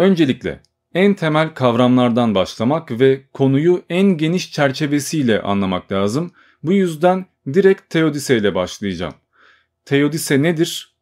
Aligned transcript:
Öncelikle 0.00 0.60
en 0.94 1.14
temel 1.14 1.54
kavramlardan 1.54 2.34
başlamak 2.34 3.00
ve 3.00 3.22
konuyu 3.32 3.82
en 3.88 4.16
geniş 4.16 4.52
çerçevesiyle 4.52 5.42
anlamak 5.42 5.92
lazım. 5.92 6.30
Bu 6.62 6.72
yüzden 6.72 7.26
direkt 7.54 7.90
teodise 7.90 8.36
ile 8.36 8.54
başlayacağım. 8.54 9.14
Teodise 9.84 10.42
nedir? 10.42 10.94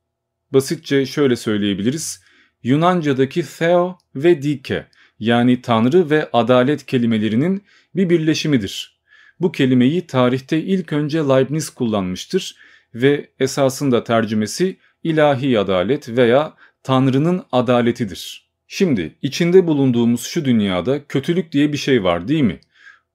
Basitçe 0.52 1.06
şöyle 1.06 1.36
söyleyebiliriz. 1.36 2.22
Yunanca'daki 2.62 3.58
theo 3.58 3.98
ve 4.14 4.42
dike 4.42 4.86
yani 5.18 5.62
tanrı 5.62 6.10
ve 6.10 6.28
adalet 6.32 6.86
kelimelerinin 6.86 7.64
bir 7.94 8.10
birleşimidir. 8.10 9.00
Bu 9.40 9.52
kelimeyi 9.52 10.06
tarihte 10.06 10.62
ilk 10.62 10.92
önce 10.92 11.18
Leibniz 11.18 11.70
kullanmıştır 11.70 12.56
ve 12.94 13.30
esasında 13.40 14.04
tercümesi 14.04 14.76
ilahi 15.02 15.58
adalet 15.58 16.08
veya 16.08 16.54
tanrının 16.82 17.44
adaletidir. 17.52 18.47
Şimdi 18.70 19.18
içinde 19.22 19.66
bulunduğumuz 19.66 20.22
şu 20.22 20.44
dünyada 20.44 21.06
kötülük 21.06 21.52
diye 21.52 21.72
bir 21.72 21.78
şey 21.78 22.04
var 22.04 22.28
değil 22.28 22.42
mi? 22.42 22.60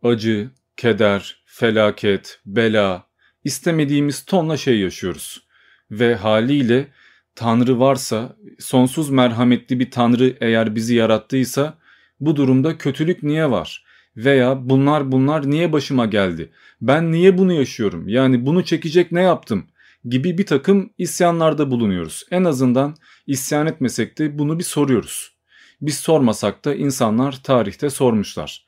Acı, 0.04 0.52
keder, 0.78 1.44
felaket, 1.46 2.40
bela, 2.46 3.08
istemediğimiz 3.44 4.26
tonla 4.26 4.58
şey 4.58 4.80
yaşıyoruz. 4.80 5.48
Ve 5.92 6.16
haliyle 6.16 6.88
Tanrı 7.36 7.80
varsa, 7.80 8.38
sonsuz 8.60 9.10
merhametli 9.10 9.80
bir 9.80 9.92
Tanrı 9.92 10.38
eğer 10.42 10.76
bizi 10.76 10.96
yarattıysa 10.96 11.78
bu 12.20 12.36
durumda 12.36 12.78
kötülük 12.78 13.24
niye 13.24 13.52
var? 13.52 13.86
Veya 14.18 14.70
bunlar 14.70 15.12
bunlar 15.12 15.50
niye 15.50 15.74
başıma 15.74 16.06
geldi? 16.06 16.52
Ben 16.82 17.12
niye 17.12 17.38
bunu 17.38 17.54
yaşıyorum? 17.54 18.08
Yani 18.08 18.46
bunu 18.46 18.64
çekecek 18.64 19.12
ne 19.12 19.22
yaptım? 19.22 19.68
Gibi 20.06 20.38
bir 20.38 20.46
takım 20.46 20.94
isyanlarda 20.98 21.72
bulunuyoruz. 21.72 22.26
En 22.32 22.44
azından 22.44 22.96
isyan 23.28 23.68
etmesek 23.68 24.20
de 24.20 24.40
bunu 24.40 24.60
bir 24.60 24.64
soruyoruz. 24.64 25.33
Biz 25.84 25.98
sormasak 25.98 26.66
da 26.66 26.76
insanlar 26.76 27.40
tarihte 27.44 27.90
sormuşlar. 27.90 28.66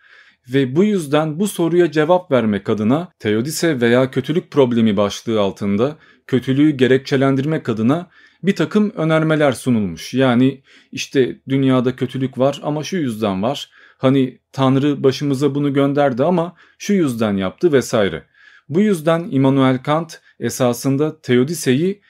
Ve 0.54 0.76
bu 0.76 0.84
yüzden 0.84 1.40
bu 1.40 1.48
soruya 1.48 1.92
cevap 1.92 2.32
vermek 2.32 2.70
adına 2.70 3.12
teodise 3.20 3.82
veya 3.82 4.12
kötülük 4.12 4.52
problemi 4.52 4.98
başlığı 4.98 5.42
altında 5.42 5.98
kötülüğü 6.28 6.70
gerekçelendirmek 6.70 7.70
adına 7.70 8.10
bir 8.44 8.56
takım 8.56 8.92
önermeler 8.96 9.52
sunulmuş. 9.52 10.14
Yani 10.14 10.62
işte 10.92 11.40
dünyada 11.50 11.96
kötülük 11.96 12.38
var 12.38 12.60
ama 12.64 12.84
şu 12.84 12.98
yüzden 12.98 13.44
var. 13.44 13.70
Hani 13.98 14.40
Tanrı 14.52 15.04
başımıza 15.04 15.56
bunu 15.56 15.74
gönderdi 15.74 16.24
ama 16.24 16.56
şu 16.78 16.94
yüzden 16.94 17.38
yaptı 17.38 17.72
vesaire. 17.72 18.24
Bu 18.70 18.82
yüzden 18.82 19.28
Immanuel 19.32 19.84
Kant 19.84 20.22
esasında 20.40 21.22
Teodise'yi 21.22 22.02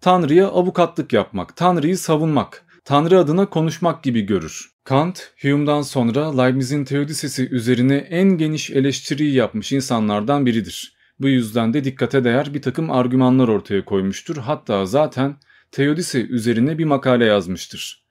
Tanrı'ya 0.00 0.48
avukatlık 0.48 1.12
yapmak, 1.12 1.56
Tanrı'yı 1.56 1.98
savunmak, 1.98 2.65
Tanrı 2.86 3.18
adına 3.18 3.50
konuşmak 3.50 4.02
gibi 4.02 4.20
görür. 4.20 4.70
Kant, 4.84 5.32
Hume'dan 5.42 5.82
sonra 5.82 6.42
Leibniz'in 6.42 6.84
Teodisesi 6.84 7.48
üzerine 7.48 7.96
en 7.96 8.28
geniş 8.38 8.70
eleştiriyi 8.70 9.34
yapmış 9.34 9.72
insanlardan 9.72 10.46
biridir. 10.46 10.96
Bu 11.20 11.28
yüzden 11.28 11.74
de 11.74 11.84
dikkate 11.84 12.24
değer 12.24 12.54
bir 12.54 12.62
takım 12.62 12.90
argümanlar 12.90 13.48
ortaya 13.48 13.84
koymuştur. 13.84 14.36
Hatta 14.36 14.86
zaten 14.86 15.36
Teodise 15.72 16.26
üzerine 16.26 16.78
bir 16.78 16.84
makale 16.84 17.24
yazmıştır. 17.24 18.04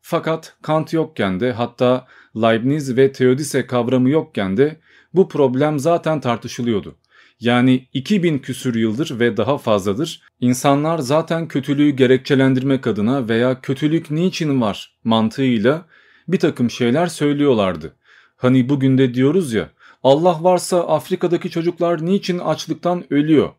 Fakat 0.00 0.56
Kant 0.62 0.92
yokken 0.92 1.40
de 1.40 1.52
hatta 1.52 2.06
Leibniz 2.36 2.96
ve 2.96 3.12
Teodise 3.12 3.66
kavramı 3.66 4.10
yokken 4.10 4.56
de 4.56 4.80
bu 5.14 5.28
problem 5.28 5.78
zaten 5.78 6.20
tartışılıyordu. 6.20 6.96
Yani 7.40 7.88
2000 7.92 8.38
küsür 8.38 8.74
yıldır 8.74 9.20
ve 9.20 9.36
daha 9.36 9.58
fazladır 9.58 10.22
insanlar 10.40 10.98
zaten 10.98 11.48
kötülüğü 11.48 11.90
gerekçelendirmek 11.90 12.86
adına 12.86 13.28
veya 13.28 13.60
kötülük 13.60 14.10
niçin 14.10 14.60
var 14.60 14.96
mantığıyla 15.04 15.86
bir 16.28 16.38
takım 16.38 16.70
şeyler 16.70 17.06
söylüyorlardı. 17.06 17.96
Hani 18.36 18.68
bugün 18.68 18.98
de 18.98 19.14
diyoruz 19.14 19.52
ya 19.52 19.70
Allah 20.02 20.44
varsa 20.44 20.86
Afrika'daki 20.86 21.50
çocuklar 21.50 22.06
niçin 22.06 22.38
açlıktan 22.38 23.04
ölüyor? 23.10 23.50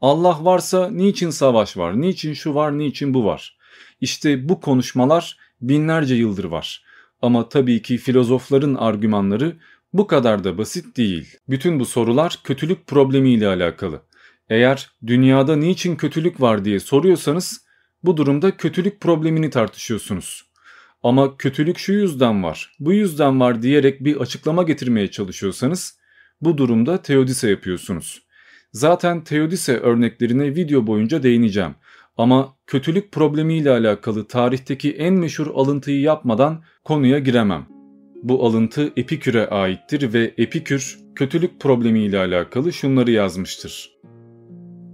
Allah 0.00 0.44
varsa 0.44 0.90
niçin 0.90 1.30
savaş 1.30 1.76
var? 1.76 2.00
Niçin 2.00 2.32
şu 2.32 2.54
var? 2.54 2.78
Niçin 2.78 3.14
bu 3.14 3.24
var? 3.24 3.56
İşte 4.00 4.48
bu 4.48 4.60
konuşmalar 4.60 5.36
binlerce 5.60 6.14
yıldır 6.14 6.44
var. 6.44 6.84
Ama 7.22 7.48
tabii 7.48 7.82
ki 7.82 7.98
filozofların 7.98 8.74
argümanları 8.74 9.56
bu 9.92 10.06
kadar 10.06 10.44
da 10.44 10.58
basit 10.58 10.96
değil. 10.96 11.36
Bütün 11.48 11.80
bu 11.80 11.86
sorular 11.86 12.40
kötülük 12.44 12.86
problemiyle 12.86 13.48
alakalı. 13.48 14.02
Eğer 14.48 14.90
dünyada 15.06 15.56
niçin 15.56 15.96
kötülük 15.96 16.40
var 16.40 16.64
diye 16.64 16.80
soruyorsanız 16.80 17.64
bu 18.04 18.16
durumda 18.16 18.56
kötülük 18.56 19.00
problemini 19.00 19.50
tartışıyorsunuz. 19.50 20.48
Ama 21.02 21.36
kötülük 21.36 21.78
şu 21.78 21.92
yüzden 21.92 22.42
var, 22.42 22.76
bu 22.80 22.92
yüzden 22.92 23.40
var 23.40 23.62
diyerek 23.62 24.04
bir 24.04 24.16
açıklama 24.16 24.62
getirmeye 24.62 25.10
çalışıyorsanız 25.10 25.98
bu 26.40 26.58
durumda 26.58 27.02
teodise 27.02 27.50
yapıyorsunuz. 27.50 28.22
Zaten 28.72 29.24
teodise 29.24 29.76
örneklerine 29.76 30.54
video 30.54 30.86
boyunca 30.86 31.22
değineceğim. 31.22 31.74
Ama 32.16 32.56
kötülük 32.66 33.12
problemiyle 33.12 33.70
alakalı 33.70 34.28
tarihteki 34.28 34.92
en 34.92 35.14
meşhur 35.14 35.46
alıntıyı 35.46 36.00
yapmadan 36.00 36.64
konuya 36.84 37.18
giremem. 37.18 37.77
Bu 38.22 38.46
alıntı 38.46 38.92
Epikür'e 38.96 39.48
aittir 39.48 40.12
ve 40.12 40.34
Epikür 40.38 40.98
kötülük 41.14 41.60
problemiyle 41.60 42.18
alakalı 42.18 42.72
şunları 42.72 43.10
yazmıştır. 43.10 43.98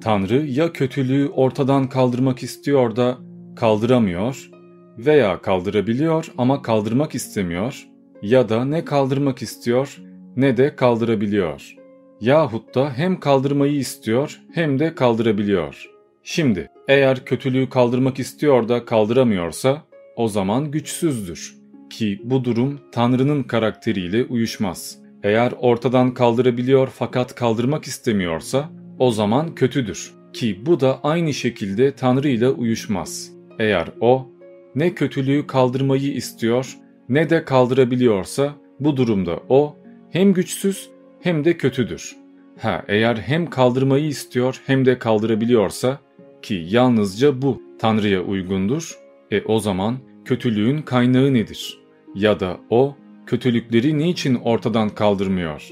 Tanrı 0.03 0.47
ya 0.47 0.73
kötülüğü 0.73 1.29
ortadan 1.29 1.89
kaldırmak 1.89 2.43
istiyor 2.43 2.97
da 2.97 3.19
kaldıramıyor 3.57 4.51
veya 4.99 5.43
kaldırabiliyor 5.43 6.33
ama 6.39 6.63
kaldırmak 6.63 7.15
istemiyor 7.15 7.89
ya 8.23 8.49
da 8.49 8.65
ne 8.65 8.85
kaldırmak 8.85 9.43
istiyor 9.43 9.99
ne 10.37 10.57
de 10.57 10.77
kaldırabiliyor. 10.77 11.77
Yahut 12.21 12.75
da 12.75 12.93
hem 12.93 13.21
kaldırmayı 13.21 13.77
istiyor 13.77 14.41
hem 14.55 14.79
de 14.79 14.95
kaldırabiliyor. 14.95 15.91
Şimdi 16.23 16.71
eğer 16.89 17.25
kötülüğü 17.25 17.69
kaldırmak 17.69 18.19
istiyor 18.19 18.69
da 18.69 18.85
kaldıramıyorsa 18.85 19.83
o 20.17 20.29
zaman 20.29 20.71
güçsüzdür. 20.71 21.64
Ki 21.91 22.21
bu 22.25 22.45
durum 22.45 22.81
Tanrı'nın 22.93 23.43
karakteriyle 23.43 24.25
uyuşmaz. 24.25 24.99
Eğer 25.23 25.53
ortadan 25.61 26.15
kaldırabiliyor 26.15 26.89
fakat 26.95 27.35
kaldırmak 27.35 27.85
istemiyorsa 27.85 28.71
o 28.99 29.11
zaman 29.11 29.55
kötüdür. 29.55 30.15
Ki 30.33 30.67
bu 30.67 30.81
da 30.81 31.01
aynı 31.03 31.35
şekilde 31.35 31.95
Tanrı 31.95 32.29
ile 32.29 32.49
uyuşmaz. 32.49 33.31
Eğer 33.59 33.89
o 34.01 34.31
ne 34.75 34.95
kötülüğü 34.95 35.47
kaldırmayı 35.47 36.15
istiyor 36.15 36.77
ne 37.09 37.31
de 37.31 37.45
kaldırabiliyorsa 37.45 38.53
bu 38.81 38.97
durumda 38.97 39.41
o 39.49 39.77
hem 40.11 40.33
güçsüz 40.33 40.91
hem 41.21 41.45
de 41.45 41.57
kötüdür. 41.57 42.17
Ha 42.61 42.85
eğer 42.89 43.17
hem 43.17 43.51
kaldırmayı 43.51 44.07
istiyor 44.07 44.61
hem 44.67 44.85
de 44.85 44.99
kaldırabiliyorsa 44.99 45.99
ki 46.43 46.67
yalnızca 46.69 47.43
bu 47.43 47.63
Tanrı'ya 47.79 48.23
uygundur, 48.23 48.99
e 49.31 49.43
o 49.43 49.59
zaman 49.59 49.99
kötülüğün 50.25 50.83
kaynağı 50.83 51.35
nedir? 51.35 51.79
Ya 52.15 52.41
da 52.41 52.61
o 52.71 52.97
kötülükleri 53.27 53.99
niçin 53.99 54.35
ortadan 54.35 54.89
kaldırmıyor? 54.89 55.69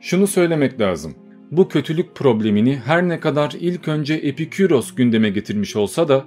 Şunu 0.00 0.26
söylemek 0.26 0.80
lazım. 0.80 1.14
Bu 1.50 1.68
kötülük 1.68 2.14
problemini 2.14 2.76
her 2.76 3.08
ne 3.08 3.20
kadar 3.20 3.52
ilk 3.60 3.88
önce 3.88 4.14
Epiküros 4.14 4.94
gündeme 4.94 5.30
getirmiş 5.30 5.76
olsa 5.76 6.08
da 6.08 6.24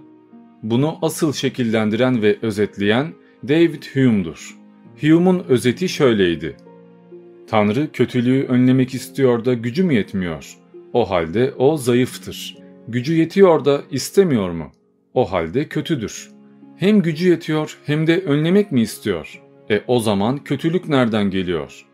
bunu 0.63 0.97
asıl 1.01 1.33
şekillendiren 1.33 2.21
ve 2.21 2.37
özetleyen 2.41 3.13
David 3.47 3.83
Hume'dur. 3.93 4.57
Hume'un 5.01 5.43
özeti 5.47 5.89
şöyleydi. 5.89 6.57
Tanrı 7.47 7.91
kötülüğü 7.91 8.45
önlemek 8.45 8.93
istiyor 8.93 9.45
da 9.45 9.53
gücü 9.53 9.83
mü 9.83 9.93
yetmiyor? 9.93 10.57
O 10.93 11.09
halde 11.09 11.53
o 11.57 11.77
zayıftır. 11.77 12.57
Gücü 12.87 13.13
yetiyor 13.13 13.65
da 13.65 13.81
istemiyor 13.91 14.51
mu? 14.51 14.71
O 15.13 15.31
halde 15.31 15.67
kötüdür. 15.67 16.36
Hem 16.77 17.01
gücü 17.01 17.29
yetiyor 17.29 17.77
hem 17.85 18.07
de 18.07 18.21
önlemek 18.21 18.71
mi 18.71 18.81
istiyor? 18.81 19.41
E 19.69 19.81
o 19.87 19.99
zaman 19.99 20.43
kötülük 20.43 20.89
nereden 20.89 21.29
geliyor? 21.29 21.85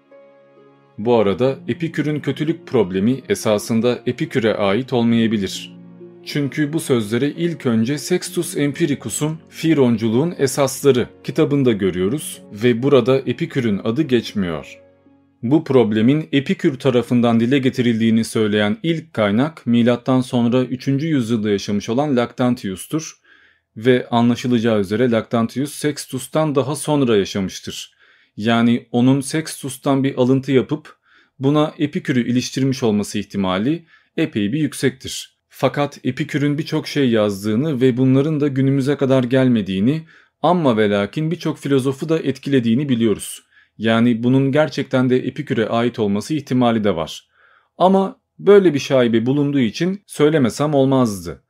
Bu 0.98 1.16
arada 1.16 1.60
Epikür'ün 1.68 2.20
kötülük 2.20 2.68
problemi 2.68 3.22
esasında 3.30 4.00
Epikür'e 4.06 4.56
ait 4.56 4.94
olmayabilir. 4.94 5.78
Çünkü 6.26 6.74
bu 6.74 6.80
sözleri 6.80 7.26
ilk 7.26 7.66
önce 7.66 7.98
Sextus 7.98 8.58
Empiricus'un 8.58 9.40
Fironculuğun 9.50 10.36
Esasları 10.38 11.08
kitabında 11.24 11.72
görüyoruz 11.72 12.42
ve 12.52 12.84
burada 12.84 13.20
Epikür'ün 13.20 13.82
adı 13.84 14.02
geçmiyor. 14.02 14.80
Bu 15.44 15.64
problemin 15.64 16.30
Epikür 16.32 16.80
tarafından 16.80 17.40
dile 17.40 17.60
getirildiğini 17.60 18.24
söyleyen 18.24 18.78
ilk 18.84 19.14
kaynak 19.14 19.66
milattan 19.66 20.22
sonra 20.22 20.64
3. 20.64 20.88
yüzyılda 20.88 21.50
yaşamış 21.50 21.90
olan 21.90 22.16
Lactantius'tur 22.16 23.23
ve 23.78 24.08
anlaşılacağı 24.10 24.80
üzere 24.80 25.12
Lactantius 25.12 25.74
Sextus'tan 25.74 26.56
daha 26.56 26.76
sonra 26.76 27.18
yaşamıştır. 27.18 27.94
Yani 28.38 28.88
onun 28.92 29.22
Sextus'tan 29.22 30.04
bir 30.04 30.16
alıntı 30.16 30.52
yapıp 30.52 30.98
buna 31.40 31.74
Epikür'ü 31.78 32.28
iliştirmiş 32.28 32.84
olması 32.84 33.20
ihtimali 33.20 33.86
epey 34.18 34.54
bir 34.54 34.60
yüksektir. 34.60 35.38
Fakat 35.50 36.00
Epikür'ün 36.04 36.58
birçok 36.58 36.88
şey 36.88 37.10
yazdığını 37.10 37.82
ve 37.82 37.98
bunların 37.98 38.40
da 38.40 38.48
günümüze 38.48 38.96
kadar 38.96 39.24
gelmediğini 39.24 40.06
Amma 40.42 40.78
ve 40.78 40.90
lakin 40.90 41.32
birçok 41.32 41.58
filozofu 41.58 42.10
da 42.10 42.20
etkilediğini 42.20 42.90
biliyoruz. 42.90 43.44
Yani 43.78 44.24
bunun 44.24 44.52
gerçekten 44.52 45.10
de 45.10 45.18
Epikür'e 45.28 45.70
ait 45.70 46.00
olması 46.00 46.34
ihtimali 46.34 46.84
de 46.84 46.96
var. 46.96 47.28
Ama 47.78 48.20
böyle 48.40 48.74
bir 48.74 48.80
şaibe 48.80 49.26
bulunduğu 49.26 49.60
için 49.60 50.04
söylemesem 50.08 50.74
olmazdı. 50.74 51.44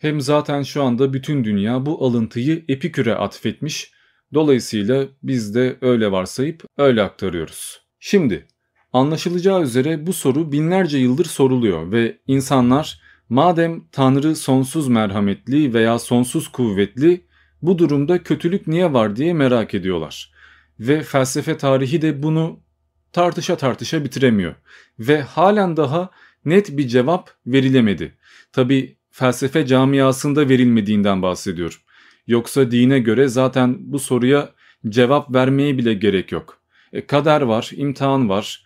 Hem 0.00 0.20
zaten 0.20 0.62
şu 0.62 0.82
anda 0.82 1.12
bütün 1.12 1.44
dünya 1.44 1.86
bu 1.86 2.06
alıntıyı 2.06 2.64
Epikür'e 2.68 3.14
atfetmiş. 3.14 3.92
Dolayısıyla 4.34 5.08
biz 5.22 5.54
de 5.54 5.76
öyle 5.80 6.12
varsayıp 6.12 6.64
öyle 6.78 7.02
aktarıyoruz. 7.02 7.82
Şimdi 7.98 8.46
anlaşılacağı 8.92 9.62
üzere 9.62 10.06
bu 10.06 10.12
soru 10.12 10.52
binlerce 10.52 10.98
yıldır 10.98 11.24
soruluyor 11.24 11.92
ve 11.92 12.18
insanlar 12.26 13.00
madem 13.28 13.84
Tanrı 13.92 14.36
sonsuz 14.36 14.88
merhametli 14.88 15.74
veya 15.74 15.98
sonsuz 15.98 16.48
kuvvetli 16.48 17.26
bu 17.62 17.78
durumda 17.78 18.22
kötülük 18.22 18.66
niye 18.66 18.92
var 18.92 19.16
diye 19.16 19.32
merak 19.32 19.74
ediyorlar. 19.74 20.32
Ve 20.78 21.02
felsefe 21.02 21.56
tarihi 21.56 22.02
de 22.02 22.22
bunu 22.22 22.60
tartışa 23.12 23.56
tartışa 23.56 24.04
bitiremiyor. 24.04 24.54
Ve 24.98 25.22
halen 25.22 25.76
daha 25.76 26.10
net 26.44 26.76
bir 26.76 26.88
cevap 26.88 27.30
verilemedi. 27.46 28.18
Tabi 28.52 28.99
felsefe 29.20 29.66
camiasında 29.66 30.48
verilmediğinden 30.48 31.22
bahsediyorum. 31.22 31.78
Yoksa 32.26 32.70
dine 32.70 32.98
göre 32.98 33.28
zaten 33.28 33.76
bu 33.80 33.98
soruya 33.98 34.50
cevap 34.88 35.34
vermeye 35.34 35.78
bile 35.78 35.94
gerek 35.94 36.32
yok. 36.32 36.60
E, 36.92 37.06
kader 37.06 37.40
var, 37.40 37.70
imtihan 37.76 38.28
var, 38.28 38.64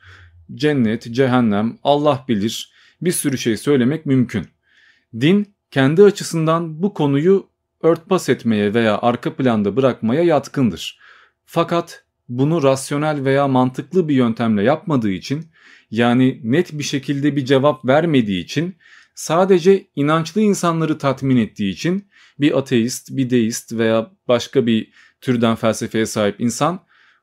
cennet, 0.54 1.14
cehennem, 1.14 1.78
Allah 1.82 2.24
bilir 2.28 2.72
bir 3.00 3.12
sürü 3.12 3.38
şey 3.38 3.56
söylemek 3.56 4.06
mümkün. 4.06 4.46
Din 5.20 5.54
kendi 5.70 6.02
açısından 6.02 6.82
bu 6.82 6.94
konuyu 6.94 7.46
örtbas 7.82 8.28
etmeye 8.28 8.74
veya 8.74 8.98
arka 8.98 9.36
planda 9.36 9.76
bırakmaya 9.76 10.22
yatkındır. 10.22 10.98
Fakat 11.46 12.04
bunu 12.28 12.62
rasyonel 12.62 13.24
veya 13.24 13.48
mantıklı 13.48 14.08
bir 14.08 14.14
yöntemle 14.14 14.62
yapmadığı 14.62 15.10
için 15.10 15.46
yani 15.90 16.40
net 16.44 16.78
bir 16.78 16.84
şekilde 16.84 17.36
bir 17.36 17.44
cevap 17.44 17.84
vermediği 17.84 18.44
için 18.44 18.76
sadece 19.14 19.86
inançlı 19.96 20.40
insanları 20.40 20.98
tatmin 20.98 21.36
ettiği 21.36 21.70
için 21.70 22.08
bir 22.40 22.58
ateist, 22.58 23.08
bir 23.10 23.30
deist 23.30 23.72
veya 23.72 24.10
başka 24.28 24.66
bir 24.66 24.90
türden 25.20 25.54
felsefeye 25.54 26.06
sahip 26.06 26.40
insan 26.40 26.80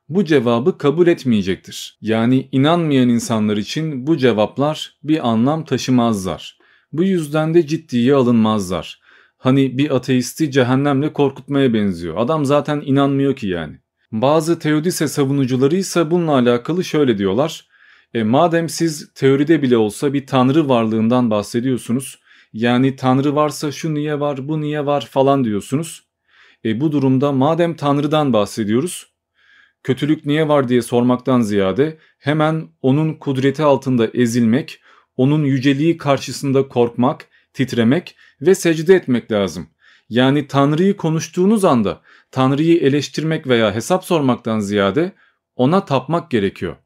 bu 0.08 0.24
cevabı 0.24 0.78
kabul 0.78 1.06
etmeyecektir. 1.06 1.98
Yani 2.00 2.48
inanmayan 2.52 3.08
insanlar 3.08 3.56
için 3.56 4.06
bu 4.06 4.16
cevaplar 4.16 4.96
bir 5.02 5.28
anlam 5.28 5.64
taşımazlar. 5.64 6.58
Bu 6.92 7.04
yüzden 7.04 7.54
de 7.54 7.66
ciddiye 7.66 8.14
alınmazlar. 8.14 9.00
Hani 9.38 9.78
bir 9.78 9.96
ateisti 9.96 10.50
cehennemle 10.50 11.12
korkutmaya 11.12 11.74
benziyor. 11.74 12.16
Adam 12.16 12.44
zaten 12.44 12.82
inanmıyor 12.84 13.36
ki 13.36 13.46
yani. 13.46 13.76
Bazı 14.12 14.58
teodise 14.58 15.08
savunucuları 15.08 15.76
ise 15.76 16.10
bununla 16.10 16.32
alakalı 16.32 16.84
şöyle 16.84 17.18
diyorlar. 17.18 17.68
E, 18.14 18.22
madem 18.22 18.68
siz 18.68 19.14
teoride 19.14 19.62
bile 19.62 19.76
olsa 19.76 20.12
bir 20.12 20.26
tanrı 20.26 20.68
varlığından 20.68 21.30
bahsediyorsunuz. 21.30 22.18
Yani 22.52 22.96
tanrı 22.96 23.34
varsa 23.34 23.72
şu 23.72 23.94
niye 23.94 24.20
var 24.20 24.48
bu 24.48 24.60
niye 24.60 24.86
var 24.86 25.08
falan 25.10 25.44
diyorsunuz. 25.44 26.04
E, 26.64 26.80
bu 26.80 26.92
durumda 26.92 27.32
madem 27.32 27.76
tanrıdan 27.76 28.32
bahsediyoruz 28.32 29.12
kötülük 29.82 30.26
niye 30.26 30.48
var 30.48 30.68
diye 30.68 30.82
sormaktan 30.82 31.40
ziyade 31.40 31.98
hemen 32.18 32.68
onun 32.82 33.14
kudreti 33.14 33.62
altında 33.62 34.06
ezilmek, 34.06 34.80
onun 35.16 35.44
yüceliği 35.44 35.96
karşısında 35.96 36.68
korkmak, 36.68 37.28
titremek 37.52 38.16
ve 38.40 38.54
secde 38.54 38.94
etmek 38.94 39.32
lazım. 39.32 39.66
Yani 40.08 40.46
Tanrı'yı 40.46 40.96
konuştuğunuz 40.96 41.64
anda 41.64 42.00
Tanrı'yı 42.30 42.80
eleştirmek 42.80 43.46
veya 43.46 43.74
hesap 43.74 44.04
sormaktan 44.04 44.60
ziyade 44.60 45.12
ona 45.56 45.84
tapmak 45.84 46.30
gerekiyor. 46.30 46.76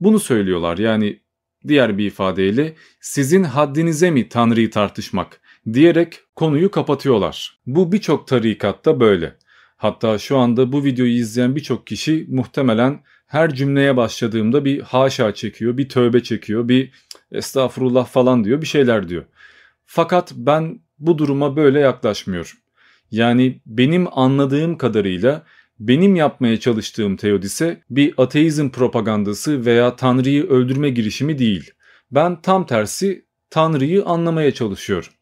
Bunu 0.00 0.20
söylüyorlar 0.20 0.78
yani 0.78 1.20
diğer 1.68 1.98
bir 1.98 2.06
ifadeyle 2.06 2.74
sizin 3.00 3.44
haddinize 3.44 4.10
mi 4.10 4.28
Tanrı'yı 4.28 4.70
tartışmak 4.70 5.40
diyerek 5.72 6.20
konuyu 6.36 6.70
kapatıyorlar. 6.70 7.58
Bu 7.66 7.92
birçok 7.92 8.28
tarikatta 8.28 9.00
böyle. 9.00 9.36
Hatta 9.76 10.18
şu 10.18 10.38
anda 10.38 10.72
bu 10.72 10.84
videoyu 10.84 11.12
izleyen 11.12 11.56
birçok 11.56 11.86
kişi 11.86 12.26
muhtemelen 12.28 13.00
her 13.26 13.54
cümleye 13.54 13.96
başladığımda 13.96 14.64
bir 14.64 14.80
haşa 14.80 15.34
çekiyor, 15.34 15.76
bir 15.76 15.88
tövbe 15.88 16.22
çekiyor, 16.22 16.68
bir 16.68 16.92
estağfurullah 17.32 18.06
falan 18.06 18.44
diyor, 18.44 18.60
bir 18.60 18.66
şeyler 18.66 19.08
diyor. 19.08 19.24
Fakat 19.86 20.32
ben 20.36 20.80
bu 20.98 21.18
duruma 21.18 21.56
böyle 21.56 21.80
yaklaşmıyorum. 21.80 22.50
Yani 23.10 23.60
benim 23.66 24.18
anladığım 24.18 24.78
kadarıyla 24.78 25.42
benim 25.78 26.16
yapmaya 26.16 26.60
çalıştığım 26.60 27.16
teodise 27.16 27.82
bir 27.90 28.14
ateizm 28.18 28.70
propagandası 28.70 29.66
veya 29.66 29.96
Tanrı'yı 29.96 30.48
öldürme 30.48 30.90
girişimi 30.90 31.38
değil. 31.38 31.70
Ben 32.10 32.42
tam 32.42 32.66
tersi 32.66 33.24
Tanrı'yı 33.50 34.04
anlamaya 34.04 34.54
çalışıyorum. 34.54 35.12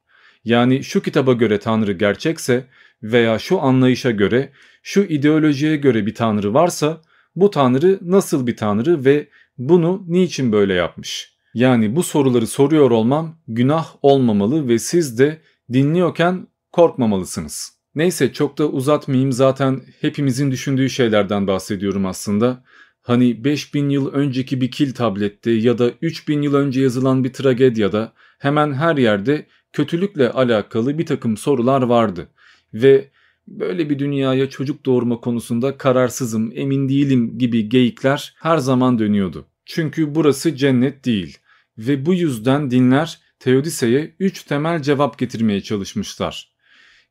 Yani 0.45 0.85
şu 0.85 1.03
kitaba 1.03 1.33
göre 1.33 1.59
Tanrı 1.59 1.93
gerçekse 1.93 2.67
veya 3.03 3.39
şu 3.39 3.61
anlayışa 3.61 4.11
göre, 4.11 4.53
şu 4.83 5.01
ideolojiye 5.03 5.77
göre 5.77 6.07
bir 6.07 6.15
tanrı 6.15 6.55
varsa 6.55 7.01
bu 7.37 7.51
tanrı 7.51 7.99
nasıl 8.03 8.47
bir 8.47 8.57
tanrı 8.57 9.05
ve 9.05 9.29
bunu 9.59 10.05
niçin 10.09 10.53
böyle 10.53 10.75
yapmış? 10.75 11.35
Yani 11.55 11.97
bu 11.97 12.03
soruları 12.03 12.47
soruyor 12.47 12.91
olmam 12.91 13.39
günah 13.49 13.87
olmamalı 14.03 14.69
ve 14.69 14.79
siz 14.79 15.19
de 15.19 15.41
dinliyorken 15.73 16.47
korkmamalısınız. 16.73 17.79
Neyse 17.95 18.33
çok 18.33 18.59
da 18.59 18.69
uzatmayayım 18.69 19.33
zaten 19.33 19.81
hepimizin 20.01 20.51
düşündüğü 20.51 20.91
şeylerden 20.91 21.47
bahsediyorum 21.47 22.07
aslında. 22.07 22.65
Hani 23.03 23.45
5000 23.45 23.89
yıl 23.89 24.13
önceki 24.13 24.61
bir 24.61 24.71
kil 24.71 24.95
tablette 24.95 25.51
ya 25.51 25.79
da 25.79 25.91
3000 26.03 26.43
yıl 26.43 26.55
önce 26.55 26.81
yazılan 26.81 27.25
bir 27.25 27.33
tragedyada 27.33 28.13
hemen 28.39 28.73
her 28.73 28.97
yerde 28.97 29.47
kötülükle 29.73 30.31
alakalı 30.31 30.99
bir 30.99 31.07
takım 31.07 31.37
sorular 31.37 31.83
vardı 31.83 32.29
ve 32.75 33.11
böyle 33.49 33.91
bir 33.91 33.99
dünyaya 33.99 34.51
çocuk 34.51 34.87
doğurma 34.87 35.21
konusunda 35.21 35.79
kararsızım, 35.79 36.53
emin 36.55 36.89
değilim 36.89 37.39
gibi 37.39 37.69
geyikler 37.69 38.35
her 38.39 38.59
zaman 38.59 38.99
dönüyordu. 38.99 39.47
Çünkü 39.67 40.15
burası 40.15 40.57
cennet 40.57 41.05
değil 41.05 41.39
ve 41.79 42.07
bu 42.07 42.15
yüzden 42.15 42.71
dinler 42.71 43.21
Teodise'ye 43.39 44.15
3 44.19 44.43
temel 44.43 44.83
cevap 44.83 45.19
getirmeye 45.19 45.61
çalışmışlar. 45.61 46.54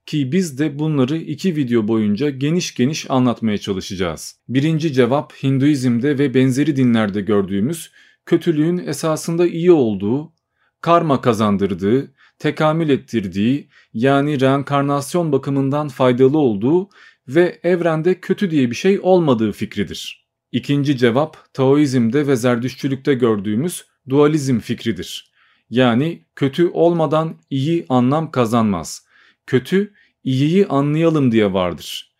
Ki 0.05 0.31
biz 0.31 0.59
de 0.59 0.79
bunları 0.79 1.17
iki 1.17 1.55
video 1.55 1.87
boyunca 1.87 2.29
geniş 2.29 2.75
geniş 2.75 3.11
anlatmaya 3.11 3.57
çalışacağız. 3.57 4.39
Birinci 4.49 4.93
cevap 4.93 5.33
Hinduizm'de 5.43 6.17
ve 6.17 6.33
benzeri 6.33 6.75
dinlerde 6.75 7.21
gördüğümüz 7.21 7.91
kötülüğün 8.25 8.77
esasında 8.77 9.47
iyi 9.47 9.71
olduğu, 9.71 10.33
karma 10.81 11.21
kazandırdığı, 11.21 12.13
tekamül 12.39 12.89
ettirdiği 12.89 13.69
yani 13.93 14.41
reenkarnasyon 14.41 15.31
bakımından 15.31 15.87
faydalı 15.87 16.37
olduğu 16.37 16.89
ve 17.27 17.59
evrende 17.63 18.19
kötü 18.19 18.51
diye 18.51 18.69
bir 18.69 18.75
şey 18.75 18.99
olmadığı 18.99 19.51
fikridir. 19.51 20.27
İkinci 20.51 20.97
cevap 20.97 21.53
Taoizm'de 21.53 22.27
ve 22.27 22.35
Zerdüşçülükte 22.35 23.13
gördüğümüz 23.13 23.85
dualizm 24.09 24.59
fikridir. 24.59 25.31
Yani 25.69 26.25
kötü 26.35 26.67
olmadan 26.67 27.35
iyi 27.49 27.85
anlam 27.89 28.31
kazanmaz. 28.31 29.05
Kötü 29.47 29.93
iyiyi 30.23 30.67
anlayalım 30.67 31.31
diye 31.31 31.53
vardır. 31.53 32.15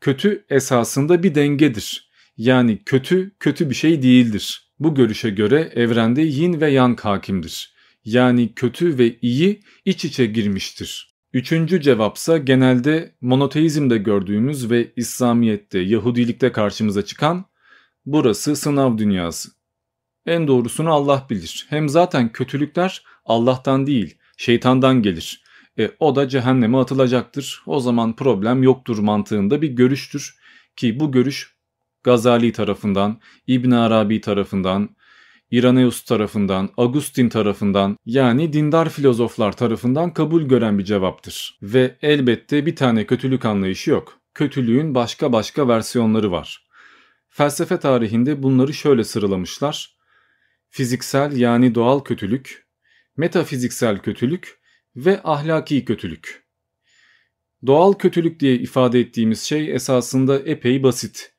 Kötü 0.00 0.44
esasında 0.50 1.22
bir 1.22 1.34
dengedir. 1.34 2.10
Yani 2.36 2.78
kötü 2.86 3.32
kötü 3.40 3.70
bir 3.70 3.74
şey 3.74 4.02
değildir. 4.02 4.70
Bu 4.78 4.94
görüşe 4.94 5.30
göre 5.30 5.72
evrende 5.74 6.22
yin 6.22 6.60
ve 6.60 6.70
yang 6.70 7.00
hakimdir 7.00 7.74
yani 8.04 8.54
kötü 8.54 8.98
ve 8.98 9.16
iyi 9.22 9.60
iç 9.84 10.04
içe 10.04 10.26
girmiştir. 10.26 11.14
Üçüncü 11.32 11.80
cevapsa 11.80 12.38
genelde 12.38 13.14
monoteizmde 13.20 13.98
gördüğümüz 13.98 14.70
ve 14.70 14.92
İslamiyet'te, 14.96 15.78
Yahudilikte 15.78 16.52
karşımıza 16.52 17.04
çıkan 17.04 17.44
burası 18.06 18.56
sınav 18.56 18.98
dünyası. 18.98 19.48
En 20.26 20.48
doğrusunu 20.48 20.92
Allah 20.92 21.26
bilir. 21.30 21.66
Hem 21.68 21.88
zaten 21.88 22.32
kötülükler 22.32 23.04
Allah'tan 23.24 23.86
değil, 23.86 24.18
şeytandan 24.36 25.02
gelir. 25.02 25.42
E, 25.80 25.90
o 26.00 26.16
da 26.16 26.28
cehenneme 26.28 26.78
atılacaktır. 26.78 27.62
O 27.66 27.80
zaman 27.80 28.16
problem 28.16 28.62
yoktur 28.62 28.98
mantığında 28.98 29.62
bir 29.62 29.68
görüştür. 29.68 30.36
Ki 30.76 31.00
bu 31.00 31.12
görüş 31.12 31.56
Gazali 32.02 32.52
tarafından, 32.52 33.20
İbn 33.46 33.70
Arabi 33.70 34.20
tarafından, 34.20 34.96
İraneus 35.50 36.04
tarafından, 36.04 36.70
Agustin 36.76 37.28
tarafından 37.28 37.96
yani 38.06 38.52
dindar 38.52 38.88
filozoflar 38.88 39.52
tarafından 39.56 40.12
kabul 40.12 40.42
gören 40.42 40.78
bir 40.78 40.84
cevaptır. 40.84 41.58
Ve 41.62 41.96
elbette 42.02 42.66
bir 42.66 42.76
tane 42.76 43.06
kötülük 43.06 43.44
anlayışı 43.44 43.90
yok. 43.90 44.20
Kötülüğün 44.34 44.94
başka 44.94 45.32
başka 45.32 45.68
versiyonları 45.68 46.32
var. 46.32 46.66
Felsefe 47.28 47.76
tarihinde 47.76 48.42
bunları 48.42 48.74
şöyle 48.74 49.04
sıralamışlar. 49.04 49.96
Fiziksel 50.68 51.36
yani 51.36 51.74
doğal 51.74 52.00
kötülük, 52.00 52.66
metafiziksel 53.16 53.98
kötülük 53.98 54.59
ve 54.96 55.20
ahlaki 55.24 55.84
kötülük. 55.84 56.44
Doğal 57.66 57.92
kötülük 57.92 58.40
diye 58.40 58.54
ifade 58.54 59.00
ettiğimiz 59.00 59.42
şey 59.42 59.74
esasında 59.74 60.38
epey 60.38 60.82
basit. 60.82 61.32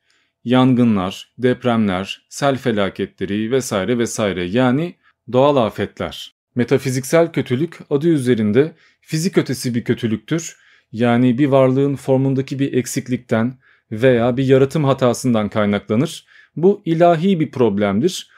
Yangınlar, 0.43 1.33
depremler, 1.37 2.25
sel 2.29 2.57
felaketleri 2.57 3.51
vesaire 3.51 3.97
vesaire 3.97 4.43
yani 4.43 4.95
doğal 5.31 5.55
afetler. 5.55 6.35
Metafiziksel 6.55 7.31
kötülük 7.31 7.79
adı 7.89 8.07
üzerinde 8.07 8.75
fizik 9.01 9.37
ötesi 9.37 9.75
bir 9.75 9.83
kötülüktür. 9.83 10.57
Yani 10.91 11.37
bir 11.37 11.47
varlığın 11.47 11.95
formundaki 11.95 12.59
bir 12.59 12.73
eksiklikten 12.73 13.57
veya 13.91 14.37
bir 14.37 14.45
yaratım 14.45 14.83
hatasından 14.83 15.49
kaynaklanır. 15.49 16.25
Bu 16.55 16.81
ilahi 16.85 17.39
bir 17.39 17.51
problemdir 17.51 18.29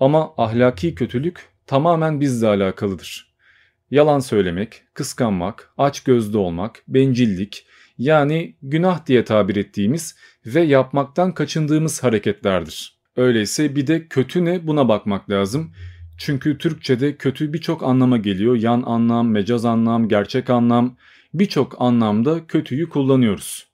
ama 0.00 0.34
ahlaki 0.36 0.94
kötülük 0.94 1.48
tamamen 1.66 2.20
bizle 2.20 2.46
alakalıdır. 2.46 3.31
Yalan 3.92 4.18
söylemek, 4.18 4.82
kıskanmak, 4.94 5.72
açgözlü 5.78 6.38
olmak, 6.38 6.82
bencillik 6.88 7.66
yani 7.98 8.56
günah 8.62 9.06
diye 9.06 9.24
tabir 9.24 9.56
ettiğimiz 9.56 10.16
ve 10.46 10.60
yapmaktan 10.60 11.34
kaçındığımız 11.34 12.04
hareketlerdir. 12.04 12.98
Öyleyse 13.16 13.76
bir 13.76 13.86
de 13.86 14.08
kötü 14.08 14.44
ne 14.44 14.66
buna 14.66 14.88
bakmak 14.88 15.30
lazım. 15.30 15.72
Çünkü 16.18 16.58
Türkçe'de 16.58 17.16
kötü 17.16 17.52
birçok 17.52 17.82
anlama 17.82 18.16
geliyor. 18.16 18.56
Yan 18.56 18.82
anlam, 18.86 19.30
mecaz 19.30 19.64
anlam, 19.64 20.08
gerçek 20.08 20.50
anlam 20.50 20.96
birçok 21.34 21.76
anlamda 21.78 22.46
kötüyü 22.46 22.88
kullanıyoruz. 22.88 23.66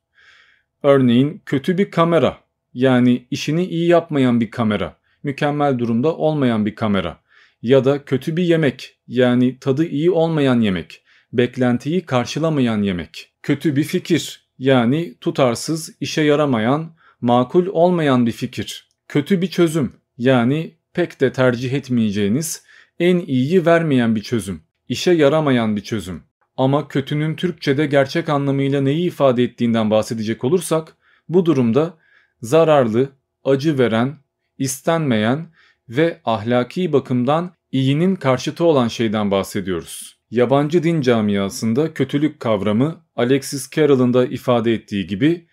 Örneğin 0.82 1.42
kötü 1.46 1.78
bir 1.78 1.90
kamera 1.90 2.38
yani 2.74 3.26
işini 3.30 3.66
iyi 3.66 3.88
yapmayan 3.88 4.40
bir 4.40 4.50
kamera, 4.50 4.96
mükemmel 5.22 5.78
durumda 5.78 6.16
olmayan 6.16 6.66
bir 6.66 6.74
kamera 6.74 7.20
ya 7.62 7.84
da 7.84 8.04
kötü 8.04 8.36
bir 8.36 8.42
yemek 8.42 8.98
yani 9.08 9.58
tadı 9.58 9.84
iyi 9.84 10.10
olmayan 10.10 10.60
yemek, 10.60 11.02
beklentiyi 11.32 12.00
karşılamayan 12.00 12.82
yemek. 12.82 13.32
Kötü 13.42 13.76
bir 13.76 13.84
fikir 13.84 14.48
yani 14.58 15.14
tutarsız, 15.20 15.96
işe 16.00 16.22
yaramayan, 16.22 16.92
makul 17.20 17.66
olmayan 17.66 18.26
bir 18.26 18.32
fikir. 18.32 18.88
Kötü 19.08 19.42
bir 19.42 19.46
çözüm 19.46 19.92
yani 20.18 20.74
pek 20.92 21.20
de 21.20 21.32
tercih 21.32 21.72
etmeyeceğiniz, 21.72 22.62
en 23.00 23.18
iyiyi 23.18 23.66
vermeyen 23.66 24.16
bir 24.16 24.22
çözüm. 24.22 24.62
işe 24.88 25.12
yaramayan 25.12 25.76
bir 25.76 25.80
çözüm. 25.80 26.22
Ama 26.56 26.88
kötünün 26.88 27.36
Türkçe'de 27.36 27.86
gerçek 27.86 28.28
anlamıyla 28.28 28.80
neyi 28.80 29.06
ifade 29.06 29.42
ettiğinden 29.44 29.90
bahsedecek 29.90 30.44
olursak 30.44 30.96
bu 31.28 31.46
durumda 31.46 31.94
zararlı, 32.42 33.08
acı 33.44 33.78
veren, 33.78 34.16
istenmeyen 34.58 35.46
ve 35.88 36.20
ahlaki 36.24 36.92
bakımdan 36.92 37.54
iyinin 37.72 38.16
karşıtı 38.16 38.64
olan 38.64 38.88
şeyden 38.88 39.30
bahsediyoruz. 39.30 40.18
Yabancı 40.30 40.82
din 40.82 41.00
camiasında 41.00 41.94
kötülük 41.94 42.40
kavramı 42.40 43.04
Alexis 43.16 43.70
Carroll'ın 43.70 44.14
da 44.14 44.26
ifade 44.26 44.74
ettiği 44.74 45.06
gibi 45.06 45.48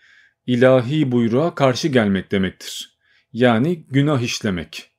ilahi 0.46 1.12
buyruğa 1.12 1.56
karşı 1.56 1.88
gelmek 1.88 2.32
demektir. 2.32 2.98
Yani 3.34 3.86
günah 3.90 4.22
işlemek. 4.22 4.92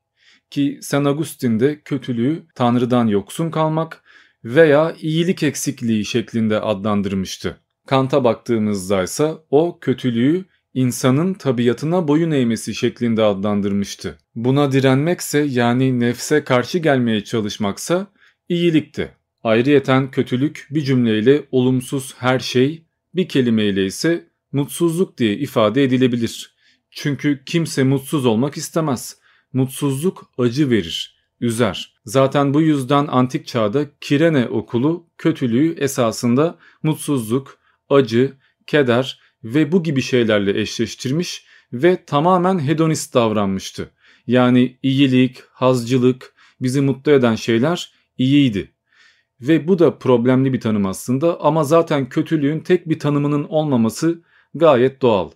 Ki 0.50 0.78
San 0.82 1.04
Agustin 1.04 1.60
de 1.60 1.80
kötülüğü 1.80 2.46
Tanrı'dan 2.54 3.06
yoksun 3.06 3.50
kalmak 3.50 4.04
veya 4.44 4.94
iyilik 5.00 5.42
eksikliği 5.42 6.04
şeklinde 6.04 6.60
adlandırmıştı. 6.60 7.60
Kant'a 7.86 8.24
baktığımızda 8.24 9.02
ise 9.02 9.34
o 9.50 9.78
kötülüğü 9.80 10.44
insanın 10.76 11.34
tabiatına 11.34 12.08
boyun 12.08 12.30
eğmesi 12.30 12.74
şeklinde 12.74 13.22
adlandırmıştı. 13.22 14.18
Buna 14.34 14.72
direnmekse 14.72 15.38
yani 15.38 16.00
nefse 16.00 16.44
karşı 16.44 16.78
gelmeye 16.78 17.24
çalışmaksa 17.24 18.06
iyilikti. 18.48 19.12
Ayrıyeten 19.44 20.10
kötülük 20.10 20.66
bir 20.70 20.80
cümleyle 20.80 21.44
olumsuz 21.50 22.14
her 22.18 22.38
şey, 22.38 22.82
bir 23.14 23.28
kelimeyle 23.28 23.86
ise 23.86 24.26
mutsuzluk 24.52 25.18
diye 25.18 25.36
ifade 25.36 25.84
edilebilir. 25.84 26.56
Çünkü 26.90 27.42
kimse 27.46 27.82
mutsuz 27.82 28.26
olmak 28.26 28.56
istemez. 28.56 29.18
Mutsuzluk 29.52 30.30
acı 30.38 30.70
verir, 30.70 31.16
üzer. 31.40 31.94
Zaten 32.04 32.54
bu 32.54 32.62
yüzden 32.62 33.06
antik 33.06 33.46
çağda 33.46 33.84
Kirene 34.00 34.48
okulu 34.48 35.06
kötülüğü 35.18 35.74
esasında 35.78 36.58
mutsuzluk, 36.82 37.58
acı, 37.88 38.32
keder 38.66 39.25
ve 39.54 39.72
bu 39.72 39.82
gibi 39.82 40.02
şeylerle 40.02 40.60
eşleştirmiş 40.60 41.46
ve 41.72 42.04
tamamen 42.04 42.58
hedonist 42.58 43.14
davranmıştı. 43.14 43.90
Yani 44.26 44.78
iyilik, 44.82 45.42
hazcılık, 45.52 46.34
bizi 46.60 46.80
mutlu 46.80 47.12
eden 47.12 47.34
şeyler 47.34 47.92
iyiydi. 48.18 48.72
Ve 49.40 49.68
bu 49.68 49.78
da 49.78 49.98
problemli 49.98 50.52
bir 50.52 50.60
tanım 50.60 50.86
aslında 50.86 51.40
ama 51.40 51.64
zaten 51.64 52.08
kötülüğün 52.08 52.60
tek 52.60 52.88
bir 52.88 52.98
tanımının 52.98 53.44
olmaması 53.44 54.22
gayet 54.54 55.02
doğal. 55.02 55.30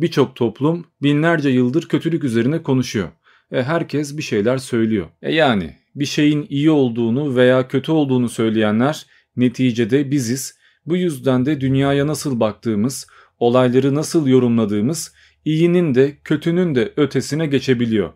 Birçok 0.00 0.36
toplum 0.36 0.84
binlerce 1.02 1.48
yıldır 1.48 1.88
kötülük 1.88 2.24
üzerine 2.24 2.62
konuşuyor. 2.62 3.08
E 3.52 3.62
herkes 3.62 4.16
bir 4.16 4.22
şeyler 4.22 4.58
söylüyor. 4.58 5.06
E 5.22 5.34
yani 5.34 5.76
bir 5.94 6.06
şeyin 6.06 6.46
iyi 6.48 6.70
olduğunu 6.70 7.36
veya 7.36 7.68
kötü 7.68 7.92
olduğunu 7.92 8.28
söyleyenler 8.28 9.06
neticede 9.36 10.10
biziz. 10.10 10.58
Bu 10.86 10.96
yüzden 10.96 11.46
de 11.46 11.60
dünyaya 11.60 12.06
nasıl 12.06 12.40
baktığımız, 12.40 13.06
olayları 13.38 13.94
nasıl 13.94 14.26
yorumladığımız 14.26 15.14
iyinin 15.44 15.94
de 15.94 16.16
kötünün 16.24 16.74
de 16.74 16.92
ötesine 16.96 17.46
geçebiliyor. 17.46 18.12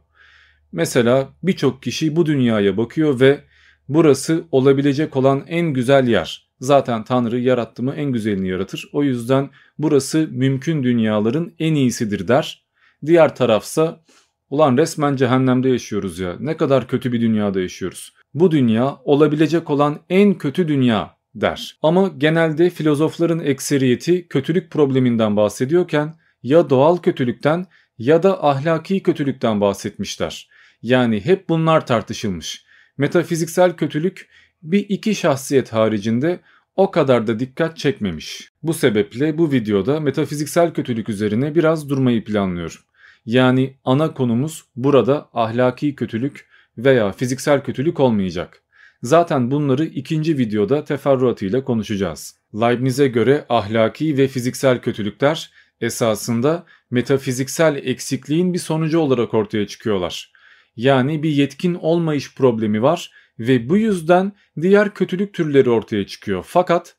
Mesela 0.73 1.29
birçok 1.43 1.83
kişi 1.83 2.17
bu 2.17 2.27
dünyaya 2.27 2.77
bakıyor 2.77 3.21
ve 3.21 3.41
burası 3.89 4.45
olabilecek 4.53 5.17
olan 5.17 5.45
en 5.49 5.67
güzel 5.67 6.09
yer. 6.09 6.51
Zaten 6.61 7.05
Tanrı 7.05 7.39
yarattı 7.39 7.83
mı 7.83 7.95
en 7.97 8.13
güzelini 8.13 8.49
yaratır. 8.49 8.91
O 8.93 9.03
yüzden 9.03 9.51
burası 9.79 10.29
mümkün 10.31 10.83
dünyaların 10.83 11.53
en 11.59 11.75
iyisidir 11.75 12.29
der. 12.29 12.65
Diğer 13.07 13.37
tarafsa 13.37 14.05
ulan 14.51 14.77
resmen 14.77 15.17
cehennemde 15.17 15.69
yaşıyoruz 15.69 16.19
ya 16.19 16.37
ne 16.41 16.57
kadar 16.57 16.89
kötü 16.89 17.13
bir 17.13 17.21
dünyada 17.21 17.61
yaşıyoruz. 17.61 18.13
Bu 18.35 18.51
dünya 18.51 18.97
olabilecek 19.05 19.71
olan 19.71 19.99
en 20.11 20.35
kötü 20.39 20.69
dünya 20.69 21.17
der. 21.35 21.79
Ama 21.83 22.09
genelde 22.19 22.71
filozofların 22.71 23.41
ekseriyeti 23.41 24.29
kötülük 24.29 24.71
probleminden 24.71 25.37
bahsediyorken 25.37 26.15
ya 26.43 26.71
doğal 26.71 26.97
kötülükten 26.97 27.67
ya 27.99 28.23
da 28.23 28.45
ahlaki 28.45 29.03
kötülükten 29.03 29.61
bahsetmişler. 29.61 30.49
Yani 30.83 31.25
hep 31.25 31.49
bunlar 31.49 31.87
tartışılmış. 31.87 32.65
Metafiziksel 32.99 33.77
kötülük 33.77 34.29
bir 34.63 34.87
iki 34.89 35.15
şahsiyet 35.15 35.73
haricinde 35.73 36.41
o 36.77 36.91
kadar 36.91 37.27
da 37.27 37.39
dikkat 37.41 37.77
çekmemiş. 37.77 38.51
Bu 38.63 38.75
sebeple 38.75 39.39
bu 39.39 39.53
videoda 39.53 40.01
metafiziksel 40.01 40.73
kötülük 40.73 41.09
üzerine 41.09 41.55
biraz 41.55 41.89
durmayı 41.89 42.25
planlıyorum. 42.25 42.81
Yani 43.27 43.77
ana 43.85 44.15
konumuz 44.15 44.65
burada 44.77 45.29
ahlaki 45.33 45.95
kötülük 45.95 46.49
veya 46.79 47.13
fiziksel 47.13 47.63
kötülük 47.63 48.01
olmayacak. 48.01 48.63
Zaten 49.03 49.51
bunları 49.51 49.85
ikinci 49.85 50.39
videoda 50.39 50.85
teferruatıyla 50.85 51.65
konuşacağız. 51.65 52.35
Leibniz'e 52.55 53.09
göre 53.09 53.47
ahlaki 53.49 54.19
ve 54.19 54.29
fiziksel 54.29 54.81
kötülükler 54.81 55.51
esasında 55.81 56.67
metafiziksel 56.91 57.77
eksikliğin 57.77 58.53
bir 58.53 58.59
sonucu 58.59 58.99
olarak 58.99 59.35
ortaya 59.35 59.67
çıkıyorlar. 59.67 60.33
Yani 60.77 61.23
bir 61.23 61.31
yetkin 61.31 61.75
olmayış 61.75 62.35
problemi 62.35 62.83
var 62.83 63.11
ve 63.39 63.69
bu 63.69 63.77
yüzden 63.77 64.33
diğer 64.61 64.95
kötülük 64.95 65.35
türleri 65.35 65.71
ortaya 65.71 66.07
çıkıyor. 66.07 66.45
Fakat 66.49 66.97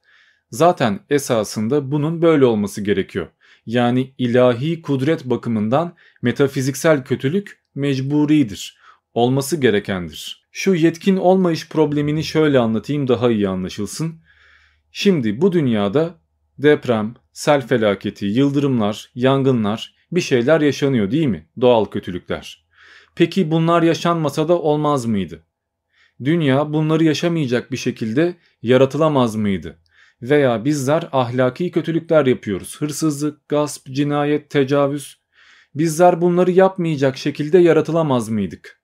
zaten 0.52 1.00
esasında 1.10 1.92
bunun 1.92 2.22
böyle 2.22 2.46
olması 2.46 2.82
gerekiyor. 2.82 3.28
Yani 3.66 4.14
ilahi 4.18 4.82
kudret 4.82 5.26
bakımından 5.26 5.96
metafiziksel 6.22 7.04
kötülük 7.04 7.62
mecburidir. 7.76 8.78
Olması 9.14 9.58
gerekendir. 9.58 10.41
Şu 10.52 10.76
yetkin 10.76 11.18
olmayış 11.18 11.70
problemini 11.70 12.24
şöyle 12.24 12.60
anlatayım 12.60 13.08
daha 13.08 13.32
iyi 13.32 13.50
anlaşılsın. 13.50 14.22
Şimdi 14.92 15.42
bu 15.42 15.52
dünyada 15.52 16.16
deprem, 16.58 17.16
sel 17.34 17.68
felaketi, 17.68 18.26
yıldırımlar, 18.26 19.12
yangınlar 19.16 19.96
bir 20.12 20.22
şeyler 20.22 20.62
yaşanıyor 20.62 21.12
değil 21.12 21.28
mi? 21.28 21.50
Doğal 21.62 21.86
kötülükler. 21.86 22.66
Peki 23.16 23.52
bunlar 23.52 23.84
yaşanmasa 23.84 24.48
da 24.48 24.60
olmaz 24.60 25.06
mıydı? 25.06 25.44
Dünya 26.24 26.74
bunları 26.74 27.04
yaşamayacak 27.04 27.72
bir 27.72 27.78
şekilde 27.78 28.36
yaratılamaz 28.62 29.36
mıydı? 29.36 29.80
Veya 30.22 30.66
bizler 30.66 31.10
ahlaki 31.12 31.72
kötülükler 31.72 32.26
yapıyoruz. 32.26 32.82
Hırsızlık, 32.82 33.50
gasp, 33.50 33.88
cinayet, 33.88 34.50
tecavüz. 34.50 35.22
Bizler 35.76 36.22
bunları 36.22 36.52
yapmayacak 36.52 37.18
şekilde 37.18 37.58
yaratılamaz 37.58 38.30
mıydık? 38.30 38.81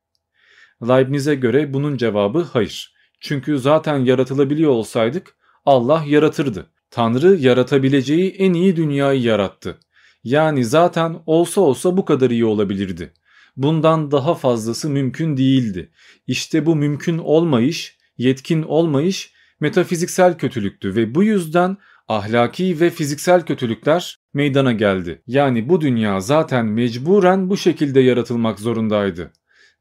Leibniz'e 0.81 1.35
göre 1.35 1.73
bunun 1.73 1.97
cevabı 1.97 2.41
hayır. 2.41 2.93
Çünkü 3.19 3.59
zaten 3.59 3.97
yaratılabiliyor 3.97 4.71
olsaydık 4.71 5.35
Allah 5.65 6.03
yaratırdı. 6.07 6.69
Tanrı 6.91 7.35
yaratabileceği 7.35 8.31
en 8.31 8.53
iyi 8.53 8.75
dünyayı 8.75 9.21
yarattı. 9.21 9.77
Yani 10.23 10.65
zaten 10.65 11.17
olsa 11.25 11.61
olsa 11.61 11.97
bu 11.97 12.05
kadar 12.05 12.29
iyi 12.29 12.45
olabilirdi. 12.45 13.13
Bundan 13.57 14.11
daha 14.11 14.35
fazlası 14.35 14.89
mümkün 14.89 15.37
değildi. 15.37 15.91
İşte 16.27 16.65
bu 16.65 16.75
mümkün 16.75 17.17
olmayış, 17.17 17.97
yetkin 18.17 18.63
olmayış 18.63 19.33
metafiziksel 19.59 20.37
kötülüktü 20.37 20.95
ve 20.95 21.15
bu 21.15 21.23
yüzden 21.23 21.77
ahlaki 22.07 22.79
ve 22.79 22.89
fiziksel 22.89 23.45
kötülükler 23.45 24.17
meydana 24.33 24.71
geldi. 24.71 25.21
Yani 25.27 25.69
bu 25.69 25.81
dünya 25.81 26.19
zaten 26.19 26.65
mecburen 26.65 27.49
bu 27.49 27.57
şekilde 27.57 27.99
yaratılmak 27.99 28.59
zorundaydı. 28.59 29.31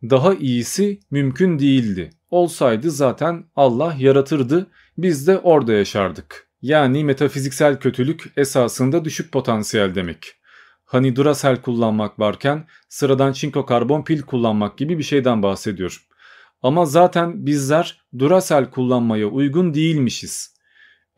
Daha 0.02 0.34
iyisi 0.34 1.00
mümkün 1.10 1.58
değildi. 1.58 2.10
Olsaydı 2.30 2.90
zaten 2.90 3.44
Allah 3.56 3.96
yaratırdı, 3.98 4.66
biz 4.98 5.26
de 5.26 5.38
orada 5.38 5.72
yaşardık. 5.72 6.48
Yani 6.62 7.04
metafiziksel 7.04 7.80
kötülük 7.80 8.32
esasında 8.36 9.04
düşük 9.04 9.32
potansiyel 9.32 9.94
demek. 9.94 10.34
Hani 10.84 11.16
Duracell 11.16 11.62
kullanmak 11.62 12.18
varken 12.18 12.66
sıradan 12.88 13.32
çinko 13.32 13.66
karbon 13.66 14.04
pil 14.04 14.22
kullanmak 14.22 14.78
gibi 14.78 14.98
bir 14.98 15.02
şeyden 15.02 15.42
bahsediyorum. 15.42 15.98
Ama 16.62 16.86
zaten 16.86 17.46
bizler 17.46 18.02
Duracell 18.18 18.70
kullanmaya 18.70 19.26
uygun 19.26 19.74
değilmişiz. 19.74 20.56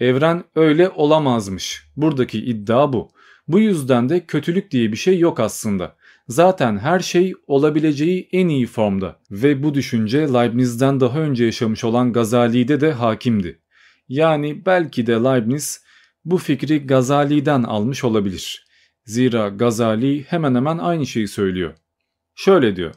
Evren 0.01 0.45
öyle 0.55 0.89
olamazmış. 0.89 1.87
Buradaki 1.97 2.39
iddia 2.45 2.93
bu. 2.93 3.11
Bu 3.49 3.61
yüzden 3.61 4.09
de 4.09 4.27
kötülük 4.27 4.71
diye 4.71 4.93
bir 4.93 4.97
şey 4.97 5.19
yok 5.19 5.41
aslında. 5.41 5.97
Zaten 6.29 6.79
her 6.79 7.01
şey 7.01 7.35
olabileceği 7.47 8.29
en 8.33 8.49
iyi 8.49 8.67
formda 8.67 9.21
ve 9.31 9.63
bu 9.63 9.75
düşünce 9.75 10.19
Leibniz'den 10.19 11.01
daha 11.01 11.19
önce 11.19 11.45
yaşamış 11.45 11.85
olan 11.85 12.13
Gazali'de 12.13 12.81
de 12.81 12.93
hakimdi. 12.93 13.63
Yani 14.09 14.67
belki 14.67 15.07
de 15.07 15.13
Leibniz 15.13 15.85
bu 16.25 16.39
fikri 16.39 16.87
Gazali'den 16.87 17.63
almış 17.63 18.05
olabilir. 18.05 18.67
Zira 19.05 19.49
Gazali 19.49 20.23
hemen 20.23 20.55
hemen 20.55 20.79
aynı 20.79 21.07
şeyi 21.07 21.29
söylüyor. 21.29 21.75
Şöyle 22.35 22.77
diyor. 22.77 22.95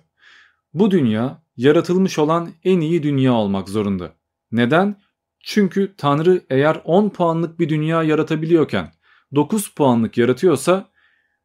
Bu 0.73 0.91
dünya 0.91 1.43
yaratılmış 1.57 2.19
olan 2.19 2.49
en 2.63 2.79
iyi 2.79 3.03
dünya 3.03 3.33
olmak 3.33 3.69
zorunda. 3.69 4.13
Neden? 4.51 5.01
Çünkü 5.43 5.93
Tanrı 5.97 6.41
eğer 6.49 6.81
10 6.83 7.09
puanlık 7.09 7.59
bir 7.59 7.69
dünya 7.69 8.03
yaratabiliyorken 8.03 8.93
9 9.35 9.69
puanlık 9.69 10.17
yaratıyorsa 10.17 10.89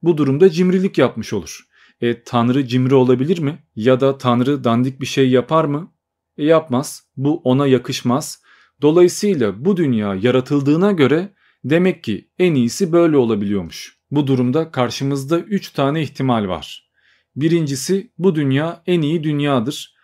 bu 0.03 0.19
durumda 0.19 0.51
cimrilik 0.51 0.99
yapmış 0.99 1.33
olur. 1.33 1.67
E 2.01 2.23
Tanrı 2.23 2.67
cimri 2.67 2.95
olabilir 2.95 3.39
mi? 3.39 3.59
Ya 3.77 4.01
da 4.01 4.19
Tanrı 4.19 4.65
dandik 4.65 5.01
bir 5.01 5.07
şey 5.07 5.31
yapar 5.31 5.65
mı? 5.65 5.93
E 6.39 6.45
yapmaz. 6.45 7.03
Bu 7.17 7.41
ona 7.45 7.67
yakışmaz. 7.67 8.43
Dolayısıyla 8.83 9.65
bu 9.65 9.77
dünya 9.77 10.15
yaratıldığına 10.15 10.93
göre 10.93 11.33
demek 11.65 12.05
ki 12.05 12.31
en 12.39 12.55
iyisi 12.55 12.93
böyle 12.93 13.17
olabiliyormuş. 13.17 13.99
Bu 14.11 14.27
durumda 14.27 14.71
karşımızda 14.71 15.39
3 15.39 15.71
tane 15.71 16.03
ihtimal 16.03 16.49
var. 16.49 16.91
Birincisi 17.37 18.11
bu 18.19 18.35
dünya 18.35 18.83
en 18.87 19.03
iyi 19.03 19.25
dünyadır. 19.25 19.97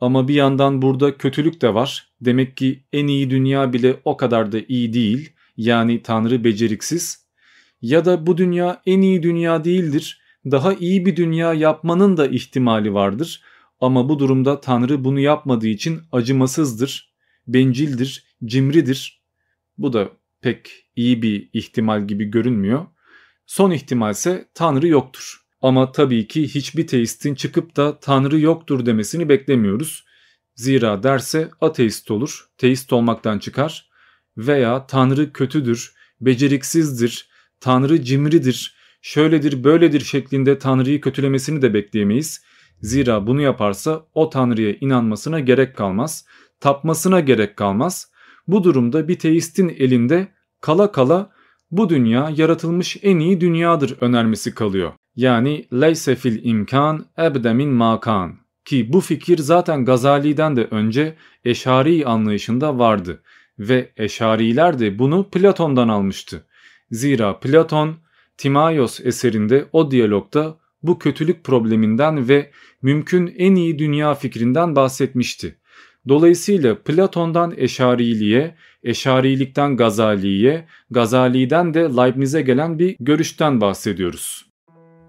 Ama 0.00 0.28
bir 0.28 0.34
yandan 0.34 0.82
burada 0.82 1.16
kötülük 1.16 1.62
de 1.62 1.74
var. 1.74 2.12
Demek 2.20 2.56
ki 2.56 2.84
en 2.92 3.06
iyi 3.06 3.30
dünya 3.30 3.72
bile 3.72 4.00
o 4.04 4.16
kadar 4.16 4.52
da 4.52 4.58
iyi 4.68 4.92
değil. 4.92 5.32
Yani 5.56 6.02
Tanrı 6.02 6.44
beceriksiz. 6.44 7.28
Ya 7.82 8.04
da 8.04 8.26
bu 8.26 8.38
dünya 8.38 8.82
en 8.86 9.00
iyi 9.00 9.22
dünya 9.22 9.64
değildir. 9.64 10.20
Daha 10.50 10.74
iyi 10.74 11.06
bir 11.06 11.16
dünya 11.16 11.54
yapmanın 11.54 12.16
da 12.16 12.26
ihtimali 12.26 12.94
vardır. 12.94 13.42
Ama 13.80 14.08
bu 14.08 14.18
durumda 14.18 14.60
Tanrı 14.60 15.04
bunu 15.04 15.20
yapmadığı 15.20 15.66
için 15.66 16.00
acımasızdır, 16.12 17.14
bencildir, 17.46 18.24
cimridir. 18.44 19.22
Bu 19.78 19.92
da 19.92 20.08
pek 20.40 20.70
iyi 20.96 21.22
bir 21.22 21.50
ihtimal 21.52 22.06
gibi 22.06 22.24
görünmüyor. 22.24 22.86
Son 23.46 23.70
ihtimalse 23.70 24.48
Tanrı 24.54 24.88
yoktur. 24.88 25.40
Ama 25.62 25.92
tabii 25.92 26.28
ki 26.28 26.48
hiçbir 26.54 26.86
teistin 26.86 27.34
çıkıp 27.34 27.76
da 27.76 28.00
Tanrı 28.00 28.40
yoktur 28.40 28.86
demesini 28.86 29.28
beklemiyoruz. 29.28 30.04
Zira 30.54 31.02
derse 31.02 31.50
ateist 31.60 32.10
olur, 32.10 32.48
teist 32.58 32.92
olmaktan 32.92 33.38
çıkar 33.38 33.88
veya 34.36 34.86
Tanrı 34.86 35.32
kötüdür, 35.32 35.94
beceriksizdir, 36.20 37.28
Tanrı 37.60 38.02
cimridir, 38.02 38.77
şöyledir 39.02 39.64
böyledir 39.64 40.00
şeklinde 40.00 40.58
Tanrı'yı 40.58 41.00
kötülemesini 41.00 41.62
de 41.62 41.74
bekleyemeyiz. 41.74 42.42
Zira 42.80 43.26
bunu 43.26 43.40
yaparsa 43.40 44.06
o 44.14 44.30
Tanrı'ya 44.30 44.74
inanmasına 44.80 45.40
gerek 45.40 45.76
kalmaz, 45.76 46.26
tapmasına 46.60 47.20
gerek 47.20 47.56
kalmaz. 47.56 48.10
Bu 48.46 48.64
durumda 48.64 49.08
bir 49.08 49.18
teistin 49.18 49.68
elinde 49.68 50.28
kala 50.60 50.92
kala 50.92 51.30
bu 51.70 51.88
dünya 51.88 52.32
yaratılmış 52.36 52.96
en 53.02 53.18
iyi 53.18 53.40
dünyadır 53.40 53.96
önermesi 54.00 54.54
kalıyor. 54.54 54.92
Yani 55.16 55.68
leyse 55.72 56.16
fil 56.16 56.44
imkan 56.44 57.06
ebdemin 57.18 57.70
makan 57.70 58.36
ki 58.64 58.92
bu 58.92 59.00
fikir 59.00 59.38
zaten 59.38 59.84
Gazali'den 59.84 60.56
de 60.56 60.64
önce 60.64 61.16
Eşari 61.44 62.06
anlayışında 62.06 62.78
vardı 62.78 63.22
ve 63.58 63.92
Eşariler 63.96 64.78
de 64.78 64.98
bunu 64.98 65.30
Platon'dan 65.30 65.88
almıştı. 65.88 66.46
Zira 66.90 67.38
Platon 67.38 67.96
Timaios 68.38 69.00
eserinde 69.00 69.64
o 69.72 69.90
diyalogda 69.90 70.56
bu 70.82 70.98
kötülük 70.98 71.44
probleminden 71.44 72.28
ve 72.28 72.50
mümkün 72.82 73.34
en 73.38 73.54
iyi 73.54 73.78
dünya 73.78 74.14
fikrinden 74.14 74.76
bahsetmişti. 74.76 75.58
Dolayısıyla 76.08 76.82
Platon'dan 76.82 77.54
Eşariliğe, 77.56 78.54
Eşarilikten 78.82 79.76
Gazali'ye, 79.76 80.64
Gazali'den 80.90 81.74
de 81.74 81.80
Leibniz'e 81.80 82.42
gelen 82.42 82.78
bir 82.78 82.96
görüşten 83.00 83.60
bahsediyoruz. 83.60 84.46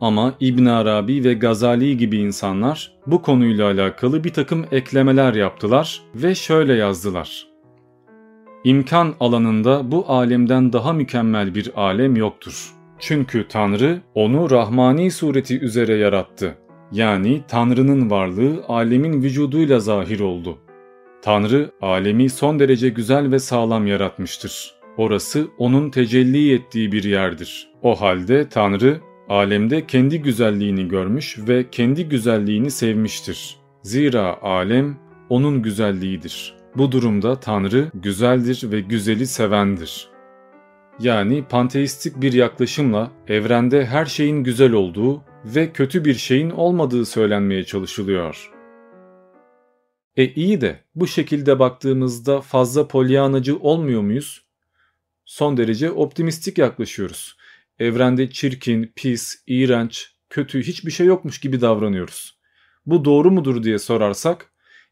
Ama 0.01 0.35
İbn 0.39 0.65
Arabi 0.65 1.23
ve 1.23 1.33
Gazali 1.33 1.97
gibi 1.97 2.17
insanlar 2.17 2.91
bu 3.07 3.21
konuyla 3.21 3.67
alakalı 3.67 4.23
bir 4.23 4.33
takım 4.33 4.65
eklemeler 4.71 5.33
yaptılar 5.33 6.01
ve 6.15 6.35
şöyle 6.35 6.73
yazdılar. 6.73 7.47
İmkan 8.63 9.15
alanında 9.19 9.91
bu 9.91 10.05
alemden 10.07 10.73
daha 10.73 10.93
mükemmel 10.93 11.55
bir 11.55 11.71
alem 11.75 12.15
yoktur. 12.15 12.78
Çünkü 12.99 13.47
Tanrı 13.47 14.01
onu 14.15 14.49
rahmani 14.49 15.11
sureti 15.11 15.59
üzere 15.59 15.95
yarattı. 15.95 16.57
Yani 16.91 17.41
Tanrı'nın 17.47 18.09
varlığı 18.09 18.63
alemin 18.67 19.23
vücuduyla 19.23 19.79
zahir 19.79 20.19
oldu. 20.19 20.57
Tanrı 21.21 21.71
alemi 21.81 22.29
son 22.29 22.59
derece 22.59 22.89
güzel 22.89 23.31
ve 23.31 23.39
sağlam 23.39 23.87
yaratmıştır. 23.87 24.73
Orası 24.97 25.47
onun 25.57 25.89
tecelli 25.89 26.53
ettiği 26.53 26.91
bir 26.91 27.03
yerdir. 27.03 27.69
O 27.81 28.01
halde 28.01 28.49
Tanrı 28.49 28.99
alemde 29.29 29.87
kendi 29.87 30.21
güzelliğini 30.21 30.87
görmüş 30.87 31.37
ve 31.47 31.69
kendi 31.71 32.09
güzelliğini 32.09 32.71
sevmiştir. 32.71 33.57
Zira 33.83 34.41
alem 34.41 34.97
onun 35.29 35.61
güzelliğidir. 35.61 36.55
Bu 36.75 36.91
durumda 36.91 37.39
Tanrı 37.39 37.91
güzeldir 37.93 38.71
ve 38.71 38.79
güzeli 38.79 39.27
sevendir. 39.27 40.08
Yani 40.99 41.45
panteistik 41.49 42.21
bir 42.21 42.33
yaklaşımla 42.33 43.11
evrende 43.27 43.85
her 43.85 44.05
şeyin 44.05 44.43
güzel 44.43 44.71
olduğu 44.71 45.23
ve 45.45 45.71
kötü 45.73 46.05
bir 46.05 46.13
şeyin 46.13 46.49
olmadığı 46.49 47.05
söylenmeye 47.05 47.63
çalışılıyor. 47.63 48.51
E 50.15 50.25
iyi 50.25 50.61
de 50.61 50.83
bu 50.95 51.07
şekilde 51.07 51.59
baktığımızda 51.59 52.41
fazla 52.41 52.87
polyanacı 52.87 53.57
olmuyor 53.57 54.01
muyuz? 54.01 54.45
Son 55.25 55.57
derece 55.57 55.91
optimistik 55.91 56.57
yaklaşıyoruz. 56.57 57.37
Evrende 57.79 58.29
çirkin, 58.29 58.91
pis, 58.95 59.43
iğrenç, 59.47 60.11
kötü 60.29 60.63
hiçbir 60.63 60.91
şey 60.91 61.07
yokmuş 61.07 61.39
gibi 61.39 61.61
davranıyoruz. 61.61 62.39
Bu 62.85 63.05
doğru 63.05 63.31
mudur 63.31 63.63
diye 63.63 63.79
sorarsak 63.79 64.51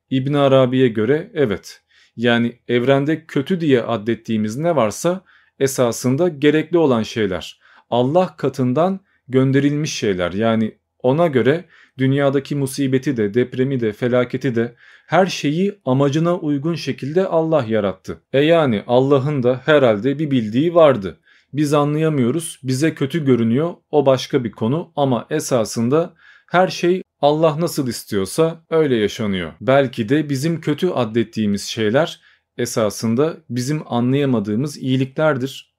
İbn 0.09 0.33
Arabi'ye 0.33 0.87
göre 0.87 1.31
evet. 1.33 1.81
Yani 2.15 2.59
evrende 2.67 3.25
kötü 3.25 3.61
diye 3.61 3.83
addettiğimiz 3.83 4.57
ne 4.57 4.75
varsa 4.75 5.23
esasında 5.59 6.27
gerekli 6.27 6.77
olan 6.77 7.03
şeyler. 7.03 7.59
Allah 7.89 8.35
katından 8.37 8.99
gönderilmiş 9.27 9.93
şeyler. 9.93 10.31
Yani 10.31 10.77
ona 10.99 11.27
göre 11.27 11.65
dünyadaki 11.97 12.55
musibeti 12.55 13.17
de, 13.17 13.33
depremi 13.33 13.79
de, 13.79 13.93
felaketi 13.93 14.55
de 14.55 14.75
her 15.07 15.25
şeyi 15.25 15.79
amacına 15.85 16.35
uygun 16.37 16.75
şekilde 16.75 17.27
Allah 17.27 17.65
yarattı. 17.67 18.21
E 18.33 18.41
yani 18.41 18.83
Allah'ın 18.87 19.43
da 19.43 19.61
herhalde 19.65 20.19
bir 20.19 20.31
bildiği 20.31 20.75
vardı. 20.75 21.19
Biz 21.53 21.73
anlayamıyoruz, 21.73 22.59
bize 22.63 22.93
kötü 22.93 23.25
görünüyor, 23.25 23.73
o 23.91 24.05
başka 24.05 24.43
bir 24.43 24.51
konu 24.51 24.91
ama 24.95 25.27
esasında 25.29 26.13
her 26.51 26.67
şey 26.67 27.03
Allah 27.21 27.59
nasıl 27.59 27.87
istiyorsa 27.87 28.65
öyle 28.69 28.95
yaşanıyor. 28.95 29.53
Belki 29.61 30.09
de 30.09 30.29
bizim 30.29 30.61
kötü 30.61 30.89
addettiğimiz 30.89 31.63
şeyler 31.63 32.21
esasında 32.57 33.37
bizim 33.49 33.81
anlayamadığımız 33.85 34.77
iyiliklerdir. 34.77 35.75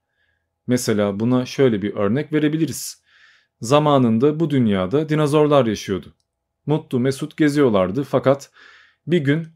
Mesela 0.66 1.20
buna 1.20 1.46
şöyle 1.46 1.82
bir 1.82 1.94
örnek 1.94 2.32
verebiliriz. 2.32 3.02
Zamanında 3.60 4.40
bu 4.40 4.50
dünyada 4.50 5.08
dinozorlar 5.08 5.66
yaşıyordu. 5.66 6.14
Mutlu 6.66 7.00
mesut 7.00 7.36
geziyorlardı 7.36 8.04
fakat 8.04 8.50
bir 9.06 9.18
gün 9.18 9.48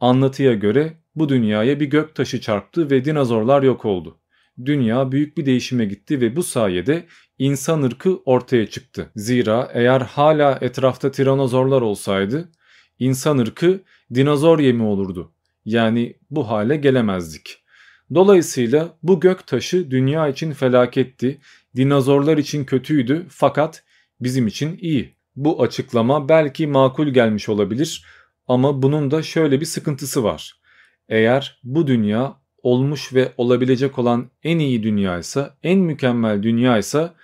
anlatıya 0.00 0.54
göre 0.54 0.98
bu 1.14 1.28
dünyaya 1.28 1.80
bir 1.80 1.86
gök 1.86 2.14
taşı 2.14 2.40
çarptı 2.40 2.90
ve 2.90 3.04
dinozorlar 3.04 3.62
yok 3.62 3.84
oldu. 3.84 4.18
Dünya 4.64 5.12
büyük 5.12 5.36
bir 5.36 5.46
değişime 5.46 5.84
gitti 5.84 6.20
ve 6.20 6.36
bu 6.36 6.42
sayede 6.42 7.06
insan 7.38 7.82
ırkı 7.82 8.16
ortaya 8.24 8.66
çıktı. 8.66 9.10
Zira 9.16 9.70
eğer 9.72 10.00
hala 10.00 10.58
etrafta 10.60 11.10
tiranozorlar 11.10 11.82
olsaydı 11.82 12.48
insan 12.98 13.38
ırkı 13.38 13.80
dinozor 14.14 14.58
yemi 14.58 14.82
olurdu. 14.82 15.32
Yani 15.64 16.16
bu 16.30 16.50
hale 16.50 16.76
gelemezdik. 16.76 17.64
Dolayısıyla 18.14 18.98
bu 19.02 19.20
gök 19.20 19.46
taşı 19.46 19.90
dünya 19.90 20.28
için 20.28 20.52
felaketti, 20.52 21.38
dinozorlar 21.76 22.38
için 22.38 22.64
kötüydü 22.64 23.26
fakat 23.28 23.84
bizim 24.20 24.46
için 24.46 24.78
iyi. 24.80 25.14
Bu 25.36 25.62
açıklama 25.62 26.28
belki 26.28 26.66
makul 26.66 27.08
gelmiş 27.08 27.48
olabilir 27.48 28.04
ama 28.46 28.82
bunun 28.82 29.10
da 29.10 29.22
şöyle 29.22 29.60
bir 29.60 29.66
sıkıntısı 29.66 30.24
var. 30.24 30.60
Eğer 31.08 31.60
bu 31.64 31.86
dünya 31.86 32.36
olmuş 32.62 33.14
ve 33.14 33.32
olabilecek 33.36 33.98
olan 33.98 34.30
en 34.42 34.58
iyi 34.58 34.82
dünyaysa, 34.82 35.56
en 35.62 35.78
mükemmel 35.78 36.42
dünyaysa 36.42 37.14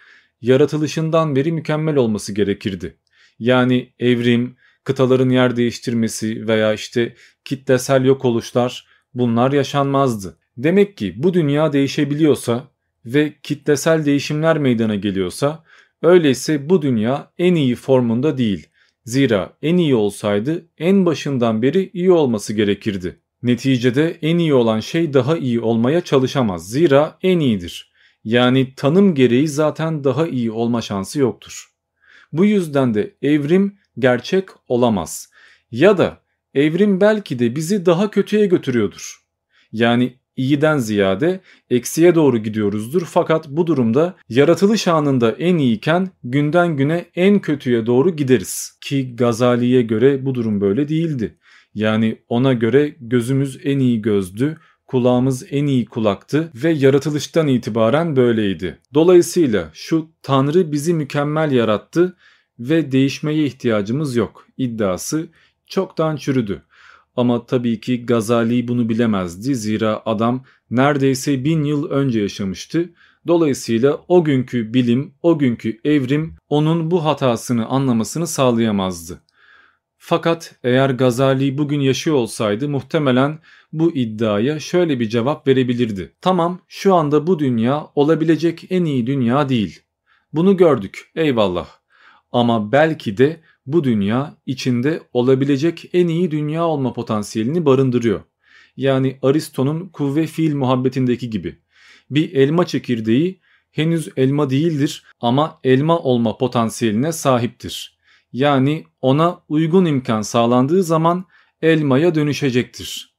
yaratılışından 0.40 1.37
beri 1.37 1.53
mükemmel 1.53 1.96
olması 1.96 2.35
gerekirdi. 2.35 2.96
Yani 3.38 3.92
evrim, 3.98 4.57
kıtaların 4.85 5.31
yer 5.31 5.57
değiştirmesi 5.57 6.49
veya 6.49 6.73
işte 6.75 7.14
kitlesel 7.45 8.05
yok 8.05 8.25
oluşlar 8.25 8.87
bunlar 9.14 9.53
yaşanmazdı. 9.53 10.37
Demek 10.57 10.97
ki 10.97 11.14
bu 11.16 11.35
dünya 11.35 11.73
değişebiliyorsa 11.73 12.69
ve 13.07 13.35
kitlesel 13.43 14.05
değişimler 14.05 14.59
meydana 14.59 14.95
geliyorsa 14.95 15.64
öyleyse 16.03 16.71
bu 16.71 16.83
dünya 16.83 17.33
en 17.38 17.55
iyi 17.55 17.75
formunda 17.75 18.38
değil. 18.38 18.66
Zira 19.05 19.57
en 19.62 19.77
iyi 19.77 19.95
olsaydı 19.95 20.66
en 20.79 21.07
başından 21.07 21.62
beri 21.62 21.90
iyi 21.93 22.12
olması 22.12 22.53
gerekirdi. 22.53 23.21
Neticede 23.43 24.19
en 24.23 24.38
iyi 24.38 24.55
olan 24.55 24.81
şey 24.81 25.14
daha 25.14 25.37
iyi 25.37 25.61
olmaya 25.61 26.01
çalışamaz. 26.01 26.71
Zira 26.71 27.19
en 27.23 27.38
iyidir. 27.38 27.93
Yani 28.25 28.75
tanım 28.75 29.14
gereği 29.14 29.49
zaten 29.49 30.05
daha 30.05 30.27
iyi 30.27 30.51
olma 30.51 30.83
şansı 30.83 31.21
yoktur. 31.21 31.71
Bu 32.33 32.45
yüzden 32.45 32.95
de 32.95 33.14
evrim 33.23 33.79
gerçek 34.01 34.49
olamaz. 34.69 35.31
Ya 35.71 35.99
da 35.99 36.21
evrim 36.55 37.01
belki 37.01 37.39
de 37.39 37.57
bizi 37.57 37.87
daha 37.87 38.11
kötüye 38.11 38.47
götürüyordur. 38.47 39.21
Yani 39.73 40.15
iyiden 40.37 40.79
ziyade 40.79 41.41
eksiye 41.71 42.15
doğru 42.15 42.39
gidiyoruzdur 42.39 43.03
fakat 43.07 43.49
bu 43.49 43.67
durumda 43.67 44.17
yaratılış 44.29 44.89
anında 44.89 45.31
en 45.33 45.59
iyiyken 45.59 46.09
günden 46.25 46.77
güne 46.77 47.05
en 47.15 47.39
kötüye 47.39 47.87
doğru 47.87 48.17
gideriz. 48.17 48.79
Ki 48.81 49.17
Gazali'ye 49.17 49.83
göre 49.83 50.27
bu 50.27 50.35
durum 50.35 50.61
böyle 50.61 50.89
değildi. 50.89 51.37
Yani 51.75 52.19
ona 52.29 52.53
göre 52.53 52.97
gözümüz 53.01 53.61
en 53.65 53.79
iyi 53.79 54.03
gözdü, 54.03 54.59
kulağımız 54.87 55.47
en 55.51 55.67
iyi 55.67 55.85
kulaktı 55.85 56.51
ve 56.55 56.71
yaratılıştan 56.71 57.49
itibaren 57.49 58.17
böyleydi. 58.17 58.79
Dolayısıyla 58.95 59.71
şu 59.73 60.09
Tanrı 60.23 60.73
bizi 60.73 60.95
mükemmel 60.95 61.53
yarattı 61.53 62.17
ve 62.61 62.92
değişmeye 62.92 63.44
ihtiyacımız 63.44 64.16
yok 64.16 64.46
iddiası 64.59 65.29
çoktan 65.66 66.16
çürüdü. 66.16 66.62
Ama 67.16 67.46
tabii 67.46 67.81
ki 67.81 68.07
Gazali 68.07 68.68
bunu 68.68 68.88
bilemezdi 68.88 69.55
zira 69.55 70.03
adam 70.07 70.44
neredeyse 70.70 71.44
bin 71.44 71.64
yıl 71.64 71.90
önce 71.90 72.20
yaşamıştı. 72.20 72.90
Dolayısıyla 73.27 74.01
o 74.09 74.25
günkü 74.25 74.75
bilim, 74.75 75.14
o 75.23 75.38
günkü 75.38 75.81
evrim 75.85 76.35
onun 76.49 76.90
bu 76.90 77.05
hatasını 77.05 77.66
anlamasını 77.66 78.27
sağlayamazdı. 78.27 79.20
Fakat 79.99 80.55
eğer 80.64 80.90
Gazali 80.90 81.59
bugün 81.59 81.81
yaşıyor 81.81 82.16
olsaydı 82.16 82.68
muhtemelen 82.68 83.38
bu 83.73 83.92
iddiaya 83.92 84.61
şöyle 84.61 85.01
bir 85.01 85.09
cevap 85.09 85.49
verebilirdi. 85.49 86.12
Tamam 86.20 86.61
şu 86.68 86.94
anda 86.94 87.27
bu 87.27 87.38
dünya 87.38 87.87
olabilecek 87.94 88.66
en 88.70 88.85
iyi 88.85 89.07
dünya 89.07 89.49
değil. 89.49 89.81
Bunu 90.33 90.57
gördük 90.57 91.11
eyvallah. 91.14 91.80
Ama 92.33 92.73
belki 92.73 93.16
de 93.16 93.40
bu 93.66 93.85
dünya 93.85 94.37
içinde 94.47 95.03
olabilecek 95.12 95.90
en 95.93 96.09
iyi 96.09 96.31
dünya 96.31 96.66
olma 96.66 96.93
potansiyelini 96.93 97.66
barındırıyor. 97.66 98.21
Yani 98.77 99.19
Aristo'nun 99.23 99.88
kuvve 99.88 100.27
fiil 100.27 100.55
muhabbetindeki 100.55 101.31
gibi. 101.31 101.59
Bir 102.11 102.33
elma 102.33 102.66
çekirdeği 102.66 103.40
henüz 103.73 104.09
elma 104.16 104.51
değildir 104.51 105.05
ama 105.21 105.61
elma 105.64 105.99
olma 105.99 106.38
potansiyeline 106.38 107.12
sahiptir. 107.12 107.99
Yani 108.33 108.85
ona 109.01 109.40
uygun 109.49 109.85
imkan 109.85 110.23
sağlandığı 110.23 110.83
zaman 110.83 111.25
elmaya 111.62 112.14
dönüşecektir. 112.14 113.14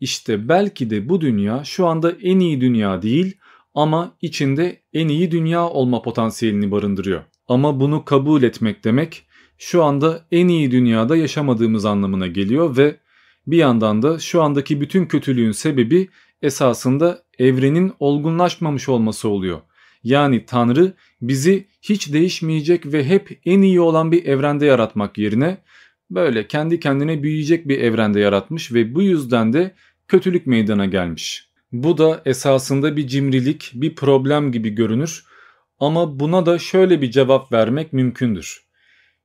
İşte 0.00 0.48
belki 0.48 0.90
de 0.90 1.08
bu 1.08 1.20
dünya 1.20 1.64
şu 1.64 1.86
anda 1.86 2.12
en 2.22 2.38
iyi 2.38 2.60
dünya 2.60 3.02
değil 3.02 3.36
ama 3.74 4.16
içinde 4.22 4.82
en 4.92 5.08
iyi 5.08 5.30
dünya 5.30 5.68
olma 5.68 6.02
potansiyelini 6.02 6.70
barındırıyor. 6.70 7.22
Ama 7.48 7.80
bunu 7.80 8.04
kabul 8.04 8.42
etmek 8.42 8.84
demek 8.84 9.26
şu 9.58 9.84
anda 9.84 10.26
en 10.32 10.48
iyi 10.48 10.70
dünyada 10.70 11.16
yaşamadığımız 11.16 11.84
anlamına 11.84 12.26
geliyor 12.26 12.76
ve 12.76 12.96
bir 13.46 13.56
yandan 13.56 14.02
da 14.02 14.18
şu 14.18 14.42
andaki 14.42 14.80
bütün 14.80 15.06
kötülüğün 15.06 15.52
sebebi 15.52 16.08
esasında 16.42 17.22
evrenin 17.38 17.92
olgunlaşmamış 18.00 18.88
olması 18.88 19.28
oluyor. 19.28 19.60
Yani 20.04 20.44
Tanrı 20.46 20.92
bizi 21.20 21.66
hiç 21.82 22.12
değişmeyecek 22.12 22.86
ve 22.86 23.04
hep 23.04 23.40
en 23.44 23.62
iyi 23.62 23.80
olan 23.80 24.12
bir 24.12 24.24
evrende 24.24 24.66
yaratmak 24.66 25.18
yerine 25.18 25.58
böyle 26.10 26.46
kendi 26.46 26.80
kendine 26.80 27.22
büyüyecek 27.22 27.68
bir 27.68 27.80
evrende 27.80 28.20
yaratmış 28.20 28.72
ve 28.72 28.94
bu 28.94 29.02
yüzden 29.02 29.52
de 29.52 29.74
kötülük 30.08 30.46
meydana 30.46 30.86
gelmiş. 30.86 31.48
Bu 31.72 31.98
da 31.98 32.22
esasında 32.24 32.96
bir 32.96 33.06
cimrilik, 33.06 33.70
bir 33.74 33.94
problem 33.94 34.52
gibi 34.52 34.70
görünür 34.70 35.24
ama 35.80 36.20
buna 36.20 36.46
da 36.46 36.58
şöyle 36.58 37.02
bir 37.02 37.10
cevap 37.10 37.52
vermek 37.52 37.92
mümkündür. 37.92 38.68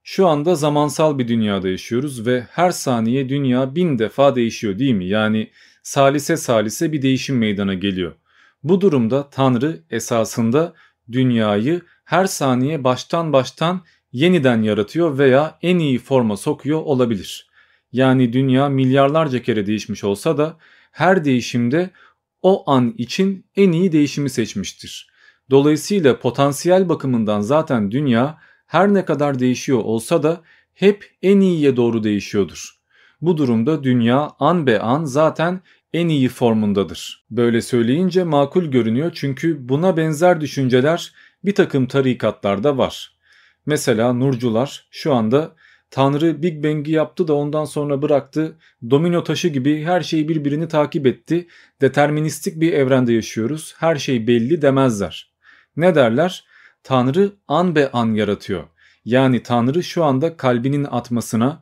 Şu 0.03 0.27
anda 0.27 0.55
zamansal 0.55 1.17
bir 1.17 1.27
dünyada 1.27 1.69
yaşıyoruz 1.69 2.27
ve 2.27 2.47
her 2.49 2.71
saniye 2.71 3.29
dünya 3.29 3.75
bin 3.75 3.99
defa 3.99 4.35
değişiyor 4.35 4.79
değil 4.79 4.93
mi? 4.93 5.05
Yani 5.05 5.51
salise 5.83 6.37
salise 6.37 6.91
bir 6.91 7.01
değişim 7.01 7.37
meydana 7.37 7.73
geliyor. 7.73 8.13
Bu 8.63 8.81
durumda 8.81 9.29
Tanrı 9.29 9.79
esasında 9.89 10.73
dünyayı 11.11 11.81
her 12.05 12.25
saniye 12.25 12.83
baştan 12.83 13.33
baştan 13.33 13.81
yeniden 14.11 14.61
yaratıyor 14.61 15.17
veya 15.17 15.57
en 15.61 15.79
iyi 15.79 15.99
forma 15.99 16.37
sokuyor 16.37 16.81
olabilir. 16.81 17.47
Yani 17.91 18.33
dünya 18.33 18.69
milyarlarca 18.69 19.41
kere 19.41 19.65
değişmiş 19.65 20.03
olsa 20.03 20.37
da 20.37 20.57
her 20.91 21.25
değişimde 21.25 21.89
o 22.41 22.71
an 22.71 22.93
için 22.97 23.45
en 23.55 23.71
iyi 23.71 23.91
değişimi 23.91 24.29
seçmiştir. 24.29 25.12
Dolayısıyla 25.49 26.19
potansiyel 26.19 26.89
bakımından 26.89 27.41
zaten 27.41 27.91
dünya 27.91 28.37
her 28.67 28.93
ne 28.93 29.05
kadar 29.05 29.39
değişiyor 29.39 29.79
olsa 29.79 30.23
da 30.23 30.41
hep 30.73 31.11
en 31.21 31.39
iyiye 31.39 31.75
doğru 31.75 32.03
değişiyordur. 32.03 32.69
Bu 33.21 33.37
durumda 33.37 33.83
dünya 33.83 34.31
an 34.39 34.67
be 34.67 34.79
an 34.79 35.03
zaten 35.03 35.61
en 35.93 36.07
iyi 36.07 36.29
formundadır. 36.29 37.25
Böyle 37.31 37.61
söyleyince 37.61 38.23
makul 38.23 38.65
görünüyor 38.65 39.11
çünkü 39.15 39.69
buna 39.69 39.97
benzer 39.97 40.41
düşünceler 40.41 41.13
bir 41.45 41.55
takım 41.55 41.87
tarikatlarda 41.87 42.77
var. 42.77 43.13
Mesela 43.65 44.13
Nurcular 44.13 44.87
şu 44.91 45.13
anda 45.13 45.55
Tanrı 45.91 46.43
Big 46.43 46.63
Bang'i 46.63 46.91
yaptı 46.91 47.27
da 47.27 47.33
ondan 47.33 47.65
sonra 47.65 48.01
bıraktı. 48.01 48.57
Domino 48.89 49.23
taşı 49.23 49.47
gibi 49.47 49.83
her 49.83 50.01
şey 50.01 50.27
birbirini 50.27 50.67
takip 50.67 51.07
etti. 51.07 51.47
Deterministik 51.81 52.59
bir 52.61 52.73
evrende 52.73 53.13
yaşıyoruz. 53.13 53.73
Her 53.77 53.95
şey 53.95 54.27
belli 54.27 54.61
demezler. 54.61 55.32
Ne 55.77 55.95
derler? 55.95 56.45
Tanrı 56.83 57.31
an 57.47 57.75
be 57.75 57.91
an 57.91 58.13
yaratıyor. 58.13 58.63
Yani 59.05 59.43
Tanrı 59.43 59.83
şu 59.83 60.03
anda 60.03 60.37
kalbinin 60.37 60.83
atmasına, 60.83 61.61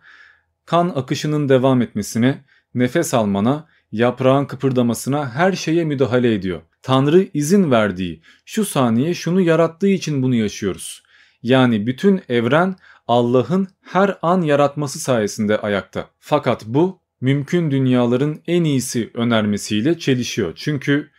kan 0.66 0.90
akışının 0.96 1.50
devam 1.50 1.82
etmesine, 1.82 2.44
nefes 2.76 3.14
almana, 3.14 3.68
yaprağın 3.92 4.46
kıpırdamasına 4.46 5.30
her 5.30 5.52
şeye 5.54 5.86
müdahale 5.86 6.34
ediyor. 6.34 6.62
Tanrı 6.82 7.28
izin 7.34 7.72
verdiği, 7.72 8.22
şu 8.46 8.66
saniye 8.66 9.14
şunu 9.14 9.42
yarattığı 9.42 9.88
için 9.88 10.24
bunu 10.24 10.36
yaşıyoruz. 10.36 11.04
Yani 11.44 11.88
bütün 11.88 12.22
evren 12.30 12.76
Allah'ın 13.08 13.68
her 13.82 14.18
an 14.22 14.42
yaratması 14.42 15.00
sayesinde 15.00 15.58
ayakta. 15.58 16.10
Fakat 16.20 16.66
bu 16.66 17.00
mümkün 17.22 17.72
dünyaların 17.72 18.42
en 18.48 18.64
iyisi 18.64 19.12
önermesiyle 19.14 20.00
çelişiyor. 20.00 20.54
Çünkü 20.56 21.10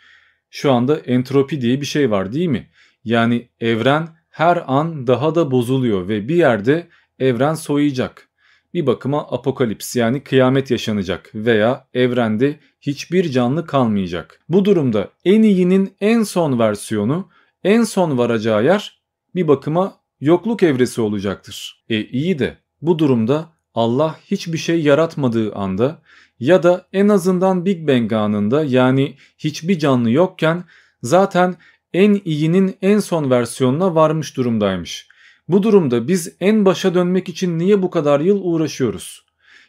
şu 0.50 0.72
anda 0.72 0.96
entropi 0.98 1.60
diye 1.60 1.80
bir 1.80 1.86
şey 1.86 2.10
var 2.10 2.32
değil 2.32 2.48
mi? 2.48 2.68
Yani 3.04 3.48
evren 3.60 4.08
her 4.30 4.64
an 4.66 5.06
daha 5.06 5.34
da 5.34 5.50
bozuluyor 5.50 6.08
ve 6.08 6.28
bir 6.28 6.36
yerde 6.36 6.88
evren 7.18 7.54
soyacak. 7.54 8.28
Bir 8.74 8.86
bakıma 8.86 9.20
apokalips 9.30 9.96
yani 9.96 10.24
kıyamet 10.24 10.70
yaşanacak 10.70 11.30
veya 11.34 11.88
evrende 11.94 12.60
hiçbir 12.80 13.30
canlı 13.30 13.66
kalmayacak. 13.66 14.40
Bu 14.48 14.64
durumda 14.64 15.08
en 15.24 15.42
iyinin 15.42 15.94
en 16.00 16.22
son 16.22 16.58
versiyonu, 16.58 17.28
en 17.64 17.82
son 17.82 18.18
varacağı 18.18 18.64
yer 18.64 19.02
bir 19.34 19.48
bakıma 19.48 19.96
yokluk 20.20 20.62
evresi 20.62 21.00
olacaktır. 21.00 21.84
E 21.88 22.04
iyi 22.04 22.38
de 22.38 22.56
bu 22.82 22.98
durumda 22.98 23.52
Allah 23.74 24.16
hiçbir 24.30 24.58
şey 24.58 24.82
yaratmadığı 24.82 25.54
anda 25.54 26.02
ya 26.40 26.62
da 26.62 26.86
en 26.92 27.08
azından 27.08 27.64
Big 27.64 27.88
Bang 27.88 28.12
anında 28.12 28.64
yani 28.64 29.16
hiçbir 29.38 29.78
canlı 29.78 30.10
yokken 30.10 30.64
zaten 31.02 31.54
en 31.92 32.20
iyinin 32.24 32.76
en 32.82 32.98
son 32.98 33.30
versiyonuna 33.30 33.94
varmış 33.94 34.36
durumdaymış. 34.36 35.08
Bu 35.48 35.62
durumda 35.62 36.08
biz 36.08 36.36
en 36.40 36.64
başa 36.64 36.94
dönmek 36.94 37.28
için 37.28 37.58
niye 37.58 37.82
bu 37.82 37.90
kadar 37.90 38.20
yıl 38.20 38.40
uğraşıyoruz? 38.42 39.24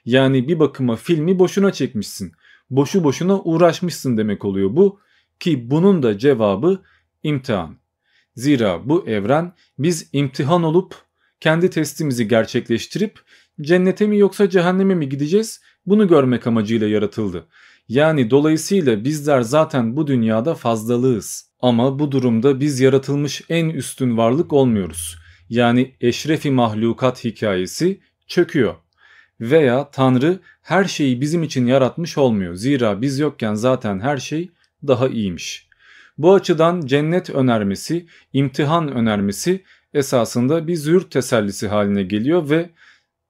Yani 0.06 0.48
bir 0.48 0.60
bakıma 0.60 0.96
filmi 0.96 1.40
boşuna 1.40 1.72
çekmişsin. 1.72 2.34
Boşu 2.70 3.04
boşuna 3.04 3.42
uğraşmışsın 3.42 4.18
demek 4.18 4.46
oluyor 4.46 4.76
bu. 4.76 5.00
Ki 5.40 5.70
bunun 5.72 6.04
da 6.04 6.18
cevabı 6.18 6.82
imtihan. 7.24 7.78
Zira 8.36 8.90
bu 8.90 9.08
evren 9.08 9.54
biz 9.80 10.10
imtihan 10.14 10.64
olup 10.64 10.96
kendi 11.40 11.70
testimizi 11.70 12.28
gerçekleştirip 12.28 13.20
cennete 13.62 14.08
mi 14.08 14.18
yoksa 14.18 14.50
cehenneme 14.50 14.96
mi 14.96 15.10
gideceğiz 15.10 15.62
bunu 15.86 16.08
görmek 16.08 16.48
amacıyla 16.48 16.88
yaratıldı. 16.88 17.48
Yani 17.88 18.30
dolayısıyla 18.30 19.04
bizler 19.04 19.42
zaten 19.42 19.96
bu 19.96 20.08
dünyada 20.08 20.56
fazlalığız. 20.56 21.53
Ama 21.64 22.00
bu 22.00 22.12
durumda 22.12 22.60
biz 22.60 22.80
yaratılmış 22.80 23.42
en 23.50 23.70
üstün 23.70 24.18
varlık 24.18 24.54
olmuyoruz. 24.54 25.18
Yani 25.50 25.96
eşrefi 26.02 26.52
mahlukat 26.52 27.24
hikayesi 27.24 28.00
çöküyor. 28.28 28.76
Veya 29.42 29.92
Tanrı 29.92 30.40
her 30.62 30.86
şeyi 30.86 31.22
bizim 31.22 31.44
için 31.44 31.66
yaratmış 31.66 32.18
olmuyor. 32.18 32.56
Zira 32.56 33.02
biz 33.02 33.20
yokken 33.20 33.54
zaten 33.54 34.00
her 34.00 34.18
şey 34.18 34.50
daha 34.88 35.08
iyiymiş. 35.08 35.68
Bu 36.18 36.34
açıdan 36.34 36.82
cennet 36.82 37.30
önermesi, 37.30 38.06
imtihan 38.34 38.92
önermesi 38.92 39.64
esasında 39.94 40.68
bir 40.68 40.76
züğürt 40.76 41.12
tesellisi 41.12 41.68
haline 41.68 42.04
geliyor 42.04 42.50
ve 42.50 42.70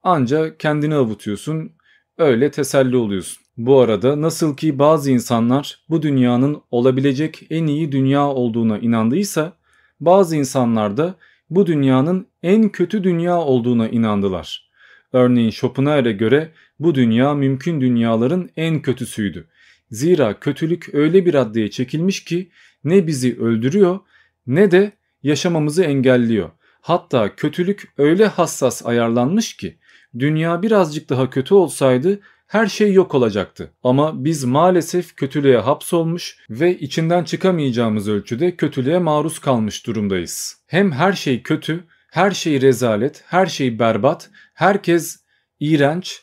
ancak 0.02 0.60
kendini 0.60 0.94
avutuyorsun, 0.94 1.72
öyle 2.18 2.50
teselli 2.50 2.96
oluyorsun. 2.96 3.43
Bu 3.56 3.80
arada 3.80 4.20
nasıl 4.20 4.56
ki 4.56 4.78
bazı 4.78 5.10
insanlar 5.10 5.78
bu 5.90 6.02
dünyanın 6.02 6.62
olabilecek 6.70 7.46
en 7.50 7.66
iyi 7.66 7.92
dünya 7.92 8.26
olduğuna 8.26 8.78
inandıysa, 8.78 9.52
bazı 10.00 10.36
insanlar 10.36 10.96
da 10.96 11.14
bu 11.50 11.66
dünyanın 11.66 12.26
en 12.42 12.68
kötü 12.68 13.04
dünya 13.04 13.38
olduğuna 13.38 13.88
inandılar. 13.88 14.70
Örneğin 15.12 15.50
Schopenhauer'e 15.50 16.12
göre 16.12 16.50
bu 16.78 16.94
dünya 16.94 17.34
mümkün 17.34 17.80
dünyaların 17.80 18.50
en 18.56 18.82
kötüsüydü. 18.82 19.48
Zira 19.90 20.40
kötülük 20.40 20.94
öyle 20.94 21.26
bir 21.26 21.34
raddeye 21.34 21.70
çekilmiş 21.70 22.24
ki 22.24 22.50
ne 22.84 23.06
bizi 23.06 23.40
öldürüyor 23.40 24.00
ne 24.46 24.70
de 24.70 24.92
yaşamamızı 25.22 25.84
engelliyor. 25.84 26.50
Hatta 26.80 27.34
kötülük 27.34 27.92
öyle 27.98 28.26
hassas 28.26 28.86
ayarlanmış 28.86 29.56
ki 29.56 29.78
dünya 30.18 30.62
birazcık 30.62 31.10
daha 31.10 31.30
kötü 31.30 31.54
olsaydı 31.54 32.20
her 32.46 32.66
şey 32.66 32.92
yok 32.92 33.14
olacaktı. 33.14 33.70
Ama 33.82 34.24
biz 34.24 34.44
maalesef 34.44 35.16
kötülüğe 35.16 35.58
hapsolmuş 35.58 36.38
ve 36.50 36.78
içinden 36.78 37.24
çıkamayacağımız 37.24 38.08
ölçüde 38.08 38.56
kötülüğe 38.56 38.98
maruz 38.98 39.38
kalmış 39.38 39.86
durumdayız. 39.86 40.56
Hem 40.66 40.92
her 40.92 41.12
şey 41.12 41.42
kötü, 41.42 41.84
her 42.10 42.30
şey 42.30 42.60
rezalet, 42.60 43.24
her 43.26 43.46
şey 43.46 43.78
berbat, 43.78 44.30
herkes 44.54 45.24
iğrenç 45.60 46.22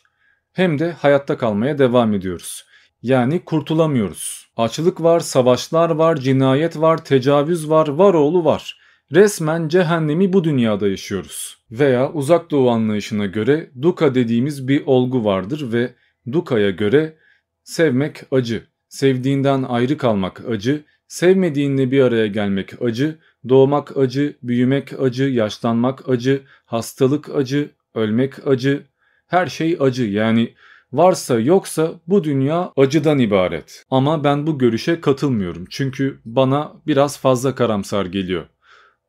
hem 0.54 0.80
de 0.80 0.92
hayatta 0.92 1.38
kalmaya 1.38 1.78
devam 1.78 2.14
ediyoruz. 2.14 2.66
Yani 3.02 3.46
kurtulamıyoruz. 3.46 4.48
Açlık 4.58 5.02
var, 5.04 5.20
savaşlar 5.20 5.90
var, 5.90 6.16
cinayet 6.16 6.82
var, 6.82 7.06
tecavüz 7.06 7.70
var, 7.70 7.88
var 7.88 8.14
oğlu 8.14 8.46
var. 8.46 8.82
Resmen 9.14 9.68
cehennemi 9.68 10.34
bu 10.34 10.44
dünyada 10.44 10.88
yaşıyoruz. 10.88 11.58
Veya 11.72 12.12
uzak 12.12 12.52
doğu 12.52 12.70
anlayışına 12.70 13.26
göre 13.26 13.72
duka 13.82 14.16
dediğimiz 14.16 14.68
bir 14.68 14.84
olgu 14.86 15.26
vardır 15.26 15.74
ve 15.74 15.94
dukaya 16.32 16.70
göre 16.70 17.18
sevmek 17.64 18.24
acı, 18.32 18.64
sevdiğinden 18.90 19.64
ayrı 19.64 19.98
kalmak 19.98 20.50
acı, 20.50 20.84
sevmediğinle 21.08 21.92
bir 21.92 22.02
araya 22.02 22.28
gelmek 22.28 22.82
acı, 22.82 23.20
doğmak 23.50 23.98
acı, 23.98 24.38
büyümek 24.44 25.00
acı, 25.00 25.24
yaşlanmak 25.24 26.10
acı, 26.10 26.42
hastalık 26.66 27.30
acı, 27.36 27.70
ölmek 27.96 28.48
acı, 28.48 28.84
her 29.28 29.48
şey 29.48 29.78
acı 29.80 30.04
yani 30.04 30.54
Varsa 30.94 31.40
yoksa 31.40 31.92
bu 32.08 32.24
dünya 32.24 32.72
acıdan 32.78 33.20
ibaret. 33.20 33.86
Ama 33.90 34.24
ben 34.24 34.48
bu 34.48 34.58
görüşe 34.58 35.02
katılmıyorum. 35.02 35.66
Çünkü 35.70 36.20
bana 36.26 36.74
biraz 36.88 37.20
fazla 37.20 37.56
karamsar 37.56 38.06
geliyor. 38.06 38.46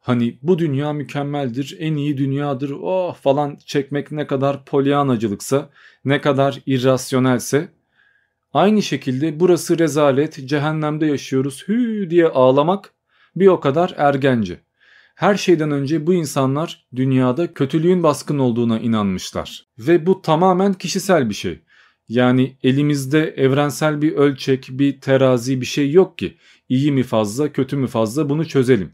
Hani 0.02 0.38
bu 0.42 0.58
dünya 0.58 0.92
mükemmeldir, 0.92 1.76
en 1.78 1.96
iyi 1.96 2.18
dünyadır, 2.18 2.70
oh 2.82 3.14
falan 3.14 3.58
çekmek 3.66 4.12
ne 4.12 4.26
kadar 4.26 4.64
polyanacılıksa, 4.64 5.70
ne 6.04 6.20
kadar 6.20 6.60
irrasyonelse, 6.66 7.68
aynı 8.52 8.82
şekilde 8.82 9.40
burası 9.40 9.78
rezalet, 9.78 10.48
cehennemde 10.48 11.06
yaşıyoruz 11.06 11.64
hü 11.68 12.10
diye 12.10 12.26
ağlamak 12.26 12.92
bir 13.36 13.46
o 13.46 13.60
kadar 13.60 13.94
ergence. 13.96 14.60
Her 15.14 15.34
şeyden 15.34 15.70
önce 15.70 16.06
bu 16.06 16.14
insanlar 16.14 16.86
dünyada 16.96 17.54
kötülüğün 17.54 18.02
baskın 18.02 18.38
olduğuna 18.38 18.78
inanmışlar. 18.78 19.66
Ve 19.78 20.06
bu 20.06 20.22
tamamen 20.22 20.72
kişisel 20.72 21.28
bir 21.28 21.34
şey. 21.34 21.60
Yani 22.08 22.56
elimizde 22.62 23.34
evrensel 23.36 24.02
bir 24.02 24.12
ölçek, 24.12 24.68
bir 24.70 25.00
terazi 25.00 25.60
bir 25.60 25.66
şey 25.66 25.92
yok 25.92 26.18
ki. 26.18 26.36
İyi 26.68 26.92
mi 26.92 27.02
fazla, 27.02 27.52
kötü 27.52 27.76
mü 27.76 27.86
fazla 27.86 28.28
bunu 28.28 28.48
çözelim. 28.48 28.92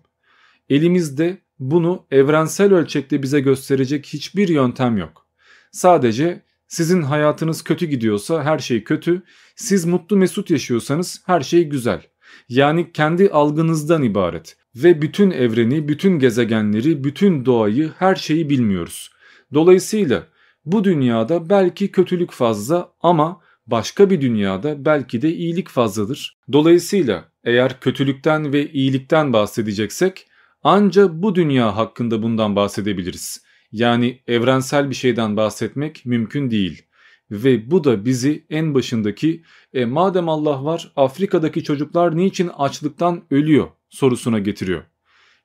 Elimizde 0.68 1.38
bunu 1.58 2.06
evrensel 2.10 2.72
ölçekte 2.72 3.22
bize 3.22 3.40
gösterecek 3.40 4.06
hiçbir 4.06 4.48
yöntem 4.48 4.96
yok. 4.96 5.26
Sadece 5.72 6.42
sizin 6.68 7.02
hayatınız 7.02 7.64
kötü 7.64 7.86
gidiyorsa 7.86 8.44
her 8.44 8.58
şey 8.58 8.84
kötü, 8.84 9.22
siz 9.56 9.84
mutlu 9.84 10.16
mesut 10.16 10.50
yaşıyorsanız 10.50 11.22
her 11.26 11.40
şey 11.40 11.64
güzel. 11.64 12.02
Yani 12.48 12.92
kendi 12.92 13.30
algınızdan 13.30 14.02
ibaret 14.02 14.56
ve 14.76 15.02
bütün 15.02 15.30
evreni, 15.30 15.88
bütün 15.88 16.18
gezegenleri, 16.18 17.04
bütün 17.04 17.44
doğayı, 17.46 17.92
her 17.98 18.14
şeyi 18.14 18.50
bilmiyoruz. 18.50 19.10
Dolayısıyla 19.54 20.26
bu 20.64 20.84
dünyada 20.84 21.50
belki 21.50 21.92
kötülük 21.92 22.30
fazla 22.30 22.92
ama 23.00 23.40
başka 23.66 24.10
bir 24.10 24.20
dünyada 24.20 24.84
belki 24.84 25.22
de 25.22 25.32
iyilik 25.32 25.68
fazladır. 25.68 26.38
Dolayısıyla 26.52 27.32
eğer 27.44 27.80
kötülükten 27.80 28.52
ve 28.52 28.70
iyilikten 28.70 29.32
bahsedeceksek 29.32 30.27
anca 30.62 31.22
bu 31.22 31.34
dünya 31.34 31.76
hakkında 31.76 32.22
bundan 32.22 32.56
bahsedebiliriz. 32.56 33.42
Yani 33.72 34.22
evrensel 34.26 34.90
bir 34.90 34.94
şeyden 34.94 35.36
bahsetmek 35.36 36.06
mümkün 36.06 36.50
değil. 36.50 36.82
Ve 37.30 37.70
bu 37.70 37.84
da 37.84 38.04
bizi 38.04 38.46
en 38.50 38.74
başındaki 38.74 39.42
e, 39.72 39.84
madem 39.84 40.28
Allah 40.28 40.64
var 40.64 40.92
Afrika'daki 40.96 41.64
çocuklar 41.64 42.16
niçin 42.16 42.48
açlıktan 42.48 43.22
ölüyor 43.30 43.68
sorusuna 43.88 44.38
getiriyor. 44.38 44.82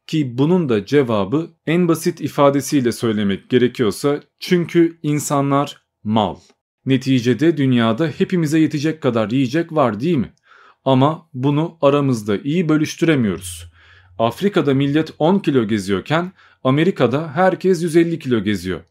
Ki 0.08 0.38
bunun 0.38 0.70
da 0.70 0.86
cevabı 0.86 1.50
en 1.68 1.88
basit 1.88 2.22
ifadesiyle 2.22 2.92
söylemek 2.92 3.50
gerekiyorsa 3.50 4.22
çünkü 4.40 5.00
insanlar 5.04 5.84
mal. 6.04 6.36
Neticede 6.86 7.58
dünyada 7.58 8.08
hepimize 8.08 8.60
yetecek 8.60 9.02
kadar 9.02 9.32
yiyecek 9.32 9.72
var 9.72 10.00
değil 10.00 10.18
mi? 10.18 10.34
Ama 10.86 11.30
bunu 11.34 11.78
aramızda 11.82 12.38
iyi 12.38 12.70
bölüştüremiyoruz. 12.70 13.73
Afrika'da 14.24 14.74
millet 14.74 15.14
10 15.20 15.40
kilo 15.40 15.68
geziyorken 15.68 16.32
Amerika'da 16.64 17.36
herkes 17.36 17.84
150 17.84 18.20
kilo 18.20 18.44
geziyor. 18.44 18.82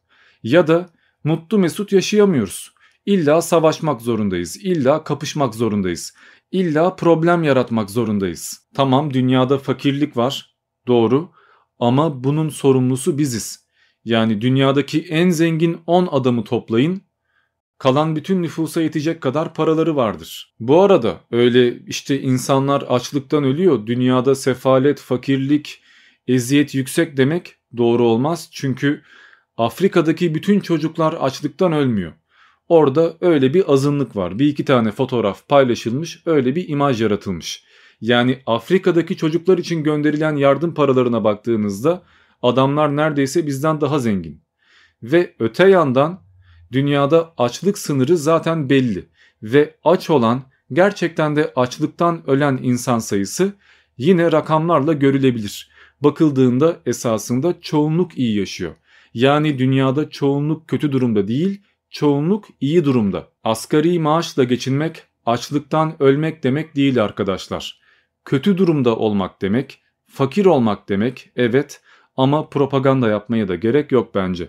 Ya 0.42 0.66
da 0.66 0.90
mutlu 1.24 1.58
mesut 1.58 1.92
yaşayamıyoruz. 1.92 2.72
İlla 3.06 3.42
savaşmak 3.42 4.00
zorundayız. 4.00 4.56
İlla 4.56 5.04
kapışmak 5.04 5.54
zorundayız. 5.54 6.14
İlla 6.50 6.96
problem 6.96 7.42
yaratmak 7.42 7.90
zorundayız. 7.90 8.68
Tamam 8.74 9.14
dünyada 9.14 9.58
fakirlik 9.58 10.16
var. 10.16 10.56
Doğru 10.86 11.30
ama 11.78 12.24
bunun 12.24 12.48
sorumlusu 12.48 13.18
biziz. 13.18 13.66
Yani 14.04 14.40
dünyadaki 14.40 15.02
en 15.02 15.30
zengin 15.30 15.80
10 15.86 16.08
adamı 16.10 16.44
toplayın 16.44 17.02
kalan 17.82 18.16
bütün 18.16 18.42
nüfusa 18.42 18.82
yetecek 18.82 19.20
kadar 19.20 19.54
paraları 19.54 19.96
vardır. 19.96 20.54
Bu 20.60 20.82
arada 20.82 21.20
öyle 21.30 21.78
işte 21.78 22.20
insanlar 22.20 22.82
açlıktan 22.82 23.44
ölüyor, 23.44 23.86
dünyada 23.86 24.34
sefalet, 24.34 25.00
fakirlik, 25.00 25.82
eziyet 26.26 26.74
yüksek 26.74 27.16
demek 27.16 27.54
doğru 27.76 28.04
olmaz. 28.04 28.48
Çünkü 28.52 29.02
Afrika'daki 29.56 30.34
bütün 30.34 30.60
çocuklar 30.60 31.12
açlıktan 31.12 31.72
ölmüyor. 31.72 32.12
Orada 32.68 33.16
öyle 33.20 33.54
bir 33.54 33.72
azınlık 33.72 34.16
var. 34.16 34.38
Bir 34.38 34.46
iki 34.46 34.64
tane 34.64 34.90
fotoğraf 34.90 35.48
paylaşılmış, 35.48 36.22
öyle 36.26 36.56
bir 36.56 36.68
imaj 36.68 37.02
yaratılmış. 37.02 37.64
Yani 38.00 38.38
Afrika'daki 38.46 39.16
çocuklar 39.16 39.58
için 39.58 39.82
gönderilen 39.82 40.36
yardım 40.36 40.74
paralarına 40.74 41.24
baktığınızda 41.24 42.02
adamlar 42.42 42.96
neredeyse 42.96 43.46
bizden 43.46 43.80
daha 43.80 43.98
zengin. 43.98 44.42
Ve 45.02 45.34
öte 45.38 45.68
yandan 45.68 46.31
dünyada 46.72 47.32
açlık 47.38 47.78
sınırı 47.78 48.16
zaten 48.16 48.70
belli 48.70 49.08
ve 49.42 49.74
aç 49.84 50.10
olan 50.10 50.42
gerçekten 50.72 51.36
de 51.36 51.52
açlıktan 51.56 52.22
ölen 52.26 52.58
insan 52.62 52.98
sayısı 52.98 53.52
yine 53.98 54.32
rakamlarla 54.32 54.92
görülebilir. 54.92 55.70
Bakıldığında 56.00 56.76
esasında 56.86 57.60
çoğunluk 57.60 58.18
iyi 58.18 58.38
yaşıyor. 58.38 58.72
Yani 59.14 59.58
dünyada 59.58 60.10
çoğunluk 60.10 60.68
kötü 60.68 60.92
durumda 60.92 61.28
değil, 61.28 61.62
çoğunluk 61.90 62.44
iyi 62.60 62.84
durumda. 62.84 63.28
Asgari 63.44 63.98
maaşla 63.98 64.44
geçinmek 64.44 65.02
açlıktan 65.26 66.02
ölmek 66.02 66.44
demek 66.44 66.76
değil 66.76 67.04
arkadaşlar 67.04 67.82
kötü 68.24 68.58
durumda 68.58 68.96
olmak 68.96 69.42
demek, 69.42 69.82
fakir 70.06 70.46
olmak 70.46 70.88
demek 70.88 71.30
evet 71.36 71.80
ama 72.16 72.48
propaganda 72.48 73.08
yapmaya 73.08 73.48
da 73.48 73.54
gerek 73.54 73.92
yok 73.92 74.14
bence. 74.14 74.48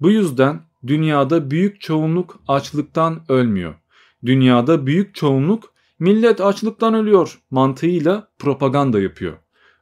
Bu 0.00 0.10
yüzden 0.10 0.60
dünyada 0.86 1.50
büyük 1.50 1.80
çoğunluk 1.80 2.40
açlıktan 2.48 3.22
ölmüyor. 3.28 3.74
Dünyada 4.26 4.86
büyük 4.86 5.14
çoğunluk 5.14 5.74
millet 5.98 6.40
açlıktan 6.40 6.94
ölüyor 6.94 7.38
mantığıyla 7.50 8.28
propaganda 8.38 9.00
yapıyor. 9.00 9.36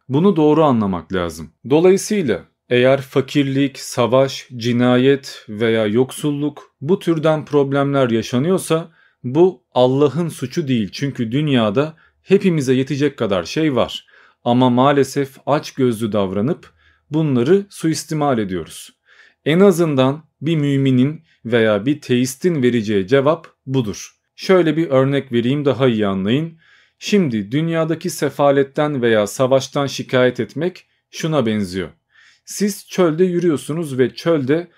Bunu 0.08 0.36
doğru 0.36 0.64
anlamak 0.64 1.12
lazım. 1.12 1.50
Dolayısıyla 1.70 2.44
eğer 2.68 3.00
fakirlik, 3.00 3.78
savaş, 3.78 4.48
cinayet 4.56 5.44
veya 5.48 5.86
yoksulluk 5.86 6.74
bu 6.80 6.98
türden 6.98 7.44
problemler 7.44 8.10
yaşanıyorsa 8.10 8.90
bu 9.24 9.62
Allah'ın 9.72 10.28
suçu 10.28 10.68
değil. 10.68 10.88
Çünkü 10.92 11.32
dünyada 11.32 11.94
hepimize 12.22 12.74
yetecek 12.74 13.16
kadar 13.16 13.44
şey 13.44 13.76
var. 13.76 14.06
Ama 14.44 14.70
maalesef 14.70 15.36
aç 15.46 15.74
gözlü 15.74 16.12
davranıp 16.12 16.70
bunları 17.10 17.66
suistimal 17.70 18.38
ediyoruz. 18.38 18.90
En 19.44 19.60
azından 19.60 20.22
bir 20.40 20.56
müminin 20.56 21.22
veya 21.44 21.86
bir 21.86 22.00
teistin 22.00 22.62
vereceği 22.62 23.06
cevap 23.06 23.46
budur. 23.66 24.16
Şöyle 24.36 24.76
bir 24.76 24.88
örnek 24.88 25.32
vereyim 25.32 25.64
daha 25.64 25.88
iyi 25.88 26.06
anlayın. 26.06 26.58
Şimdi 26.98 27.52
dünyadaki 27.52 28.10
sefaletten 28.10 29.02
veya 29.02 29.26
savaştan 29.26 29.86
şikayet 29.86 30.40
etmek 30.40 30.86
şuna 31.10 31.46
benziyor. 31.46 31.88
Siz 32.44 32.88
çölde 32.88 33.24
yürüyorsunuz 33.24 33.98
ve 33.98 34.14
çölde 34.14 34.68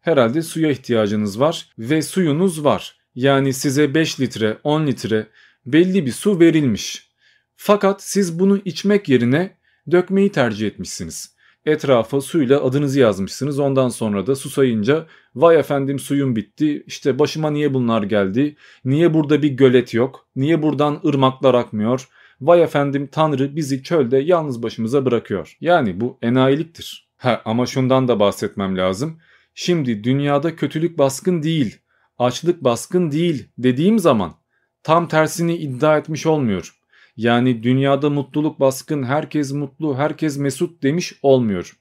herhalde 0.00 0.42
suya 0.42 0.70
ihtiyacınız 0.70 1.40
var 1.40 1.68
ve 1.78 2.02
suyunuz 2.02 2.64
var. 2.64 2.96
Yani 3.14 3.52
size 3.52 3.94
5 3.94 4.20
litre, 4.20 4.58
10 4.64 4.86
litre 4.86 5.26
belli 5.66 6.06
bir 6.06 6.12
su 6.12 6.40
verilmiş. 6.40 7.10
Fakat 7.56 8.02
siz 8.02 8.38
bunu 8.38 8.60
içmek 8.64 9.08
yerine 9.08 9.56
dökmeyi 9.90 10.32
tercih 10.32 10.66
etmişsiniz. 10.66 11.33
Etrafa 11.66 12.20
suyla 12.20 12.64
adınızı 12.64 13.00
yazmışsınız. 13.00 13.58
Ondan 13.58 13.88
sonra 13.88 14.26
da 14.26 14.36
susayınca 14.36 15.06
vay 15.34 15.56
efendim 15.56 15.98
suyum 15.98 16.36
bitti. 16.36 16.84
İşte 16.86 17.18
başıma 17.18 17.50
niye 17.50 17.74
bunlar 17.74 18.02
geldi? 18.02 18.56
Niye 18.84 19.14
burada 19.14 19.42
bir 19.42 19.50
gölet 19.50 19.94
yok? 19.94 20.26
Niye 20.36 20.62
buradan 20.62 21.00
ırmaklar 21.06 21.54
akmıyor? 21.54 22.08
Vay 22.40 22.62
efendim 22.62 23.08
Tanrı 23.12 23.56
bizi 23.56 23.82
çölde 23.82 24.18
yalnız 24.18 24.62
başımıza 24.62 25.04
bırakıyor. 25.04 25.56
Yani 25.60 26.00
bu 26.00 26.18
enayiliktir. 26.22 27.08
Ha 27.16 27.42
ama 27.44 27.66
şundan 27.66 28.08
da 28.08 28.20
bahsetmem 28.20 28.76
lazım. 28.76 29.18
Şimdi 29.54 30.04
dünyada 30.04 30.56
kötülük 30.56 30.98
baskın 30.98 31.42
değil, 31.42 31.78
açlık 32.18 32.64
baskın 32.64 33.10
değil 33.10 33.48
dediğim 33.58 33.98
zaman 33.98 34.34
tam 34.82 35.08
tersini 35.08 35.56
iddia 35.56 35.98
etmiş 35.98 36.26
olmuyor. 36.26 36.74
Yani 37.16 37.62
dünyada 37.62 38.10
mutluluk 38.10 38.60
baskın, 38.60 39.02
herkes 39.02 39.52
mutlu, 39.52 39.96
herkes 39.98 40.38
mesut 40.38 40.82
demiş 40.82 41.12
olmuyor. 41.22 41.76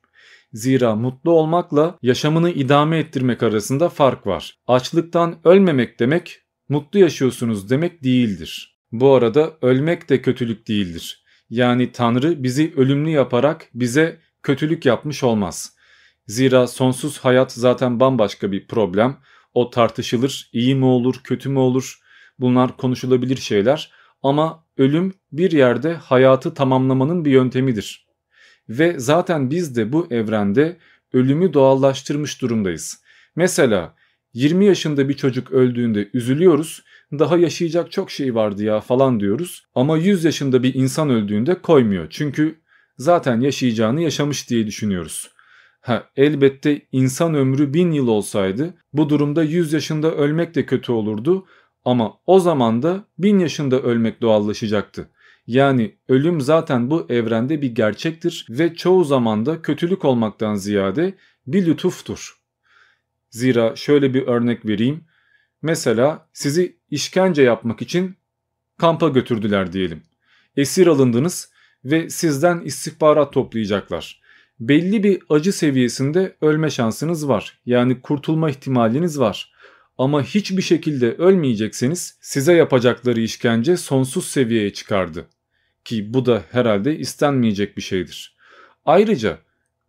Zira 0.54 0.96
mutlu 0.96 1.32
olmakla 1.32 1.98
yaşamını 2.02 2.50
idame 2.50 2.98
ettirmek 2.98 3.44
arasında 3.44 3.90
fark 3.90 4.28
var. 4.28 4.58
Açlıktan 4.68 5.40
ölmemek 5.44 6.00
demek 6.00 6.40
mutlu 6.70 7.00
yaşıyorsunuz 7.00 7.70
demek 7.70 8.04
değildir. 8.04 8.80
Bu 8.92 9.14
arada 9.14 9.58
ölmek 9.62 10.10
de 10.10 10.22
kötülük 10.22 10.68
değildir. 10.68 11.24
Yani 11.50 11.92
Tanrı 11.92 12.44
bizi 12.44 12.74
ölümlü 12.78 13.10
yaparak 13.10 13.70
bize 13.74 14.20
kötülük 14.44 14.86
yapmış 14.86 15.24
olmaz. 15.24 15.76
Zira 16.28 16.68
sonsuz 16.68 17.18
hayat 17.18 17.52
zaten 17.52 18.00
bambaşka 18.00 18.52
bir 18.52 18.68
problem. 18.68 19.18
O 19.54 19.70
tartışılır, 19.70 20.50
iyi 20.54 20.76
mi 20.76 20.86
olur, 20.86 21.16
kötü 21.24 21.50
mü 21.50 21.60
olur? 21.60 22.00
Bunlar 22.40 22.78
konuşulabilir 22.78 23.38
şeyler 23.38 23.92
ama 24.24 24.64
ölüm 24.78 25.14
bir 25.32 25.52
yerde 25.52 25.94
hayatı 25.94 26.54
tamamlamanın 26.54 27.26
bir 27.26 27.32
yöntemidir. 27.32 28.08
Ve 28.70 29.00
zaten 29.00 29.50
biz 29.50 29.76
de 29.76 29.94
bu 29.94 30.08
evrende 30.12 30.78
ölümü 31.14 31.54
doğallaştırmış 31.54 32.42
durumdayız. 32.42 33.04
Mesela 33.36 33.96
20 34.34 34.66
yaşında 34.66 35.10
bir 35.10 35.14
çocuk 35.14 35.52
öldüğünde 35.52 36.10
üzülüyoruz. 36.14 36.84
Daha 37.12 37.38
yaşayacak 37.38 37.92
çok 37.92 38.12
şey 38.12 38.36
vardı 38.36 38.64
ya 38.64 38.80
falan 38.80 39.20
diyoruz. 39.20 39.66
Ama 39.76 39.98
100 39.98 40.24
yaşında 40.24 40.64
bir 40.64 40.74
insan 40.74 41.10
öldüğünde 41.10 41.62
koymuyor. 41.62 42.08
Çünkü 42.10 42.56
zaten 42.98 43.42
yaşayacağını 43.42 44.02
yaşamış 44.02 44.50
diye 44.50 44.68
düşünüyoruz. 44.68 45.30
Ha, 45.82 46.04
elbette 46.16 46.82
insan 46.92 47.34
ömrü 47.34 47.74
1000 47.74 47.92
yıl 47.92 48.08
olsaydı 48.08 48.74
bu 48.94 49.10
durumda 49.10 49.44
100 49.44 49.74
yaşında 49.74 50.16
ölmek 50.16 50.56
de 50.56 50.66
kötü 50.66 50.92
olurdu 50.92 51.46
ama 51.86 52.14
o 52.26 52.40
zaman 52.40 52.84
da 52.84 53.06
1000 53.18 53.40
yaşında 53.40 53.82
ölmek 53.82 54.22
doğallaşacaktı. 54.22 55.10
Yani 55.48 55.96
ölüm 56.08 56.42
zaten 56.42 56.90
bu 56.90 57.06
evrende 57.10 57.62
bir 57.62 57.76
gerçektir 57.76 58.48
ve 58.50 58.76
çoğu 58.76 59.04
zamanda 59.04 59.62
kötülük 59.62 60.06
olmaktan 60.06 60.56
ziyade 60.56 61.14
bir 61.48 61.66
lütuftur. 61.66 62.38
Zira 63.30 63.76
şöyle 63.76 64.14
bir 64.14 64.28
örnek 64.28 64.66
vereyim. 64.66 65.04
Mesela 65.62 66.28
sizi 66.34 66.78
işkence 66.90 67.42
yapmak 67.42 67.82
için 67.82 68.16
kampa 68.78 69.08
götürdüler 69.08 69.74
diyelim. 69.74 70.04
Esir 70.58 70.88
alındınız 70.88 71.52
ve 71.86 72.10
sizden 72.10 72.60
istihbarat 72.60 73.34
toplayacaklar. 73.34 74.22
Belli 74.60 75.04
bir 75.04 75.24
acı 75.30 75.54
seviyesinde 75.54 76.36
ölme 76.42 76.70
şansınız 76.70 77.28
var. 77.28 77.60
Yani 77.66 78.02
kurtulma 78.02 78.50
ihtimaliniz 78.50 79.20
var. 79.20 79.53
Ama 79.98 80.24
hiçbir 80.24 80.62
şekilde 80.62 81.14
ölmeyecekseniz 81.14 82.18
size 82.22 82.54
yapacakları 82.54 83.22
işkence 83.22 83.78
sonsuz 83.78 84.28
seviyeye 84.28 84.74
çıkardı. 84.74 85.28
Ki 85.86 86.14
bu 86.14 86.26
da 86.26 86.44
herhalde 86.52 86.98
istenmeyecek 86.98 87.78
bir 87.78 87.82
şeydir. 87.82 88.36
Ayrıca 88.86 89.38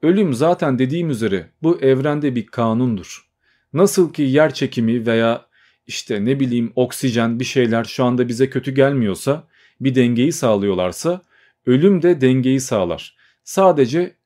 ölüm 0.03 0.35
zaten 0.35 0.79
dediğim 0.79 1.11
üzere 1.11 1.51
bu 1.63 1.81
evrende 1.81 2.35
bir 2.35 2.47
kanundur. 2.47 3.29
Nasıl 3.73 4.13
ki 4.13 4.23
yer 4.23 4.55
çekimi 4.55 5.07
veya 5.07 5.47
işte 5.87 6.25
ne 6.25 6.41
bileyim 6.41 6.73
oksijen 6.77 7.41
bir 7.41 7.45
şeyler 7.45 7.85
şu 7.85 8.05
anda 8.05 8.29
bize 8.29 8.51
kötü 8.51 8.75
gelmiyorsa 8.75 9.49
bir 9.81 9.95
dengeyi 9.95 10.33
sağlıyorlarsa 10.33 11.23
ölüm 11.67 12.03
de 12.03 12.21
dengeyi 12.21 12.61
sağlar. 12.61 13.17
Sadece 13.45 14.17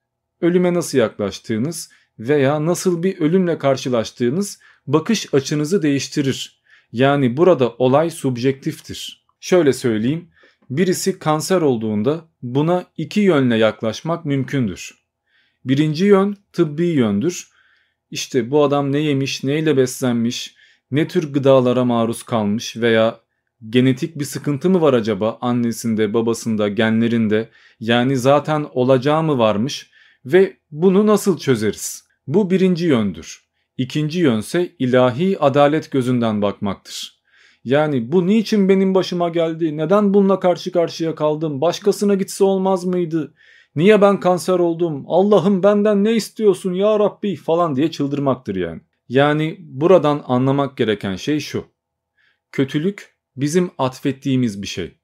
ölüme 0.41 0.75
nasıl 0.75 0.99
yaklaştığınız 0.99 1.91
veya 2.19 2.67
nasıl 2.67 3.03
bir 3.03 3.21
ölümle 3.21 3.59
karşılaştığınız 3.59 4.61
bakış 4.89 5.35
açınızı 5.35 5.83
değiştirir. 5.83 6.63
Yani 6.93 7.37
burada 7.37 7.75
olay 7.79 8.11
subjektiftir. 8.11 9.27
Şöyle 9.41 9.73
söyleyeyim, 9.73 10.29
birisi 10.71 11.19
kanser 11.19 11.61
olduğunda 11.61 12.25
buna 12.43 12.85
iki 12.97 13.21
yönle 13.21 13.57
yaklaşmak 13.57 14.25
mümkündür. 14.25 14.95
Birinci 15.65 16.05
yön 16.05 16.37
tıbbi 16.53 16.87
yöndür. 16.87 17.49
İşte 18.11 18.51
bu 18.51 18.65
adam 18.65 18.93
ne 18.93 18.99
yemiş, 18.99 19.45
neyle 19.45 19.77
beslenmiş, 19.77 20.55
ne 20.91 21.09
tür 21.09 21.33
gıdalara 21.33 21.85
maruz 21.85 22.23
kalmış 22.23 22.77
veya 22.77 23.21
genetik 23.69 24.19
bir 24.19 24.25
sıkıntı 24.25 24.71
mı 24.71 24.81
var 24.81 24.95
acaba 24.95 25.39
annesinde, 25.41 26.15
babasında, 26.15 26.69
genlerinde? 26.69 27.49
Yani 27.81 28.17
zaten 28.17 28.67
olacağı 28.73 29.23
mı 29.23 29.39
varmış 29.39 29.91
ve 30.25 30.57
bunu 30.71 31.07
nasıl 31.07 31.39
çözeriz? 31.39 32.09
Bu 32.27 32.51
birinci 32.51 32.87
yöndür. 32.87 33.48
İkinci 33.79 34.21
yönse 34.21 34.73
ilahi 34.79 35.39
adalet 35.39 35.91
gözünden 35.91 36.43
bakmaktır. 36.43 37.19
Yani 37.65 38.13
bu 38.13 38.27
niçin 38.27 38.69
benim 38.69 38.95
başıma 38.95 39.29
geldi? 39.29 39.77
Neden 39.77 40.15
bununla 40.15 40.41
karşı 40.41 40.73
karşıya 40.73 41.15
kaldım? 41.15 41.61
Başkasına 41.61 42.15
gitse 42.15 42.45
olmaz 42.45 42.85
mıydı? 42.85 43.35
Niye 43.77 44.01
ben 44.01 44.21
kanser 44.21 44.59
oldum? 44.59 45.05
Allah'ım 45.07 45.63
benden 45.63 46.05
ne 46.05 46.13
istiyorsun 46.13 46.75
ya 46.75 46.99
Rabbi 46.99 47.37
falan 47.37 47.77
diye 47.77 47.91
çıldırmaktır 47.91 48.57
yani. 48.57 48.81
Yani 49.09 49.57
buradan 49.61 50.23
anlamak 50.27 50.77
gereken 50.77 51.17
şey 51.17 51.41
şu. 51.41 51.65
Kötülük 52.53 53.17
bizim 53.37 53.71
atfettiğimiz 53.79 54.63
bir 54.63 54.67
şey. 54.67 54.95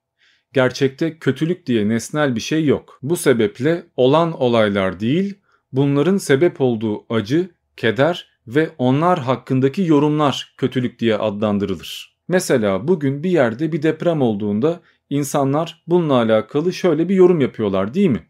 Gerçekte 0.52 1.18
kötülük 1.18 1.66
diye 1.66 1.88
nesnel 1.88 2.36
bir 2.36 2.40
şey 2.40 2.64
yok. 2.64 2.98
Bu 3.02 3.16
sebeple 3.16 3.86
olan 3.96 4.40
olaylar 4.40 5.00
değil, 5.00 5.38
bunların 5.72 6.16
sebep 6.16 6.60
olduğu 6.60 7.14
acı, 7.14 7.50
keder 7.76 8.33
ve 8.46 8.70
onlar 8.78 9.18
hakkındaki 9.18 9.82
yorumlar 9.82 10.54
kötülük 10.56 10.98
diye 10.98 11.16
adlandırılır. 11.16 12.16
Mesela 12.28 12.88
bugün 12.88 13.22
bir 13.22 13.30
yerde 13.30 13.72
bir 13.72 13.82
deprem 13.82 14.22
olduğunda 14.22 14.80
insanlar 15.10 15.82
bununla 15.86 16.14
alakalı 16.14 16.72
şöyle 16.72 17.08
bir 17.08 17.14
yorum 17.14 17.40
yapıyorlar 17.40 17.94
değil 17.94 18.10
mi? 18.10 18.26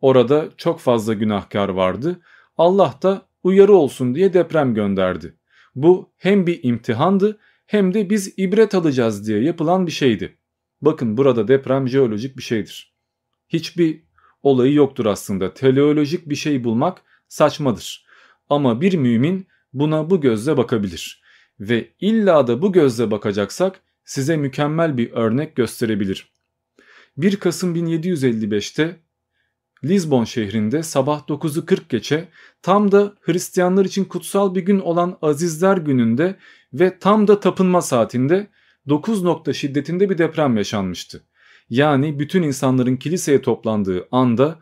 Orada 0.00 0.48
çok 0.56 0.80
fazla 0.80 1.14
günahkar 1.14 1.68
vardı. 1.68 2.20
Allah 2.56 2.94
da 3.02 3.22
uyarı 3.42 3.72
olsun 3.72 4.14
diye 4.14 4.32
deprem 4.32 4.74
gönderdi. 4.74 5.34
Bu 5.74 6.12
hem 6.16 6.46
bir 6.46 6.60
imtihandı 6.62 7.38
hem 7.66 7.94
de 7.94 8.10
biz 8.10 8.34
ibret 8.36 8.74
alacağız 8.74 9.28
diye 9.28 9.42
yapılan 9.42 9.86
bir 9.86 9.92
şeydi. 9.92 10.38
Bakın 10.80 11.16
burada 11.16 11.48
deprem 11.48 11.88
jeolojik 11.88 12.36
bir 12.36 12.42
şeydir. 12.42 12.94
Hiçbir 13.48 14.02
olayı 14.42 14.74
yoktur 14.74 15.06
aslında. 15.06 15.54
Teleolojik 15.54 16.28
bir 16.28 16.34
şey 16.34 16.64
bulmak 16.64 17.02
saçmadır. 17.28 18.07
Ama 18.48 18.80
bir 18.80 18.94
mümin 18.94 19.46
buna 19.72 20.10
bu 20.10 20.20
gözle 20.20 20.56
bakabilir. 20.56 21.22
Ve 21.60 21.88
illa 22.00 22.46
da 22.46 22.62
bu 22.62 22.72
gözle 22.72 23.10
bakacaksak 23.10 23.80
size 24.04 24.36
mükemmel 24.36 24.96
bir 24.96 25.12
örnek 25.12 25.56
gösterebilir. 25.56 26.32
1 27.16 27.36
Kasım 27.36 27.76
1755'te 27.76 28.96
Lisbon 29.84 30.24
şehrinde 30.24 30.82
sabah 30.82 31.20
9'u 31.28 31.66
40 31.66 31.88
geçe 31.88 32.28
tam 32.62 32.92
da 32.92 33.14
Hristiyanlar 33.20 33.84
için 33.84 34.04
kutsal 34.04 34.54
bir 34.54 34.62
gün 34.62 34.80
olan 34.80 35.18
Azizler 35.22 35.76
gününde 35.76 36.36
ve 36.72 36.98
tam 36.98 37.28
da 37.28 37.40
tapınma 37.40 37.82
saatinde 37.82 38.46
9 38.88 39.22
nokta 39.22 39.52
şiddetinde 39.52 40.10
bir 40.10 40.18
deprem 40.18 40.56
yaşanmıştı. 40.56 41.22
Yani 41.70 42.18
bütün 42.18 42.42
insanların 42.42 42.96
kiliseye 42.96 43.42
toplandığı 43.42 44.08
anda 44.10 44.58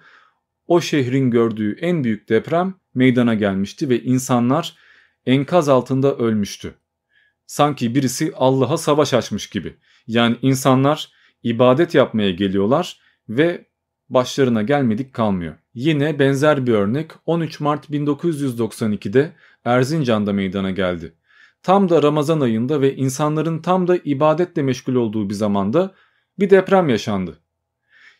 o 0.67 0.81
şehrin 0.81 1.31
gördüğü 1.31 1.73
en 1.81 2.05
büyük 2.05 2.29
deprem 2.29 2.75
meydana 2.97 3.35
gelmişti 3.35 3.89
ve 3.89 4.03
insanlar 4.03 4.77
enkaz 5.27 5.69
altında 5.69 6.17
ölmüştü. 6.17 6.75
Sanki 7.47 7.95
birisi 7.95 8.33
Allah'a 8.37 8.77
savaş 8.77 9.15
açmış 9.15 9.51
gibi. 9.51 9.75
Yani 10.07 10.37
insanlar 10.43 11.13
ibadet 11.43 11.95
yapmaya 11.95 12.31
geliyorlar 12.31 13.01
ve 13.29 13.67
başlarına 14.09 14.63
gelmedik 14.63 15.15
kalmıyor. 15.15 15.55
Yine 15.75 16.19
benzer 16.19 16.67
bir 16.67 16.73
örnek 16.73 17.11
13 17.27 17.61
Mart 17.61 17.91
1992'de 17.91 19.33
Erzincan'da 19.65 20.33
meydana 20.33 20.71
geldi. 20.71 21.13
Tam 21.63 21.89
da 21.89 22.03
Ramazan 22.03 22.41
ayında 22.41 22.81
ve 22.81 22.97
insanların 22.97 23.63
tam 23.63 23.89
da 23.89 23.97
ibadetle 23.97 24.63
meşgul 24.63 24.95
olduğu 24.95 25.31
bir 25.31 25.35
zamanda 25.35 25.95
bir 26.39 26.51
deprem 26.51 26.89
yaşandı. 26.89 27.39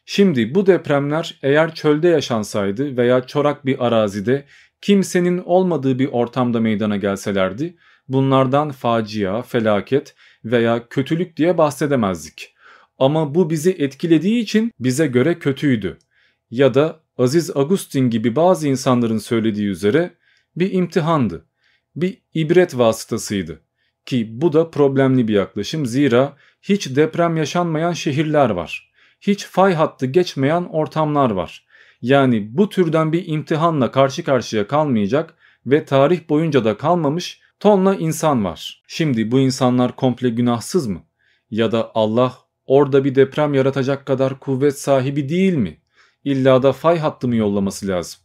Şimdi 0.05 0.55
bu 0.55 0.67
depremler 0.67 1.39
eğer 1.43 1.75
çölde 1.75 2.09
yaşansaydı 2.09 2.97
veya 2.97 3.27
çorak 3.27 3.67
bir 3.67 3.87
arazide 3.87 4.45
kimsenin 4.81 5.39
olmadığı 5.39 5.99
bir 5.99 6.09
ortamda 6.13 6.61
meydana 6.61 6.97
gelselerdi 6.97 7.77
bunlardan 8.09 8.71
facia, 8.71 9.43
felaket 9.43 10.15
veya 10.45 10.89
kötülük 10.89 11.37
diye 11.37 11.59
bahsedemezdik. 11.59 12.55
Ama 12.99 13.35
bu 13.35 13.51
bizi 13.51 13.71
etkilediği 13.71 14.43
için 14.43 14.73
bize 14.81 15.07
göre 15.07 15.39
kötüydü. 15.39 15.99
Ya 16.51 16.75
da 16.75 17.01
Aziz 17.19 17.57
Agustin 17.57 18.11
gibi 18.11 18.37
bazı 18.37 18.69
insanların 18.69 19.19
söylediği 19.19 19.69
üzere 19.69 20.15
bir 20.57 20.73
imtihandı. 20.73 21.47
Bir 21.97 22.23
ibret 22.35 22.79
vasıtasıydı. 22.79 23.61
Ki 24.07 24.29
bu 24.41 24.53
da 24.53 24.71
problemli 24.71 25.29
bir 25.29 25.35
yaklaşım 25.35 25.87
zira 25.87 26.37
hiç 26.63 26.97
deprem 26.97 27.37
yaşanmayan 27.37 27.93
şehirler 27.93 28.51
var. 28.51 28.93
Hiç 29.21 29.47
fay 29.47 29.75
hattı 29.75 30.07
geçmeyen 30.07 30.65
ortamlar 30.65 31.31
var. 31.31 31.66
Yani 32.07 32.57
bu 32.57 32.69
türden 32.69 33.13
bir 33.13 33.27
imtihanla 33.27 33.91
karşı 33.91 34.25
karşıya 34.25 34.67
kalmayacak 34.67 35.35
ve 35.67 35.85
tarih 35.85 36.29
boyunca 36.29 36.65
da 36.65 36.77
kalmamış 36.77 37.41
tonla 37.61 37.95
insan 37.95 38.45
var. 38.45 38.83
Şimdi 38.87 39.31
bu 39.31 39.39
insanlar 39.39 39.97
komple 39.97 40.29
günahsız 40.29 40.87
mı? 40.87 41.03
Ya 41.51 41.73
da 41.73 41.91
Allah 41.95 42.35
orada 42.67 43.05
bir 43.05 43.15
deprem 43.15 43.55
yaratacak 43.55 44.07
kadar 44.07 44.41
kuvvet 44.41 44.79
sahibi 44.79 45.29
değil 45.29 45.55
mi? 45.55 45.79
İlla 46.25 46.63
da 46.63 46.73
fay 46.73 46.99
hattı 46.99 47.29
mı 47.29 47.37
yollaması 47.37 47.89
lazım? 47.89 48.21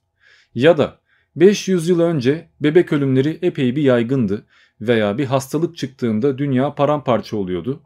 Ya 0.56 0.78
da 0.78 1.00
500 1.36 1.90
yıl 1.90 2.00
önce 2.00 2.50
bebek 2.60 2.94
ölümleri 2.94 3.40
epey 3.42 3.76
bir 3.76 3.84
yaygındı 3.84 4.46
veya 4.82 5.18
bir 5.18 5.26
hastalık 5.26 5.78
çıktığında 5.78 6.38
dünya 6.38 6.76
paramparça 6.76 7.38
oluyordu. 7.38 7.82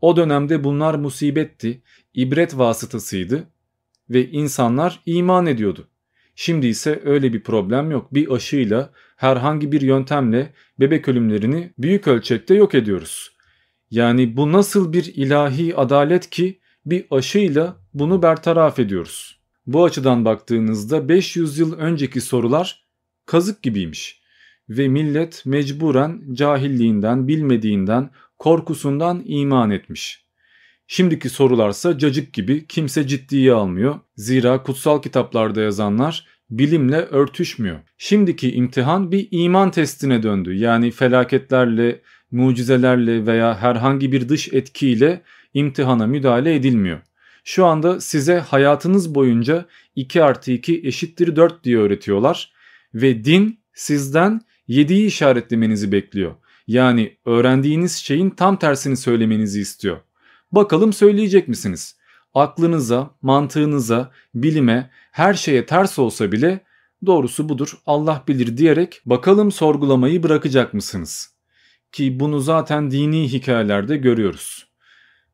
O 0.00 0.16
dönemde 0.16 0.64
bunlar 0.64 0.94
musibetti, 0.94 1.82
ibret 2.14 2.58
vasıtasıydı 2.58 3.51
ve 4.12 4.30
insanlar 4.30 5.00
iman 5.06 5.46
ediyordu. 5.46 5.88
Şimdi 6.34 6.66
ise 6.66 7.02
öyle 7.04 7.32
bir 7.32 7.42
problem 7.42 7.90
yok. 7.90 8.14
Bir 8.14 8.30
aşıyla, 8.32 8.90
herhangi 9.16 9.72
bir 9.72 9.80
yöntemle 9.80 10.52
bebek 10.80 11.08
ölümlerini 11.08 11.70
büyük 11.78 12.08
ölçekte 12.08 12.54
yok 12.54 12.74
ediyoruz. 12.74 13.36
Yani 13.90 14.36
bu 14.36 14.52
nasıl 14.52 14.92
bir 14.92 15.04
ilahi 15.14 15.76
adalet 15.76 16.30
ki 16.30 16.60
bir 16.86 17.04
aşıyla 17.10 17.76
bunu 17.94 18.22
bertaraf 18.22 18.78
ediyoruz. 18.78 19.40
Bu 19.66 19.84
açıdan 19.84 20.24
baktığınızda 20.24 21.08
500 21.08 21.58
yıl 21.58 21.78
önceki 21.78 22.20
sorular 22.20 22.84
kazık 23.26 23.62
gibiymiş 23.62 24.22
ve 24.68 24.88
millet 24.88 25.42
mecburen 25.46 26.22
cahilliğinden, 26.32 27.28
bilmediğinden, 27.28 28.10
korkusundan 28.38 29.22
iman 29.26 29.70
etmiş. 29.70 30.24
Şimdiki 30.94 31.28
sorularsa 31.28 31.98
cacık 31.98 32.32
gibi 32.32 32.66
kimse 32.66 33.06
ciddiye 33.06 33.52
almıyor. 33.52 34.00
Zira 34.16 34.62
kutsal 34.62 35.02
kitaplarda 35.02 35.60
yazanlar 35.60 36.26
bilimle 36.50 36.96
örtüşmüyor. 36.96 37.78
Şimdiki 37.98 38.52
imtihan 38.52 39.12
bir 39.12 39.28
iman 39.30 39.70
testine 39.70 40.22
döndü. 40.22 40.54
Yani 40.54 40.90
felaketlerle, 40.90 42.00
mucizelerle 42.30 43.26
veya 43.26 43.58
herhangi 43.58 44.12
bir 44.12 44.28
dış 44.28 44.52
etkiyle 44.52 45.22
imtihana 45.54 46.06
müdahale 46.06 46.54
edilmiyor. 46.54 47.00
Şu 47.44 47.66
anda 47.66 48.00
size 48.00 48.38
hayatınız 48.38 49.14
boyunca 49.14 49.66
2 49.96 50.22
artı 50.22 50.52
2 50.52 50.80
eşittir 50.84 51.36
4 51.36 51.64
diye 51.64 51.78
öğretiyorlar 51.78 52.52
ve 52.94 53.24
din 53.24 53.60
sizden 53.74 54.40
7'yi 54.68 55.06
işaretlemenizi 55.06 55.92
bekliyor. 55.92 56.34
Yani 56.66 57.16
öğrendiğiniz 57.26 57.96
şeyin 57.96 58.30
tam 58.30 58.58
tersini 58.58 58.96
söylemenizi 58.96 59.60
istiyor. 59.60 59.96
Bakalım 60.52 60.92
söyleyecek 60.92 61.48
misiniz? 61.48 61.96
Aklınıza, 62.34 63.10
mantığınıza, 63.22 64.10
bilime, 64.34 64.90
her 65.12 65.34
şeye 65.34 65.66
ters 65.66 65.98
olsa 65.98 66.32
bile 66.32 66.60
doğrusu 67.06 67.48
budur 67.48 67.78
Allah 67.86 68.24
bilir 68.28 68.56
diyerek 68.56 69.00
bakalım 69.06 69.52
sorgulamayı 69.52 70.22
bırakacak 70.22 70.74
mısınız? 70.74 71.34
Ki 71.92 72.20
bunu 72.20 72.40
zaten 72.40 72.90
dini 72.90 73.32
hikayelerde 73.32 73.96
görüyoruz. 73.96 74.66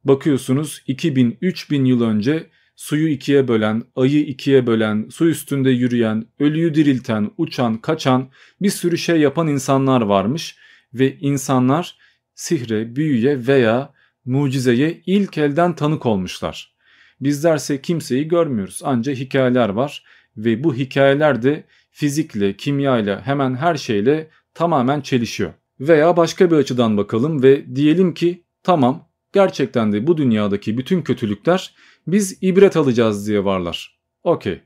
Bakıyorsunuz 0.05 0.83
2000-3000 0.89 1.87
yıl 1.87 2.03
önce 2.03 2.47
suyu 2.77 3.09
ikiye 3.09 3.49
bölen, 3.49 3.83
ayı 3.97 4.21
ikiye 4.21 4.67
bölen, 4.67 5.09
su 5.11 5.29
üstünde 5.29 5.71
yürüyen, 5.71 6.27
ölüyü 6.41 6.75
dirilten, 6.75 7.31
uçan, 7.37 7.77
kaçan 7.77 8.31
bir 8.63 8.71
sürü 8.71 8.99
şey 8.99 9.21
yapan 9.21 9.49
insanlar 9.49 10.01
varmış 10.01 10.57
ve 10.95 11.19
insanlar 11.19 11.99
sihre, 12.35 12.97
büyüye 12.97 13.47
veya 13.47 13.98
mucizeye 14.29 15.03
ilk 15.07 15.39
elden 15.39 15.75
tanık 15.75 16.07
olmuşlar. 16.07 16.75
Bizlerse 17.21 17.83
kimseyi 17.83 18.29
görmüyoruz 18.29 18.81
ancak 18.85 19.17
hikayeler 19.17 19.69
var 19.69 20.05
ve 20.37 20.65
bu 20.65 20.75
hikayeler 20.75 21.43
de 21.43 21.65
fizikle, 21.91 22.57
kimyayla 22.57 23.27
hemen 23.27 23.55
her 23.55 23.77
şeyle 23.77 24.31
tamamen 24.55 25.01
çelişiyor. 25.01 25.53
Veya 25.81 26.17
başka 26.17 26.51
bir 26.51 26.57
açıdan 26.57 26.97
bakalım 26.97 27.43
ve 27.43 27.77
diyelim 27.77 28.15
ki 28.15 28.45
tamam 28.63 29.09
gerçekten 29.33 29.93
de 29.93 30.07
bu 30.07 30.17
dünyadaki 30.17 30.79
bütün 30.79 31.03
kötülükler 31.03 31.75
biz 32.07 32.39
ibret 32.41 32.77
alacağız 32.77 33.29
diye 33.29 33.45
varlar. 33.45 33.99
Okey. 34.25 34.61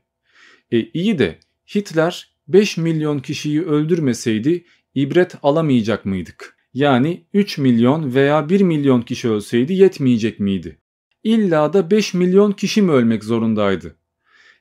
E 0.71 0.81
iyi 0.93 1.19
de 1.19 1.39
Hitler 1.75 2.33
5 2.47 2.77
milyon 2.77 3.19
kişiyi 3.19 3.65
öldürmeseydi 3.65 4.65
ibret 4.95 5.35
alamayacak 5.43 6.05
mıydık? 6.05 6.62
Yani 6.73 7.25
3 7.33 7.57
milyon 7.57 8.15
veya 8.15 8.49
1 8.49 8.61
milyon 8.61 9.01
kişi 9.01 9.29
ölseydi 9.29 9.73
yetmeyecek 9.73 10.39
miydi? 10.39 10.77
İlla 11.23 11.73
da 11.73 11.91
5 11.91 12.13
milyon 12.13 12.51
kişi 12.51 12.81
mi 12.81 12.91
ölmek 12.91 13.23
zorundaydı? 13.23 13.95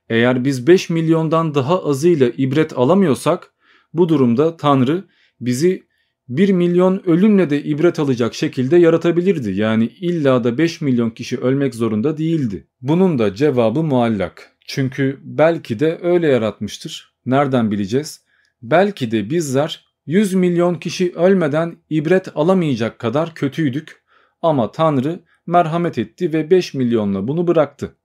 Eğer 0.09 0.45
biz 0.45 0.67
5 0.67 0.91
milyondan 0.91 1.55
daha 1.55 1.85
azıyla 1.85 2.29
ibret 2.37 2.79
alamıyorsak 2.79 3.53
bu 3.93 4.09
durumda 4.09 4.57
Tanrı 4.57 5.05
bizi 5.41 5.83
1 6.29 6.53
milyon 6.53 7.03
ölümle 7.07 7.51
de 7.51 7.63
ibret 7.63 7.99
alacak 7.99 8.35
şekilde 8.35 8.77
yaratabilirdi. 8.77 9.51
Yani 9.51 9.87
illa 9.87 10.45
da 10.45 10.59
5 10.59 10.81
milyon 10.81 11.11
kişi 11.11 11.39
ölmek 11.39 11.75
zorunda 11.75 12.19
değildi. 12.19 12.67
Bunun 12.81 13.19
da 13.19 13.35
cevabı 13.35 13.83
muallak. 13.83 14.57
Çünkü 14.67 15.19
belki 15.23 15.81
de 15.81 15.99
öyle 16.03 16.27
yaratmıştır. 16.27 17.15
Nereden 17.27 17.71
bileceğiz? 17.71 18.21
Belki 18.63 19.11
de 19.11 19.31
bizler 19.31 19.92
100 20.07 20.35
milyon 20.35 20.75
kişi 20.75 21.13
ölmeden 21.13 21.77
ibret 21.91 22.37
alamayacak 22.37 22.99
kadar 22.99 23.35
kötüydük 23.35 24.03
ama 24.43 24.73
Tanrı 24.73 25.21
merhamet 25.47 25.99
etti 25.99 26.33
ve 26.33 26.51
5 26.51 26.75
milyonla 26.75 27.29
bunu 27.29 27.47
bıraktı. 27.47 27.97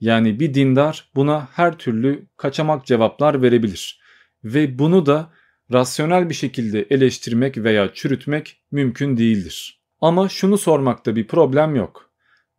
Yani 0.00 0.40
bir 0.40 0.54
dindar 0.54 1.10
buna 1.14 1.48
her 1.52 1.78
türlü 1.78 2.26
kaçamak 2.36 2.86
cevaplar 2.86 3.42
verebilir 3.42 4.00
ve 4.44 4.78
bunu 4.78 5.06
da 5.06 5.32
rasyonel 5.72 6.28
bir 6.28 6.34
şekilde 6.34 6.82
eleştirmek 6.82 7.58
veya 7.58 7.94
çürütmek 7.94 8.62
mümkün 8.70 9.16
değildir. 9.16 9.80
Ama 10.00 10.28
şunu 10.28 10.58
sormakta 10.58 11.16
bir 11.16 11.26
problem 11.26 11.74
yok. 11.76 12.10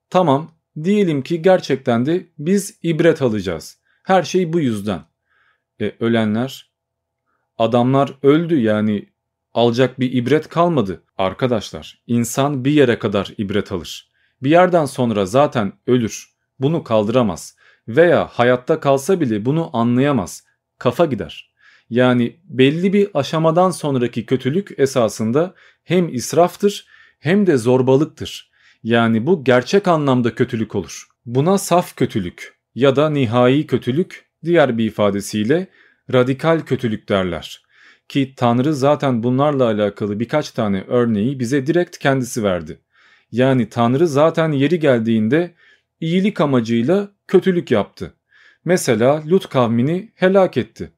Tamam, 0.10 0.52
diyelim 0.84 1.22
ki 1.22 1.42
gerçekten 1.42 2.06
de 2.06 2.28
biz 2.38 2.80
ibret 2.84 3.22
alacağız. 3.22 3.78
Her 4.04 4.24
şey 4.24 4.54
bu 4.54 4.60
yüzden. 4.60 5.02
E, 5.82 5.92
ölenler, 6.00 6.70
adamlar 7.62 8.14
öldü 8.24 8.59
yani 8.59 9.09
alacak 9.53 9.99
bir 9.99 10.14
ibret 10.14 10.49
kalmadı. 10.49 11.03
Arkadaşlar, 11.18 12.01
insan 12.07 12.66
bir 12.66 12.72
yere 12.72 12.99
kadar 12.99 13.34
ibret 13.38 13.72
alır. 13.72 14.12
Bir 14.43 14.49
yerden 14.49 14.86
sonra 14.86 15.26
zaten 15.26 15.74
ölür. 15.88 16.30
Bunu 16.59 16.84
kaldıramaz. 16.84 17.55
Veya 17.88 18.28
hayatta 18.28 18.80
kalsa 18.80 19.22
bile 19.22 19.45
bunu 19.45 19.70
anlayamaz. 19.74 20.43
Kafa 20.78 21.05
gider. 21.05 21.51
Yani 21.89 22.39
belli 22.43 22.93
bir 22.93 23.09
aşamadan 23.14 23.72
sonraki 23.72 24.26
kötülük 24.26 24.72
esasında 24.78 25.53
hem 25.84 26.14
israftır 26.14 26.86
hem 27.20 27.47
de 27.47 27.57
zorbalıktır. 27.57 28.51
Yani 28.84 29.26
bu 29.26 29.43
gerçek 29.43 29.88
anlamda 29.88 30.36
kötülük 30.36 30.76
olur. 30.76 31.07
Buna 31.26 31.57
saf 31.57 31.95
kötülük 31.95 32.59
ya 32.76 32.95
da 32.95 33.09
nihai 33.09 33.68
kötülük 33.68 34.26
diğer 34.43 34.78
bir 34.78 34.86
ifadesiyle 34.86 35.68
radikal 36.14 36.60
kötülük 36.60 37.10
derler. 37.10 37.64
Ki 38.08 38.34
Tanrı 38.36 38.74
zaten 38.74 39.24
bunlarla 39.24 39.66
alakalı 39.66 40.20
birkaç 40.20 40.52
tane 40.52 40.84
örneği 40.88 41.39
bize 41.39 41.68
direkt 41.68 41.97
kendisi 41.97 42.43
verdi. 42.43 42.80
Yani 43.32 43.70
Tanrı 43.70 44.08
zaten 44.08 44.52
yeri 44.52 44.80
geldiğinde 44.80 45.54
iyilik 45.99 46.41
amacıyla 46.41 47.12
kötülük 47.28 47.72
yaptı. 47.72 48.14
Mesela 48.66 49.24
Lut 49.30 49.49
kavmini 49.49 50.12
helak 50.16 50.58
etti. 50.58 50.91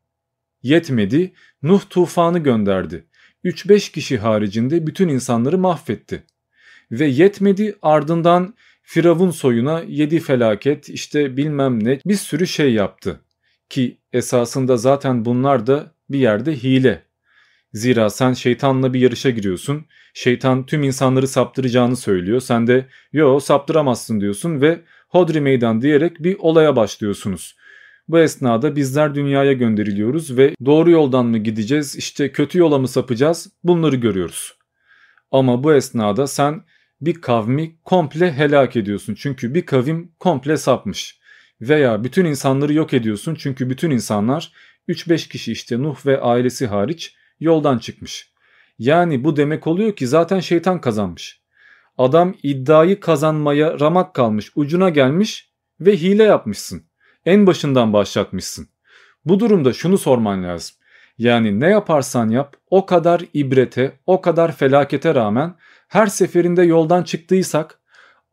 Yetmedi, 0.64 1.34
Nuh 1.64 1.82
tufanı 1.90 2.40
gönderdi. 2.40 3.06
3-5 3.46 3.92
kişi 3.92 4.18
haricinde 4.18 4.88
bütün 4.88 5.08
insanları 5.08 5.58
mahvetti. 5.58 6.24
Ve 6.92 7.06
yetmedi 7.06 7.76
ardından 7.82 8.54
Firavun 8.84 9.32
soyuna 9.32 9.82
yedi 9.88 10.20
felaket 10.20 10.90
işte 10.90 11.38
bilmem 11.38 11.84
ne 11.84 12.00
bir 12.06 12.16
sürü 12.16 12.48
şey 12.48 12.74
yaptı. 12.74 13.20
Ki 13.74 13.98
esasında 14.12 14.78
zaten 14.78 15.26
bunlar 15.26 15.68
da 15.68 15.92
bir 16.10 16.20
yerde 16.20 16.64
hile. 16.64 17.04
Zira 17.74 18.10
sen 18.10 18.34
şeytanla 18.34 18.94
bir 18.94 19.00
yarışa 19.00 19.30
giriyorsun. 19.30 19.86
Şeytan 20.14 20.66
tüm 20.66 20.84
insanları 20.84 21.28
saptıracağını 21.28 21.96
söylüyor. 21.96 22.40
Sen 22.40 22.68
de 22.68 22.86
yo 23.14 23.40
saptıramazsın 23.40 24.22
diyorsun 24.22 24.62
ve 24.62 24.82
hodri 25.10 25.42
meydan 25.42 25.82
diyerek 25.82 26.24
bir 26.24 26.36
olaya 26.40 26.76
başlıyorsunuz. 26.76 27.56
Bu 28.08 28.20
esnada 28.20 28.76
bizler 28.76 29.16
dünyaya 29.16 29.54
gönderiliyoruz 29.54 30.38
ve 30.38 30.56
doğru 30.66 30.92
yoldan 30.92 31.26
mı 31.26 31.38
gideceğiz 31.38 31.96
işte 31.96 32.32
kötü 32.32 32.60
yola 32.60 32.78
mı 32.78 32.88
sapacağız 32.88 33.50
bunları 33.64 33.96
görüyoruz. 33.96 34.58
Ama 35.32 35.64
bu 35.64 35.74
esnada 35.74 36.28
sen 36.28 36.64
bir 37.02 37.14
kavmi 37.14 37.76
komple 37.84 38.34
helak 38.34 38.76
ediyorsun 38.76 39.16
çünkü 39.16 39.54
bir 39.54 39.66
kavim 39.66 40.12
komple 40.20 40.58
sapmış. 40.58 41.23
Veya 41.70 42.04
bütün 42.04 42.26
insanları 42.26 42.74
yok 42.74 42.94
ediyorsun 42.94 43.36
çünkü 43.36 43.70
bütün 43.70 43.92
insanlar 43.92 44.54
3-5 44.90 45.30
kişi 45.30 45.52
işte 45.52 45.84
Nuh 45.84 46.06
ve 46.06 46.22
ailesi 46.22 46.68
hariç 46.68 47.16
yoldan 47.40 47.78
çıkmış. 47.78 48.34
Yani 48.80 49.24
bu 49.24 49.36
demek 49.36 49.68
oluyor 49.68 49.96
ki 49.96 50.08
zaten 50.08 50.40
şeytan 50.40 50.82
kazanmış. 50.82 51.42
Adam 51.98 52.36
iddiayı 52.44 53.00
kazanmaya 53.00 53.80
ramak 53.80 54.14
kalmış, 54.14 54.52
ucuna 54.56 54.90
gelmiş 54.90 55.52
ve 55.80 55.98
hile 55.98 56.24
yapmışsın. 56.24 56.84
En 57.26 57.48
başından 57.48 57.94
başlatmışsın. 57.94 58.68
Bu 59.26 59.40
durumda 59.40 59.74
şunu 59.74 59.98
sorman 59.98 60.44
lazım. 60.44 60.76
Yani 61.18 61.60
ne 61.60 61.68
yaparsan 61.68 62.30
yap 62.30 62.56
o 62.70 62.86
kadar 62.86 63.22
ibrete, 63.34 64.00
o 64.06 64.22
kadar 64.22 64.56
felakete 64.56 65.16
rağmen 65.16 65.56
her 65.88 66.08
seferinde 66.08 66.64
yoldan 66.64 67.04
çıktıysak 67.04 67.80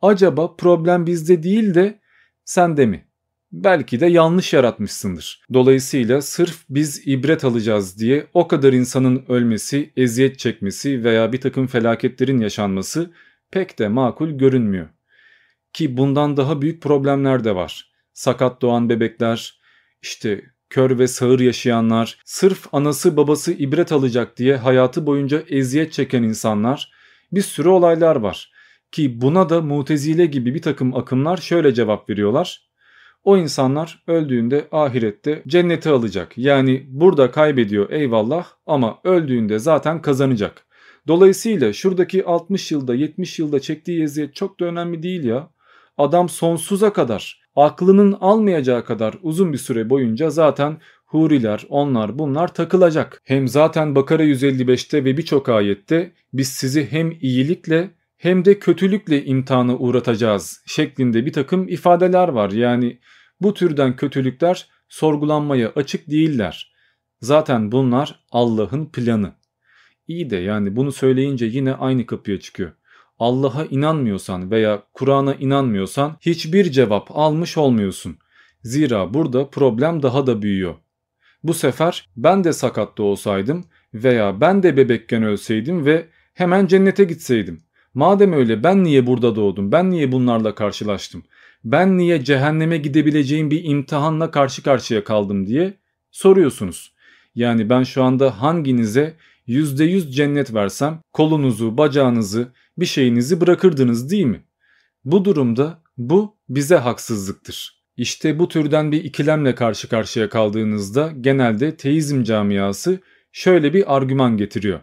acaba 0.02 0.56
problem 0.56 1.06
bizde 1.06 1.42
değil 1.42 1.74
de 1.74 2.00
sende 2.44 2.86
mi? 2.86 3.09
Belki 3.52 4.00
de 4.00 4.06
yanlış 4.06 4.52
yaratmışsındır. 4.52 5.42
Dolayısıyla 5.54 6.22
sırf 6.22 6.64
biz 6.70 7.08
ibret 7.08 7.44
alacağız 7.44 7.98
diye 7.98 8.26
o 8.34 8.48
kadar 8.48 8.72
insanın 8.72 9.24
ölmesi, 9.28 9.92
eziyet 9.96 10.38
çekmesi 10.38 11.04
veya 11.04 11.32
bir 11.32 11.40
takım 11.40 11.66
felaketlerin 11.66 12.38
yaşanması 12.38 13.10
pek 13.50 13.78
de 13.78 13.88
makul 13.88 14.30
görünmüyor. 14.30 14.88
Ki 15.72 15.96
bundan 15.96 16.36
daha 16.36 16.62
büyük 16.62 16.82
problemler 16.82 17.44
de 17.44 17.54
var. 17.54 17.92
Sakat 18.12 18.62
doğan 18.62 18.88
bebekler, 18.88 19.60
işte 20.02 20.44
kör 20.70 20.98
ve 20.98 21.08
sağır 21.08 21.40
yaşayanlar, 21.40 22.18
sırf 22.24 22.74
anası 22.74 23.16
babası 23.16 23.52
ibret 23.52 23.92
alacak 23.92 24.36
diye 24.36 24.56
hayatı 24.56 25.06
boyunca 25.06 25.42
eziyet 25.48 25.92
çeken 25.92 26.22
insanlar, 26.22 26.92
bir 27.32 27.42
sürü 27.42 27.68
olaylar 27.68 28.16
var. 28.16 28.52
Ki 28.92 29.20
buna 29.20 29.48
da 29.48 29.60
mutezile 29.60 30.26
gibi 30.26 30.54
bir 30.54 30.62
takım 30.62 30.96
akımlar 30.96 31.36
şöyle 31.36 31.74
cevap 31.74 32.10
veriyorlar. 32.10 32.69
O 33.24 33.36
insanlar 33.36 34.02
öldüğünde 34.06 34.68
ahirette 34.72 35.42
cenneti 35.46 35.88
alacak. 35.88 36.38
Yani 36.38 36.86
burada 36.88 37.30
kaybediyor 37.30 37.90
eyvallah 37.90 38.46
ama 38.66 38.98
öldüğünde 39.04 39.58
zaten 39.58 40.02
kazanacak. 40.02 40.66
Dolayısıyla 41.08 41.72
şuradaki 41.72 42.24
60 42.24 42.72
yılda 42.72 42.94
70 42.94 43.38
yılda 43.38 43.60
çektiği 43.60 44.02
eziyet 44.02 44.34
çok 44.34 44.60
da 44.60 44.64
önemli 44.64 45.02
değil 45.02 45.24
ya. 45.24 45.50
Adam 45.98 46.28
sonsuza 46.28 46.92
kadar 46.92 47.42
aklının 47.56 48.16
almayacağı 48.20 48.84
kadar 48.84 49.14
uzun 49.22 49.52
bir 49.52 49.58
süre 49.58 49.90
boyunca 49.90 50.30
zaten 50.30 50.78
huriler 51.06 51.66
onlar 51.68 52.18
bunlar 52.18 52.54
takılacak. 52.54 53.22
Hem 53.24 53.48
zaten 53.48 53.94
Bakara 53.94 54.24
155'te 54.24 55.04
ve 55.04 55.16
birçok 55.16 55.48
ayette 55.48 56.12
biz 56.32 56.48
sizi 56.48 56.92
hem 56.92 57.12
iyilikle 57.20 57.90
hem 58.20 58.44
de 58.44 58.58
kötülükle 58.58 59.24
imtihana 59.24 59.76
uğratacağız 59.76 60.62
şeklinde 60.66 61.26
bir 61.26 61.32
takım 61.32 61.68
ifadeler 61.68 62.28
var. 62.28 62.50
Yani 62.50 62.98
bu 63.40 63.54
türden 63.54 63.96
kötülükler 63.96 64.68
sorgulanmaya 64.88 65.72
açık 65.76 66.10
değiller. 66.10 66.72
Zaten 67.20 67.72
bunlar 67.72 68.24
Allah'ın 68.30 68.86
planı. 68.86 69.32
İyi 70.08 70.30
de 70.30 70.36
yani 70.36 70.76
bunu 70.76 70.92
söyleyince 70.92 71.46
yine 71.46 71.74
aynı 71.74 72.06
kapıya 72.06 72.40
çıkıyor. 72.40 72.72
Allah'a 73.18 73.64
inanmıyorsan 73.64 74.50
veya 74.50 74.82
Kur'an'a 74.94 75.34
inanmıyorsan 75.34 76.16
hiçbir 76.20 76.72
cevap 76.72 77.08
almış 77.10 77.56
olmuyorsun. 77.56 78.18
Zira 78.62 79.14
burada 79.14 79.50
problem 79.50 80.02
daha 80.02 80.26
da 80.26 80.42
büyüyor. 80.42 80.74
Bu 81.42 81.54
sefer 81.54 82.08
ben 82.16 82.44
de 82.44 82.52
sakatta 82.52 83.02
olsaydım 83.02 83.64
veya 83.94 84.40
ben 84.40 84.62
de 84.62 84.76
bebekken 84.76 85.22
ölseydim 85.22 85.86
ve 85.86 86.08
hemen 86.34 86.66
cennete 86.66 87.04
gitseydim. 87.04 87.69
Madem 87.94 88.32
öyle 88.32 88.62
ben 88.62 88.84
niye 88.84 89.06
burada 89.06 89.36
doğdum? 89.36 89.72
Ben 89.72 89.90
niye 89.90 90.12
bunlarla 90.12 90.54
karşılaştım? 90.54 91.22
Ben 91.64 91.98
niye 91.98 92.24
cehenneme 92.24 92.78
gidebileceğim 92.78 93.50
bir 93.50 93.64
imtihanla 93.64 94.30
karşı 94.30 94.62
karşıya 94.62 95.04
kaldım 95.04 95.46
diye 95.46 95.74
soruyorsunuz. 96.10 96.92
Yani 97.34 97.70
ben 97.70 97.82
şu 97.82 98.02
anda 98.02 98.42
hanginize 98.42 99.16
%100 99.48 100.10
cennet 100.10 100.54
versem 100.54 101.02
kolunuzu, 101.12 101.78
bacağınızı, 101.78 102.48
bir 102.78 102.86
şeyinizi 102.86 103.40
bırakırdınız 103.40 104.10
değil 104.10 104.24
mi? 104.24 104.44
Bu 105.04 105.24
durumda 105.24 105.82
bu 105.98 106.36
bize 106.48 106.76
haksızlıktır. 106.76 107.80
İşte 107.96 108.38
bu 108.38 108.48
türden 108.48 108.92
bir 108.92 109.04
ikilemle 109.04 109.54
karşı 109.54 109.88
karşıya 109.88 110.28
kaldığınızda 110.28 111.12
genelde 111.20 111.76
teizm 111.76 112.22
camiası 112.22 113.00
şöyle 113.32 113.74
bir 113.74 113.96
argüman 113.96 114.36
getiriyor. 114.36 114.80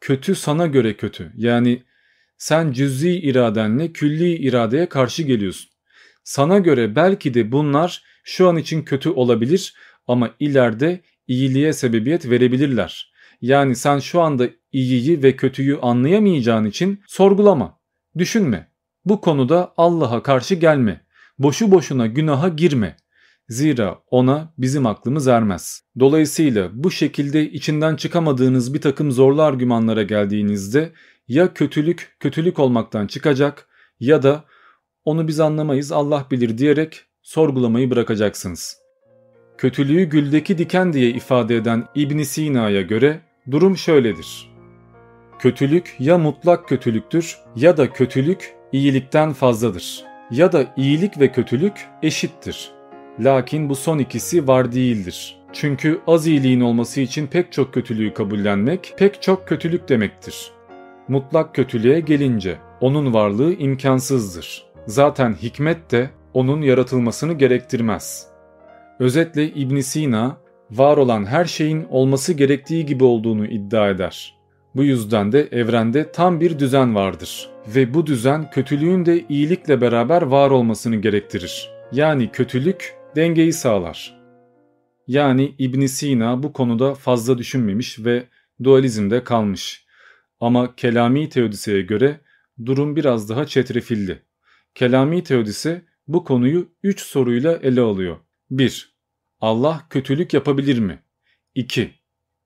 Kötü 0.00 0.34
sana 0.34 0.66
göre 0.66 0.96
kötü. 0.96 1.32
Yani 1.36 1.82
sen 2.38 2.72
cüz'i 2.72 3.10
iradenle 3.10 3.92
külli 3.92 4.36
iradeye 4.36 4.88
karşı 4.88 5.22
geliyorsun. 5.22 5.70
Sana 6.24 6.58
göre 6.58 6.96
belki 6.96 7.34
de 7.34 7.52
bunlar 7.52 8.02
şu 8.24 8.48
an 8.48 8.56
için 8.56 8.82
kötü 8.82 9.10
olabilir 9.10 9.74
ama 10.06 10.30
ileride 10.40 11.00
iyiliğe 11.26 11.72
sebebiyet 11.72 12.30
verebilirler. 12.30 13.12
Yani 13.40 13.76
sen 13.76 13.98
şu 13.98 14.20
anda 14.20 14.48
iyiyi 14.72 15.22
ve 15.22 15.36
kötüyü 15.36 15.78
anlayamayacağın 15.78 16.64
için 16.64 17.02
sorgulama, 17.06 17.80
düşünme. 18.18 18.72
Bu 19.04 19.20
konuda 19.20 19.72
Allah'a 19.76 20.22
karşı 20.22 20.54
gelme. 20.54 21.00
Boşu 21.38 21.70
boşuna 21.70 22.06
günaha 22.06 22.56
girme. 22.56 22.96
Zira 23.48 23.98
ona 24.10 24.52
bizim 24.58 24.86
aklımız 24.86 25.28
ermez. 25.28 25.82
Dolayısıyla 26.00 26.70
bu 26.72 26.90
şekilde 26.90 27.50
içinden 27.50 27.96
çıkamadığınız 27.96 28.74
bir 28.74 28.80
takım 28.80 29.12
zorlu 29.12 29.42
argümanlara 29.42 30.02
geldiğinizde 30.02 30.92
ya 31.28 31.54
kötülük 31.54 32.16
kötülük 32.20 32.58
olmaktan 32.58 33.06
çıkacak 33.06 33.68
ya 34.00 34.22
da 34.22 34.44
onu 35.04 35.28
biz 35.28 35.40
anlamayız 35.40 35.92
Allah 35.92 36.26
bilir 36.30 36.58
diyerek 36.58 37.04
sorgulamayı 37.22 37.90
bırakacaksınız. 37.90 38.76
Kötülüğü 39.58 40.04
güldeki 40.04 40.58
diken 40.58 40.92
diye 40.92 41.10
ifade 41.10 41.56
eden 41.56 41.88
İbn 41.94 42.22
Sina'ya 42.22 42.82
göre 42.82 43.20
durum 43.50 43.76
şöyledir. 43.76 44.50
Kötülük 45.38 45.96
ya 45.98 46.18
mutlak 46.18 46.68
kötülüktür 46.68 47.38
ya 47.56 47.76
da 47.76 47.92
kötülük 47.92 48.54
iyilikten 48.72 49.32
fazladır. 49.32 50.04
Ya 50.30 50.52
da 50.52 50.74
iyilik 50.76 51.20
ve 51.20 51.32
kötülük 51.32 51.86
eşittir. 52.02 52.77
Lakin 53.20 53.68
bu 53.68 53.74
son 53.74 53.98
ikisi 53.98 54.48
var 54.48 54.72
değildir. 54.72 55.36
Çünkü 55.52 56.00
az 56.06 56.26
iyiliğin 56.26 56.60
olması 56.60 57.00
için 57.00 57.26
pek 57.26 57.52
çok 57.52 57.74
kötülüğü 57.74 58.14
kabullenmek 58.14 58.94
pek 58.98 59.22
çok 59.22 59.48
kötülük 59.48 59.88
demektir. 59.88 60.50
Mutlak 61.08 61.54
kötülüğe 61.54 62.00
gelince 62.00 62.58
onun 62.80 63.14
varlığı 63.14 63.52
imkansızdır. 63.52 64.64
Zaten 64.86 65.34
hikmet 65.34 65.90
de 65.90 66.10
onun 66.34 66.62
yaratılmasını 66.62 67.32
gerektirmez. 67.32 68.26
Özetle 68.98 69.48
İbn 69.48 69.80
Sina 69.80 70.36
var 70.70 70.96
olan 70.96 71.26
her 71.26 71.44
şeyin 71.44 71.86
olması 71.90 72.32
gerektiği 72.32 72.86
gibi 72.86 73.04
olduğunu 73.04 73.46
iddia 73.46 73.90
eder. 73.90 74.34
Bu 74.76 74.84
yüzden 74.84 75.32
de 75.32 75.48
evrende 75.52 76.12
tam 76.12 76.40
bir 76.40 76.58
düzen 76.58 76.94
vardır 76.94 77.50
ve 77.74 77.94
bu 77.94 78.06
düzen 78.06 78.50
kötülüğün 78.50 79.06
de 79.06 79.24
iyilikle 79.28 79.80
beraber 79.80 80.22
var 80.22 80.50
olmasını 80.50 80.96
gerektirir. 80.96 81.70
Yani 81.92 82.28
kötülük 82.32 82.97
dengeyi 83.16 83.52
sağlar. 83.52 84.18
Yani 85.06 85.54
İbn 85.58 85.86
Sina 85.86 86.42
bu 86.42 86.52
konuda 86.52 86.94
fazla 86.94 87.38
düşünmemiş 87.38 88.04
ve 88.04 88.28
dualizmde 88.64 89.24
kalmış. 89.24 89.86
Ama 90.40 90.74
Kelami 90.76 91.28
Teodise'ye 91.28 91.82
göre 91.82 92.20
durum 92.66 92.96
biraz 92.96 93.28
daha 93.28 93.46
çetrefilli. 93.46 94.22
Kelami 94.74 95.22
Teodise 95.22 95.82
bu 96.08 96.24
konuyu 96.24 96.68
3 96.82 97.00
soruyla 97.00 97.56
ele 97.56 97.80
alıyor. 97.80 98.16
1. 98.50 98.94
Allah 99.40 99.86
kötülük 99.90 100.34
yapabilir 100.34 100.78
mi? 100.78 101.02
2. 101.54 101.90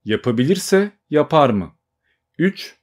Yapabilirse 0.05 0.91
yapar 1.11 1.51
mı? 1.51 1.73
3. 2.39 2.77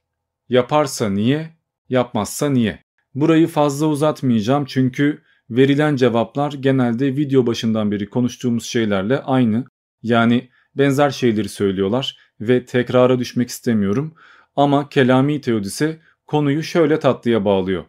Yaparsa 0.48 1.10
niye? 1.10 1.50
Yapmazsa 1.88 2.50
niye? 2.50 2.84
Burayı 3.14 3.46
fazla 3.46 3.86
uzatmayacağım 3.86 4.64
çünkü 4.64 5.22
verilen 5.50 5.96
cevaplar 5.96 6.52
genelde 6.52 7.16
video 7.16 7.46
başından 7.46 7.90
beri 7.90 8.10
konuştuğumuz 8.10 8.64
şeylerle 8.64 9.22
aynı. 9.22 9.64
Yani 10.02 10.50
benzer 10.74 11.10
şeyleri 11.10 11.48
söylüyorlar 11.48 12.18
ve 12.40 12.64
tekrara 12.64 13.18
düşmek 13.18 13.48
istemiyorum. 13.48 14.14
Ama 14.56 14.88
Kelami 14.88 15.40
Teodise 15.40 16.00
konuyu 16.26 16.62
şöyle 16.62 16.98
tatlıya 16.98 17.44
bağlıyor. 17.44 17.84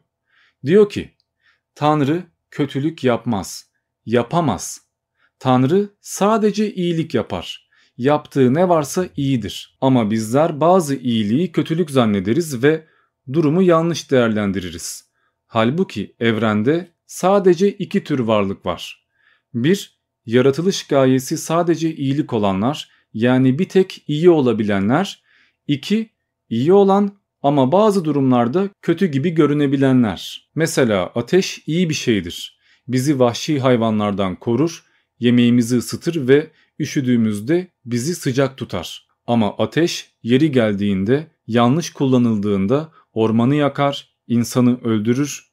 Diyor 0.66 0.89
ki, 0.89 1.09
Tanrı 1.76 2.24
kötülük 2.51 3.03
yapmaz, 3.03 3.72
yapamaz. 4.05 4.82
Tanrı 5.39 5.89
sadece 6.01 6.74
iyilik 6.74 7.14
yapar. 7.14 7.70
Yaptığı 7.97 8.53
ne 8.53 8.70
varsa 8.70 9.07
iyidir. 9.18 9.78
Ama 9.82 10.12
bizler 10.12 10.62
bazı 10.62 10.95
iyiliği 10.95 11.51
kötülük 11.51 11.91
zannederiz 11.91 12.64
ve 12.64 12.86
durumu 13.34 13.62
yanlış 13.62 14.12
değerlendiririz. 14.12 15.12
Halbuki 15.47 16.16
evrende 16.20 16.91
sadece 17.12 17.72
iki 17.72 18.03
tür 18.03 18.20
varlık 18.20 18.66
var. 18.66 19.07
Bir, 19.53 19.99
yaratılış 20.26 20.88
gayesi 20.88 21.38
sadece 21.38 21.95
iyilik 21.95 22.34
olanlar 22.34 22.89
yani 23.14 23.59
bir 23.59 23.70
tek 23.70 24.03
iyi 24.07 24.30
olabilenler. 24.30 25.24
İki, 25.68 26.09
iyi 26.49 26.74
olan 26.74 27.12
ama 27.41 27.72
bazı 27.72 28.05
durumlarda 28.05 28.70
kötü 28.82 29.05
gibi 29.05 29.30
görünebilenler. 29.30 30.49
Mesela 30.55 31.12
ateş 31.16 31.64
iyi 31.68 31.89
bir 31.89 31.93
şeydir. 31.93 32.59
Bizi 32.88 33.20
vahşi 33.20 33.59
hayvanlardan 33.59 34.36
korur, 34.36 34.86
yemeğimizi 35.20 35.78
ısıtır 35.78 36.28
ve 36.28 36.51
üşüdüğümüzde 36.80 37.68
bizi 37.86 38.16
sıcak 38.16 38.57
tutar. 38.57 39.07
Ama 39.28 39.57
ateş 39.57 40.12
yeri 40.24 40.51
geldiğinde, 40.51 41.28
yanlış 41.47 41.93
kullanıldığında 41.93 42.91
ormanı 43.14 43.55
yakar, 43.55 44.09
insanı 44.28 44.82
öldürür. 44.82 45.51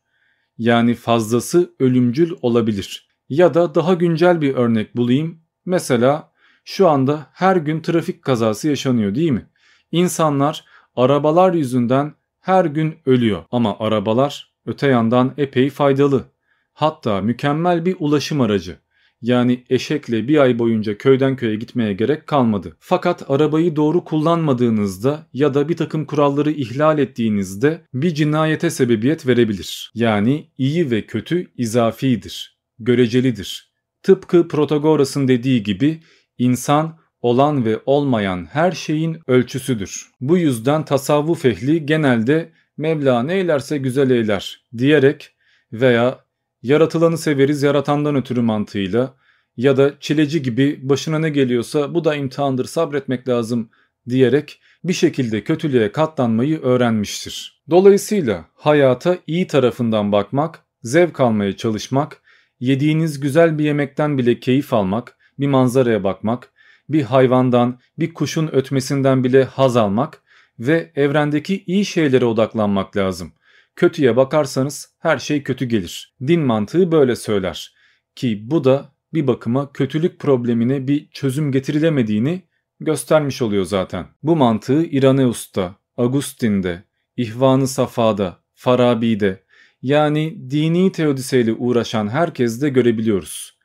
Yani 0.58 0.94
fazlası 0.94 1.74
ölümcül 1.80 2.32
olabilir. 2.42 3.08
Ya 3.28 3.54
da 3.54 3.74
daha 3.74 3.94
güncel 3.94 4.40
bir 4.40 4.54
örnek 4.54 4.96
bulayım. 4.96 5.40
Mesela 5.66 6.32
şu 6.64 6.88
anda 6.88 7.26
her 7.32 7.56
gün 7.56 7.80
trafik 7.80 8.22
kazası 8.22 8.68
yaşanıyor 8.68 9.14
değil 9.14 9.30
mi? 9.30 9.46
İnsanlar 9.92 10.64
arabalar 10.96 11.54
yüzünden 11.54 12.14
her 12.40 12.64
gün 12.64 12.98
ölüyor 13.06 13.44
ama 13.50 13.76
arabalar 13.78 14.52
öte 14.66 14.86
yandan 14.86 15.34
epey 15.36 15.70
faydalı. 15.70 16.24
Hatta 16.72 17.20
mükemmel 17.20 17.84
bir 17.84 17.96
ulaşım 17.98 18.40
aracı. 18.40 18.78
Yani 19.22 19.64
eşekle 19.70 20.28
bir 20.28 20.38
ay 20.38 20.58
boyunca 20.58 20.98
köyden 20.98 21.36
köye 21.36 21.56
gitmeye 21.56 21.92
gerek 21.92 22.26
kalmadı. 22.26 22.76
Fakat 22.80 23.30
arabayı 23.30 23.76
doğru 23.76 24.04
kullanmadığınızda 24.04 25.26
ya 25.32 25.54
da 25.54 25.68
bir 25.68 25.76
takım 25.76 26.04
kuralları 26.04 26.50
ihlal 26.50 26.98
ettiğinizde 26.98 27.80
bir 27.94 28.14
cinayete 28.14 28.70
sebebiyet 28.70 29.26
verebilir. 29.26 29.90
Yani 29.94 30.50
iyi 30.58 30.90
ve 30.90 31.06
kötü 31.06 31.46
izafidir, 31.56 32.58
görecelidir. 32.78 33.72
Tıpkı 34.02 34.48
Protagoras'ın 34.48 35.28
dediği 35.28 35.62
gibi 35.62 36.00
insan 36.38 36.98
olan 37.20 37.64
ve 37.64 37.80
olmayan 37.86 38.46
her 38.52 38.72
şeyin 38.72 39.18
ölçüsüdür. 39.26 40.10
Bu 40.20 40.38
yüzden 40.38 40.84
tasavvuf 40.84 41.44
ehli 41.44 41.86
genelde 41.86 42.52
Mevla 42.76 43.22
ne 43.22 43.34
eylerse 43.34 43.78
güzel 43.78 44.10
eyler 44.10 44.60
diyerek 44.78 45.30
veya 45.72 46.24
yaratılanı 46.62 47.18
severiz 47.18 47.62
yaratandan 47.62 48.16
ötürü 48.16 48.40
mantığıyla 48.40 49.14
ya 49.56 49.76
da 49.76 49.92
çileci 50.00 50.42
gibi 50.42 50.80
başına 50.82 51.18
ne 51.18 51.30
geliyorsa 51.30 51.94
bu 51.94 52.04
da 52.04 52.14
imtihandır 52.14 52.64
sabretmek 52.64 53.28
lazım 53.28 53.70
diyerek 54.08 54.60
bir 54.84 54.92
şekilde 54.92 55.44
kötülüğe 55.44 55.92
katlanmayı 55.92 56.60
öğrenmiştir. 56.62 57.62
Dolayısıyla 57.70 58.44
hayata 58.54 59.18
iyi 59.26 59.46
tarafından 59.46 60.12
bakmak, 60.12 60.64
zevk 60.82 61.20
almaya 61.20 61.56
çalışmak, 61.56 62.22
yediğiniz 62.60 63.20
güzel 63.20 63.58
bir 63.58 63.64
yemekten 63.64 64.18
bile 64.18 64.40
keyif 64.40 64.72
almak, 64.72 65.16
bir 65.38 65.46
manzaraya 65.46 66.04
bakmak, 66.04 66.52
bir 66.88 67.02
hayvandan, 67.02 67.80
bir 67.98 68.14
kuşun 68.14 68.48
ötmesinden 68.52 69.24
bile 69.24 69.44
haz 69.44 69.76
almak 69.76 70.22
ve 70.58 70.92
evrendeki 70.96 71.64
iyi 71.66 71.84
şeylere 71.84 72.24
odaklanmak 72.24 72.96
lazım. 72.96 73.32
Kötüye 73.78 74.16
bakarsanız 74.16 74.94
her 74.98 75.18
şey 75.18 75.42
kötü 75.42 75.64
gelir. 75.64 76.14
Din 76.26 76.40
mantığı 76.40 76.92
böyle 76.92 77.16
söyler. 77.16 77.74
Ki 78.14 78.50
bu 78.50 78.64
da 78.64 78.92
bir 79.14 79.26
bakıma 79.26 79.72
kötülük 79.72 80.18
problemine 80.18 80.88
bir 80.88 81.10
çözüm 81.10 81.52
getirilemediğini 81.52 82.42
göstermiş 82.80 83.42
oluyor 83.42 83.64
zaten. 83.64 84.06
Bu 84.22 84.36
mantığı 84.36 84.84
İraneus'ta, 84.84 85.74
Agustin'de, 85.96 86.82
İhvan-ı 87.16 87.68
Safa'da, 87.68 88.36
Farabi'de 88.54 89.44
yani 89.82 90.50
dini 90.50 90.92
teodiseyle 90.92 91.52
uğraşan 91.52 92.08
herkeste 92.08 92.68
görebiliyoruz. 92.68 93.58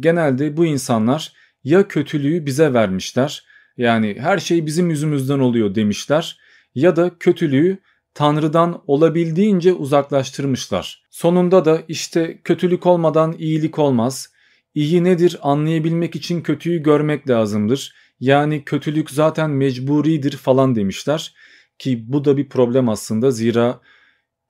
Genelde 0.00 0.56
bu 0.56 0.66
insanlar 0.66 1.32
ya 1.64 1.88
kötülüğü 1.88 2.46
bize 2.46 2.72
vermişler 2.74 3.44
yani 3.76 4.16
her 4.20 4.38
şey 4.38 4.66
bizim 4.66 4.90
yüzümüzden 4.90 5.38
oluyor 5.38 5.74
demişler 5.74 6.38
ya 6.74 6.96
da 6.96 7.18
kötülüğü 7.18 7.78
Tanrı'dan 8.14 8.82
olabildiğince 8.86 9.72
uzaklaştırmışlar. 9.72 11.02
Sonunda 11.10 11.64
da 11.64 11.82
işte 11.88 12.40
kötülük 12.44 12.86
olmadan 12.86 13.34
iyilik 13.38 13.78
olmaz. 13.78 14.32
İyi 14.74 15.04
nedir 15.04 15.38
anlayabilmek 15.42 16.16
için 16.16 16.40
kötüyü 16.40 16.82
görmek 16.82 17.28
lazımdır. 17.28 17.94
Yani 18.20 18.64
kötülük 18.64 19.10
zaten 19.10 19.50
mecburidir 19.50 20.36
falan 20.36 20.76
demişler. 20.76 21.34
Ki 21.78 22.12
bu 22.12 22.24
da 22.24 22.36
bir 22.36 22.48
problem 22.48 22.88
aslında 22.88 23.30
zira 23.30 23.80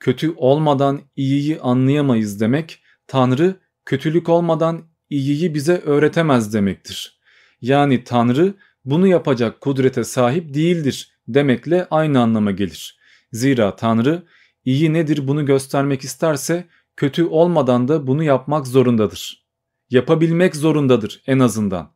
kötü 0.01 0.35
olmadan 0.37 1.01
iyiyi 1.17 1.61
anlayamayız 1.61 2.41
demek 2.41 2.83
Tanrı 3.07 3.57
kötülük 3.85 4.29
olmadan 4.29 4.85
iyiyi 5.11 5.55
bize 5.55 5.77
öğretemez 5.79 6.55
demektir. 6.55 7.21
Yani 7.61 8.05
Tanrı 8.05 8.55
bunu 8.85 9.07
yapacak 9.07 9.61
kudrete 9.61 10.05
sahip 10.05 10.55
değildir 10.55 11.13
demekle 11.29 11.87
aynı 11.91 12.21
anlama 12.21 12.51
gelir. 12.51 12.97
Zira 13.33 13.76
Tanrı 13.76 14.22
iyi 14.64 14.93
nedir 14.93 15.29
bunu 15.29 15.47
göstermek 15.47 16.05
isterse 16.05 16.68
kötü 16.97 17.24
olmadan 17.24 17.89
da 17.89 18.07
bunu 18.07 18.22
yapmak 18.22 18.66
zorundadır. 18.66 19.49
Yapabilmek 19.91 20.57
zorundadır 20.57 21.22
en 21.26 21.39
azından. 21.39 21.93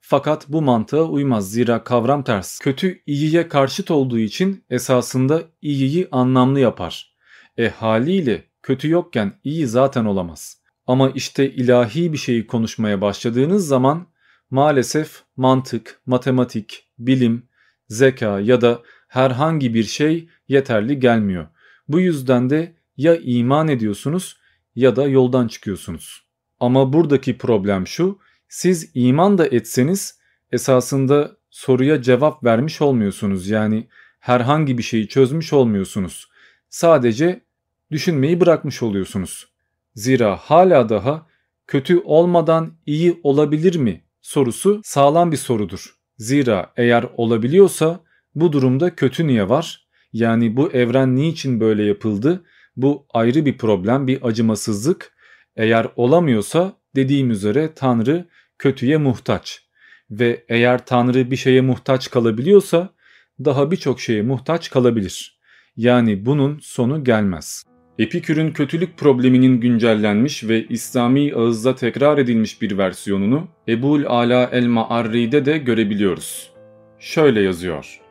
Fakat 0.00 0.48
bu 0.48 0.62
mantığa 0.62 1.02
uymaz 1.02 1.50
zira 1.50 1.84
kavram 1.84 2.24
ters. 2.24 2.58
Kötü 2.58 3.02
iyiye 3.06 3.48
karşıt 3.48 3.90
olduğu 3.90 4.18
için 4.18 4.64
esasında 4.70 5.42
iyiyi 5.62 6.08
anlamlı 6.10 6.60
yapar. 6.60 7.16
E 7.56 7.68
haliyle 7.68 8.44
kötü 8.62 8.90
yokken 8.90 9.40
iyi 9.44 9.66
zaten 9.66 10.04
olamaz. 10.04 10.62
Ama 10.86 11.10
işte 11.10 11.50
ilahi 11.50 12.12
bir 12.12 12.18
şeyi 12.18 12.46
konuşmaya 12.46 13.00
başladığınız 13.00 13.66
zaman 13.66 14.06
maalesef 14.50 15.22
mantık, 15.36 16.00
matematik, 16.06 16.88
bilim, 16.98 17.48
zeka 17.88 18.40
ya 18.40 18.60
da 18.60 18.82
herhangi 19.08 19.74
bir 19.74 19.84
şey 19.84 20.28
yeterli 20.48 21.00
gelmiyor. 21.00 21.46
Bu 21.88 22.00
yüzden 22.00 22.50
de 22.50 22.74
ya 22.96 23.16
iman 23.16 23.68
ediyorsunuz 23.68 24.36
ya 24.74 24.96
da 24.96 25.08
yoldan 25.08 25.48
çıkıyorsunuz. 25.48 26.24
Ama 26.60 26.92
buradaki 26.92 27.38
problem 27.38 27.86
şu, 27.86 28.18
siz 28.48 28.90
iman 28.94 29.38
da 29.38 29.46
etseniz 29.46 30.18
esasında 30.52 31.36
soruya 31.50 32.02
cevap 32.02 32.44
vermiş 32.44 32.82
olmuyorsunuz. 32.82 33.48
Yani 33.48 33.88
herhangi 34.20 34.78
bir 34.78 34.82
şeyi 34.82 35.08
çözmüş 35.08 35.52
olmuyorsunuz. 35.52 36.28
Sadece 36.68 37.40
düşünmeyi 37.90 38.40
bırakmış 38.40 38.82
oluyorsunuz. 38.82 39.48
Zira 39.94 40.36
hala 40.36 40.88
daha 40.88 41.26
kötü 41.66 41.98
olmadan 41.98 42.72
iyi 42.86 43.20
olabilir 43.22 43.76
mi 43.76 44.04
sorusu 44.22 44.80
sağlam 44.84 45.32
bir 45.32 45.36
sorudur. 45.36 45.94
Zira 46.18 46.72
eğer 46.76 47.06
olabiliyorsa 47.16 48.00
bu 48.34 48.52
durumda 48.52 48.94
kötü 48.94 49.26
niye 49.26 49.48
var? 49.48 49.83
Yani 50.14 50.56
bu 50.56 50.72
evren 50.72 51.16
niçin 51.16 51.60
böyle 51.60 51.84
yapıldı? 51.84 52.44
Bu 52.76 53.06
ayrı 53.14 53.46
bir 53.46 53.58
problem, 53.58 54.06
bir 54.06 54.18
acımasızlık. 54.22 55.12
Eğer 55.56 55.88
olamıyorsa 55.96 56.72
dediğim 56.96 57.30
üzere 57.30 57.74
Tanrı 57.74 58.24
kötüye 58.58 58.96
muhtaç. 58.96 59.62
Ve 60.10 60.44
eğer 60.48 60.86
Tanrı 60.86 61.30
bir 61.30 61.36
şeye 61.36 61.60
muhtaç 61.60 62.10
kalabiliyorsa 62.10 62.94
daha 63.44 63.70
birçok 63.70 64.00
şeye 64.00 64.22
muhtaç 64.22 64.70
kalabilir. 64.70 65.40
Yani 65.76 66.26
bunun 66.26 66.58
sonu 66.62 67.04
gelmez. 67.04 67.64
Epikür'ün 67.98 68.52
kötülük 68.52 68.98
probleminin 68.98 69.60
güncellenmiş 69.60 70.44
ve 70.44 70.66
İslami 70.68 71.34
ağızda 71.34 71.74
tekrar 71.74 72.18
edilmiş 72.18 72.62
bir 72.62 72.78
versiyonunu 72.78 73.48
Ebul 73.68 74.04
Ala 74.04 74.50
el-Ma'arri'de 74.52 75.44
de 75.44 75.58
görebiliyoruz. 75.58 76.50
Şöyle 76.98 77.40
yazıyor. 77.40 78.03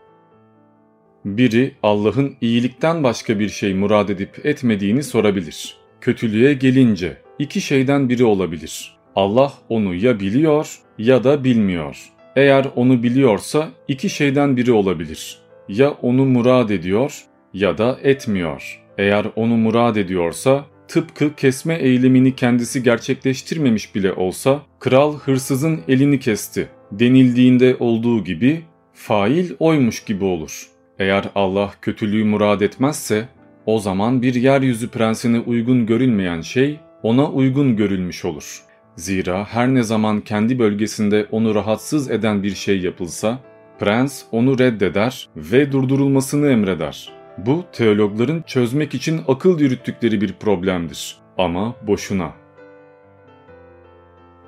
Biri 1.26 1.72
Allah'ın 1.84 2.36
iyilikten 2.42 3.04
başka 3.04 3.40
bir 3.40 3.50
şey 3.50 3.74
murad 3.74 4.10
edip 4.10 4.46
etmediğini 4.46 5.04
sorabilir. 5.04 5.78
Kötülüğe 6.02 6.54
gelince 6.54 7.18
iki 7.40 7.62
şeyden 7.62 8.10
biri 8.10 8.24
olabilir. 8.24 8.98
Allah 9.16 9.54
onu 9.70 9.96
ya 9.96 10.20
biliyor 10.20 10.80
ya 10.98 11.24
da 11.24 11.44
bilmiyor. 11.44 11.98
Eğer 12.36 12.68
onu 12.76 13.04
biliyorsa 13.04 13.70
iki 13.88 14.10
şeyden 14.10 14.58
biri 14.58 14.72
olabilir. 14.72 15.38
Ya 15.70 15.92
onu 15.92 16.26
murad 16.26 16.70
ediyor 16.70 17.24
ya 17.54 17.78
da 17.78 18.00
etmiyor. 18.04 18.84
Eğer 18.98 19.26
onu 19.36 19.58
murad 19.58 19.96
ediyorsa 19.96 20.66
tıpkı 20.88 21.36
kesme 21.36 21.76
eylemini 21.76 22.36
kendisi 22.36 22.84
gerçekleştirmemiş 22.84 23.96
bile 23.96 24.14
olsa 24.14 24.62
kral 24.80 25.18
hırsızın 25.20 25.82
elini 25.88 26.20
kesti 26.20 26.68
denildiğinde 26.92 27.76
olduğu 27.80 28.24
gibi 28.24 28.62
fail 28.94 29.52
oymuş 29.60 30.04
gibi 30.04 30.26
olur. 30.26 30.73
Eğer 31.00 31.26
Allah 31.36 31.74
kötülüğü 31.82 32.26
murad 32.26 32.62
etmezse 32.62 33.28
o 33.66 33.80
zaman 33.80 34.22
bir 34.22 34.34
yeryüzü 34.34 34.90
prensine 34.90 35.40
uygun 35.40 35.86
görülmeyen 35.86 36.42
şey 36.42 36.80
ona 37.04 37.32
uygun 37.32 37.76
görülmüş 37.76 38.26
olur. 38.26 38.64
Zira 38.96 39.46
her 39.46 39.68
ne 39.68 39.84
zaman 39.84 40.22
kendi 40.22 40.60
bölgesinde 40.60 41.28
onu 41.32 41.56
rahatsız 41.56 42.12
eden 42.12 42.44
bir 42.44 42.56
şey 42.56 42.82
yapılsa, 42.82 43.40
prens 43.80 44.24
onu 44.32 44.60
reddeder 44.60 45.30
ve 45.36 45.72
durdurulmasını 45.72 46.48
emreder. 46.48 47.14
Bu 47.38 47.64
teologların 47.72 48.42
çözmek 48.42 48.94
için 48.94 49.22
akıl 49.28 49.60
yürüttükleri 49.60 50.22
bir 50.22 50.34
problemdir. 50.34 51.18
Ama 51.38 51.76
boşuna. 51.88 52.32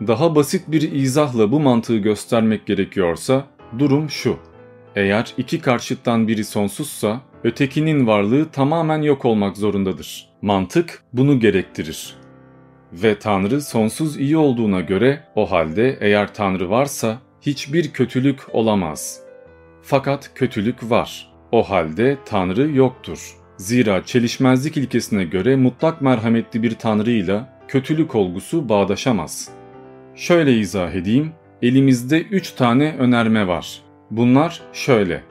Daha 0.08 0.36
basit 0.36 0.72
bir 0.72 0.91
izahla 0.91 1.52
bu 1.52 1.60
mantığı 1.60 1.98
göstermek 1.98 2.66
gerekiyorsa 2.66 3.46
durum 3.80 4.10
şu. 4.10 4.38
Eğer 4.96 5.34
iki 5.38 5.62
karşıttan 5.62 6.28
biri 6.28 6.43
sonsuzsa 6.43 7.22
ötekinin 7.43 8.08
varlığı 8.08 8.50
tamamen 8.52 9.02
yok 9.02 9.26
olmak 9.26 9.58
zorundadır. 9.58 10.30
Mantık 10.41 11.04
bunu 11.14 11.39
gerektirir. 11.39 12.16
Ve 12.93 13.20
Tanrı 13.20 13.62
sonsuz 13.62 14.18
iyi 14.20 14.38
olduğuna 14.38 14.82
göre 14.82 15.24
o 15.36 15.52
halde 15.52 15.98
eğer 16.02 16.34
Tanrı 16.34 16.70
varsa 16.70 17.18
hiçbir 17.41 17.91
kötülük 17.91 18.39
olamaz. 18.54 19.20
Fakat 19.82 20.32
kötülük 20.36 20.89
var. 20.89 21.32
O 21.52 21.70
halde 21.70 22.18
Tanrı 22.26 22.72
yoktur. 22.72 23.36
Zira 23.58 24.06
çelişmezlik 24.06 24.78
ilkesine 24.78 25.24
göre 25.24 25.56
mutlak 25.56 26.02
merhametli 26.02 26.64
bir 26.64 26.72
Tanrıyla 26.72 27.60
kötülük 27.68 28.16
olgusu 28.16 28.70
bağdaşamaz. 28.70 29.50
Şöyle 30.16 30.58
izah 30.58 30.91
edeyim. 30.91 31.32
Elimizde 31.62 32.22
üç 32.22 32.52
tane 32.52 32.96
önerme 33.00 33.48
var. 33.48 33.84
Bunlar 34.12 34.62
şöyle. 34.74 35.24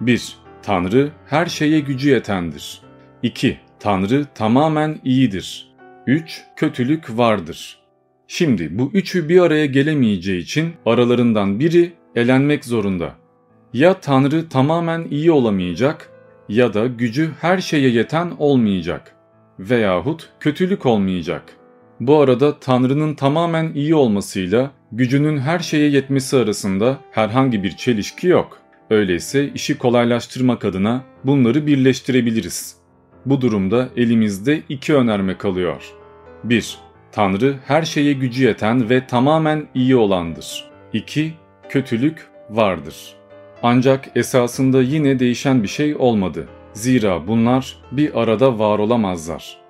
1. 0.00 0.36
Tanrı 0.62 1.10
her 1.26 1.46
şeye 1.46 1.80
gücü 1.80 2.10
yetendir. 2.10 2.80
2. 3.22 3.58
Tanrı 3.80 4.26
tamamen 4.34 5.00
iyidir. 5.04 5.74
3. 6.06 6.42
Kötülük 6.56 7.18
vardır. 7.18 7.78
Şimdi 8.26 8.78
bu 8.78 8.90
üçü 8.94 9.28
bir 9.28 9.40
araya 9.40 9.66
gelemeyeceği 9.66 10.42
için 10.42 10.72
aralarından 10.86 11.60
biri 11.60 11.92
elenmek 12.14 12.64
zorunda. 12.64 13.14
Ya 13.72 14.00
Tanrı 14.00 14.48
tamamen 14.48 15.06
iyi 15.10 15.32
olamayacak 15.32 16.10
ya 16.48 16.74
da 16.74 16.86
gücü 16.86 17.30
her 17.40 17.58
şeye 17.58 17.88
yeten 17.88 18.32
olmayacak 18.38 19.16
veyahut 19.58 20.28
kötülük 20.40 20.86
olmayacak. 20.86 21.42
Bu 22.00 22.20
arada 22.20 22.58
Tanrı'nın 22.60 23.14
tamamen 23.14 23.72
iyi 23.74 23.94
olmasıyla 23.94 24.70
gücünün 24.92 25.38
her 25.38 25.58
şeye 25.58 25.90
yetmesi 25.90 26.36
arasında 26.36 26.98
herhangi 27.10 27.62
bir 27.62 27.76
çelişki 27.76 28.26
yok. 28.26 28.60
Öyleyse 28.90 29.50
işi 29.54 29.78
kolaylaştırmak 29.78 30.64
adına 30.64 31.04
bunları 31.24 31.66
birleştirebiliriz. 31.66 32.76
Bu 33.26 33.40
durumda 33.40 33.88
elimizde 33.96 34.62
iki 34.68 34.94
önerme 34.94 35.38
kalıyor. 35.38 35.92
1. 36.44 36.78
Tanrı 37.12 37.56
her 37.66 37.82
şeye 37.82 38.12
gücü 38.12 38.44
yeten 38.44 38.90
ve 38.90 39.06
tamamen 39.06 39.68
iyi 39.74 39.96
olandır. 39.96 40.70
2. 40.92 41.32
Kötülük 41.68 42.26
vardır. 42.50 43.14
Ancak 43.62 44.08
esasında 44.14 44.82
yine 44.82 45.18
değişen 45.18 45.62
bir 45.62 45.68
şey 45.68 45.96
olmadı. 45.96 46.48
Zira 46.72 47.26
bunlar 47.26 47.76
bir 47.92 48.20
arada 48.22 48.58
var 48.58 48.78
olamazlar. 48.78 49.60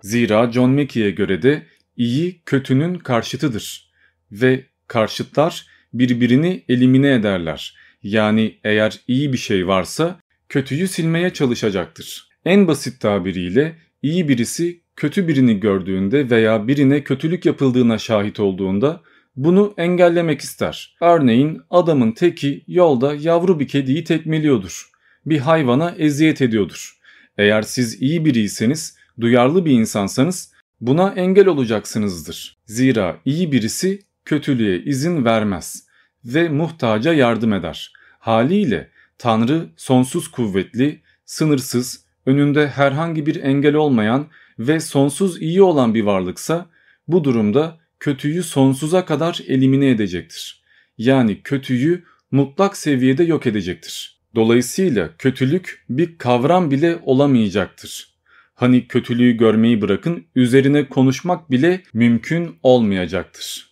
Zira 0.00 0.52
John 0.52 0.70
Mackey'e 0.70 1.10
göre 1.10 1.42
de 1.42 1.62
iyi 1.96 2.42
kötünün 2.46 2.94
karşıtıdır 2.94 3.85
ve 4.32 4.64
karşıtlar 4.86 5.66
birbirini 5.92 6.64
elimine 6.68 7.12
ederler. 7.12 7.76
Yani 8.02 8.58
eğer 8.64 9.00
iyi 9.08 9.32
bir 9.32 9.38
şey 9.38 9.66
varsa 9.66 10.20
kötüyü 10.48 10.88
silmeye 10.88 11.30
çalışacaktır. 11.32 12.28
En 12.44 12.68
basit 12.68 13.00
tabiriyle 13.00 13.76
iyi 14.02 14.28
birisi 14.28 14.80
kötü 14.96 15.28
birini 15.28 15.60
gördüğünde 15.60 16.30
veya 16.30 16.68
birine 16.68 17.04
kötülük 17.04 17.46
yapıldığına 17.46 17.98
şahit 17.98 18.40
olduğunda 18.40 19.02
bunu 19.36 19.74
engellemek 19.76 20.40
ister. 20.40 20.96
Örneğin 21.00 21.60
adamın 21.70 22.12
teki 22.12 22.64
yolda 22.66 23.14
yavru 23.14 23.60
bir 23.60 23.68
kediyi 23.68 24.04
tekmeliyordur. 24.04 24.90
Bir 25.26 25.38
hayvana 25.38 25.94
eziyet 25.98 26.42
ediyordur. 26.42 26.96
Eğer 27.38 27.62
siz 27.62 28.02
iyi 28.02 28.24
biriyseniz, 28.24 28.96
duyarlı 29.20 29.64
bir 29.64 29.70
insansanız 29.70 30.52
buna 30.80 31.12
engel 31.12 31.46
olacaksınızdır. 31.46 32.56
Zira 32.66 33.20
iyi 33.24 33.52
birisi 33.52 34.05
kötülüğe 34.26 34.82
izin 34.82 35.24
vermez 35.24 35.86
ve 36.24 36.48
muhtaca 36.48 37.12
yardım 37.12 37.52
eder. 37.52 37.92
Haliyle 38.18 38.90
Tanrı 39.18 39.66
sonsuz 39.76 40.28
kuvvetli, 40.28 41.00
sınırsız, 41.24 42.04
önünde 42.26 42.68
herhangi 42.68 43.26
bir 43.26 43.42
engel 43.42 43.74
olmayan 43.74 44.26
ve 44.58 44.80
sonsuz 44.80 45.42
iyi 45.42 45.62
olan 45.62 45.94
bir 45.94 46.02
varlıksa 46.02 46.66
bu 47.08 47.24
durumda 47.24 47.78
kötüyü 48.00 48.42
sonsuza 48.42 49.04
kadar 49.04 49.40
elimine 49.48 49.90
edecektir. 49.90 50.62
Yani 50.98 51.42
kötüyü 51.42 52.04
mutlak 52.30 52.76
seviyede 52.76 53.24
yok 53.24 53.46
edecektir. 53.46 54.20
Dolayısıyla 54.34 55.10
kötülük 55.18 55.84
bir 55.90 56.18
kavram 56.18 56.70
bile 56.70 56.98
olamayacaktır. 57.02 58.16
Hani 58.54 58.88
kötülüğü 58.88 59.32
görmeyi 59.32 59.80
bırakın 59.82 60.24
üzerine 60.34 60.88
konuşmak 60.88 61.50
bile 61.50 61.82
mümkün 61.92 62.56
olmayacaktır. 62.62 63.65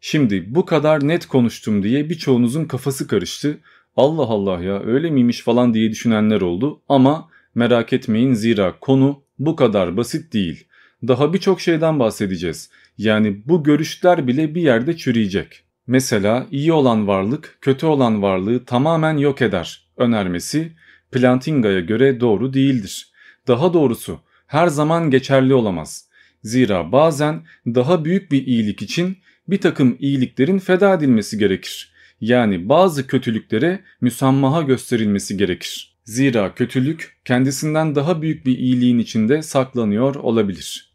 Şimdi 0.00 0.54
bu 0.54 0.64
kadar 0.64 1.08
net 1.08 1.26
konuştum 1.26 1.82
diye 1.82 2.10
birçoğunuzun 2.10 2.64
kafası 2.64 3.06
karıştı. 3.06 3.58
Allah 3.96 4.22
Allah 4.22 4.62
ya 4.62 4.82
öyle 4.82 5.10
miymiş 5.10 5.40
falan 5.40 5.74
diye 5.74 5.90
düşünenler 5.90 6.40
oldu 6.40 6.82
ama 6.88 7.28
merak 7.54 7.92
etmeyin 7.92 8.34
zira 8.34 8.78
konu 8.80 9.22
bu 9.38 9.56
kadar 9.56 9.96
basit 9.96 10.32
değil. 10.32 10.66
Daha 11.08 11.32
birçok 11.32 11.60
şeyden 11.60 11.98
bahsedeceğiz. 11.98 12.70
Yani 12.98 13.42
bu 13.46 13.64
görüşler 13.64 14.26
bile 14.26 14.54
bir 14.54 14.62
yerde 14.62 14.96
çürüyecek. 14.96 15.62
Mesela 15.86 16.46
iyi 16.50 16.72
olan 16.72 17.06
varlık 17.06 17.58
kötü 17.60 17.86
olan 17.86 18.22
varlığı 18.22 18.64
tamamen 18.64 19.16
yok 19.16 19.42
eder 19.42 19.86
önermesi 19.96 20.72
Plantinga'ya 21.12 21.80
göre 21.80 22.20
doğru 22.20 22.52
değildir. 22.52 23.12
Daha 23.46 23.72
doğrusu 23.72 24.20
her 24.46 24.66
zaman 24.66 25.10
geçerli 25.10 25.54
olamaz. 25.54 26.08
Zira 26.42 26.92
bazen 26.92 27.46
daha 27.66 28.04
büyük 28.04 28.32
bir 28.32 28.46
iyilik 28.46 28.82
için 28.82 29.18
bir 29.48 29.60
takım 29.60 29.96
iyiliklerin 30.00 30.58
feda 30.58 30.94
edilmesi 30.94 31.38
gerekir. 31.38 31.92
Yani 32.20 32.68
bazı 32.68 33.06
kötülüklere 33.06 33.80
müsammaha 34.00 34.62
gösterilmesi 34.62 35.36
gerekir. 35.36 35.96
Zira 36.04 36.54
kötülük 36.54 37.16
kendisinden 37.24 37.94
daha 37.94 38.22
büyük 38.22 38.46
bir 38.46 38.58
iyiliğin 38.58 38.98
içinde 38.98 39.42
saklanıyor 39.42 40.14
olabilir. 40.14 40.92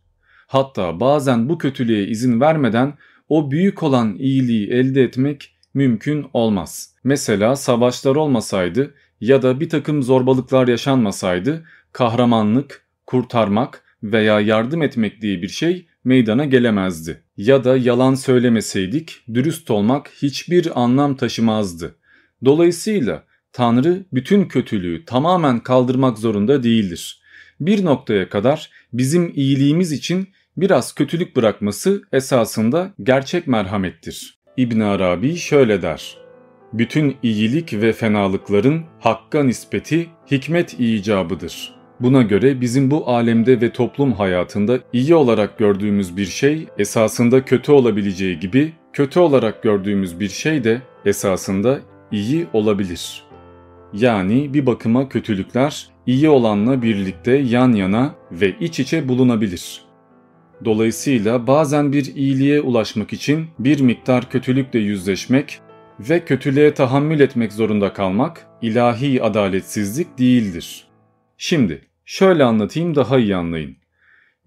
Hatta 0.48 1.00
bazen 1.00 1.50
bu 1.50 1.58
kötülüğe 1.58 2.08
izin 2.08 2.42
vermeden 2.42 2.94
o 3.30 3.52
büyük 3.52 3.84
olan 3.84 4.16
iyiliği 4.16 4.70
elde 4.70 5.04
etmek 5.04 5.56
mümkün 5.74 6.26
olmaz. 6.34 6.96
Mesela 7.04 7.56
savaşlar 7.56 8.16
olmasaydı 8.16 8.94
ya 9.22 9.42
da 9.42 9.60
bir 9.60 9.70
takım 9.70 10.04
zorbalıklar 10.04 10.68
yaşanmasaydı 10.68 11.66
kahramanlık, 11.92 12.86
kurtarmak 13.06 13.84
veya 14.04 14.40
yardım 14.40 14.82
etmek 14.82 15.22
diye 15.22 15.42
bir 15.42 15.48
şey 15.48 15.88
meydana 16.04 16.46
gelemezdi. 16.46 17.24
Ya 17.38 17.64
da 17.64 17.78
yalan 17.78 18.16
söylemeseydik 18.16 19.22
dürüst 19.34 19.72
olmak 19.72 20.10
hiçbir 20.22 20.82
anlam 20.82 21.16
taşımazdı. 21.16 21.96
Dolayısıyla 22.46 23.24
Tanrı 23.54 24.06
bütün 24.14 24.46
kötülüğü 24.46 25.06
tamamen 25.06 25.60
kaldırmak 25.60 26.18
zorunda 26.18 26.64
değildir. 26.64 27.22
Bir 27.60 27.86
noktaya 27.86 28.30
kadar 28.30 28.70
bizim 28.94 29.32
iyiliğimiz 29.36 29.92
için 29.92 30.30
biraz 30.58 30.96
kötülük 30.96 31.36
bırakması 31.36 32.02
esasında 32.12 32.94
gerçek 33.04 33.48
merhamettir. 33.48 34.38
İbn 34.58 34.80
Arabi 34.80 35.36
şöyle 35.36 35.82
der. 35.82 36.18
Bütün 36.74 37.18
iyilik 37.24 37.74
ve 37.74 37.94
fenalıkların 37.94 38.84
hakka 39.00 39.44
nispeti 39.44 40.10
hikmet 40.32 40.80
icabıdır. 40.80 41.81
Buna 42.02 42.22
göre 42.22 42.62
bizim 42.62 42.92
bu 42.92 43.10
alemde 43.10 43.62
ve 43.62 43.72
toplum 43.72 44.14
hayatında 44.14 44.80
iyi 44.94 45.16
olarak 45.16 45.58
gördüğümüz 45.58 46.18
bir 46.18 46.26
şey 46.26 46.68
esasında 46.78 47.46
kötü 47.46 47.72
olabileceği 47.72 48.40
gibi 48.40 48.74
kötü 48.94 49.20
olarak 49.20 49.64
gördüğümüz 49.64 50.20
bir 50.20 50.30
şey 50.30 50.64
de 50.64 50.82
esasında 51.06 51.80
iyi 52.12 52.48
olabilir. 52.54 53.24
Yani 53.94 54.54
bir 54.54 54.66
bakıma 54.66 55.10
kötülükler 55.10 55.90
iyi 56.06 56.30
olanla 56.30 56.82
birlikte 56.82 57.32
yan 57.32 57.74
yana 57.74 58.16
ve 58.32 58.56
iç 58.60 58.80
içe 58.80 59.08
bulunabilir. 59.08 59.82
Dolayısıyla 60.66 61.48
bazen 61.48 61.92
bir 61.92 62.16
iyiliğe 62.16 62.62
ulaşmak 62.62 63.14
için 63.14 63.48
bir 63.60 63.82
miktar 63.82 64.30
kötülükle 64.30 64.80
yüzleşmek 64.80 65.60
ve 66.00 66.26
kötülüğe 66.26 66.74
tahammül 66.74 67.20
etmek 67.20 67.54
zorunda 67.54 67.94
kalmak 67.94 68.48
ilahi 68.62 69.24
adaletsizlik 69.24 70.20
değildir. 70.20 70.88
Şimdi 71.38 71.91
Şöyle 72.12 72.44
anlatayım 72.44 72.96
daha 72.96 73.20
iyi 73.20 73.36
anlayın. 73.36 73.78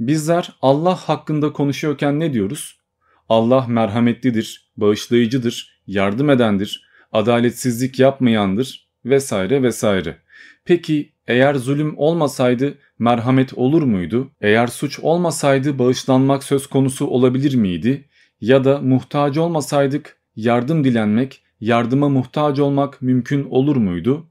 Bizler 0.01 0.53
Allah 0.63 0.97
hakkında 0.97 1.53
konuşuyorken 1.53 2.21
ne 2.21 2.33
diyoruz? 2.33 2.81
Allah 3.29 3.67
merhametlidir, 3.69 4.73
bağışlayıcıdır, 4.77 5.81
yardım 5.87 6.31
edendir, 6.31 6.89
adaletsizlik 7.13 7.99
yapmayandır 7.99 8.89
vesaire 9.05 9.63
vesaire. 9.63 10.17
Peki 10.65 11.13
eğer 11.27 11.55
zulüm 11.55 11.99
olmasaydı 11.99 12.79
merhamet 12.99 13.55
olur 13.55 13.83
muydu? 13.83 14.31
Eğer 14.41 14.67
suç 14.67 14.99
olmasaydı 14.99 15.79
bağışlanmak 15.79 16.45
söz 16.45 16.67
konusu 16.67 17.07
olabilir 17.07 17.55
miydi? 17.55 18.09
Ya 18.41 18.65
da 18.65 18.81
muhtaç 18.81 19.39
olmasaydık 19.39 20.17
yardım 20.37 20.85
dilenmek, 20.85 21.43
yardıma 21.61 22.09
muhtaç 22.09 22.59
olmak 22.59 23.03
mümkün 23.03 23.45
olur 23.45 23.77
muydu? 23.77 24.27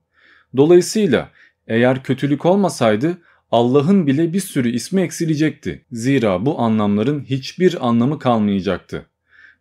Dolayısıyla 0.58 1.30
eğer 1.68 2.04
kötülük 2.04 2.46
olmasaydı 2.46 3.18
Allah'ın 3.52 4.08
bile 4.08 4.34
bir 4.34 4.40
sürü 4.40 4.70
ismi 4.70 5.02
eksilecekti. 5.02 5.86
Zira 5.92 6.46
bu 6.46 6.60
anlamların 6.60 7.24
hiçbir 7.24 7.88
anlamı 7.88 8.20
kalmayacaktı. 8.20 9.06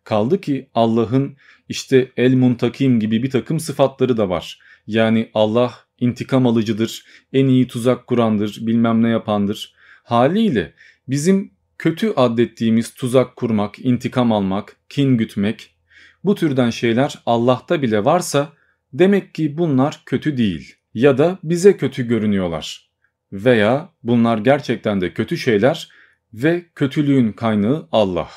Kaldı 0.03 0.41
ki 0.41 0.69
Allah'ın 0.73 1.37
işte 1.69 2.11
el 2.17 2.33
muntakim 2.33 2.99
gibi 2.99 3.23
bir 3.23 3.29
takım 3.29 3.59
sıfatları 3.59 4.17
da 4.17 4.29
var. 4.29 4.59
Yani 4.87 5.29
Allah 5.33 5.73
intikam 5.99 6.47
alıcıdır, 6.47 7.05
en 7.33 7.47
iyi 7.47 7.67
tuzak 7.67 8.07
kurandır, 8.07 8.57
bilmem 8.61 9.03
ne 9.03 9.09
yapandır. 9.09 9.73
Haliyle 10.03 10.73
bizim 11.07 11.53
kötü 11.77 12.13
adettiğimiz 12.15 12.93
tuzak 12.93 13.35
kurmak, 13.35 13.79
intikam 13.79 14.31
almak, 14.31 14.75
kin 14.89 15.17
gütmek 15.17 15.75
bu 16.23 16.35
türden 16.35 16.69
şeyler 16.69 17.21
Allah'ta 17.25 17.81
bile 17.81 18.05
varsa 18.05 18.53
demek 18.93 19.33
ki 19.33 19.57
bunlar 19.57 20.03
kötü 20.05 20.37
değil 20.37 20.75
ya 20.93 21.17
da 21.17 21.39
bize 21.43 21.77
kötü 21.77 22.07
görünüyorlar. 22.07 22.89
Veya 23.33 23.89
bunlar 24.03 24.37
gerçekten 24.37 25.01
de 25.01 25.13
kötü 25.13 25.37
şeyler 25.37 25.89
ve 26.33 26.65
kötülüğün 26.75 27.31
kaynağı 27.31 27.87
Allah. 27.91 28.29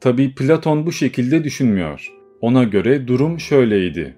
Tabi 0.00 0.34
Platon 0.34 0.86
bu 0.86 0.92
şekilde 0.92 1.44
düşünmüyor. 1.44 2.12
Ona 2.40 2.64
göre 2.64 3.08
durum 3.08 3.40
şöyleydi. 3.40 4.16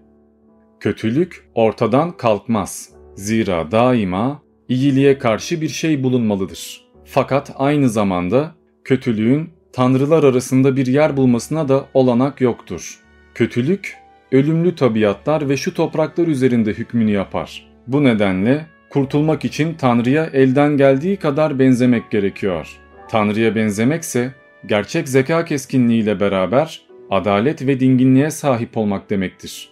Kötülük 0.81 1.49
ortadan 1.55 2.17
kalkmaz. 2.17 2.91
Zira 3.15 3.71
daima 3.71 4.43
iyiliğe 4.69 5.19
karşı 5.19 5.61
bir 5.61 5.69
şey 5.69 6.03
bulunmalıdır. 6.03 6.87
Fakat 7.05 7.53
aynı 7.57 7.89
zamanda 7.89 8.55
kötülüğün 8.85 9.51
tanrılar 9.73 10.25
arasında 10.25 10.77
bir 10.77 10.87
yer 10.87 11.17
bulmasına 11.17 11.69
da 11.69 11.87
olanak 11.95 12.41
yoktur. 12.41 13.01
Kötülük 13.35 13.97
ölümlü 14.33 14.75
tabiatlar 14.75 15.49
ve 15.49 15.57
şu 15.57 15.75
topraklar 15.75 16.27
üzerinde 16.27 16.73
hükmünü 16.73 17.11
yapar. 17.11 17.67
Bu 17.87 18.05
nedenle 18.05 18.67
kurtulmak 18.91 19.45
için 19.45 19.75
Tanrı'ya 19.75 20.25
elden 20.25 20.77
geldiği 20.77 21.17
kadar 21.17 21.59
benzemek 21.59 22.11
gerekiyor. 22.11 22.69
Tanrı'ya 23.09 23.55
benzemekse 23.55 24.35
gerçek 24.67 25.09
zeka 25.09 25.45
keskinliğiyle 25.45 26.21
beraber 26.21 26.81
adalet 27.11 27.67
ve 27.67 27.81
dinginliğe 27.81 28.31
sahip 28.31 28.77
olmak 28.77 29.11
demektir. 29.11 29.69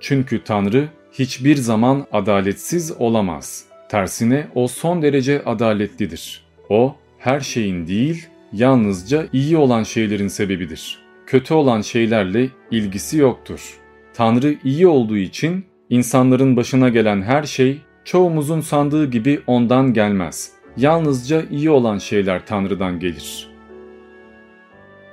Çünkü 0.00 0.44
Tanrı 0.44 0.88
hiçbir 1.12 1.56
zaman 1.56 2.06
adaletsiz 2.12 2.92
olamaz. 2.98 3.64
Tersine 3.88 4.46
o 4.54 4.68
son 4.68 5.02
derece 5.02 5.44
adaletlidir. 5.44 6.44
O 6.68 6.96
her 7.18 7.40
şeyin 7.40 7.86
değil, 7.86 8.28
yalnızca 8.52 9.26
iyi 9.32 9.56
olan 9.56 9.82
şeylerin 9.82 10.28
sebebidir. 10.28 10.98
Kötü 11.26 11.54
olan 11.54 11.80
şeylerle 11.80 12.48
ilgisi 12.70 13.18
yoktur. 13.18 13.83
Tanrı 14.14 14.56
iyi 14.64 14.86
olduğu 14.86 15.16
için 15.16 15.64
insanların 15.90 16.56
başına 16.56 16.88
gelen 16.88 17.22
her 17.22 17.42
şey 17.42 17.80
çoğumuzun 18.04 18.60
sandığı 18.60 19.10
gibi 19.10 19.40
ondan 19.46 19.92
gelmez. 19.92 20.52
Yalnızca 20.76 21.42
iyi 21.50 21.70
olan 21.70 21.98
şeyler 21.98 22.46
Tanrı'dan 22.46 23.00
gelir. 23.00 23.48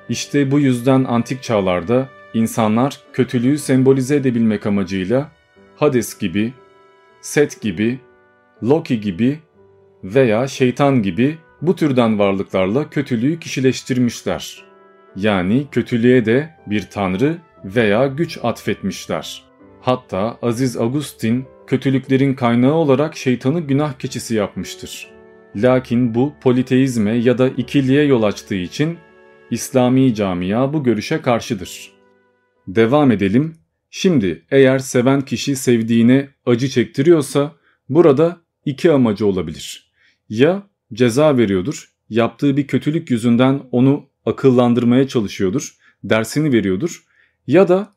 İşte 0.10 0.52
bu 0.52 0.60
yüzden 0.60 1.04
antik 1.04 1.44
çağlarda 1.44 2.10
insanlar 2.34 3.00
kötülüğü 3.14 3.58
sembolize 3.58 4.16
edebilmek 4.16 4.66
amacıyla 4.66 5.32
Hades 5.76 6.18
gibi, 6.20 6.54
Set 7.22 7.62
gibi, 7.62 8.00
Loki 8.64 9.02
gibi 9.02 9.40
veya 10.04 10.48
şeytan 10.48 11.04
gibi 11.04 11.38
bu 11.62 11.76
türden 11.76 12.20
varlıklarla 12.20 12.90
kötülüğü 12.90 13.40
kişileştirmişler. 13.40 14.64
Yani 15.16 15.68
kötülüğe 15.72 16.26
de 16.26 16.56
bir 16.68 16.82
tanrı 16.82 17.38
veya 17.66 18.08
güç 18.08 18.40
atfetmişler. 18.44 19.44
Hatta 19.82 20.38
Aziz 20.42 20.78
Agustin 20.78 21.46
kötülüklerin 21.68 22.34
kaynağı 22.34 22.74
olarak 22.74 23.18
şeytanı 23.18 23.60
günah 23.60 23.94
keçisi 23.94 24.36
yapmıştır. 24.36 25.08
Lakin 25.56 26.16
bu 26.16 26.34
politeizme 26.42 27.12
ya 27.12 27.38
da 27.38 27.48
ikiliğe 27.48 28.04
yol 28.04 28.24
açtığı 28.24 28.56
için 28.56 28.98
İslami 29.52 30.16
camia 30.16 30.74
bu 30.74 30.84
görüşe 30.84 31.22
karşıdır. 31.22 31.92
Devam 32.68 33.12
edelim. 33.12 33.56
Şimdi 33.90 34.46
eğer 34.52 34.80
seven 34.80 35.22
kişi 35.22 35.56
sevdiğine 35.56 36.30
acı 36.46 36.70
çektiriyorsa 36.70 37.54
burada 37.90 38.42
iki 38.66 38.92
amacı 38.92 39.28
olabilir. 39.28 39.92
Ya 40.30 40.64
ceza 40.94 41.38
veriyordur, 41.38 41.92
yaptığı 42.10 42.58
bir 42.58 42.68
kötülük 42.68 43.12
yüzünden 43.12 43.62
onu 43.72 44.06
akıllandırmaya 44.26 45.08
çalışıyordur, 45.08 45.76
dersini 46.04 46.54
veriyordur 46.54 47.04
ya 47.48 47.68
da 47.68 47.94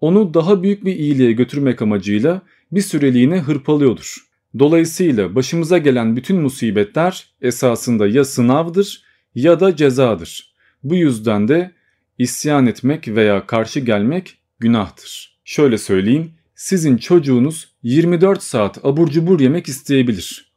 onu 0.00 0.34
daha 0.34 0.62
büyük 0.62 0.84
bir 0.84 0.96
iyiliğe 0.96 1.32
götürmek 1.32 1.82
amacıyla 1.82 2.42
bir 2.72 2.80
süreliğine 2.80 3.40
hırpalıyordur. 3.40 4.16
Dolayısıyla 4.58 5.34
başımıza 5.34 5.78
gelen 5.78 6.16
bütün 6.16 6.40
musibetler 6.40 7.26
esasında 7.40 8.06
ya 8.08 8.24
sınavdır 8.24 9.02
ya 9.34 9.60
da 9.60 9.76
cezadır. 9.76 10.54
Bu 10.82 10.94
yüzden 10.94 11.48
de 11.48 11.72
isyan 12.18 12.66
etmek 12.66 13.08
veya 13.08 13.46
karşı 13.46 13.80
gelmek 13.80 14.38
günahtır. 14.58 15.38
Şöyle 15.44 15.78
söyleyeyim, 15.78 16.32
sizin 16.54 16.96
çocuğunuz 16.96 17.68
24 17.82 18.42
saat 18.42 18.84
abur 18.84 19.08
cubur 19.08 19.40
yemek 19.40 19.68
isteyebilir. 19.68 20.52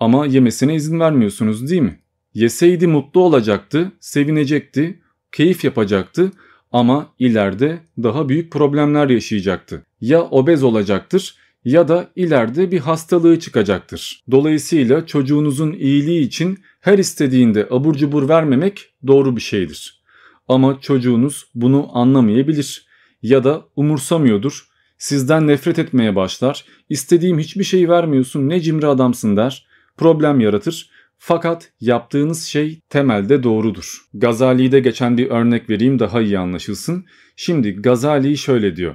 Ama 0.00 0.26
yemesine 0.26 0.74
izin 0.74 1.00
vermiyorsunuz 1.00 1.70
değil 1.70 1.82
mi? 1.82 2.00
Yeseydi 2.34 2.86
mutlu 2.86 3.20
olacaktı, 3.20 3.92
sevinecekti, 4.00 5.00
keyif 5.32 5.64
yapacaktı 5.64 6.32
ama 6.72 7.12
ileride 7.18 7.78
daha 8.02 8.28
büyük 8.28 8.52
problemler 8.52 9.08
yaşayacaktı. 9.08 9.82
Ya 10.00 10.22
obez 10.22 10.62
olacaktır 10.62 11.36
ya 11.64 11.88
da 11.88 12.10
ileride 12.16 12.70
bir 12.70 12.78
hastalığı 12.78 13.40
çıkacaktır. 13.40 14.24
Dolayısıyla 14.30 15.06
çocuğunuzun 15.06 15.72
iyiliği 15.72 16.20
için 16.20 16.58
her 16.80 16.98
istediğinde 16.98 17.66
abur 17.70 17.94
cubur 17.94 18.28
vermemek 18.28 18.94
doğru 19.06 19.36
bir 19.36 19.40
şeydir. 19.40 20.02
Ama 20.48 20.80
çocuğunuz 20.80 21.44
bunu 21.54 21.90
anlamayabilir 21.92 22.86
ya 23.22 23.44
da 23.44 23.64
umursamıyordur. 23.76 24.68
Sizden 24.98 25.46
nefret 25.46 25.78
etmeye 25.78 26.16
başlar. 26.16 26.64
İstediğim 26.88 27.38
hiçbir 27.38 27.64
şey 27.64 27.88
vermiyorsun 27.88 28.48
ne 28.48 28.60
cimri 28.60 28.86
adamsın 28.86 29.36
der. 29.36 29.66
Problem 29.96 30.40
yaratır. 30.40 30.90
Fakat 31.18 31.72
yaptığınız 31.80 32.44
şey 32.44 32.80
temelde 32.88 33.42
doğrudur. 33.42 34.06
Gazali'de 34.14 34.80
geçen 34.80 35.18
bir 35.18 35.30
örnek 35.30 35.70
vereyim 35.70 35.98
daha 35.98 36.20
iyi 36.20 36.38
anlaşılsın. 36.38 37.06
Şimdi 37.36 37.72
Gazali 37.72 38.38
şöyle 38.38 38.76
diyor. 38.76 38.94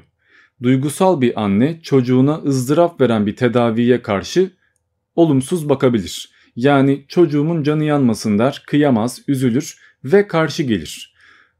Duygusal 0.64 1.22
bir 1.22 1.44
anne 1.44 1.82
çocuğuna 1.82 2.42
ızdırap 2.46 3.02
veren 3.02 3.26
bir 3.26 3.36
tedaviye 3.36 4.02
karşı 4.02 4.52
olumsuz 5.16 5.70
bakabilir. 5.70 6.32
Yani 6.56 7.06
çocuğumun 7.08 7.64
canı 7.64 7.84
yanmasın 7.84 8.40
der, 8.40 8.64
kıyamaz, 8.68 9.22
üzülür 9.28 9.78
ve 10.04 10.28
karşı 10.28 10.64
gelir. 10.64 11.14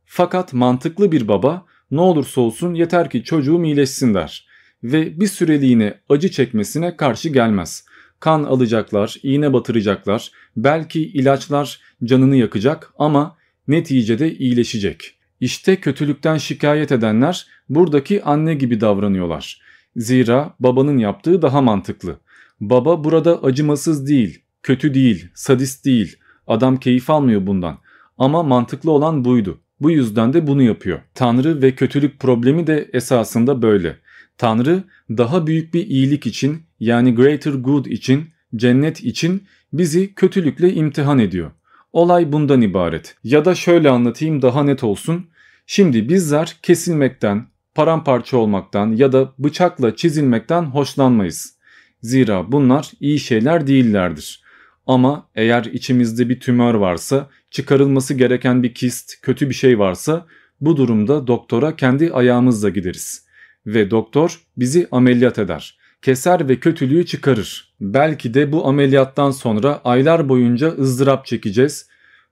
Fakat 0.06 0.54
mantıklı 0.54 1.12
bir 1.12 1.28
baba 1.28 1.66
ne 1.92 2.02
olursa 2.02 2.42
olsun 2.42 2.74
yeter 2.74 3.10
ki 3.10 3.24
çocuğum 3.24 3.64
iyileşsin 3.64 4.14
der 4.14 4.48
ve 4.84 5.20
bir 5.20 5.28
süreliğine 5.28 5.94
acı 6.10 6.32
çekmesine 6.32 6.98
karşı 6.98 7.30
gelmez. 7.30 7.86
Kan 8.22 8.44
alacaklar, 8.44 9.16
iğne 9.24 9.54
batıracaklar, 9.54 10.32
belki 10.58 11.02
ilaçlar 11.02 11.80
canını 12.04 12.36
yakacak 12.36 12.94
ama 13.00 13.38
neticede 13.68 14.36
iyileşecek. 14.36 15.18
İşte 15.40 15.76
kötülükten 15.76 16.38
şikayet 16.38 16.92
edenler 16.92 17.48
buradaki 17.70 18.24
anne 18.24 18.54
gibi 18.54 18.82
davranıyorlar. 18.82 19.62
Zira 19.96 20.56
babanın 20.60 20.98
yaptığı 20.98 21.42
daha 21.42 21.62
mantıklı. 21.62 22.20
Baba 22.60 23.04
burada 23.04 23.44
acımasız 23.44 24.08
değil, 24.08 24.42
kötü 24.64 24.94
değil, 24.94 25.28
sadist 25.34 25.86
değil. 25.86 26.16
Adam 26.48 26.78
keyif 26.78 27.10
almıyor 27.10 27.48
bundan. 27.48 27.78
Ama 28.18 28.44
mantıklı 28.44 28.92
olan 28.92 29.26
buydu. 29.26 29.60
Bu 29.80 29.92
yüzden 29.92 30.34
de 30.34 30.48
bunu 30.48 30.62
yapıyor. 30.62 31.00
Tanrı 31.14 31.62
ve 31.62 31.76
kötülük 31.76 32.20
problemi 32.20 32.68
de 32.68 32.90
esasında 32.94 33.62
böyle. 33.62 33.98
Tanrı 34.38 34.84
daha 35.10 35.48
büyük 35.48 35.74
bir 35.74 35.88
iyilik 35.88 36.26
için 36.28 36.62
yani 36.82 37.16
greater 37.16 37.52
good 37.52 37.86
için, 37.86 38.30
cennet 38.56 39.04
için 39.04 39.44
bizi 39.74 40.16
kötülükle 40.16 40.74
imtihan 40.74 41.20
ediyor. 41.20 41.52
Olay 41.94 42.32
bundan 42.32 42.62
ibaret. 42.62 43.16
Ya 43.24 43.46
da 43.46 43.56
şöyle 43.56 43.90
anlatayım 43.90 44.42
daha 44.42 44.64
net 44.64 44.84
olsun. 44.84 45.30
Şimdi 45.66 46.10
bizler 46.10 46.58
kesilmekten, 46.62 47.46
paramparça 47.76 48.38
olmaktan 48.38 48.92
ya 48.92 49.12
da 49.12 49.34
bıçakla 49.40 49.96
çizilmekten 49.96 50.64
hoşlanmayız. 50.64 51.58
Zira 52.02 52.52
bunlar 52.52 52.92
iyi 53.00 53.20
şeyler 53.20 53.68
değillerdir. 53.68 54.44
Ama 54.88 55.30
eğer 55.36 55.66
içimizde 55.66 56.30
bir 56.30 56.40
tümör 56.40 56.74
varsa, 56.74 57.30
çıkarılması 57.52 58.14
gereken 58.14 58.64
bir 58.64 58.74
kist, 58.74 59.22
kötü 59.22 59.50
bir 59.50 59.56
şey 59.56 59.80
varsa 59.80 60.26
bu 60.62 60.78
durumda 60.78 61.28
doktora 61.28 61.76
kendi 61.76 62.14
ayağımızla 62.14 62.70
gideriz. 62.70 63.26
Ve 63.66 63.92
doktor 63.92 64.42
bizi 64.58 64.88
ameliyat 64.92 65.40
eder. 65.40 65.81
Keser 66.02 66.50
ve 66.50 66.60
kötülüğü 66.60 67.06
çıkarır. 67.06 67.74
Belki 67.82 68.34
de 68.34 68.52
bu 68.52 68.68
ameliyattan 68.68 69.32
sonra 69.32 69.82
aylar 69.84 70.30
boyunca 70.30 70.68
ızdırap 70.68 71.26
çekeceğiz, 71.26 71.88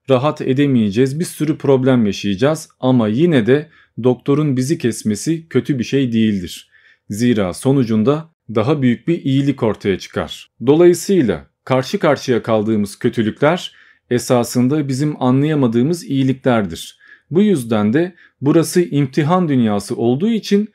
rahat 0.09 0.41
edemeyeceğiz, 0.41 1.19
bir 1.19 1.25
sürü 1.25 1.57
problem 1.57 2.05
yaşayacağız 2.05 2.69
ama 2.79 3.07
yine 3.07 3.45
de 3.45 3.69
doktorun 4.03 4.57
bizi 4.57 4.77
kesmesi 4.77 5.47
kötü 5.49 5.79
bir 5.79 5.83
şey 5.83 6.11
değildir. 6.11 6.69
Zira 7.09 7.53
sonucunda 7.53 8.29
daha 8.55 8.81
büyük 8.81 9.07
bir 9.07 9.21
iyilik 9.21 9.63
ortaya 9.63 9.99
çıkar. 9.99 10.49
Dolayısıyla 10.67 11.47
karşı 11.63 11.99
karşıya 11.99 12.43
kaldığımız 12.43 12.99
kötülükler 12.99 13.73
esasında 14.09 14.87
bizim 14.87 15.21
anlayamadığımız 15.21 16.03
iyiliklerdir. 16.03 16.99
Bu 17.31 17.41
yüzden 17.41 17.93
de 17.93 18.15
burası 18.41 18.81
imtihan 18.81 19.49
dünyası 19.49 19.95
olduğu 19.95 20.29
için 20.29 20.69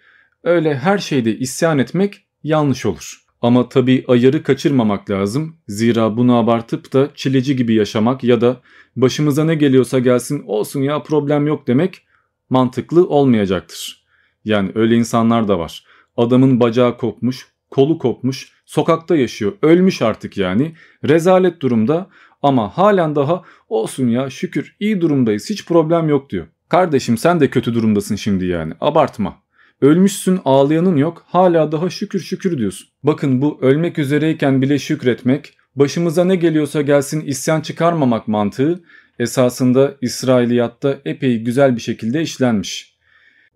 öyle 0.44 0.74
her 0.74 0.98
şeyde 0.98 1.38
isyan 1.38 1.78
etmek 1.78 2.23
yanlış 2.44 2.86
olur. 2.86 3.24
Ama 3.42 3.68
tabi 3.68 4.04
ayarı 4.08 4.42
kaçırmamak 4.42 5.10
lazım. 5.10 5.56
Zira 5.68 6.16
bunu 6.16 6.36
abartıp 6.36 6.92
da 6.92 7.08
çileci 7.14 7.56
gibi 7.56 7.74
yaşamak 7.74 8.24
ya 8.24 8.40
da 8.40 8.60
başımıza 8.96 9.44
ne 9.44 9.54
geliyorsa 9.54 9.98
gelsin 9.98 10.42
olsun 10.46 10.82
ya 10.82 11.02
problem 11.02 11.46
yok 11.46 11.66
demek 11.66 12.02
mantıklı 12.50 13.08
olmayacaktır. 13.08 14.04
Yani 14.44 14.70
öyle 14.74 14.96
insanlar 14.96 15.48
da 15.48 15.58
var. 15.58 15.84
Adamın 16.16 16.60
bacağı 16.60 16.96
kopmuş, 16.96 17.46
kolu 17.70 17.98
kopmuş, 17.98 18.52
sokakta 18.66 19.16
yaşıyor, 19.16 19.52
ölmüş 19.62 20.02
artık 20.02 20.36
yani. 20.36 20.74
Rezalet 21.08 21.62
durumda 21.62 22.08
ama 22.42 22.78
halen 22.78 23.16
daha 23.16 23.42
olsun 23.68 24.08
ya 24.08 24.30
şükür 24.30 24.76
iyi 24.80 25.00
durumdayız 25.00 25.50
hiç 25.50 25.66
problem 25.66 26.08
yok 26.08 26.30
diyor. 26.30 26.46
Kardeşim 26.68 27.18
sen 27.18 27.40
de 27.40 27.50
kötü 27.50 27.74
durumdasın 27.74 28.16
şimdi 28.16 28.46
yani 28.46 28.72
abartma. 28.80 29.43
Ölmüşsün 29.80 30.40
ağlayanın 30.44 30.96
yok 30.96 31.24
hala 31.26 31.72
daha 31.72 31.90
şükür 31.90 32.20
şükür 32.20 32.58
diyorsun. 32.58 32.88
Bakın 33.02 33.42
bu 33.42 33.58
ölmek 33.62 33.98
üzereyken 33.98 34.62
bile 34.62 34.78
şükretmek, 34.78 35.56
başımıza 35.76 36.24
ne 36.24 36.36
geliyorsa 36.36 36.82
gelsin 36.82 37.20
isyan 37.20 37.60
çıkarmamak 37.60 38.28
mantığı 38.28 38.82
esasında 39.18 39.94
İsrailiyatta 40.00 40.98
epey 41.04 41.38
güzel 41.38 41.76
bir 41.76 41.80
şekilde 41.80 42.22
işlenmiş. 42.22 42.94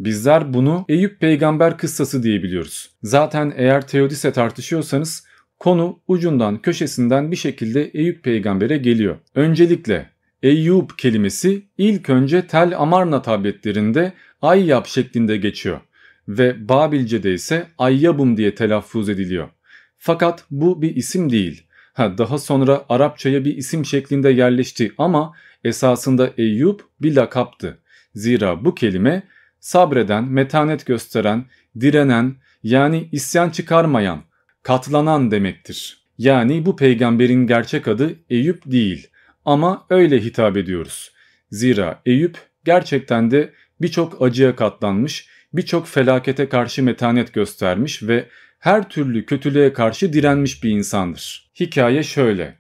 Bizler 0.01 0.55
bunu 0.55 0.85
Eyüp 0.89 1.21
peygamber 1.21 1.79
kıssası 1.79 2.23
diye 2.23 2.43
biliyoruz. 2.43 2.91
Zaten 3.03 3.53
eğer 3.57 3.87
Teodise 3.87 4.33
tartışıyorsanız 4.33 5.27
konu 5.59 6.01
ucundan 6.09 6.63
köşesinden 6.63 7.31
bir 7.31 7.37
şekilde 7.37 7.85
Eyüp 7.85 8.25
peygambere 8.25 8.79
geliyor. 8.79 9.17
Öncelikle 9.35 10.11
Eyüp 10.43 10.99
kelimesi 10.99 11.63
ilk 11.79 12.11
önce 12.11 12.47
Tel 12.47 12.79
Amarna 12.79 13.23
tabletlerinde 13.23 14.13
Ayyab 14.43 14.87
şeklinde 14.87 15.37
geçiyor 15.37 15.81
ve 16.29 16.69
Babilce'de 16.69 17.35
ise 17.35 17.67
Ayyabum 17.79 18.37
diye 18.37 18.55
telaffuz 18.55 19.09
ediliyor. 19.09 19.49
Fakat 19.97 20.45
bu 20.51 20.83
bir 20.83 20.97
isim 20.97 21.31
değil. 21.31 21.67
Ha, 21.93 22.19
daha 22.19 22.39
sonra 22.39 22.85
Arapçaya 22.89 23.45
bir 23.45 23.57
isim 23.57 23.85
şeklinde 23.85 24.31
yerleşti 24.31 24.93
ama 24.99 25.35
esasında 25.65 26.31
Eyüp 26.39 26.81
bir 27.01 27.17
lakaptı. 27.17 27.79
Zira 28.15 28.65
bu 28.65 28.75
kelime 28.75 29.23
sabreden, 29.61 30.25
metanet 30.25 30.87
gösteren, 30.87 31.45
direnen 31.81 32.37
yani 32.63 33.09
isyan 33.13 33.51
çıkarmayan, 33.51 34.23
katlanan 34.63 35.31
demektir. 35.31 36.05
Yani 36.19 36.67
bu 36.67 36.77
peygamberin 36.77 37.47
gerçek 37.47 37.89
adı 37.89 38.15
Eyüp 38.31 38.63
değil 38.67 39.07
ama 39.45 39.87
öyle 39.91 40.25
hitap 40.25 40.57
ediyoruz. 40.57 41.13
Zira 41.51 42.01
Eyüp 42.07 42.39
gerçekten 42.65 43.31
de 43.31 43.53
birçok 43.81 44.23
acıya 44.23 44.57
katlanmış, 44.57 45.29
birçok 45.53 45.87
felakete 45.87 46.49
karşı 46.49 46.83
metanet 46.83 47.35
göstermiş 47.35 48.03
ve 48.03 48.29
her 48.59 48.89
türlü 48.89 49.27
kötülüğe 49.27 49.73
karşı 49.73 50.13
direnmiş 50.13 50.65
bir 50.65 50.71
insandır. 50.71 51.51
Hikaye 51.61 52.03
şöyle. 52.03 52.59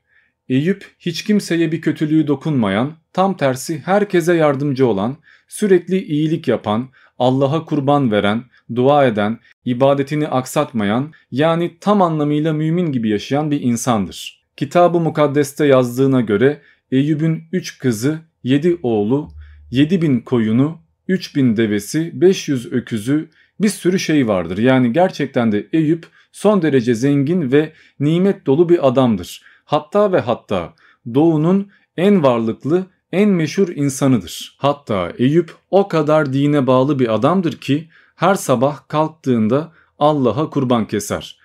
Eyüp 0.49 0.87
hiç 0.99 1.25
kimseye 1.25 1.73
bir 1.73 1.81
kötülüğü 1.81 2.27
dokunmayan, 2.27 2.97
tam 3.13 3.37
tersi 3.37 3.79
herkese 3.79 4.35
yardımcı 4.35 4.87
olan, 4.87 5.17
sürekli 5.49 6.05
iyilik 6.05 6.49
yapan, 6.49 6.89
Allah'a 7.19 7.65
kurban 7.65 8.13
veren, 8.13 8.45
dua 8.75 9.07
eden, 9.07 9.39
ibadetini 9.65 10.29
aksatmayan 10.29 11.13
yani 11.31 11.79
tam 11.81 12.03
anlamıyla 12.03 12.53
mümin 12.53 12.93
gibi 12.93 13.09
yaşayan 13.09 13.51
bir 13.51 13.61
insandır. 13.61 14.45
Kitab-ı 14.57 15.01
Mukaddes'te 15.01 15.67
yazdığına 15.67 16.21
göre 16.21 16.63
Eyüp'ün 16.93 17.45
3 17.53 17.79
kızı, 17.79 18.19
7 18.43 18.79
oğlu, 18.83 19.29
7 19.71 20.03
bin 20.03 20.21
koyunu, 20.21 20.79
3 21.09 21.37
bin 21.37 21.57
devesi, 21.57 22.11
500 22.21 22.73
öküzü 22.73 23.29
bir 23.61 23.69
sürü 23.69 23.99
şey 23.99 24.29
vardır. 24.29 24.59
Yani 24.59 24.93
gerçekten 24.93 25.53
de 25.53 25.67
Eyüp 25.73 26.07
son 26.33 26.63
derece 26.63 26.95
zengin 26.95 27.53
ve 27.53 27.73
nimet 28.01 28.47
dolu 28.47 28.69
bir 28.69 28.89
adamdır. 28.89 29.43
Hatta 29.65 30.13
ve 30.13 30.21
hatta 30.21 30.75
doğunun 31.15 31.71
en 31.97 32.23
varlıklı, 32.23 32.87
en 33.13 33.31
meşhur 33.31 33.69
insanıdır. 33.69 34.57
Hatta 34.59 35.13
Eyüp 35.19 35.55
o 35.71 35.89
kadar 35.89 36.33
dine 36.33 36.67
bağlı 36.67 36.99
bir 36.99 37.15
adamdır 37.15 37.53
ki 37.53 37.89
her 38.17 38.35
sabah 38.35 38.89
kalktığında 38.89 39.73
Allah'a 39.99 40.51
kurban 40.51 40.87
keser 40.87 41.39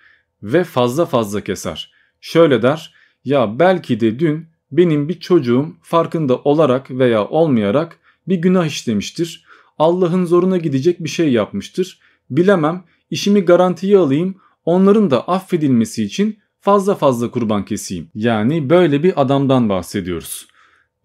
ve 0.43 0.63
fazla 0.63 1.05
fazla 1.05 1.41
keser. 1.41 1.93
Şöyle 2.21 2.61
der, 2.61 2.93
ya 3.25 3.59
belki 3.59 3.99
de 3.99 4.19
dün 4.19 4.47
benim 4.71 5.09
bir 5.09 5.19
çocuğum 5.19 5.75
farkında 5.81 6.37
olarak 6.37 6.91
veya 6.91 7.27
olmayarak 7.27 7.99
bir 8.27 8.35
günah 8.35 8.65
işlemiştir. 8.65 9.42
Allah'ın 9.77 10.25
zoruna 10.25 10.57
gidecek 10.57 11.03
bir 11.03 11.09
şey 11.09 11.31
yapmıştır. 11.31 11.99
Bilemem 12.29 12.83
işimi 13.09 13.41
garantiye 13.41 13.97
alayım 13.97 14.35
onların 14.65 15.11
da 15.11 15.27
affedilmesi 15.27 16.03
için 16.03 16.39
fazla 16.59 16.95
fazla 16.95 17.31
kurban 17.31 17.65
keseyim. 17.65 18.09
Yani 18.15 18.69
böyle 18.69 19.03
bir 19.03 19.21
adamdan 19.21 19.69
bahsediyoruz. 19.69 20.47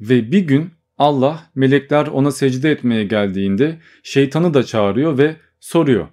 Ve 0.00 0.32
bir 0.32 0.40
gün 0.40 0.70
Allah 0.98 1.50
melekler 1.54 2.06
ona 2.06 2.30
secde 2.30 2.70
etmeye 2.70 3.04
geldiğinde 3.04 3.78
şeytanı 4.02 4.54
da 4.54 4.62
çağırıyor 4.62 5.18
ve 5.18 5.36
soruyor. 5.60 6.08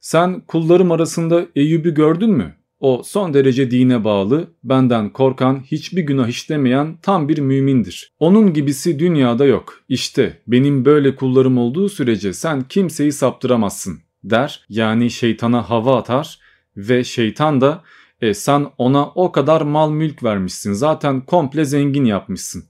Sen 0.00 0.40
kullarım 0.40 0.92
arasında 0.92 1.46
Eyüp'ü 1.56 1.94
gördün 1.94 2.30
mü? 2.30 2.54
O 2.84 3.02
son 3.04 3.34
derece 3.34 3.70
dine 3.70 4.04
bağlı, 4.04 4.50
benden 4.64 5.10
korkan, 5.10 5.62
hiçbir 5.64 6.02
günah 6.02 6.28
işlemeyen 6.28 6.96
tam 7.02 7.28
bir 7.28 7.38
mümindir. 7.38 8.12
Onun 8.18 8.52
gibisi 8.52 8.98
dünyada 8.98 9.44
yok. 9.44 9.80
İşte 9.88 10.42
benim 10.46 10.84
böyle 10.84 11.16
kullarım 11.16 11.58
olduğu 11.58 11.88
sürece 11.88 12.32
sen 12.32 12.62
kimseyi 12.62 13.12
saptıramazsın 13.12 13.98
der. 14.24 14.64
Yani 14.68 15.10
şeytana 15.10 15.70
hava 15.70 15.98
atar 15.98 16.38
ve 16.76 17.04
şeytan 17.04 17.60
da 17.60 17.82
e, 18.20 18.34
sen 18.34 18.66
ona 18.78 19.06
o 19.06 19.32
kadar 19.32 19.60
mal 19.60 19.90
mülk 19.90 20.22
vermişsin 20.24 20.72
zaten 20.72 21.20
komple 21.20 21.64
zengin 21.64 22.04
yapmışsın. 22.04 22.64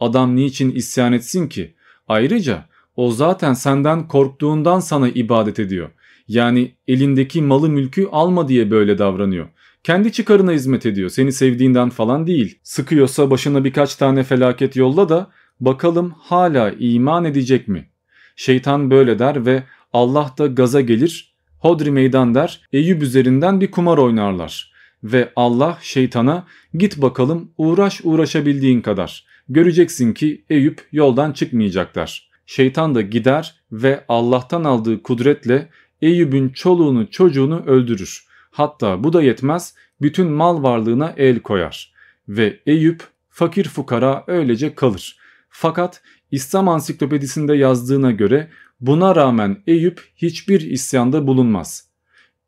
Adam 0.00 0.36
niçin 0.36 0.70
isyan 0.70 1.12
etsin 1.12 1.48
ki? 1.48 1.74
Ayrıca 2.08 2.66
o 2.96 3.10
zaten 3.10 3.54
senden 3.54 4.08
korktuğundan 4.08 4.80
sana 4.80 5.08
ibadet 5.08 5.58
ediyor. 5.58 5.90
Yani 6.28 6.74
elindeki 6.88 7.42
malı 7.42 7.68
mülkü 7.68 8.06
alma 8.12 8.48
diye 8.48 8.70
böyle 8.70 8.98
davranıyor. 8.98 9.48
Kendi 9.84 10.12
çıkarına 10.12 10.52
hizmet 10.52 10.86
ediyor. 10.86 11.10
Seni 11.10 11.32
sevdiğinden 11.32 11.90
falan 11.90 12.26
değil. 12.26 12.58
Sıkıyorsa 12.62 13.30
başına 13.30 13.64
birkaç 13.64 13.94
tane 13.94 14.24
felaket 14.24 14.76
yolla 14.76 15.08
da 15.08 15.30
bakalım 15.60 16.14
hala 16.18 16.74
iman 16.78 17.24
edecek 17.24 17.68
mi? 17.68 17.88
Şeytan 18.36 18.90
böyle 18.90 19.18
der 19.18 19.46
ve 19.46 19.62
Allah 19.92 20.34
da 20.38 20.46
gaza 20.46 20.80
gelir. 20.80 21.34
Hodri 21.58 21.90
meydan 21.90 22.34
der. 22.34 22.60
Eyüp 22.72 23.02
üzerinden 23.02 23.60
bir 23.60 23.70
kumar 23.70 23.98
oynarlar. 23.98 24.72
Ve 25.04 25.32
Allah 25.36 25.78
şeytana 25.82 26.46
git 26.74 27.02
bakalım 27.02 27.50
uğraş 27.58 28.00
uğraşabildiğin 28.04 28.80
kadar. 28.80 29.24
Göreceksin 29.48 30.12
ki 30.12 30.44
Eyüp 30.50 30.80
yoldan 30.92 31.32
çıkmayacaklar. 31.32 32.28
Şeytan 32.46 32.94
da 32.94 33.00
gider 33.00 33.54
ve 33.72 34.04
Allah'tan 34.08 34.64
aldığı 34.64 35.02
kudretle 35.02 35.68
Eyüp'ün 36.02 36.48
çoluğunu 36.48 37.10
çocuğunu 37.10 37.62
öldürür. 37.66 38.27
Hatta 38.58 39.04
bu 39.04 39.12
da 39.12 39.22
yetmez 39.22 39.74
bütün 40.00 40.28
mal 40.28 40.62
varlığına 40.62 41.14
el 41.16 41.40
koyar. 41.40 41.92
Ve 42.28 42.60
Eyüp 42.66 43.02
fakir 43.28 43.64
fukara 43.64 44.24
öylece 44.26 44.74
kalır. 44.74 45.18
Fakat 45.50 46.02
İslam 46.30 46.68
ansiklopedisinde 46.68 47.54
yazdığına 47.54 48.10
göre 48.10 48.50
buna 48.80 49.16
rağmen 49.16 49.62
Eyüp 49.66 50.04
hiçbir 50.16 50.60
isyanda 50.60 51.26
bulunmaz. 51.26 51.88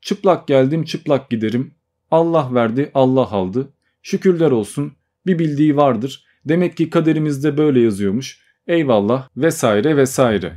Çıplak 0.00 0.48
geldim 0.48 0.84
çıplak 0.84 1.30
giderim. 1.30 1.74
Allah 2.11 2.54
verdi 2.54 2.90
Allah 2.94 3.30
aldı. 3.30 3.72
Şükürler 4.02 4.50
olsun 4.50 4.92
bir 5.26 5.38
bildiği 5.38 5.76
vardır. 5.76 6.24
Demek 6.44 6.76
ki 6.76 6.90
kaderimizde 6.90 7.56
böyle 7.56 7.80
yazıyormuş. 7.80 8.40
Eyvallah 8.66 9.28
vesaire 9.36 9.96
vesaire. 9.96 10.56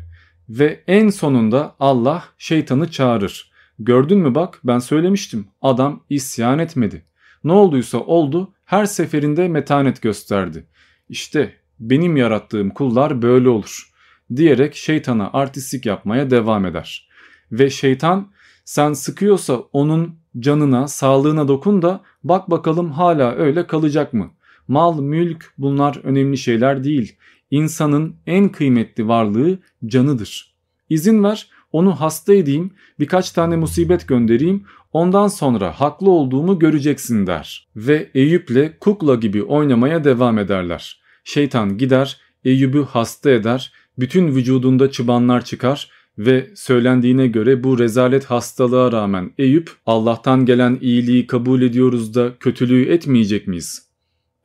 Ve 0.50 0.84
en 0.88 1.10
sonunda 1.10 1.76
Allah 1.80 2.24
şeytanı 2.38 2.92
çağırır. 2.92 3.53
Gördün 3.80 4.20
mü 4.20 4.36
bak 4.36 4.60
ben 4.64 4.80
söylemiştim 4.80 5.48
adam 5.62 6.04
isyan 6.10 6.60
etmedi. 6.60 7.06
Ne 7.44 7.52
olduysa 7.52 7.98
oldu 7.98 8.54
her 8.66 8.86
seferinde 8.86 9.48
metanet 9.48 10.02
gösterdi. 10.02 10.68
İşte 11.10 11.54
benim 11.80 12.18
yarattığım 12.18 12.70
kullar 12.70 13.22
böyle 13.22 13.50
olur 13.50 13.94
diyerek 14.36 14.76
şeytana 14.76 15.30
artistlik 15.34 15.86
yapmaya 15.86 16.30
devam 16.30 16.66
eder. 16.66 17.10
Ve 17.52 17.70
şeytan 17.70 18.32
sen 18.66 18.94
sıkıyorsa 18.94 19.58
onun 19.74 20.16
canına, 20.40 20.88
sağlığına 20.88 21.48
dokun 21.48 21.82
da 21.82 22.02
bak 22.24 22.52
bakalım 22.52 22.92
hala 22.92 23.32
öyle 23.36 23.68
kalacak 23.68 24.14
mı? 24.14 24.32
Mal, 24.68 25.02
mülk 25.02 25.54
bunlar 25.58 26.00
önemli 26.04 26.38
şeyler 26.38 26.84
değil. 26.84 27.16
İnsanın 27.52 28.16
en 28.28 28.50
kıymetli 28.50 29.08
varlığı 29.08 29.60
canıdır. 29.86 30.56
İzin 30.90 31.24
ver 31.24 31.50
onu 31.74 31.92
hasta 31.92 32.34
edeyim, 32.34 32.72
birkaç 33.00 33.32
tane 33.32 33.56
musibet 33.56 34.08
göndereyim, 34.08 34.64
ondan 34.92 35.28
sonra 35.28 35.80
haklı 35.80 36.10
olduğumu 36.10 36.60
göreceksin 36.60 37.28
der. 37.28 37.68
Ve 37.76 38.10
Eyüp'le 38.14 38.80
kukla 38.80 39.16
gibi 39.16 39.44
oynamaya 39.44 40.04
devam 40.04 40.38
ederler. 40.38 41.02
Şeytan 41.24 41.78
gider, 41.78 42.20
Eyüp'ü 42.46 42.84
hasta 42.84 43.32
eder, 43.32 43.74
bütün 44.00 44.28
vücudunda 44.28 44.92
çıbanlar 44.92 45.46
çıkar 45.46 45.90
ve 46.18 46.50
söylendiğine 46.56 47.28
göre 47.28 47.64
bu 47.64 47.80
rezalet 47.80 48.26
hastalığa 48.26 48.92
rağmen 48.92 49.32
Eyüp 49.38 49.72
Allah'tan 49.86 50.46
gelen 50.46 50.78
iyiliği 50.82 51.28
kabul 51.28 51.62
ediyoruz 51.62 52.16
da 52.16 52.38
kötülüğü 52.40 52.86
etmeyecek 52.86 53.48
miyiz? 53.48 53.88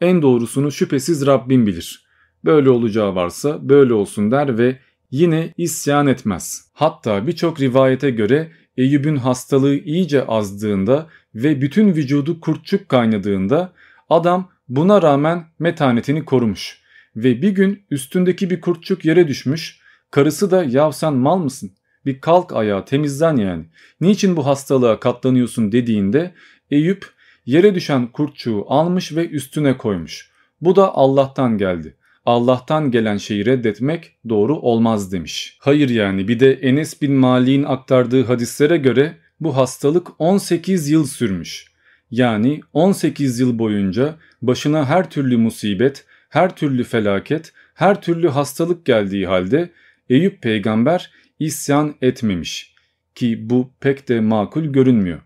En 0.01 0.23
doğrusunu 0.23 0.73
şüphesiz 0.73 1.27
Rabbim 1.27 1.67
bilir. 1.67 2.05
Böyle 2.45 2.71
olacağı 2.71 3.15
varsa 3.15 3.69
böyle 3.69 3.95
olsun 3.95 4.31
der 4.31 4.59
ve 4.59 4.79
yine 5.11 5.55
isyan 5.57 6.07
etmez. 6.07 6.71
Hatta 6.73 7.27
birçok 7.27 7.61
rivayete 7.61 8.11
göre 8.11 8.53
Eyüp'ün 8.77 9.17
hastalığı 9.17 9.77
iyice 9.77 10.27
azdığında 10.27 11.07
ve 11.35 11.61
bütün 11.61 11.95
vücudu 11.95 12.41
kurtçuk 12.41 12.89
kaynadığında 12.89 13.73
adam 14.11 14.51
buna 14.69 15.03
rağmen 15.03 15.45
metanetini 15.59 16.25
korumuş. 16.25 16.83
Ve 17.17 17.43
bir 17.43 17.51
gün 17.51 17.83
üstündeki 17.91 18.51
bir 18.51 18.61
kurtçuk 18.61 19.05
yere 19.05 19.29
düşmüş 19.29 19.81
Karısı 20.11 20.51
da 20.51 20.65
yav 20.65 20.91
sen 20.91 21.15
mal 21.15 21.39
mısın? 21.39 21.73
Bir 22.07 22.21
kalk 22.21 22.53
ayağa 22.53 22.85
temizlen 22.85 23.37
yani. 23.37 23.65
Niçin 24.01 24.37
bu 24.37 24.47
hastalığa 24.47 25.01
katlanıyorsun 25.01 25.73
dediğinde 25.73 26.35
Eyüp 26.71 27.07
yere 27.47 27.75
düşen 27.75 28.07
kurtçuğu 28.07 28.65
almış 28.69 29.17
ve 29.17 29.29
üstüne 29.29 29.77
koymuş. 29.77 30.31
Bu 30.61 30.77
da 30.77 30.95
Allah'tan 30.95 31.59
geldi. 31.59 31.97
Allah'tan 32.29 32.91
gelen 32.91 33.17
şeyi 33.17 33.47
reddetmek 33.47 34.13
doğru 34.29 34.57
olmaz 34.57 35.13
demiş. 35.13 35.59
Hayır 35.61 35.89
yani 35.89 36.29
bir 36.29 36.41
de 36.41 36.53
Enes 36.53 37.03
bin 37.03 37.13
Malik'in 37.13 37.63
aktardığı 37.63 38.25
hadislere 38.25 38.77
göre 38.77 39.17
bu 39.41 39.57
hastalık 39.57 40.09
18 40.19 40.89
yıl 40.89 41.07
sürmüş. 41.07 41.67
Yani 42.11 42.61
18 42.73 43.41
yıl 43.41 43.59
boyunca 43.59 44.15
başına 44.43 44.87
her 44.87 45.11
türlü 45.11 45.37
musibet, 45.37 46.05
her 46.29 46.57
türlü 46.57 46.85
felaket, 46.85 47.53
her 47.75 48.03
türlü 48.03 48.29
hastalık 48.29 48.87
geldiği 48.87 49.27
halde 49.27 49.71
Eyüp 50.11 50.43
peygamber 50.43 51.11
isyan 51.39 51.95
etmemiş 52.03 52.75
ki 53.15 53.51
bu 53.51 53.71
pek 53.81 54.09
de 54.09 54.21
makul 54.21 54.65
görünmüyor. 54.65 55.21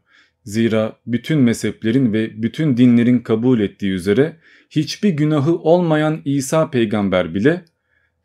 Zira 0.44 0.96
bütün 1.06 1.38
mezheplerin 1.38 2.12
ve 2.12 2.42
bütün 2.42 2.76
dinlerin 2.76 3.18
kabul 3.18 3.60
ettiği 3.60 3.90
üzere 3.90 4.36
hiçbir 4.76 5.10
günahı 5.10 5.58
olmayan 5.58 6.20
İsa 6.24 6.70
peygamber 6.70 7.34
bile 7.34 7.64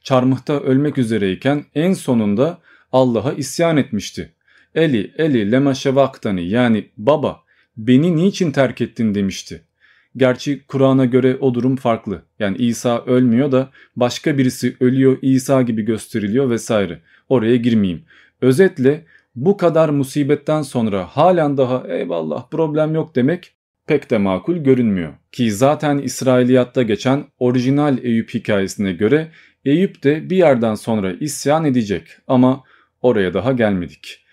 çarmıhta 0.04 0.60
ölmek 0.60 0.98
üzereyken 0.98 1.66
en 1.76 1.94
sonunda 1.94 2.58
Allah'a 2.92 3.34
isyan 3.34 3.78
etmişti. 3.78 4.34
Eli 4.76 5.14
eli 5.18 5.52
lema 5.52 5.74
şevaktani 5.74 6.50
yani 6.50 6.86
baba 6.98 7.40
beni 7.78 8.16
niçin 8.16 8.52
terk 8.52 8.82
ettin 8.82 9.16
demişti. 9.16 9.64
Gerçi 10.18 10.64
Kur'an'a 10.68 11.06
göre 11.06 11.38
o 11.40 11.54
durum 11.54 11.76
farklı. 11.76 12.22
Yani 12.40 12.58
İsa 12.58 13.06
ölmüyor 13.06 13.52
da 13.52 13.70
başka 13.96 14.38
birisi 14.38 14.76
ölüyor 14.80 15.18
İsa 15.22 15.62
gibi 15.62 15.82
gösteriliyor 15.82 16.50
vesaire. 16.50 17.02
Oraya 17.30 17.56
girmeyeyim. 17.56 18.04
Özetle 18.42 19.06
bu 19.36 19.58
kadar 19.58 19.90
musibetten 19.90 20.62
sonra 20.62 21.06
halen 21.06 21.58
daha 21.58 21.84
eyvallah 21.88 22.50
problem 22.50 22.96
yok 22.96 23.16
demek 23.16 23.57
pek 23.88 24.10
de 24.10 24.18
makul 24.18 24.58
görünmüyor. 24.58 25.14
Ki 25.32 25.52
zaten 25.52 25.98
İsrailiyatta 25.98 26.84
geçen 26.84 27.26
orijinal 27.40 27.98
Eyüp 28.04 28.34
hikayesine 28.34 28.92
göre 28.92 29.32
Eyüp 29.66 30.04
de 30.04 30.30
bir 30.30 30.38
yerden 30.38 30.76
sonra 30.76 31.14
isyan 31.14 31.66
edecek 31.66 32.08
ama 32.28 32.64
oraya 33.02 33.34
daha 33.34 33.52
gelmedik. 33.52 34.26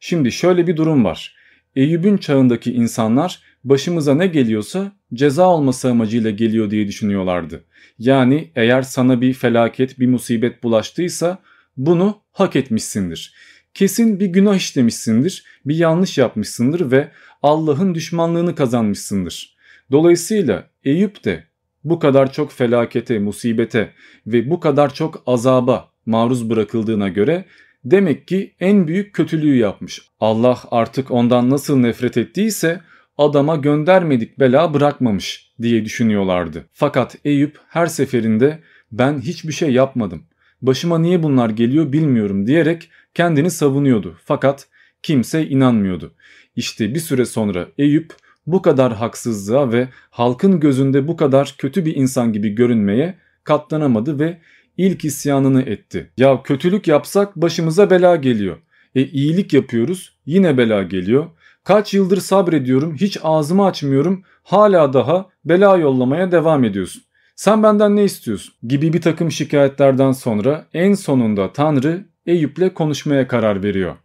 Şimdi 0.00 0.32
şöyle 0.32 0.66
bir 0.66 0.76
durum 0.76 1.04
var. 1.04 1.36
Eyüp'ün 1.76 2.16
çağındaki 2.16 2.72
insanlar 2.72 3.42
başımıza 3.64 4.14
ne 4.14 4.26
geliyorsa 4.26 4.92
ceza 5.14 5.48
olması 5.48 5.90
amacıyla 5.90 6.30
geliyor 6.30 6.70
diye 6.70 6.88
düşünüyorlardı. 6.88 7.64
Yani 7.98 8.50
eğer 8.56 8.82
sana 8.82 9.20
bir 9.20 9.32
felaket, 9.32 9.98
bir 9.98 10.06
musibet 10.06 10.62
bulaştıysa 10.62 11.38
bunu 11.76 12.22
hak 12.32 12.56
etmişsindir. 12.56 13.34
Kesin 13.74 14.20
bir 14.20 14.26
günah 14.26 14.56
işlemişsindir, 14.56 15.44
bir 15.64 15.76
yanlış 15.76 16.18
yapmışsındır 16.18 16.90
ve 16.90 17.08
Allah'ın 17.42 17.94
düşmanlığını 17.94 18.54
kazanmışsındır. 18.54 19.56
Dolayısıyla 19.90 20.70
Eyüp 20.84 21.24
de 21.24 21.44
bu 21.84 21.98
kadar 21.98 22.32
çok 22.32 22.52
felakete, 22.52 23.18
musibete 23.18 23.92
ve 24.26 24.50
bu 24.50 24.60
kadar 24.60 24.94
çok 24.94 25.22
azaba 25.26 25.90
maruz 26.06 26.50
bırakıldığına 26.50 27.08
göre 27.08 27.44
demek 27.84 28.28
ki 28.28 28.54
en 28.60 28.88
büyük 28.88 29.14
kötülüğü 29.14 29.56
yapmış. 29.56 30.02
Allah 30.20 30.58
artık 30.70 31.10
ondan 31.10 31.50
nasıl 31.50 31.76
nefret 31.78 32.16
ettiyse 32.16 32.80
adama 33.18 33.56
göndermedik 33.56 34.38
bela 34.38 34.74
bırakmamış 34.74 35.52
diye 35.62 35.84
düşünüyorlardı. 35.84 36.64
Fakat 36.72 37.16
Eyüp 37.24 37.58
her 37.68 37.86
seferinde 37.86 38.58
ben 38.92 39.20
hiçbir 39.20 39.52
şey 39.52 39.70
yapmadım. 39.72 40.22
Başıma 40.62 40.98
niye 40.98 41.22
bunlar 41.22 41.50
geliyor 41.50 41.92
bilmiyorum 41.92 42.46
diyerek 42.46 42.90
kendini 43.14 43.50
savunuyordu. 43.50 44.16
Fakat 44.24 44.68
kimse 45.02 45.48
inanmıyordu. 45.48 46.14
İşte 46.56 46.94
bir 46.94 47.00
süre 47.00 47.24
sonra 47.24 47.68
Eyüp 47.78 48.14
bu 48.46 48.62
kadar 48.62 48.92
haksızlığa 48.92 49.72
ve 49.72 49.88
halkın 50.10 50.60
gözünde 50.60 51.08
bu 51.08 51.16
kadar 51.16 51.54
kötü 51.58 51.84
bir 51.84 51.96
insan 51.96 52.32
gibi 52.32 52.48
görünmeye 52.48 53.18
katlanamadı 53.44 54.18
ve 54.18 54.40
ilk 54.76 55.04
isyanını 55.04 55.62
etti. 55.62 56.10
Ya 56.16 56.42
kötülük 56.42 56.88
yapsak 56.88 57.36
başımıza 57.36 57.90
bela 57.90 58.16
geliyor. 58.16 58.56
E 58.94 59.04
iyilik 59.04 59.52
yapıyoruz 59.52 60.18
yine 60.26 60.58
bela 60.58 60.82
geliyor. 60.82 61.26
Kaç 61.64 61.94
yıldır 61.94 62.20
sabrediyorum, 62.20 62.94
hiç 62.94 63.18
ağzımı 63.22 63.66
açmıyorum, 63.66 64.22
hala 64.42 64.92
daha 64.92 65.28
bela 65.44 65.76
yollamaya 65.76 66.32
devam 66.32 66.64
ediyorsun. 66.64 67.02
Sen 67.36 67.62
benden 67.62 67.96
ne 67.96 68.04
istiyorsun? 68.04 68.54
Gibi 68.62 68.92
bir 68.92 69.00
takım 69.00 69.30
şikayetlerden 69.30 70.12
sonra 70.12 70.66
en 70.74 70.94
sonunda 70.94 71.52
Tanrı 71.52 72.04
Eyüp'le 72.26 72.74
konuşmaya 72.74 73.28
karar 73.28 73.62
veriyor. 73.62 73.96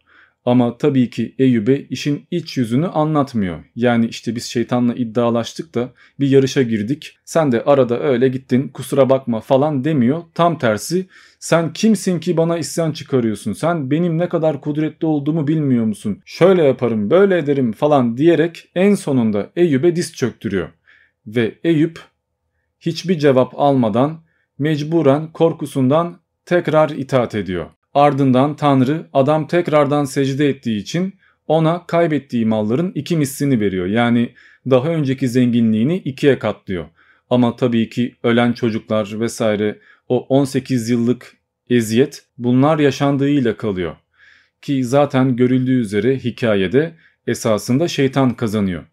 Ama 0.46 0.78
tabii 0.78 1.10
ki 1.10 1.36
Eyüp'e 1.40 1.82
işin 1.82 2.28
iç 2.32 2.58
yüzünü 2.58 2.88
anlatmıyor. 2.88 3.64
Yani 3.76 4.08
işte 4.08 4.36
biz 4.36 4.46
şeytanla 4.46 4.94
iddialaştık 4.94 5.76
da 5.76 5.90
bir 6.20 6.30
yarışa 6.30 6.62
girdik. 6.62 7.18
Sen 7.26 7.52
de 7.52 7.64
arada 7.64 8.00
öyle 8.00 8.28
gittin 8.28 8.68
kusura 8.68 9.10
bakma 9.10 9.40
falan 9.40 9.84
demiyor. 9.84 10.24
Tam 10.34 10.58
tersi 10.58 11.08
sen 11.40 11.74
kimsin 11.74 12.20
ki 12.20 12.38
bana 12.38 12.58
isyan 12.58 12.92
çıkarıyorsun? 12.92 13.54
Sen 13.54 13.92
benim 13.92 14.18
ne 14.18 14.30
kadar 14.30 14.62
kudretli 14.62 15.06
olduğumu 15.06 15.48
bilmiyor 15.48 15.86
musun? 15.86 16.22
Şöyle 16.26 16.64
yaparım 16.64 17.10
böyle 17.10 17.38
ederim 17.38 17.72
falan 17.72 18.18
diyerek 18.18 18.70
en 18.76 18.96
sonunda 18.96 19.50
Eyüp'e 19.56 19.96
diz 19.96 20.14
çöktürüyor. 20.14 20.70
Ve 21.28 21.56
Eyüp 21.64 22.00
hiçbir 22.80 23.20
cevap 23.20 23.54
almadan 23.60 24.22
mecburen 24.60 25.32
korkusundan 25.32 26.20
tekrar 26.46 26.90
itaat 26.90 27.36
ediyor. 27.36 27.66
Ardından 27.96 28.56
Tanrı 28.56 29.08
adam 29.14 29.48
tekrardan 29.48 30.06
secde 30.06 30.50
ettiği 30.50 30.78
için 30.78 31.14
ona 31.48 31.86
kaybettiği 31.86 32.46
malların 32.46 32.92
iki 32.96 33.18
mislini 33.18 33.60
veriyor. 33.60 33.86
Yani 33.86 34.34
daha 34.70 34.90
önceki 34.90 35.30
zenginliğini 35.30 35.98
ikiye 35.98 36.40
katlıyor. 36.40 36.86
Ama 37.30 37.56
tabii 37.56 37.90
ki 37.90 38.16
ölen 38.24 38.54
çocuklar 38.54 39.20
vesaire 39.20 39.80
o 40.10 40.26
18 40.26 40.90
yıllık 40.90 41.38
eziyet 41.70 42.26
bunlar 42.38 42.80
yaşandığıyla 42.80 43.58
kalıyor. 43.58 43.96
Ki 44.62 44.84
zaten 44.84 45.36
görüldüğü 45.36 45.80
üzere 45.80 46.18
hikayede 46.20 46.96
esasında 47.28 47.88
şeytan 47.88 48.34
kazanıyor. 48.34 48.84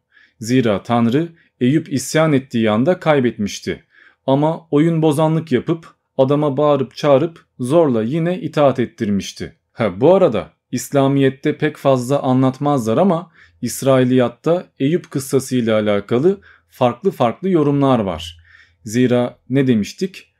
Zira 0.40 0.82
Tanrı 0.82 1.28
Eyüp 1.60 1.92
isyan 1.92 2.32
ettiği 2.32 2.70
anda 2.70 3.00
kaybetmişti. 3.00 3.84
Ama 4.26 4.66
oyun 4.70 5.02
bozanlık 5.02 5.52
yapıp 5.52 5.94
adama 6.18 6.56
bağırıp 6.56 6.97
çağırıp 6.97 7.44
zorla 7.59 8.02
yine 8.02 8.40
itaat 8.40 8.78
ettirmişti. 8.78 9.56
Ha 9.72 10.01
bu 10.01 10.14
arada 10.14 10.51
İslamiyet'te 10.72 11.59
pek 11.59 11.76
fazla 11.76 12.22
anlatmazlar 12.22 12.98
ama 12.98 13.30
İsrailiyatta 13.62 14.66
Eyüp 14.78 15.10
kıssası 15.10 15.56
ile 15.56 15.72
alakalı 15.72 16.40
farklı 16.68 17.10
farklı 17.10 17.48
yorumlar 17.48 17.98
var. 17.98 18.39
Zira 18.84 19.39
ne 19.51 19.66
demiştik? 19.66 20.32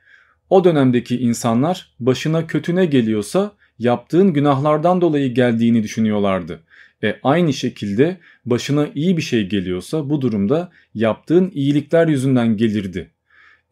O 0.49 0.63
dönemdeki 0.63 1.17
insanlar 1.17 1.95
başına 1.99 2.47
kötü 2.47 2.75
ne 2.75 2.85
geliyorsa 2.85 3.51
yaptığın 3.79 4.33
günahlardan 4.33 5.01
dolayı 5.01 5.33
geldiğini 5.33 5.83
düşünüyorlardı. 5.83 6.63
E 7.03 7.19
aynı 7.23 7.53
şekilde 7.53 8.17
başına 8.45 8.87
iyi 8.95 9.17
bir 9.17 9.21
şey 9.21 9.47
geliyorsa 9.47 10.09
bu 10.09 10.21
durumda 10.21 10.71
yaptığın 10.93 11.51
iyilikler 11.53 12.07
yüzünden 12.07 12.57
gelirdi. 12.57 13.11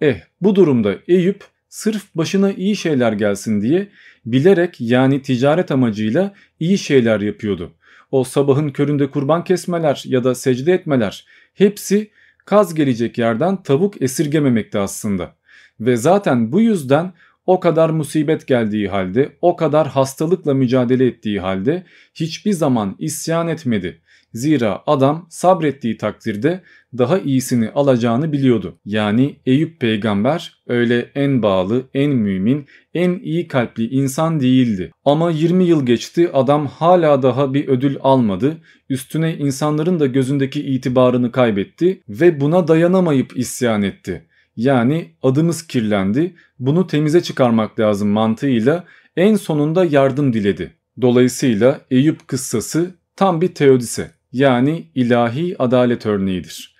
Eh 0.02 0.22
bu 0.41 0.56
durumda 0.56 0.95
Eyüp 1.07 1.44
sırf 1.72 2.15
başına 2.15 2.52
iyi 2.52 2.76
şeyler 2.76 3.14
gelsin 3.14 3.61
diye 3.61 3.88
bilerek 4.26 4.81
yani 4.81 5.22
ticaret 5.22 5.72
amacıyla 5.72 6.34
iyi 6.60 6.77
şeyler 6.77 7.22
yapıyordu. 7.22 7.72
O 8.11 8.23
sabahın 8.23 8.69
köründe 8.69 9.11
kurban 9.11 9.43
kesmeler 9.43 10.03
ya 10.06 10.23
da 10.23 10.35
secde 10.35 10.73
etmeler 10.73 11.26
hepsi 11.53 12.11
kaz 12.45 12.73
gelecek 12.73 13.18
yerden 13.18 13.64
tavuk 13.64 14.02
esirgememekte 14.02 14.80
aslında. 14.80 15.35
Ve 15.80 15.98
zaten 15.98 16.52
bu 16.52 16.61
yüzden 16.61 17.14
o 17.45 17.60
kadar 17.60 17.89
musibet 17.89 18.48
geldiği 18.48 18.88
halde, 18.88 19.38
o 19.41 19.56
kadar 19.56 19.88
hastalıkla 19.88 20.53
mücadele 20.53 21.06
ettiği 21.07 21.39
halde 21.39 21.84
hiçbir 22.14 22.52
zaman 22.52 22.95
isyan 22.99 23.48
etmedi. 23.48 24.02
Zira 24.34 24.84
adam 24.88 25.28
sabrettiği 25.30 25.98
takdirde 25.98 26.62
daha 26.98 27.20
iyisini 27.20 27.70
alacağını 27.70 28.32
biliyordu. 28.32 28.80
Yani 28.86 29.36
Eyüp 29.45 29.80
peygamber 29.80 30.62
öyle 30.68 31.12
en 31.16 31.44
bağlı, 31.44 31.84
en 31.94 32.12
mümin, 32.12 32.66
en 32.94 33.20
iyi 33.20 33.48
kalpli 33.48 33.90
insan 33.90 34.40
değildi. 34.40 34.91
Ama 35.06 35.32
20 35.32 35.64
yıl 35.64 35.86
geçti 35.86 36.30
adam 36.34 36.68
hala 36.68 37.22
daha 37.22 37.53
bir 37.53 37.68
ödül 37.68 37.98
almadı. 38.02 38.58
Üstüne 38.90 39.38
insanların 39.38 39.99
da 39.99 40.08
gözündeki 40.08 40.62
itibarını 40.62 41.32
kaybetti 41.32 42.02
ve 42.10 42.41
buna 42.41 42.68
dayanamayıp 42.68 43.38
isyan 43.38 43.82
etti. 43.82 44.26
Yani 44.56 45.12
adımız 45.24 45.68
kirlendi, 45.68 46.36
bunu 46.60 46.88
temize 46.88 47.22
çıkarmak 47.22 47.80
lazım 47.80 48.10
mantığıyla 48.10 48.84
en 49.16 49.36
sonunda 49.36 49.86
yardım 49.86 50.34
diledi. 50.34 50.74
Dolayısıyla 51.02 51.82
Eyüp 51.91 52.28
kıssası 52.28 52.95
tam 53.16 53.41
bir 53.41 53.48
teodise 53.48 54.12
yani 54.34 54.88
ilahi 54.95 55.56
adalet 55.60 56.06
örneğidir. 56.06 56.76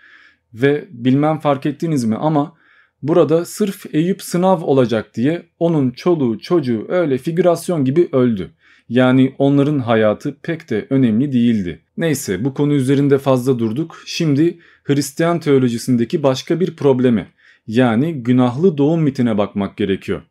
Ve 0.54 0.88
bilmem 0.92 1.40
fark 1.40 1.66
ettiniz 1.66 2.06
mi 2.06 2.16
ama 2.16 2.56
burada 3.02 3.46
sırf 3.46 3.96
Eyüp 3.96 4.22
sınav 4.24 4.62
olacak 4.62 5.16
diye 5.16 5.46
onun 5.60 5.92
çoluğu 5.92 6.40
çocuğu 6.40 6.86
öyle 6.90 7.18
figürasyon 7.18 7.86
gibi 7.86 8.10
öldü. 8.12 8.52
Yani 8.90 9.36
onların 9.38 9.80
hayatı 9.80 10.38
pek 10.42 10.70
de 10.70 10.88
önemli 10.90 11.32
değildi. 11.32 11.82
Neyse 11.98 12.46
bu 12.46 12.54
konu 12.54 12.74
üzerinde 12.74 13.18
fazla 13.18 13.60
durduk. 13.60 14.04
Şimdi 14.06 14.60
Hristiyan 14.84 15.40
teolojisindeki 15.40 16.24
başka 16.24 16.60
bir 16.60 16.76
probleme 16.76 17.28
yani 17.68 18.14
günahlı 18.14 18.78
doğum 18.78 19.02
mitine 19.02 19.38
bakmak 19.38 19.78
gerekiyor. 19.78 20.22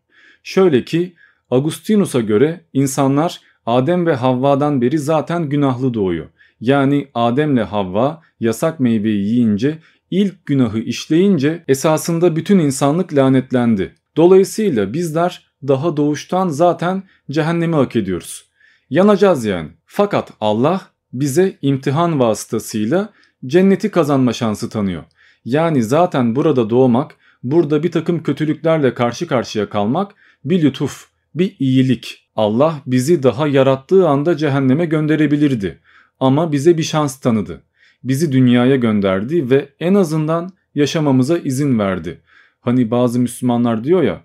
Şöyle 0.42 0.84
ki 0.84 1.14
Agustinus'a 1.50 2.20
göre 2.20 2.60
insanlar 2.72 3.40
Adem 3.66 4.06
ve 4.06 4.14
Havva'dan 4.14 4.80
beri 4.80 4.98
zaten 4.98 5.48
günahlı 5.48 5.94
doğuyor. 5.94 6.26
Yani 6.60 7.08
Adem'le 7.14 7.64
Havva 7.64 8.22
yasak 8.40 8.80
meyveyi 8.80 9.26
yiyince 9.26 9.78
ilk 10.10 10.46
günahı 10.46 10.78
işleyince 10.78 11.64
esasında 11.68 12.36
bütün 12.36 12.58
insanlık 12.58 13.14
lanetlendi. 13.14 13.94
Dolayısıyla 14.16 14.92
bizler 14.92 15.46
daha 15.68 15.96
doğuştan 15.96 16.48
zaten 16.48 17.02
cehennemi 17.30 17.74
hak 17.74 17.96
ediyoruz. 17.96 18.44
Yanacağız 18.90 19.44
yani. 19.44 19.68
Fakat 19.86 20.32
Allah 20.40 20.80
bize 21.12 21.56
imtihan 21.62 22.20
vasıtasıyla 22.20 23.12
cenneti 23.46 23.90
kazanma 23.90 24.32
şansı 24.32 24.68
tanıyor. 24.68 25.02
Yani 25.44 25.82
zaten 25.82 26.36
burada 26.36 26.70
doğmak, 26.70 27.16
burada 27.42 27.82
bir 27.82 27.92
takım 27.92 28.22
kötülüklerle 28.22 28.94
karşı 28.94 29.26
karşıya 29.26 29.68
kalmak 29.68 30.14
bir 30.44 30.62
lütuf, 30.62 31.06
bir 31.34 31.56
iyilik. 31.58 32.30
Allah 32.36 32.82
bizi 32.86 33.22
daha 33.22 33.46
yarattığı 33.46 34.08
anda 34.08 34.36
cehenneme 34.36 34.86
gönderebilirdi. 34.86 35.80
Ama 36.20 36.52
bize 36.52 36.78
bir 36.78 36.82
şans 36.82 37.20
tanıdı. 37.20 37.62
Bizi 38.04 38.32
dünyaya 38.32 38.76
gönderdi 38.76 39.50
ve 39.50 39.68
en 39.80 39.94
azından 39.94 40.50
yaşamamıza 40.74 41.38
izin 41.38 41.78
verdi. 41.78 42.20
Hani 42.60 42.90
bazı 42.90 43.20
Müslümanlar 43.20 43.84
diyor 43.84 44.02
ya, 44.02 44.24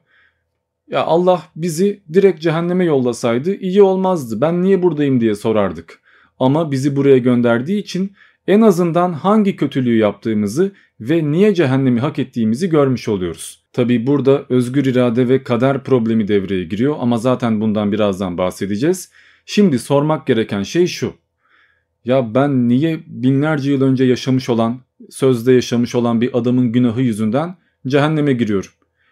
ya 0.87 1.03
Allah 1.03 1.43
bizi 1.55 2.03
direkt 2.13 2.41
cehenneme 2.41 2.85
yollasaydı 2.85 3.55
iyi 3.55 3.81
olmazdı. 3.81 4.41
Ben 4.41 4.61
niye 4.61 4.83
buradayım 4.83 5.19
diye 5.19 5.35
sorardık. 5.35 5.99
Ama 6.39 6.71
bizi 6.71 6.95
buraya 6.95 7.17
gönderdiği 7.17 7.79
için 7.79 8.11
en 8.47 8.61
azından 8.61 9.13
hangi 9.13 9.55
kötülüğü 9.55 9.97
yaptığımızı 9.97 10.71
ve 10.99 11.31
niye 11.31 11.53
cehennemi 11.53 11.99
hak 11.99 12.19
ettiğimizi 12.19 12.69
görmüş 12.69 13.07
oluyoruz. 13.07 13.63
Tabi 13.73 14.07
burada 14.07 14.45
özgür 14.49 14.85
irade 14.85 15.29
ve 15.29 15.43
kader 15.43 15.83
problemi 15.83 16.27
devreye 16.27 16.63
giriyor 16.63 16.95
ama 16.99 17.17
zaten 17.17 17.61
bundan 17.61 17.91
birazdan 17.91 18.37
bahsedeceğiz. 18.37 19.11
Şimdi 19.45 19.79
sormak 19.79 20.27
gereken 20.27 20.63
şey 20.63 20.87
şu. 20.87 21.13
Ya 22.05 22.35
ben 22.35 22.69
niye 22.69 22.99
binlerce 23.07 23.71
yıl 23.71 23.81
önce 23.81 24.03
yaşamış 24.03 24.49
olan, 24.49 24.81
sözde 25.09 25.53
yaşamış 25.53 25.95
olan 25.95 26.21
bir 26.21 26.37
adamın 26.37 26.71
günahı 26.71 27.01
yüzünden 27.01 27.55
cehenneme 27.87 28.33
giriyorum? 28.33 28.71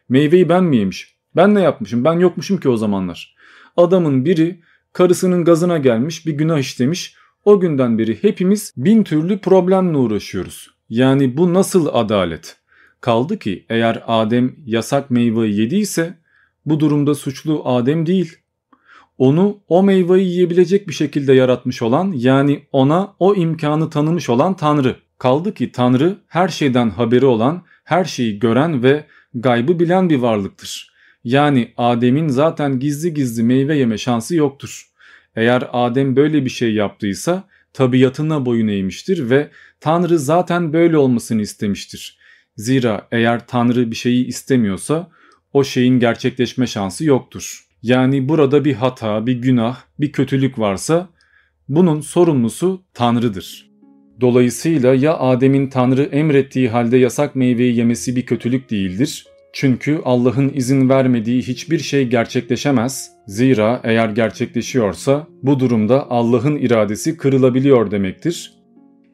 Meyveyi 0.09 0.49
ben 0.49 0.63
mi 0.63 0.77
yemişim? 0.77 1.09
Ben 1.35 1.55
ne 1.55 1.61
yapmışım? 1.61 2.03
Ben 2.03 2.13
yokmuşum 2.13 2.59
ki 2.59 2.69
o 2.69 2.77
zamanlar. 2.77 3.35
Adamın 3.77 4.25
biri 4.25 4.61
karısının 4.93 5.43
gazına 5.43 5.77
gelmiş 5.77 6.25
bir 6.25 6.31
günah 6.33 6.59
işlemiş. 6.59 7.15
O 7.45 7.59
günden 7.59 7.97
beri 7.97 8.23
hepimiz 8.23 8.73
bin 8.77 9.03
türlü 9.03 9.37
problemle 9.37 9.97
uğraşıyoruz. 9.97 10.69
Yani 10.89 11.37
bu 11.37 11.53
nasıl 11.53 11.87
adalet? 11.93 12.57
Kaldı 13.01 13.39
ki 13.39 13.65
eğer 13.69 14.03
Adem 14.07 14.55
yasak 14.65 15.11
meyveyi 15.11 15.59
yediyse 15.59 16.17
bu 16.65 16.79
durumda 16.79 17.15
suçlu 17.15 17.61
Adem 17.65 18.05
değil. 18.05 18.37
Onu 19.17 19.59
o 19.67 19.83
meyveyi 19.83 20.29
yiyebilecek 20.29 20.87
bir 20.87 20.93
şekilde 20.93 21.33
yaratmış 21.33 21.81
olan 21.81 22.13
yani 22.15 22.63
ona 22.71 23.15
o 23.19 23.35
imkanı 23.35 23.89
tanımış 23.89 24.29
olan 24.29 24.55
Tanrı. 24.55 24.95
Kaldı 25.17 25.53
ki 25.53 25.71
Tanrı 25.71 26.17
her 26.27 26.47
şeyden 26.47 26.89
haberi 26.89 27.25
olan, 27.25 27.63
her 27.83 28.05
şeyi 28.05 28.39
gören 28.39 28.83
ve 28.83 29.05
gaybı 29.33 29.79
bilen 29.79 30.09
bir 30.09 30.17
varlıktır. 30.17 30.93
Yani 31.23 31.73
Adem'in 31.77 32.27
zaten 32.27 32.79
gizli 32.79 33.13
gizli 33.13 33.43
meyve 33.43 33.77
yeme 33.77 33.97
şansı 33.97 34.35
yoktur. 34.35 34.87
Eğer 35.35 35.69
Adem 35.73 36.15
böyle 36.15 36.45
bir 36.45 36.49
şey 36.49 36.73
yaptıysa 36.73 37.43
tabiatına 37.73 38.45
boyun 38.45 38.67
eğmiştir 38.67 39.29
ve 39.29 39.49
Tanrı 39.79 40.19
zaten 40.19 40.73
böyle 40.73 40.97
olmasını 40.97 41.41
istemiştir. 41.41 42.17
Zira 42.57 43.07
eğer 43.11 43.47
Tanrı 43.47 43.91
bir 43.91 43.95
şeyi 43.95 44.25
istemiyorsa 44.25 45.11
o 45.53 45.63
şeyin 45.63 45.99
gerçekleşme 45.99 46.67
şansı 46.67 47.05
yoktur. 47.05 47.62
Yani 47.83 48.29
burada 48.29 48.65
bir 48.65 48.73
hata, 48.73 49.25
bir 49.25 49.41
günah, 49.41 49.77
bir 49.99 50.11
kötülük 50.11 50.59
varsa 50.59 51.09
bunun 51.69 52.01
sorumlusu 52.01 52.83
Tanrı'dır. 52.93 53.71
Dolayısıyla 54.21 54.93
ya 54.93 55.17
Adem'in 55.17 55.69
Tanrı 55.69 56.03
emrettiği 56.03 56.69
halde 56.69 56.97
yasak 56.97 57.35
meyveyi 57.35 57.75
yemesi 57.75 58.15
bir 58.15 58.25
kötülük 58.25 58.71
değildir. 58.71 59.25
Çünkü 59.53 60.01
Allah'ın 60.05 60.51
izin 60.53 60.89
vermediği 60.89 61.41
hiçbir 61.41 61.79
şey 61.79 62.07
gerçekleşemez. 62.07 63.11
Zira 63.27 63.81
eğer 63.83 64.09
gerçekleşiyorsa 64.09 65.27
bu 65.43 65.59
durumda 65.59 66.11
Allah'ın 66.11 66.55
iradesi 66.55 67.17
kırılabiliyor 67.17 67.91
demektir. 67.91 68.53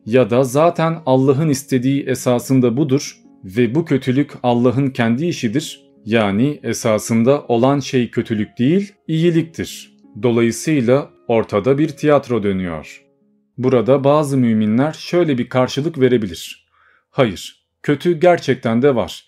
Ya 0.05 0.29
da 0.29 0.43
zaten 0.43 0.97
Allah'ın 1.05 1.49
istediği 1.49 2.03
esasında 2.03 2.77
budur 2.77 3.17
ve 3.43 3.75
bu 3.75 3.85
kötülük 3.85 4.31
Allah'ın 4.43 4.89
kendi 4.89 5.25
işidir 5.25 5.88
yani 6.05 6.59
esasında 6.63 7.45
olan 7.47 7.79
şey 7.79 8.11
kötülük 8.11 8.57
değil, 8.59 8.93
iyiliktir. 9.07 9.97
Dolayısıyla 10.23 11.09
ortada 11.27 11.77
bir 11.77 11.89
tiyatro 11.89 12.43
dönüyor. 12.43 13.05
Burada 13.57 14.03
bazı 14.03 14.37
müminler 14.37 14.93
şöyle 14.93 15.37
bir 15.37 15.49
karşılık 15.49 15.99
verebilir. 15.99 16.67
Hayır, 17.09 17.65
kötü 17.83 18.19
gerçekten 18.19 18.81
de 18.81 18.95
var. 18.95 19.25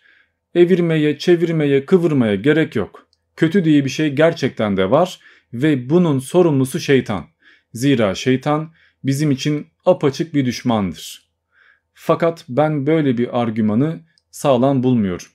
Evirmeye, 0.55 1.17
çevirmeye, 1.17 1.85
kıvırmaya 1.85 2.35
gerek 2.35 2.75
yok. 2.75 3.07
Kötü 3.35 3.65
diye 3.65 3.85
bir 3.85 3.89
şey 3.89 4.09
gerçekten 4.09 4.77
de 4.77 4.91
var 4.91 5.19
ve 5.53 5.89
bunun 5.89 6.19
sorumlusu 6.19 6.79
şeytan. 6.79 7.25
Zira 7.73 8.15
şeytan 8.15 8.73
bizim 9.03 9.31
için 9.31 9.67
apaçık 9.85 10.33
bir 10.33 10.45
düşmandır. 10.45 11.31
Fakat 11.93 12.45
ben 12.49 12.87
böyle 12.87 13.17
bir 13.17 13.41
argümanı 13.41 13.99
sağlam 14.31 14.83
bulmuyorum. 14.83 15.27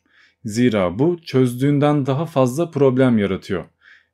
Zira 0.47 0.99
bu 0.99 1.21
çözdüğünden 1.25 2.07
daha 2.07 2.27
fazla 2.27 2.71
problem 2.71 3.19
yaratıyor. 3.19 3.65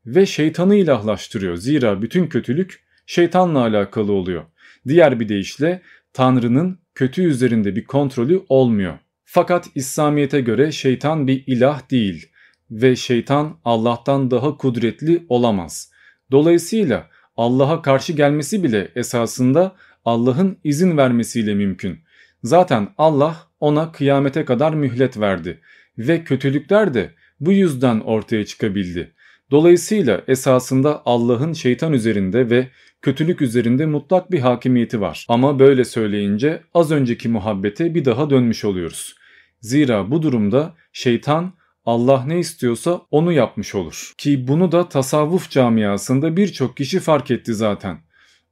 Ve 0.06 0.26
şeytanı 0.26 0.74
ilahlaştırıyor. 0.74 1.56
Zira 1.56 2.02
bütün 2.02 2.26
kötülük 2.26 2.84
şeytanla 3.06 3.58
alakalı 3.58 4.12
oluyor. 4.12 4.44
Diğer 4.88 5.20
bir 5.20 5.28
deyişle 5.28 5.82
Tanrı'nın 6.12 6.78
kötü 6.94 7.22
üzerinde 7.22 7.76
bir 7.76 7.84
kontrolü 7.84 8.42
olmuyor. 8.48 8.98
Fakat 9.24 9.68
İslamiyet'e 9.74 10.40
göre 10.40 10.72
şeytan 10.72 11.26
bir 11.26 11.44
ilah 11.46 11.90
değil 11.90 12.28
ve 12.70 12.96
şeytan 12.96 13.58
Allah'tan 13.64 14.30
daha 14.30 14.56
kudretli 14.56 15.26
olamaz. 15.28 15.92
Dolayısıyla 16.30 17.08
Allah'a 17.36 17.82
karşı 17.82 18.12
gelmesi 18.12 18.62
bile 18.62 18.88
esasında 18.94 19.76
Allah'ın 20.04 20.58
izin 20.64 20.96
vermesiyle 20.96 21.54
mümkün. 21.54 21.98
Zaten 22.42 22.88
Allah 22.98 23.36
ona 23.60 23.92
kıyamete 23.92 24.44
kadar 24.44 24.74
mühlet 24.74 25.20
verdi 25.20 25.60
ve 25.98 26.24
kötülükler 26.24 26.94
de 26.94 27.10
bu 27.40 27.52
yüzden 27.52 28.00
ortaya 28.00 28.46
çıkabildi. 28.46 29.12
Dolayısıyla 29.50 30.22
esasında 30.28 31.02
Allah'ın 31.04 31.52
şeytan 31.52 31.92
üzerinde 31.92 32.50
ve 32.50 32.68
kötülük 33.02 33.42
üzerinde 33.42 33.86
mutlak 33.86 34.30
bir 34.30 34.40
hakimiyeti 34.40 35.00
var. 35.00 35.26
Ama 35.28 35.58
böyle 35.58 35.84
söyleyince 35.84 36.62
az 36.74 36.90
önceki 36.90 37.28
muhabbete 37.28 37.94
bir 37.94 38.04
daha 38.04 38.30
dönmüş 38.30 38.64
oluyoruz. 38.64 39.16
Zira 39.60 40.10
bu 40.10 40.22
durumda 40.22 40.74
şeytan 40.92 41.52
Allah 41.84 42.24
ne 42.24 42.38
istiyorsa 42.38 43.00
onu 43.10 43.32
yapmış 43.32 43.74
olur. 43.74 44.12
Ki 44.18 44.48
bunu 44.48 44.72
da 44.72 44.88
tasavvuf 44.88 45.50
camiasında 45.50 46.36
birçok 46.36 46.76
kişi 46.76 47.00
fark 47.00 47.30
etti 47.30 47.54
zaten. 47.54 47.98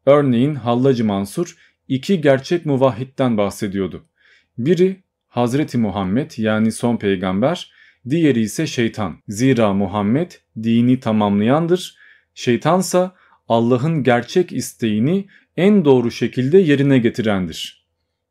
Örneğin 0.06 0.54
Hallacı 0.54 1.04
Mansur 1.04 1.56
iki 1.88 2.20
gerçek 2.20 2.66
muvahhidden 2.66 3.36
bahsediyordu. 3.36 4.04
Biri 4.58 5.02
Hazreti 5.30 5.78
Muhammed 5.78 6.30
yani 6.36 6.72
son 6.72 6.96
peygamber, 6.96 7.72
diğeri 8.08 8.40
ise 8.40 8.66
şeytan. 8.66 9.16
Zira 9.28 9.72
Muhammed 9.72 10.30
dini 10.62 11.00
tamamlayandır, 11.00 11.96
şeytansa 12.34 13.14
Allah'ın 13.48 14.02
gerçek 14.02 14.52
isteğini 14.52 15.28
en 15.56 15.84
doğru 15.84 16.10
şekilde 16.10 16.58
yerine 16.58 16.98
getirendir. 16.98 17.86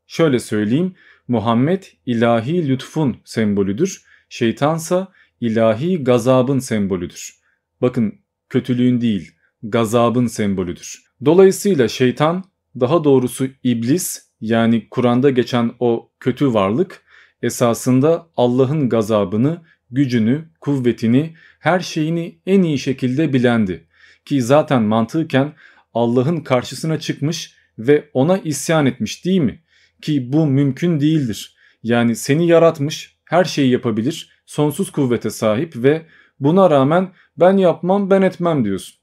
Şöyle 0.07 0.39
söyleyeyim, 0.39 0.95
Muhammed 1.27 1.83
ilahi 2.05 2.67
lütfun 2.69 3.17
sembolüdür, 3.25 4.03
şeytansa 4.29 5.07
ilahi 5.41 6.03
gazabın 6.03 6.59
sembolüdür. 6.59 7.39
Bakın 7.81 8.19
kötülüğün 8.49 9.01
değil, 9.01 9.31
gazabın 9.63 10.27
sembolüdür. 10.27 11.03
Dolayısıyla 11.25 11.87
şeytan, 11.87 12.43
daha 12.79 13.03
doğrusu 13.03 13.47
iblis 13.63 14.28
yani 14.41 14.87
Kur'an'da 14.89 15.29
geçen 15.29 15.71
o 15.79 16.11
kötü 16.19 16.53
varlık 16.53 17.01
esasında 17.41 18.27
Allah'ın 18.37 18.89
gazabını, 18.89 19.61
gücünü, 19.91 20.49
kuvvetini, 20.61 21.35
her 21.59 21.79
şeyini 21.79 22.39
en 22.45 22.61
iyi 22.61 22.79
şekilde 22.79 23.33
bilendi. 23.33 23.87
Ki 24.25 24.41
zaten 24.41 24.81
mantıken 24.81 25.53
Allah'ın 25.93 26.39
karşısına 26.39 26.99
çıkmış 26.99 27.55
ve 27.79 28.09
ona 28.13 28.37
isyan 28.37 28.85
etmiş 28.85 29.25
değil 29.25 29.41
mi? 29.41 29.63
Ki 30.01 30.33
bu 30.33 30.47
mümkün 30.47 30.99
değildir. 30.99 31.55
Yani 31.83 32.15
seni 32.15 32.47
yaratmış, 32.47 33.17
her 33.25 33.43
şeyi 33.43 33.71
yapabilir, 33.71 34.29
sonsuz 34.45 34.91
kuvvete 34.91 35.29
sahip 35.29 35.75
ve 35.75 36.05
buna 36.39 36.69
rağmen 36.69 37.11
ben 37.37 37.57
yapmam 37.57 38.09
ben 38.09 38.21
etmem 38.21 38.65
diyorsun. 38.65 38.99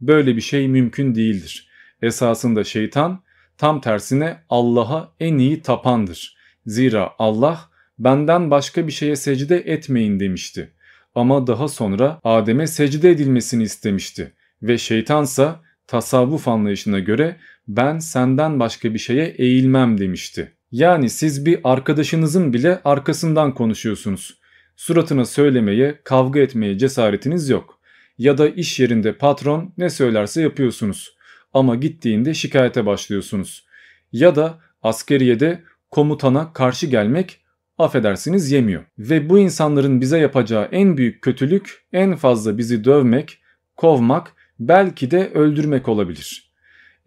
Böyle 0.00 0.36
bir 0.36 0.40
şey 0.40 0.68
mümkün 0.68 1.14
değildir. 1.14 1.68
Esasında 2.02 2.64
şeytan 2.64 3.22
tam 3.62 3.80
tersine 3.80 4.38
Allah'a 4.48 5.12
en 5.20 5.38
iyi 5.38 5.62
tapandır. 5.62 6.36
Zira 6.66 7.10
Allah 7.18 7.60
benden 7.98 8.50
başka 8.50 8.86
bir 8.86 8.92
şeye 8.92 9.16
secde 9.16 9.56
etmeyin 9.56 10.20
demişti. 10.20 10.72
Ama 11.14 11.46
daha 11.46 11.68
sonra 11.68 12.20
Adem'e 12.24 12.66
secde 12.66 13.10
edilmesini 13.10 13.62
istemişti 13.62 14.32
ve 14.62 14.78
şeytansa 14.78 15.60
tasavvuf 15.86 16.48
anlayışına 16.48 16.98
göre 16.98 17.36
ben 17.68 17.98
senden 17.98 18.60
başka 18.60 18.94
bir 18.94 18.98
şeye 18.98 19.26
eğilmem 19.26 19.98
demişti. 19.98 20.52
Yani 20.72 21.10
siz 21.10 21.46
bir 21.46 21.60
arkadaşınızın 21.64 22.52
bile 22.52 22.80
arkasından 22.84 23.54
konuşuyorsunuz. 23.54 24.38
Suratına 24.76 25.24
söylemeye, 25.24 26.00
kavga 26.04 26.40
etmeye 26.40 26.78
cesaretiniz 26.78 27.48
yok. 27.48 27.80
Ya 28.18 28.38
da 28.38 28.48
iş 28.48 28.80
yerinde 28.80 29.12
patron 29.12 29.74
ne 29.78 29.90
söylerse 29.90 30.42
yapıyorsunuz. 30.42 31.16
Ama 31.52 31.74
gittiğinde 31.76 32.34
şikayete 32.34 32.86
başlıyorsunuz. 32.86 33.66
Ya 34.12 34.36
da 34.36 34.58
askeriyede 34.82 35.62
komutana 35.90 36.52
karşı 36.52 36.86
gelmek 36.86 37.40
affedersiniz 37.78 38.52
yemiyor. 38.52 38.84
Ve 38.98 39.30
bu 39.30 39.38
insanların 39.38 40.00
bize 40.00 40.18
yapacağı 40.18 40.68
en 40.72 40.96
büyük 40.96 41.22
kötülük 41.22 41.84
en 41.92 42.16
fazla 42.16 42.58
bizi 42.58 42.84
dövmek, 42.84 43.38
kovmak, 43.76 44.32
belki 44.58 45.10
de 45.10 45.30
öldürmek 45.34 45.88
olabilir. 45.88 46.52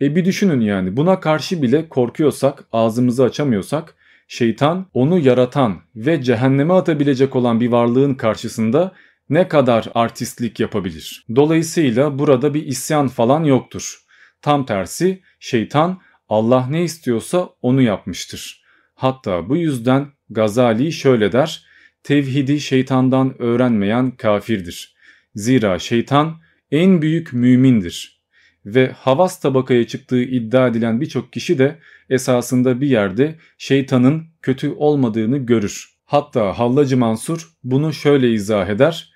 E 0.01 0.15
bir 0.15 0.25
düşünün 0.25 0.61
yani 0.61 0.97
buna 0.97 1.19
karşı 1.19 1.61
bile 1.61 1.89
korkuyorsak, 1.89 2.63
ağzımızı 2.71 3.23
açamıyorsak 3.23 3.95
şeytan 4.27 4.85
onu 4.93 5.19
yaratan 5.19 5.81
ve 5.95 6.21
cehenneme 6.21 6.73
atabilecek 6.73 7.35
olan 7.35 7.59
bir 7.59 7.71
varlığın 7.71 8.13
karşısında 8.13 8.91
ne 9.29 9.47
kadar 9.47 9.89
artistlik 9.95 10.59
yapabilir? 10.59 11.25
Dolayısıyla 11.35 12.19
burada 12.19 12.53
bir 12.53 12.65
isyan 12.65 13.07
falan 13.07 13.43
yoktur. 13.43 14.04
Tam 14.45 14.65
tersi 14.65 15.21
şeytan 15.39 16.01
Allah 16.29 16.67
ne 16.69 16.83
istiyorsa 16.83 17.49
onu 17.61 17.81
yapmıştır. 17.81 18.63
Hatta 18.95 19.49
bu 19.49 19.57
yüzden 19.57 20.07
Gazali 20.29 20.91
şöyle 20.91 21.31
der, 21.31 21.65
tevhidi 22.03 22.59
şeytandan 22.59 23.41
öğrenmeyen 23.41 24.11
kafirdir. 24.11 24.95
Zira 25.35 25.79
şeytan 25.79 26.41
en 26.71 27.01
büyük 27.01 27.33
mümindir. 27.33 28.21
Ve 28.65 28.91
havas 28.91 29.39
tabakaya 29.39 29.87
çıktığı 29.87 30.21
iddia 30.21 30.67
edilen 30.67 31.01
birçok 31.01 31.33
kişi 31.33 31.57
de 31.57 31.79
esasında 32.09 32.81
bir 32.81 32.87
yerde 32.87 33.35
şeytanın 33.57 34.23
kötü 34.41 34.69
olmadığını 34.69 35.37
görür. 35.37 35.89
Hatta 36.05 36.59
Hallacı 36.59 36.97
Mansur 36.97 37.49
bunu 37.63 37.93
şöyle 37.93 38.31
izah 38.31 38.69
eder. 38.69 39.13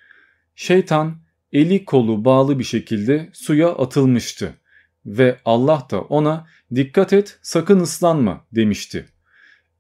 Şeytan 0.56 1.22
eli 1.52 1.86
kolu 1.86 2.26
bağlı 2.26 2.60
bir 2.60 2.64
şekilde 2.64 3.30
suya 3.34 3.70
atılmıştı 3.70 4.59
ve 5.06 5.38
Allah 5.46 5.88
da 5.92 6.02
ona 6.02 6.48
dikkat 6.76 7.14
et 7.14 7.40
sakın 7.42 7.80
ıslanma 7.80 8.46
demişti. 8.52 9.06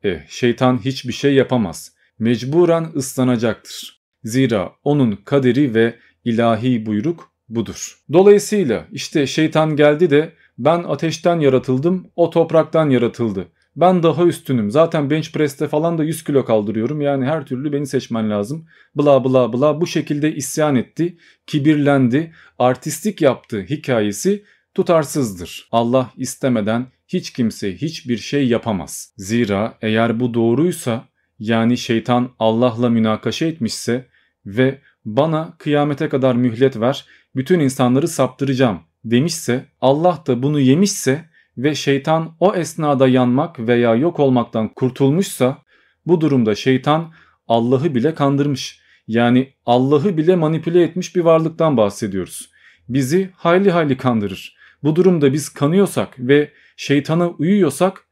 E 0.03 0.23
şeytan 0.29 0.85
hiçbir 0.85 1.13
şey 1.13 1.33
yapamaz. 1.33 1.93
Mecburen 2.19 2.91
ıslanacaktır. 2.95 3.99
Zira 4.23 4.71
onun 4.83 5.15
kaderi 5.15 5.73
ve 5.73 5.95
ilahi 6.25 6.85
buyruk 6.85 7.31
budur. 7.49 7.99
Dolayısıyla 8.13 8.87
işte 8.91 9.27
şeytan 9.27 9.75
geldi 9.75 10.09
de 10.09 10.33
ben 10.57 10.83
ateşten 10.83 11.39
yaratıldım, 11.39 12.11
o 12.15 12.29
topraktan 12.29 12.89
yaratıldı. 12.89 13.47
Ben 13.75 14.03
daha 14.03 14.25
üstünüm. 14.25 14.71
Zaten 14.71 15.09
bench 15.09 15.31
press'te 15.31 15.67
falan 15.67 15.97
da 15.97 16.03
100 16.03 16.23
kilo 16.23 16.45
kaldırıyorum. 16.45 17.01
Yani 17.01 17.25
her 17.25 17.45
türlü 17.45 17.73
beni 17.73 17.87
seçmen 17.87 18.29
lazım. 18.29 18.65
Bla 18.95 19.23
bla 19.23 19.53
bla 19.53 19.81
bu 19.81 19.87
şekilde 19.87 20.35
isyan 20.35 20.75
etti, 20.75 21.17
kibirlendi, 21.47 22.33
artistik 22.59 23.21
yaptı 23.21 23.61
hikayesi 23.69 24.43
tutarsızdır. 24.73 25.67
Allah 25.71 26.11
istemeden 26.17 26.87
hiç 27.07 27.33
kimse 27.33 27.75
hiçbir 27.75 28.17
şey 28.17 28.47
yapamaz. 28.47 29.13
Zira 29.17 29.77
eğer 29.81 30.19
bu 30.19 30.33
doğruysa 30.33 31.05
yani 31.39 31.77
şeytan 31.77 32.29
Allah'la 32.39 32.89
münakaşa 32.89 33.45
etmişse 33.45 34.07
ve 34.45 34.81
bana 35.05 35.55
kıyamete 35.57 36.09
kadar 36.09 36.35
mühlet 36.35 36.79
ver 36.79 37.05
bütün 37.35 37.59
insanları 37.59 38.07
saptıracağım 38.07 38.79
demişse 39.03 39.65
Allah 39.81 40.23
da 40.27 40.43
bunu 40.43 40.59
yemişse 40.59 41.29
ve 41.57 41.75
şeytan 41.75 42.35
o 42.39 42.55
esnada 42.55 43.07
yanmak 43.07 43.59
veya 43.59 43.95
yok 43.95 44.19
olmaktan 44.19 44.73
kurtulmuşsa 44.73 45.57
bu 46.05 46.21
durumda 46.21 46.55
şeytan 46.55 47.13
Allah'ı 47.47 47.95
bile 47.95 48.13
kandırmış. 48.13 48.79
Yani 49.07 49.53
Allah'ı 49.65 50.17
bile 50.17 50.35
manipüle 50.35 50.83
etmiş 50.83 51.15
bir 51.15 51.21
varlıktan 51.21 51.77
bahsediyoruz. 51.77 52.49
Bizi 52.89 53.29
hayli 53.35 53.71
hayli 53.71 53.97
kandırır. 53.97 54.58
Bu 54.83 54.95
durumda 54.95 55.33
biz 55.33 55.49
kanıyorsak 55.49 56.19
ve 56.19 56.51
şeytana 56.77 57.29
uyuyorsak 57.29 58.07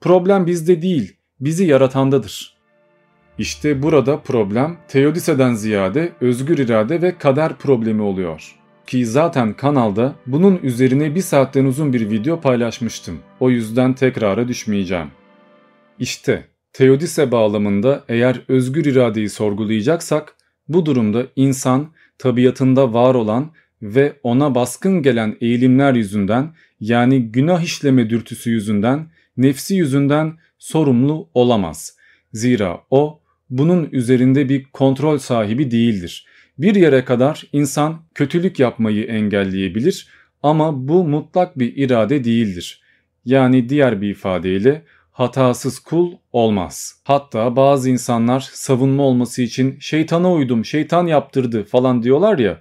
problem 0.00 0.46
bizde 0.46 0.82
değil, 0.82 1.16
bizi 1.40 1.64
yaratandadır. 1.64 2.58
İşte 3.38 3.82
burada 3.82 4.20
problem 4.20 4.76
teodiseden 4.88 5.54
ziyade 5.54 6.12
özgür 6.20 6.58
irade 6.58 7.02
ve 7.02 7.18
kader 7.18 7.56
problemi 7.56 8.02
oluyor. 8.02 8.54
Ki 8.86 9.06
zaten 9.06 9.52
kanalda 9.52 10.14
bunun 10.26 10.60
üzerine 10.62 11.14
bir 11.14 11.20
saatten 11.20 11.64
uzun 11.64 11.92
bir 11.92 12.10
video 12.10 12.40
paylaşmıştım. 12.40 13.18
O 13.40 13.50
yüzden 13.50 13.94
tekrara 13.94 14.48
düşmeyeceğim. 14.48 15.08
İşte 15.98 16.48
teodise 16.72 17.32
bağlamında 17.32 18.04
eğer 18.08 18.42
özgür 18.48 18.84
iradeyi 18.84 19.28
sorgulayacaksak 19.28 20.34
bu 20.68 20.86
durumda 20.86 21.26
insan 21.36 21.92
tabiatında 22.18 22.92
var 22.92 23.14
olan 23.14 23.50
ve 23.82 24.16
ona 24.22 24.54
baskın 24.54 25.02
gelen 25.02 25.36
eğilimler 25.40 25.94
yüzünden 25.94 26.54
yani 26.80 27.32
günah 27.32 27.62
işleme 27.62 28.10
dürtüsü 28.10 28.50
yüzünden, 28.50 29.06
nefsi 29.36 29.74
yüzünden 29.74 30.32
sorumlu 30.58 31.28
olamaz. 31.34 31.96
Zira 32.32 32.80
o 32.90 33.20
bunun 33.50 33.88
üzerinde 33.92 34.48
bir 34.48 34.64
kontrol 34.64 35.18
sahibi 35.18 35.70
değildir. 35.70 36.26
Bir 36.58 36.74
yere 36.74 37.04
kadar 37.04 37.42
insan 37.52 38.02
kötülük 38.14 38.60
yapmayı 38.60 39.04
engelleyebilir 39.04 40.08
ama 40.42 40.88
bu 40.88 41.04
mutlak 41.04 41.58
bir 41.58 41.76
irade 41.76 42.24
değildir. 42.24 42.82
Yani 43.24 43.68
diğer 43.68 44.00
bir 44.00 44.10
ifadeyle 44.10 44.82
hatasız 45.12 45.78
kul 45.78 46.12
olmaz. 46.32 47.00
Hatta 47.04 47.56
bazı 47.56 47.90
insanlar 47.90 48.40
savunma 48.52 49.02
olması 49.02 49.42
için 49.42 49.76
şeytana 49.80 50.32
uydum, 50.32 50.64
şeytan 50.64 51.06
yaptırdı 51.06 51.64
falan 51.64 52.02
diyorlar 52.02 52.38
ya. 52.38 52.60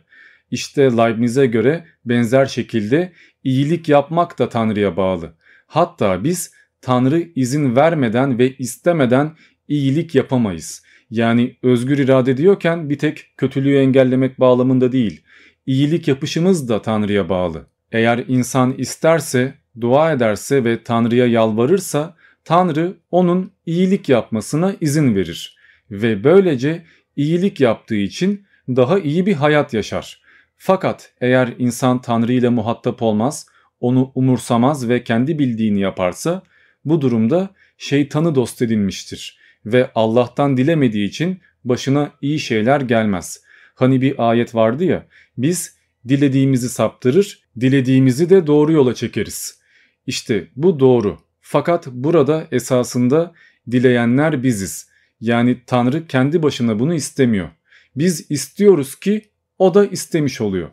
İşte 0.51 0.81
Leibniz'e 0.81 1.45
göre 1.45 1.85
benzer 2.05 2.45
şekilde 2.45 3.11
iyilik 3.43 3.89
yapmak 3.89 4.39
da 4.39 4.49
Tanrı'ya 4.49 4.97
bağlı. 4.97 5.33
Hatta 5.67 6.23
biz 6.23 6.51
Tanrı 6.81 7.27
izin 7.35 7.75
vermeden 7.75 8.39
ve 8.39 8.57
istemeden 8.57 9.35
iyilik 9.67 10.15
yapamayız. 10.15 10.83
Yani 11.09 11.55
özgür 11.63 11.97
irade 11.97 12.37
diyorken 12.37 12.89
bir 12.89 12.97
tek 12.97 13.33
kötülüğü 13.37 13.77
engellemek 13.77 14.39
bağlamında 14.39 14.91
değil. 14.91 15.21
İyilik 15.65 16.07
yapışımız 16.07 16.69
da 16.69 16.81
Tanrı'ya 16.81 17.29
bağlı. 17.29 17.67
Eğer 17.91 18.23
insan 18.27 18.73
isterse, 18.77 19.53
dua 19.81 20.11
ederse 20.11 20.63
ve 20.63 20.83
Tanrı'ya 20.83 21.27
yalvarırsa 21.27 22.15
Tanrı 22.43 22.93
onun 23.11 23.51
iyilik 23.65 24.09
yapmasına 24.09 24.75
izin 24.81 25.15
verir 25.15 25.57
ve 25.91 26.23
böylece 26.23 26.83
iyilik 27.15 27.59
yaptığı 27.61 27.95
için 27.95 28.45
daha 28.69 28.99
iyi 28.99 29.25
bir 29.25 29.33
hayat 29.33 29.73
yaşar. 29.73 30.21
Fakat 30.57 31.13
eğer 31.21 31.53
insan 31.57 32.01
Tanrı 32.01 32.33
ile 32.33 32.49
muhatap 32.49 33.01
olmaz, 33.01 33.47
onu 33.79 34.11
umursamaz 34.15 34.89
ve 34.89 35.03
kendi 35.03 35.39
bildiğini 35.39 35.79
yaparsa 35.79 36.43
bu 36.85 37.01
durumda 37.01 37.49
şeytanı 37.77 38.35
dost 38.35 38.61
edinmiştir 38.61 39.39
ve 39.65 39.91
Allah'tan 39.95 40.57
dilemediği 40.57 41.07
için 41.07 41.39
başına 41.63 42.11
iyi 42.21 42.39
şeyler 42.39 42.81
gelmez. 42.81 43.43
Hani 43.75 44.01
bir 44.01 44.29
ayet 44.29 44.55
vardı 44.55 44.83
ya 44.83 45.07
biz 45.37 45.77
dilediğimizi 46.07 46.69
saptırır, 46.69 47.43
dilediğimizi 47.59 48.29
de 48.29 48.47
doğru 48.47 48.71
yola 48.71 48.93
çekeriz. 48.93 49.59
İşte 50.07 50.47
bu 50.55 50.79
doğru. 50.79 51.17
Fakat 51.41 51.87
burada 51.87 52.47
esasında 52.51 53.33
dileyenler 53.71 54.43
biziz. 54.43 54.89
Yani 55.21 55.61
Tanrı 55.65 56.07
kendi 56.07 56.43
başına 56.43 56.79
bunu 56.79 56.93
istemiyor. 56.93 57.49
Biz 57.95 58.31
istiyoruz 58.31 58.99
ki 58.99 59.29
o 59.59 59.73
da 59.73 59.85
istemiş 59.85 60.41
oluyor. 60.41 60.69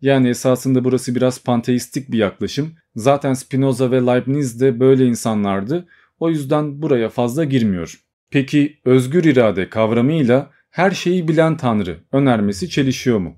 Yani 0.00 0.28
esasında 0.28 0.84
burası 0.84 1.14
biraz 1.14 1.42
panteistik 1.42 2.12
bir 2.12 2.18
yaklaşım. 2.18 2.72
Zaten 2.96 3.34
Spinoza 3.34 3.90
ve 3.90 3.96
Leibniz 3.96 4.60
de 4.60 4.80
böyle 4.80 5.06
insanlardı. 5.06 5.86
O 6.20 6.30
yüzden 6.30 6.82
buraya 6.82 7.08
fazla 7.08 7.44
girmiyor. 7.44 8.00
Peki 8.30 8.80
özgür 8.84 9.24
irade 9.24 9.70
kavramıyla 9.70 10.50
her 10.70 10.90
şeyi 10.90 11.28
bilen 11.28 11.56
Tanrı 11.56 11.98
önermesi 12.12 12.70
çelişiyor 12.70 13.18
mu? 13.18 13.36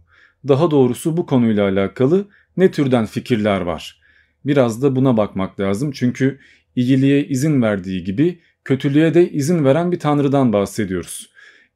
Daha 0.49 0.71
doğrusu 0.71 1.17
bu 1.17 1.27
konuyla 1.27 1.69
alakalı 1.69 2.29
ne 2.57 2.71
türden 2.71 3.07
fikirler 3.07 3.61
var? 3.61 4.01
Biraz 4.45 4.83
da 4.83 4.97
buna 4.97 5.17
bakmak 5.17 5.61
lazım 5.61 5.91
çünkü 5.93 6.39
iyiliğe 6.77 7.27
izin 7.27 7.63
verdiği 7.63 8.05
gibi 8.05 8.41
kötülüğe 8.65 9.15
de 9.15 9.31
izin 9.31 9.65
veren 9.65 9.93
bir 9.93 9.99
tanrıdan 9.99 10.53
bahsediyoruz. 10.53 11.31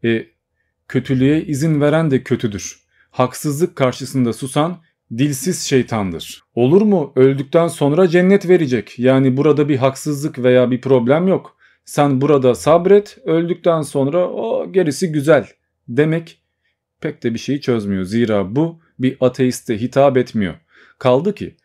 E, 0.05 0.26
kötülüğe 0.89 1.44
izin 1.44 1.80
veren 1.80 2.10
de 2.10 2.22
kötüdür. 2.22 2.82
Haksızlık 3.12 3.76
karşısında 3.76 4.32
susan 4.32 4.78
dilsiz 5.18 5.62
şeytandır. 5.62 6.43
Olur 6.55 6.82
mu 6.82 7.12
öldükten 7.16 7.68
sonra 7.68 8.09
cennet 8.09 8.48
verecek. 8.48 8.98
Yani 8.98 9.36
burada 9.36 9.68
bir 9.68 9.76
haksızlık 9.76 10.39
veya 10.39 10.70
bir 10.70 10.80
problem 10.80 11.28
yok. 11.28 11.56
Sen 11.84 12.20
burada 12.20 12.55
sabret 12.55 13.18
öldükten 13.24 13.82
sonra 13.82 14.28
o 14.28 14.72
gerisi 14.72 15.12
güzel 15.12 15.47
demek 15.89 16.43
pek 17.01 17.22
de 17.22 17.34
bir 17.34 17.39
şeyi 17.39 17.60
çözmüyor. 17.60 18.05
Zira 18.05 18.56
bu 18.56 18.80
bir 18.98 19.16
ateiste 19.20 19.80
hitap 19.80 20.16
etmiyor. 20.16 20.55
Kaldı 20.98 21.34
ki 21.34 21.56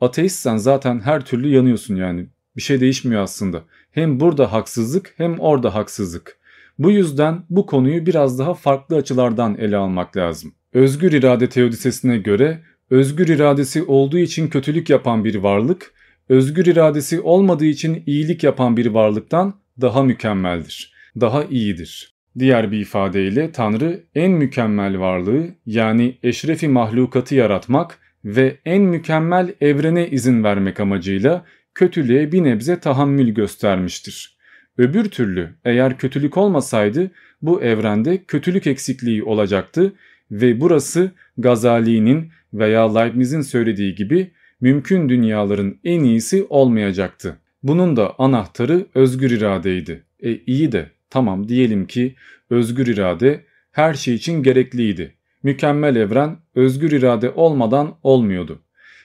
ateistsen 0.00 0.56
zaten 0.56 1.00
her 1.00 1.24
türlü 1.24 1.48
yanıyorsun 1.48 1.96
yani. 1.96 2.26
Bir 2.56 2.62
şey 2.62 2.80
değişmiyor 2.80 3.22
aslında. 3.22 3.62
Hem 3.90 4.20
burada 4.20 4.52
haksızlık 4.52 5.14
hem 5.16 5.40
orada 5.40 5.74
haksızlık. 5.74 6.38
Bu 6.78 6.90
yüzden 6.90 7.42
bu 7.50 7.66
konuyu 7.66 8.06
biraz 8.06 8.38
daha 8.38 8.54
farklı 8.54 8.96
açılardan 8.96 9.58
ele 9.58 9.76
almak 9.76 10.16
lazım. 10.16 10.54
Özgür 10.76 11.12
irade 11.12 11.48
teodisesine 11.48 12.18
göre 12.18 12.58
özgür 12.90 13.28
iradesi 13.28 13.82
olduğu 13.82 14.18
için 14.18 14.48
kötülük 14.48 14.90
yapan 14.90 15.24
bir 15.24 15.34
varlık, 15.34 15.92
özgür 16.28 16.66
iradesi 16.66 17.20
olmadığı 17.20 17.64
için 17.64 18.02
iyilik 18.06 18.44
yapan 18.44 18.76
bir 18.76 18.86
varlıktan 18.86 19.54
daha 19.80 20.02
mükemmeldir, 20.02 20.92
daha 21.20 21.44
iyidir. 21.44 22.14
Diğer 22.38 22.72
bir 22.72 22.80
ifadeyle 22.80 23.52
Tanrı 23.52 24.02
en 24.14 24.30
mükemmel 24.30 24.98
varlığı 24.98 25.48
yani 25.66 26.18
eşrefi 26.22 26.68
mahlukatı 26.68 27.34
yaratmak 27.34 27.98
ve 28.24 28.56
en 28.64 28.82
mükemmel 28.82 29.54
evrene 29.60 30.08
izin 30.10 30.44
vermek 30.44 30.80
amacıyla 30.80 31.44
kötülüğe 31.74 32.32
bir 32.32 32.44
nebze 32.44 32.80
tahammül 32.80 33.28
göstermiştir. 33.28 34.36
Öbür 34.78 35.04
türlü 35.04 35.54
eğer 35.64 35.98
kötülük 35.98 36.36
olmasaydı 36.36 37.10
bu 37.42 37.62
evrende 37.62 38.24
kötülük 38.24 38.66
eksikliği 38.66 39.22
olacaktı 39.22 39.92
ve 40.30 40.60
burası 40.60 41.10
Gazali'nin 41.38 42.32
veya 42.54 42.98
Leibniz'in 42.98 43.40
söylediği 43.40 43.94
gibi 43.94 44.30
mümkün 44.60 45.08
dünyaların 45.08 45.78
en 45.84 46.04
iyisi 46.04 46.46
olmayacaktı. 46.48 47.38
Bunun 47.62 47.96
da 47.96 48.14
anahtarı 48.18 48.86
özgür 48.94 49.30
iradeydi. 49.30 50.02
E 50.20 50.36
iyi 50.36 50.72
de 50.72 50.90
tamam 51.10 51.48
diyelim 51.48 51.86
ki 51.86 52.14
özgür 52.50 52.86
irade 52.86 53.44
her 53.72 53.94
şey 53.94 54.14
için 54.14 54.42
gerekliydi. 54.42 55.14
Mükemmel 55.42 55.96
evren 55.96 56.36
özgür 56.54 56.92
irade 56.92 57.30
olmadan 57.30 57.94
olmuyordu. 58.02 58.62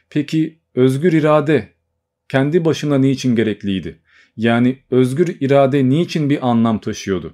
Peki 0.10 0.60
özgür 0.76 1.14
irade 1.14 1.70
kendi 2.30 2.66
başına 2.66 2.98
niçin 2.98 3.36
gerekliydi? 3.36 4.00
Yani 4.38 4.78
özgür 4.92 5.38
irade 5.40 5.90
niçin 5.90 6.30
bir 6.30 6.50
anlam 6.50 6.80
taşıyordu? 6.80 7.34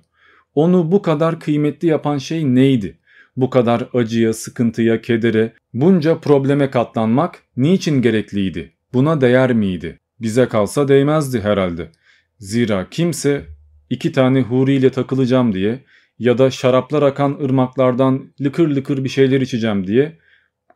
Onu 0.56 0.92
bu 0.92 1.02
kadar 1.02 1.40
kıymetli 1.40 1.88
yapan 1.88 2.18
şey 2.18 2.56
neydi? 2.56 2.98
Bu 3.38 3.50
kadar 3.50 3.90
acıya, 3.94 4.34
sıkıntıya, 4.34 5.02
kedere, 5.02 5.54
bunca 5.74 6.20
probleme 6.20 6.70
katlanmak 6.70 7.44
niçin 7.58 8.02
gerekliydi? 8.02 8.74
Buna 8.94 9.22
değer 9.22 9.54
miydi? 9.54 10.00
Bize 10.22 10.48
kalsa 10.48 10.88
değmezdi 10.88 11.42
herhalde. 11.42 11.92
Zira 12.40 12.90
kimse 12.90 13.46
iki 13.90 14.12
tane 14.12 14.42
huriyle 14.42 14.90
takılacağım 14.90 15.54
diye 15.54 15.84
ya 16.20 16.38
da 16.38 16.52
şaraplar 16.52 17.02
akan 17.02 17.38
ırmaklardan 17.44 18.34
lıkır 18.42 18.68
lıkır 18.68 19.04
bir 19.04 19.10
şeyler 19.10 19.42
içeceğim 19.42 19.88
diye 19.88 20.18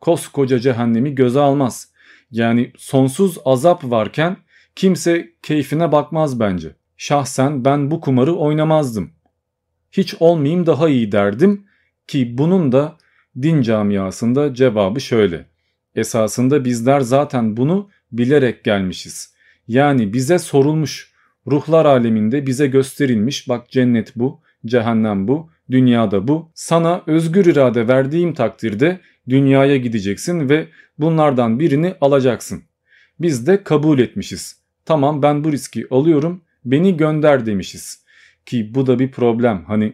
koskoca 0.02 0.60
cehennemi 0.60 1.16
göze 1.16 1.40
almaz. 1.40 1.92
Yani 2.32 2.72
sonsuz 2.78 3.38
azap 3.46 3.84
varken 3.84 4.38
kimse 4.76 5.30
keyfine 5.42 5.92
bakmaz 5.92 6.40
bence. 6.40 6.76
Şahsen 6.98 7.66
ben 7.66 7.92
bu 7.92 8.02
kumarı 8.02 8.36
oynamazdım. 8.36 9.12
Hiç 9.92 10.16
olmayayım 10.20 10.66
daha 10.66 10.90
iyi 10.90 11.12
derdim 11.12 11.66
ki 12.08 12.38
bunun 12.38 12.72
da 12.72 12.98
din 13.42 13.62
camiasında 13.62 14.54
cevabı 14.54 15.02
şöyle. 15.02 15.46
Esasında 15.96 16.66
bizler 16.66 17.00
zaten 17.00 17.58
bunu 17.58 17.90
bilerek 18.12 18.64
gelmişiz. 18.64 19.34
Yani 19.68 20.14
bize 20.14 20.40
sorulmuş, 20.40 21.12
ruhlar 21.48 21.86
aleminde 21.86 22.48
bize 22.48 22.68
gösterilmiş 22.68 23.50
bak 23.50 23.70
cennet 23.70 24.16
bu, 24.16 24.42
cehennem 24.66 25.28
bu, 25.28 25.50
dünyada 25.72 26.28
bu. 26.28 26.52
Sana 26.54 27.04
özgür 27.08 27.46
irade 27.46 27.88
verdiğim 27.88 28.34
takdirde 28.34 29.00
dünyaya 29.30 29.78
gideceksin 29.78 30.50
ve 30.50 30.68
bunlardan 30.98 31.60
birini 31.60 31.96
alacaksın. 32.02 32.64
Biz 33.20 33.48
de 33.48 33.64
kabul 33.64 34.00
etmişiz. 34.00 34.62
Tamam 34.86 35.22
ben 35.22 35.44
bu 35.44 35.52
riski 35.52 35.88
alıyorum, 35.92 36.42
beni 36.66 36.98
gönder 36.98 37.46
demişiz. 37.46 38.04
Ki 38.46 38.76
bu 38.76 38.88
da 38.88 39.00
bir 39.00 39.12
problem. 39.12 39.64
Hani 39.68 39.94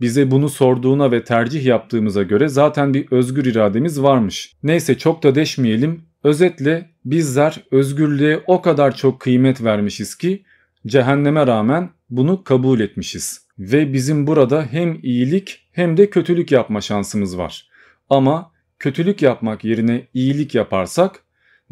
bize 0.00 0.30
bunu 0.30 0.48
sorduğuna 0.48 1.10
ve 1.10 1.24
tercih 1.24 1.64
yaptığımıza 1.64 2.22
göre 2.22 2.48
zaten 2.48 2.94
bir 2.94 3.12
özgür 3.12 3.44
irademiz 3.44 4.02
varmış. 4.02 4.52
Neyse 4.62 4.98
çok 4.98 5.22
da 5.22 5.34
deşmeyelim. 5.34 6.02
Özetle 6.24 6.90
bizler 7.04 7.64
özgürlüğe 7.70 8.40
o 8.46 8.62
kadar 8.62 8.96
çok 8.96 9.20
kıymet 9.20 9.64
vermişiz 9.64 10.14
ki 10.14 10.44
cehenneme 10.86 11.46
rağmen 11.46 11.90
bunu 12.10 12.44
kabul 12.44 12.80
etmişiz. 12.80 13.48
Ve 13.58 13.92
bizim 13.92 14.26
burada 14.26 14.66
hem 14.70 14.98
iyilik 15.02 15.68
hem 15.72 15.96
de 15.96 16.10
kötülük 16.10 16.52
yapma 16.52 16.80
şansımız 16.80 17.38
var. 17.38 17.68
Ama 18.10 18.52
kötülük 18.78 19.22
yapmak 19.22 19.64
yerine 19.64 20.06
iyilik 20.14 20.54
yaparsak 20.54 21.24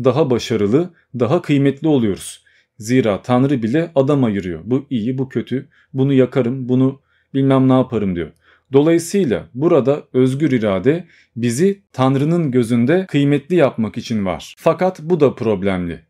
daha 0.05 0.31
başarılı, 0.31 0.91
daha 1.19 1.43
kıymetli 1.43 1.89
oluyoruz. 1.89 2.45
Zira 2.79 3.23
Tanrı 3.23 3.63
bile 3.63 3.91
adam 3.95 4.25
ayırıyor. 4.25 4.61
Bu 4.65 4.87
iyi, 4.91 5.19
bu 5.19 5.29
kötü, 5.29 5.69
bunu 5.93 6.13
yakarım, 6.13 6.69
bunu 6.69 7.01
bilmem 7.37 7.69
ne 7.69 7.73
yaparım 7.73 8.17
diyor. 8.17 8.33
Dolayısıyla 8.73 9.49
burada 9.55 10.03
özgür 10.13 10.53
irade 10.53 11.05
bizi 11.37 11.83
Tanrı'nın 11.93 12.51
gözünde 12.51 13.07
kıymetli 13.09 13.57
yapmak 13.57 13.97
için 13.99 14.27
var. 14.27 14.55
Fakat 14.59 15.01
bu 15.03 15.21
da 15.21 15.35
problemli. 15.35 16.01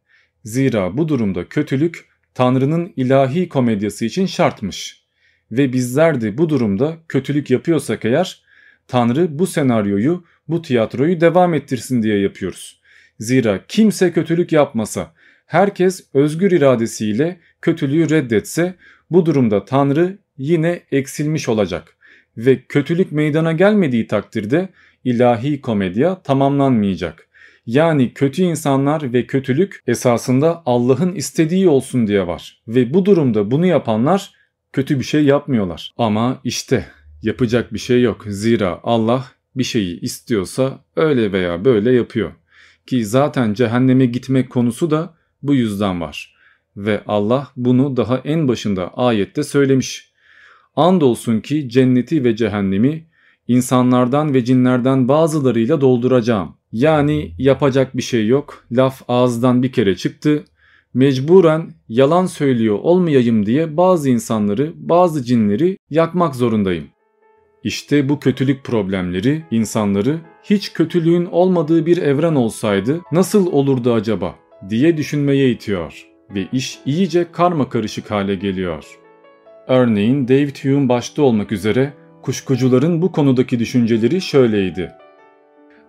Zira 0.45 0.97
bu 0.97 1.09
durumda 1.09 1.49
kötülük 1.49 2.09
Tanrı'nın 2.35 2.93
ilahi 2.97 3.49
komedyası 3.49 4.05
için 4.05 4.27
şartmış. 4.27 5.07
Ve 5.51 5.73
bizler 5.73 6.21
de 6.21 6.39
bu 6.39 6.49
durumda 6.49 6.97
kötülük 7.09 7.51
yapıyorsak 7.51 8.05
eğer 8.05 8.43
Tanrı 8.89 9.39
bu 9.39 9.47
senaryoyu, 9.47 10.25
bu 10.49 10.63
tiyatroyu 10.63 11.21
devam 11.21 11.55
ettirsin 11.55 12.03
diye 12.03 12.19
yapıyoruz. 12.19 12.81
Zira 13.21 13.61
kimse 13.69 14.13
kötülük 14.13 14.53
yapmasa, 14.53 15.13
herkes 15.47 16.05
özgür 16.15 16.51
iradesiyle 16.51 17.41
kötülüğü 17.63 18.11
reddetse 18.11 18.75
bu 19.11 19.27
durumda 19.27 19.65
Tanrı 19.65 20.19
yine 20.39 20.83
eksilmiş 20.93 21.49
olacak 21.49 21.97
ve 22.37 22.63
kötülük 22.63 23.13
meydana 23.13 23.53
gelmediği 23.53 24.07
takdirde 24.07 24.69
ilahi 25.05 25.61
komedya 25.61 26.23
tamamlanmayacak. 26.23 27.29
Yani 27.67 28.15
kötü 28.15 28.43
insanlar 28.43 29.13
ve 29.13 29.27
kötülük 29.27 29.83
esasında 29.87 30.63
Allah'ın 30.67 31.15
istediği 31.15 31.69
olsun 31.69 32.07
diye 32.07 32.27
var 32.27 32.63
ve 32.69 32.95
bu 32.95 33.05
durumda 33.05 33.51
bunu 33.51 33.67
yapanlar 33.67 34.33
kötü 34.73 34.99
bir 34.99 35.05
şey 35.05 35.25
yapmıyorlar. 35.25 35.95
Ama 35.97 36.41
işte 36.45 36.87
yapacak 37.23 37.73
bir 37.75 37.79
şey 37.79 38.03
yok. 38.03 38.25
Zira 38.29 38.81
Allah 38.83 39.25
bir 39.57 39.65
şeyi 39.65 40.01
istiyorsa 40.01 40.85
öyle 40.97 41.33
veya 41.33 41.65
böyle 41.65 41.93
yapıyor. 41.93 42.33
Ki 42.87 43.05
zaten 43.07 43.55
cehenneme 43.55 44.07
gitmek 44.07 44.51
konusu 44.51 44.91
da 44.91 45.15
bu 45.43 45.55
yüzden 45.55 46.01
var. 46.01 46.37
Ve 46.77 47.03
Allah 47.07 47.49
bunu 47.57 47.97
daha 47.97 48.19
en 48.19 48.49
başında 48.49 48.95
ayette 48.95 49.43
söylemiş. 49.43 50.06
Andolsun 50.77 51.41
ki 51.41 51.69
cenneti 51.69 52.25
ve 52.25 52.37
cehennemi 52.37 53.07
insanlardan 53.49 54.35
ve 54.35 54.45
cinlerden 54.45 55.09
bazılarıyla 55.09 55.81
dolduracağım. 55.81 56.57
Yani 56.73 57.35
yapacak 57.39 57.97
bir 57.97 58.03
şey 58.03 58.27
yok. 58.27 58.65
Laf 58.73 59.03
ağızdan 59.09 59.63
bir 59.63 59.73
kere 59.73 59.97
çıktı. 59.97 60.45
Mecburen 60.95 61.75
yalan 61.89 62.27
söylüyor 62.27 62.79
olmayayım 62.83 63.47
diye 63.47 63.77
bazı 63.77 64.11
insanları, 64.11 64.73
bazı 64.77 65.25
cinleri 65.25 65.79
yakmak 65.91 66.35
zorundayım. 66.35 66.85
İşte 67.65 68.09
bu 68.09 68.21
kötülük 68.21 68.65
problemleri 68.65 69.43
insanları 69.51 70.19
hiç 70.43 70.73
kötülüğün 70.73 71.27
olmadığı 71.27 71.87
bir 71.87 71.97
evren 71.97 72.35
olsaydı 72.35 73.01
nasıl 73.13 73.53
olurdu 73.53 73.93
acaba 73.93 74.35
diye 74.69 74.97
düşünmeye 74.97 75.51
itiyor 75.51 76.07
ve 76.35 76.47
iş 76.53 76.79
iyice 76.87 77.27
karma 77.33 77.69
karışık 77.69 78.11
hale 78.11 78.35
geliyor. 78.35 79.06
Örneğin 79.69 80.29
David 80.29 80.57
Hume 80.57 80.89
başta 80.89 81.23
olmak 81.23 81.53
üzere 81.53 81.93
kuşkucuların 82.23 83.03
bu 83.03 83.13
konudaki 83.13 83.59
düşünceleri 83.59 84.21
şöyleydi. 84.21 84.93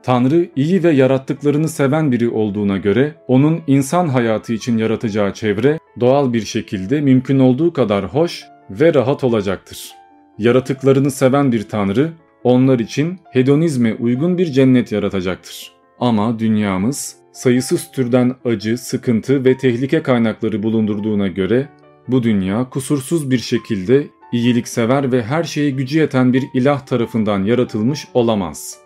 Tanrı 0.04 0.50
iyi 0.56 0.84
ve 0.84 0.92
yarattıklarını 0.92 1.70
seven 1.70 2.12
biri 2.12 2.30
olduğuna 2.30 2.78
göre 2.78 3.16
onun 3.28 3.62
insan 3.68 4.08
hayatı 4.08 4.54
için 4.54 4.78
yaratacağı 4.78 5.34
çevre 5.34 5.80
doğal 6.00 6.34
bir 6.34 6.42
şekilde 6.42 7.02
mümkün 7.02 7.40
olduğu 7.40 7.74
kadar 7.74 8.06
hoş 8.06 8.44
ve 8.70 8.94
rahat 8.94 9.24
olacaktır. 9.24 9.92
Yaratıklarını 10.38 11.12
seven 11.12 11.52
bir 11.52 11.64
Tanrı 11.64 12.12
onlar 12.44 12.80
için 12.80 13.20
hedonizme 13.32 13.94
uygun 13.94 14.38
bir 14.38 14.46
cennet 14.46 14.92
yaratacaktır. 14.92 15.72
Ama 16.00 16.40
dünyamız 16.40 17.16
sayısız 17.32 17.92
türden 17.92 18.36
acı, 18.46 18.78
sıkıntı 18.78 19.46
ve 19.46 19.58
tehlike 19.58 20.04
kaynakları 20.04 20.64
bulundurduğuna 20.64 21.28
göre 21.28 21.70
bu 22.08 22.24
dünya 22.24 22.70
kusursuz 22.70 23.32
bir 23.32 23.38
şekilde 23.38 24.08
iyiliksever 24.32 25.12
ve 25.12 25.24
her 25.24 25.44
şeye 25.44 25.70
gücü 25.70 26.00
yeten 26.00 26.34
bir 26.34 26.44
ilah 26.54 26.86
tarafından 26.86 27.44
yaratılmış 27.44 28.08
olamaz. 28.14 28.78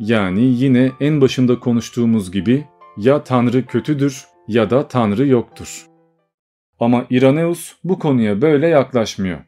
Yani 0.00 0.42
yine 0.42 0.92
en 1.00 1.20
başında 1.20 1.60
konuştuğumuz 1.60 2.32
gibi 2.32 2.64
ya 2.96 3.24
Tanrı 3.24 3.66
kötüdür 3.66 4.24
ya 4.48 4.70
da 4.70 4.88
Tanrı 4.88 5.26
yoktur. 5.26 5.86
Ama 6.80 7.06
Iraneus 7.10 7.72
bu 7.84 7.98
konuya 7.98 8.42
böyle 8.42 8.68
yaklaşmıyor. 8.68 9.38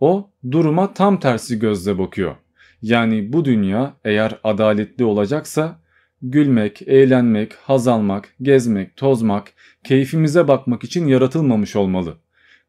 O 0.00 0.30
duruma 0.50 0.94
tam 0.94 1.20
tersi 1.20 1.58
gözle 1.58 1.98
bakıyor. 1.98 2.34
Yani 2.82 3.32
bu 3.32 3.44
dünya 3.44 3.94
eğer 4.04 4.40
adaletli 4.44 5.04
olacaksa 5.04 5.80
gülmek, 6.22 6.82
eğlenmek, 6.82 7.52
haz 7.54 7.88
almak, 7.88 8.34
gezmek, 8.42 8.96
tozmak, 8.96 9.52
keyfimize 9.84 10.48
bakmak 10.48 10.84
için 10.84 11.06
yaratılmamış 11.06 11.76
olmalı. 11.76 12.16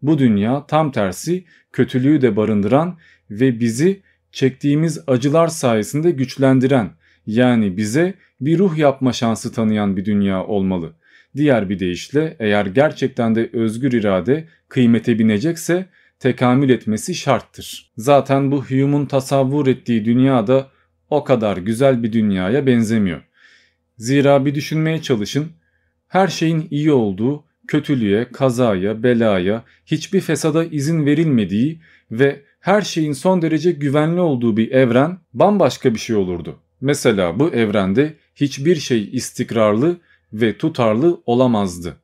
Bu 0.01 0.17
dünya 0.17 0.65
tam 0.67 0.91
tersi 0.91 1.45
kötülüğü 1.71 2.21
de 2.21 2.35
barındıran 2.35 2.97
ve 3.31 3.59
bizi 3.59 4.01
çektiğimiz 4.31 4.99
acılar 5.07 5.47
sayesinde 5.47 6.11
güçlendiren 6.11 6.89
yani 7.25 7.77
bize 7.77 8.13
bir 8.41 8.59
ruh 8.59 8.77
yapma 8.77 9.13
şansı 9.13 9.53
tanıyan 9.53 9.97
bir 9.97 10.05
dünya 10.05 10.43
olmalı. 10.45 10.93
Diğer 11.35 11.69
bir 11.69 11.79
deyişle 11.79 12.35
eğer 12.39 12.65
gerçekten 12.65 13.35
de 13.35 13.49
özgür 13.53 13.91
irade 13.91 14.47
kıymete 14.69 15.19
binecekse 15.19 15.85
tekamül 16.19 16.69
etmesi 16.69 17.15
şarttır. 17.15 17.91
Zaten 17.97 18.51
bu 18.51 18.63
Hume'un 18.65 19.05
tasavvur 19.05 19.67
ettiği 19.67 20.05
dünya 20.05 20.47
da 20.47 20.67
o 21.09 21.23
kadar 21.23 21.57
güzel 21.57 22.03
bir 22.03 22.13
dünyaya 22.13 22.65
benzemiyor. 22.65 23.21
Zira 23.97 24.45
bir 24.45 24.55
düşünmeye 24.55 25.01
çalışın. 25.01 25.51
Her 26.07 26.27
şeyin 26.27 26.67
iyi 26.71 26.91
olduğu, 26.91 27.43
kötülüğe, 27.67 28.27
kazaya, 28.31 29.03
belaya, 29.03 29.63
hiçbir 29.85 30.21
fesada 30.21 30.65
izin 30.65 31.05
verilmediği 31.05 31.81
ve 32.11 32.41
her 32.59 32.81
şeyin 32.81 33.13
son 33.13 33.41
derece 33.41 33.71
güvenli 33.71 34.19
olduğu 34.19 34.57
bir 34.57 34.71
evren 34.71 35.17
bambaşka 35.33 35.93
bir 35.93 35.99
şey 35.99 36.15
olurdu. 36.15 36.59
Mesela 36.81 37.39
bu 37.39 37.49
evrende 37.49 38.13
hiçbir 38.35 38.75
şey 38.75 39.09
istikrarlı 39.11 39.97
ve 40.33 40.57
tutarlı 40.57 41.21
olamazdı. 41.25 41.97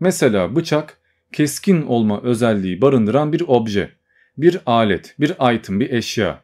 Mesela 0.00 0.56
bıçak 0.56 0.98
keskin 1.32 1.82
olma 1.82 2.20
özelliği 2.22 2.80
barındıran 2.80 3.32
bir 3.32 3.42
obje, 3.46 3.90
bir 4.38 4.58
alet, 4.66 5.14
bir 5.20 5.54
item, 5.54 5.80
bir 5.80 5.90
eşya. 5.90 6.40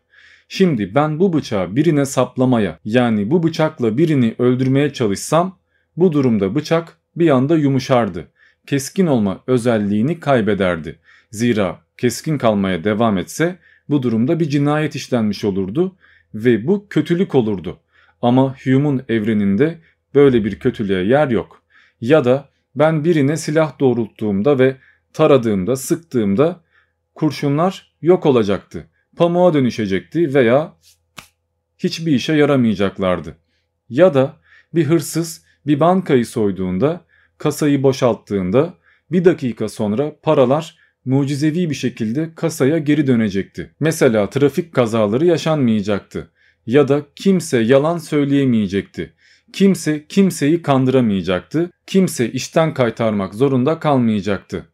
Şimdi 0.48 0.94
ben 0.94 1.20
bu 1.20 1.32
bıçağı 1.32 1.76
birine 1.76 2.04
saplamaya 2.06 2.78
yani 2.84 3.30
bu 3.30 3.42
bıçakla 3.42 3.98
birini 3.98 4.34
öldürmeye 4.38 4.92
çalışsam 4.92 5.58
bu 5.96 6.12
durumda 6.12 6.54
bıçak 6.54 6.98
bir 7.16 7.30
anda 7.30 7.56
yumuşardı. 7.56 8.28
Keskin 8.66 9.06
olma 9.06 9.40
özelliğini 9.46 10.20
kaybederdi. 10.20 10.98
Zira 11.30 11.80
keskin 11.96 12.38
kalmaya 12.38 12.84
devam 12.84 13.18
etse 13.18 13.58
bu 13.88 14.02
durumda 14.02 14.40
bir 14.40 14.48
cinayet 14.48 14.94
işlenmiş 14.94 15.44
olurdu 15.44 15.96
ve 16.34 16.66
bu 16.66 16.86
kötülük 16.90 17.34
olurdu. 17.34 17.80
Ama 18.22 18.56
Hume'un 18.64 19.02
evreninde 19.08 19.78
böyle 20.14 20.44
bir 20.44 20.58
kötülüğe 20.58 21.04
yer 21.04 21.28
yok. 21.28 21.62
Ya 22.00 22.24
da 22.24 22.48
ben 22.74 23.04
birine 23.04 23.36
silah 23.36 23.78
doğrulttuğumda 23.80 24.58
ve 24.58 24.76
taradığımda, 25.12 25.76
sıktığımda 25.76 26.60
kurşunlar 27.14 27.92
yok 28.02 28.26
olacaktı. 28.26 28.86
Pamuğa 29.16 29.54
dönüşecekti 29.54 30.34
veya 30.34 30.76
hiçbir 31.78 32.12
işe 32.12 32.32
yaramayacaklardı. 32.32 33.36
Ya 33.88 34.14
da 34.14 34.36
bir 34.74 34.84
hırsız 34.84 35.44
bir 35.66 35.80
bankayı 35.80 36.26
soyduğunda, 36.26 37.04
kasayı 37.40 37.82
boşalttığında 37.82 38.74
bir 39.12 39.24
dakika 39.24 39.68
sonra 39.68 40.12
paralar 40.22 40.76
mucizevi 41.04 41.70
bir 41.70 41.74
şekilde 41.74 42.34
kasaya 42.34 42.78
geri 42.78 43.06
dönecekti. 43.06 43.74
Mesela 43.80 44.30
trafik 44.30 44.74
kazaları 44.74 45.26
yaşanmayacaktı 45.26 46.30
ya 46.66 46.88
da 46.88 47.02
kimse 47.16 47.58
yalan 47.58 47.98
söyleyemeyecekti. 47.98 49.12
Kimse 49.52 50.06
kimseyi 50.08 50.62
kandıramayacaktı. 50.62 51.70
Kimse 51.86 52.32
işten 52.32 52.74
kaytarmak 52.74 53.34
zorunda 53.34 53.78
kalmayacaktı. 53.78 54.68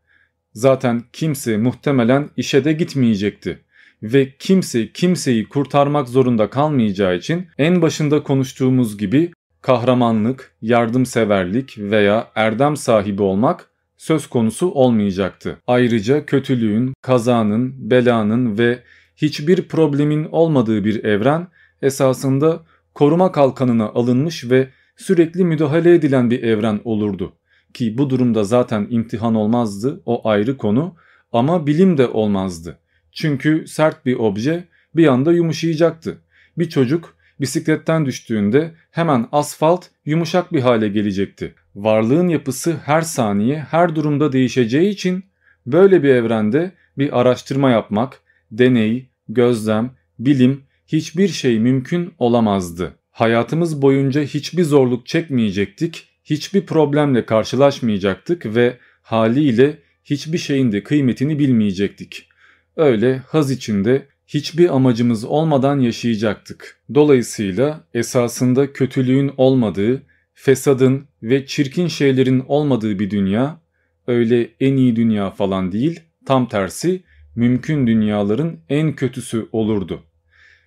Zaten 0.53 1.03
kimse 1.13 1.57
muhtemelen 1.57 2.31
işe 2.37 2.65
de 2.65 2.73
gitmeyecekti 2.73 3.59
ve 4.03 4.33
kimse 4.39 4.93
kimseyi 4.93 5.49
kurtarmak 5.49 6.09
zorunda 6.09 6.51
kalmayacağı 6.51 7.17
için 7.17 7.47
en 7.59 7.83
başında 7.83 8.23
konuştuğumuz 8.23 8.99
gibi 8.99 9.33
kahramanlık, 9.67 10.53
yardımseverlik 10.63 11.79
veya 11.79 12.29
erdem 12.35 12.77
sahibi 12.77 13.23
olmak 13.23 13.71
söz 13.97 14.27
konusu 14.27 14.71
olmayacaktı. 14.71 15.59
Ayrıca 15.67 16.27
kötülüğün, 16.27 16.95
kazanın, 17.03 17.91
belanın 17.91 18.59
ve 18.59 18.83
hiçbir 19.17 19.69
problemin 19.69 20.25
olmadığı 20.25 20.85
bir 20.85 21.05
evren 21.05 21.49
esasında 21.83 22.63
koruma 22.95 23.33
kalkanına 23.33 23.89
alınmış 23.89 24.51
ve 24.51 24.69
sürekli 24.97 25.45
müdahale 25.45 25.95
edilen 25.95 26.31
bir 26.31 26.43
evren 26.43 26.81
olurdu. 26.85 27.33
Ki 27.75 27.99
bu 27.99 28.11
durumda 28.11 28.45
zaten 28.45 28.87
imtihan 28.91 29.35
olmazdı 29.35 30.03
o 30.07 30.29
ayrı 30.29 30.57
konu 30.57 30.95
ama 31.33 31.67
bilim 31.67 31.99
de 31.99 32.09
olmazdı. 32.09 32.79
Çünkü 33.13 33.67
sert 33.67 34.07
bir 34.07 34.17
obje 34.17 34.65
bir 34.97 35.07
anda 35.07 35.33
yumuşayacaktı. 35.33 36.19
Bir 36.59 36.69
çocuk 36.69 37.16
bisikletten 37.41 38.07
düştüğünde 38.07 38.75
hemen 38.91 39.29
asfalt 39.33 39.87
yumuşak 40.05 40.53
bir 40.53 40.61
hale 40.61 40.89
gelecekti. 40.89 41.55
Varlığın 41.75 42.29
yapısı 42.29 42.77
her 42.85 43.03
saniye 43.03 43.59
her 43.59 43.97
durumda 43.97 44.33
değişeceği 44.33 44.91
için 44.91 45.25
böyle 45.67 46.03
bir 46.03 46.09
evrende 46.09 46.73
bir 46.99 47.21
araştırma 47.21 47.71
yapmak, 47.71 48.21
deney, 48.51 49.09
gözlem, 49.29 49.91
bilim 50.19 50.63
hiçbir 50.87 51.29
şey 51.29 51.59
mümkün 51.59 52.15
olamazdı. 52.19 52.93
Hayatımız 53.11 53.83
boyunca 53.83 54.23
hiçbir 54.23 54.63
zorluk 54.63 55.07
çekmeyecektik, 55.07 56.09
hiçbir 56.25 56.67
problemle 56.67 57.27
karşılaşmayacaktık 57.27 58.47
ve 58.47 58.79
haliyle 59.03 59.79
hiçbir 60.05 60.39
şeyin 60.39 60.73
de 60.73 60.83
kıymetini 60.83 61.39
bilmeyecektik. 61.39 62.29
Öyle 62.77 63.19
haz 63.19 63.51
içinde 63.51 64.07
hiçbir 64.27 64.75
amacımız 64.75 65.25
olmadan 65.25 65.81
yaşayacaktık. 65.81 66.81
Dolayısıyla 66.95 67.85
esasında 67.95 68.73
kötülüğün 68.73 69.33
olmadığı, 69.37 70.03
fesadın 70.35 71.07
ve 71.23 71.47
çirkin 71.47 71.89
şeylerin 71.89 72.45
olmadığı 72.49 72.99
bir 72.99 73.11
dünya, 73.11 73.61
öyle 74.07 74.49
en 74.61 74.77
iyi 74.77 74.97
dünya 74.97 75.31
falan 75.31 75.73
değil, 75.73 76.01
tam 76.27 76.49
tersi 76.49 77.03
mümkün 77.37 77.87
dünyaların 77.87 78.57
en 78.69 78.93
kötüsü 78.93 79.49
olurdu. 79.53 80.03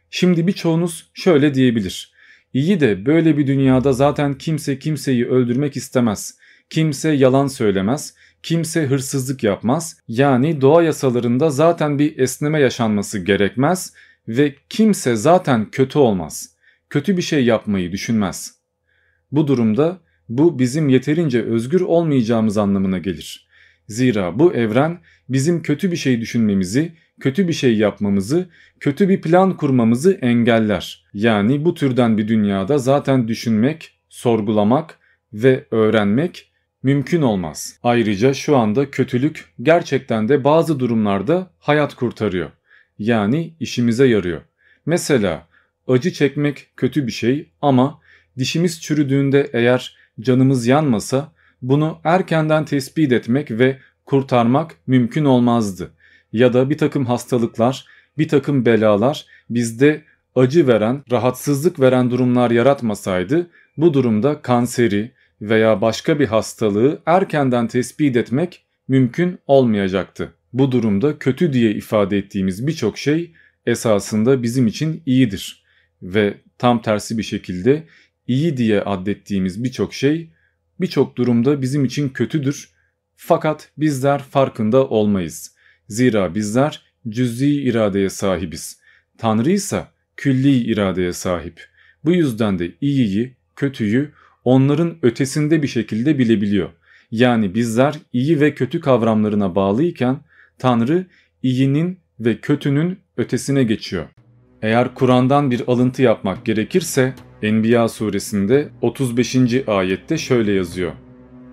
Şimdi 0.09 0.47
birçoğunuz 0.47 1.09
şöyle 1.13 1.53
diyebilir. 1.53 2.13
İyi 2.53 2.79
de 2.79 3.05
böyle 3.05 3.37
bir 3.37 3.47
dünyada 3.47 3.93
zaten 3.93 4.33
kimse 4.33 4.79
kimseyi 4.79 5.27
öldürmek 5.27 5.77
istemez. 5.77 6.37
Kimse 6.69 7.09
yalan 7.09 7.47
söylemez. 7.47 8.13
Kimse 8.43 8.85
hırsızlık 8.85 9.43
yapmaz. 9.43 9.97
Yani 10.07 10.61
doğa 10.61 10.83
yasalarında 10.83 11.49
zaten 11.49 11.99
bir 11.99 12.17
esneme 12.17 12.59
yaşanması 12.59 13.19
gerekmez 13.19 13.93
ve 14.27 14.55
kimse 14.69 15.15
zaten 15.15 15.71
kötü 15.71 15.99
olmaz. 15.99 16.55
Kötü 16.89 17.17
bir 17.17 17.21
şey 17.21 17.45
yapmayı 17.45 17.91
düşünmez. 17.91 18.55
Bu 19.31 19.47
durumda 19.47 19.99
bu 20.29 20.59
bizim 20.59 20.89
yeterince 20.89 21.41
özgür 21.43 21.81
olmayacağımız 21.81 22.57
anlamına 22.57 22.97
gelir. 22.97 23.47
Zira 23.87 24.39
bu 24.39 24.53
evren 24.53 24.99
bizim 25.29 25.61
kötü 25.61 25.91
bir 25.91 25.97
şey 25.97 26.21
düşünmemizi, 26.21 26.91
kötü 27.19 27.47
bir 27.47 27.53
şey 27.53 27.77
yapmamızı, 27.77 28.49
kötü 28.79 29.09
bir 29.09 29.21
plan 29.21 29.57
kurmamızı 29.57 30.11
engeller. 30.21 31.05
Yani 31.13 31.65
bu 31.65 31.73
türden 31.73 32.17
bir 32.17 32.27
dünyada 32.27 32.77
zaten 32.77 33.27
düşünmek, 33.27 33.99
sorgulamak 34.09 34.99
ve 35.33 35.65
öğrenmek 35.71 36.48
mümkün 36.83 37.21
olmaz. 37.21 37.79
Ayrıca 37.83 38.33
şu 38.33 38.57
anda 38.57 38.91
kötülük 38.91 39.53
gerçekten 39.61 40.29
de 40.29 40.43
bazı 40.43 40.79
durumlarda 40.79 41.51
hayat 41.59 41.95
kurtarıyor. 41.95 42.51
Yani 42.99 43.53
işimize 43.59 44.07
yarıyor. 44.07 44.41
Mesela 44.85 45.47
acı 45.87 46.13
çekmek 46.13 46.67
kötü 46.77 47.07
bir 47.07 47.11
şey 47.11 47.49
ama 47.61 47.99
dişimiz 48.37 48.81
çürüdüğünde 48.81 49.49
eğer 49.53 49.97
canımız 50.19 50.67
yanmasa 50.67 51.31
bunu 51.61 51.99
erkenden 52.03 52.65
tespit 52.65 53.11
etmek 53.11 53.51
ve 53.51 53.79
kurtarmak 54.05 54.75
mümkün 54.87 55.25
olmazdı. 55.25 55.91
Ya 56.33 56.53
da 56.53 56.69
bir 56.69 56.77
takım 56.77 57.05
hastalıklar, 57.05 57.85
bir 58.17 58.27
takım 58.27 58.65
belalar 58.65 59.25
bizde 59.49 60.03
acı 60.35 60.67
veren, 60.67 61.03
rahatsızlık 61.11 61.79
veren 61.79 62.11
durumlar 62.11 62.51
yaratmasaydı 62.51 63.47
bu 63.77 63.93
durumda 63.93 64.41
kanseri 64.41 65.11
veya 65.41 65.81
başka 65.81 66.19
bir 66.19 66.27
hastalığı 66.27 67.01
erkenden 67.05 67.67
tespit 67.67 68.15
etmek 68.15 68.65
mümkün 68.87 69.39
olmayacaktı. 69.47 70.33
Bu 70.53 70.71
durumda 70.71 71.19
kötü 71.19 71.53
diye 71.53 71.71
ifade 71.71 72.17
ettiğimiz 72.17 72.67
birçok 72.67 72.97
şey 72.97 73.31
esasında 73.65 74.43
bizim 74.43 74.67
için 74.67 75.03
iyidir 75.05 75.63
ve 76.01 76.37
tam 76.57 76.81
tersi 76.81 77.17
bir 77.17 77.23
şekilde 77.23 77.83
iyi 78.27 78.57
diye 78.57 78.81
addettiğimiz 78.81 79.63
birçok 79.63 79.93
şey 79.93 80.29
birçok 80.81 81.15
durumda 81.15 81.61
bizim 81.61 81.85
için 81.85 82.09
kötüdür 82.09 82.69
fakat 83.15 83.71
bizler 83.77 84.23
farkında 84.23 84.87
olmayız. 84.87 85.55
Zira 85.87 86.35
bizler 86.35 86.83
cüz'i 87.09 87.61
iradeye 87.61 88.09
sahibiz. 88.09 88.79
Tanrı 89.17 89.51
ise 89.51 89.87
külli 90.17 90.57
iradeye 90.57 91.13
sahip. 91.13 91.67
Bu 92.05 92.11
yüzden 92.11 92.59
de 92.59 92.71
iyiyi, 92.81 93.35
kötüyü 93.55 94.11
onların 94.49 94.95
ötesinde 95.01 95.61
bir 95.61 95.67
şekilde 95.67 96.19
bilebiliyor. 96.19 96.69
Yani 97.11 97.55
bizler 97.55 97.95
iyi 98.13 98.39
ve 98.39 98.53
kötü 98.53 98.79
kavramlarına 98.79 99.55
bağlıyken 99.55 100.17
Tanrı 100.57 101.05
iyinin 101.43 101.99
ve 102.19 102.37
kötünün 102.37 102.97
ötesine 103.17 103.63
geçiyor. 103.63 104.05
Eğer 104.61 104.93
Kur'an'dan 104.93 105.51
bir 105.51 105.63
alıntı 105.67 106.01
yapmak 106.01 106.45
gerekirse 106.45 107.13
Enbiya 107.41 107.87
suresinde 107.87 108.69
35. 108.81 109.37
ayette 109.67 110.17
şöyle 110.17 110.51
yazıyor. 110.51 110.91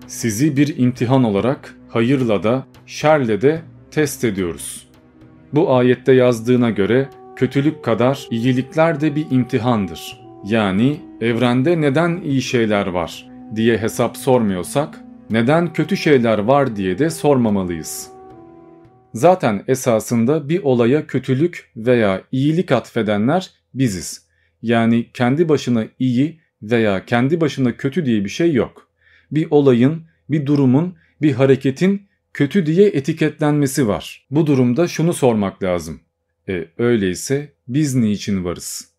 Sizi 0.07 0.57
bir 0.57 0.77
imtihan 0.77 1.23
olarak 1.23 1.75
hayırla 1.89 2.43
da 2.43 2.67
şerle 2.85 3.41
de 3.41 3.61
test 3.91 4.23
ediyoruz. 4.23 4.87
Bu 5.53 5.75
ayette 5.75 6.13
yazdığına 6.13 6.69
göre 6.69 7.09
kötülük 7.35 7.83
kadar 7.83 8.27
iyilikler 8.31 9.01
de 9.01 9.15
bir 9.15 9.25
imtihandır. 9.31 10.26
Yani 10.43 10.99
evrende 11.21 11.81
neden 11.81 12.21
iyi 12.21 12.41
şeyler 12.41 12.87
var 12.87 13.29
diye 13.55 13.77
hesap 13.77 14.17
sormuyorsak 14.17 14.99
neden 15.29 15.73
kötü 15.73 15.97
şeyler 15.97 16.39
var 16.39 16.75
diye 16.75 16.99
de 16.99 17.09
sormamalıyız. 17.09 18.09
Zaten 19.13 19.63
esasında 19.67 20.49
bir 20.49 20.63
olaya 20.63 21.07
kötülük 21.07 21.71
veya 21.75 22.21
iyilik 22.31 22.71
atfedenler 22.71 23.51
biziz. 23.73 24.27
Yani 24.61 25.11
kendi 25.13 25.49
başına 25.49 25.85
iyi 25.99 26.39
veya 26.61 27.05
kendi 27.05 27.41
başına 27.41 27.77
kötü 27.77 28.05
diye 28.05 28.23
bir 28.23 28.29
şey 28.29 28.53
yok. 28.53 28.87
Bir 29.31 29.47
olayın, 29.49 30.03
bir 30.29 30.45
durumun, 30.45 30.95
bir 31.21 31.33
hareketin 31.33 32.07
kötü 32.33 32.65
diye 32.65 32.87
etiketlenmesi 32.87 33.87
var. 33.87 34.27
Bu 34.31 34.47
durumda 34.47 34.87
şunu 34.87 35.13
sormak 35.13 35.63
lazım. 35.63 35.99
E 36.49 36.65
öyleyse 36.77 37.53
biz 37.67 37.95
niçin 37.95 38.43
varız? 38.43 38.96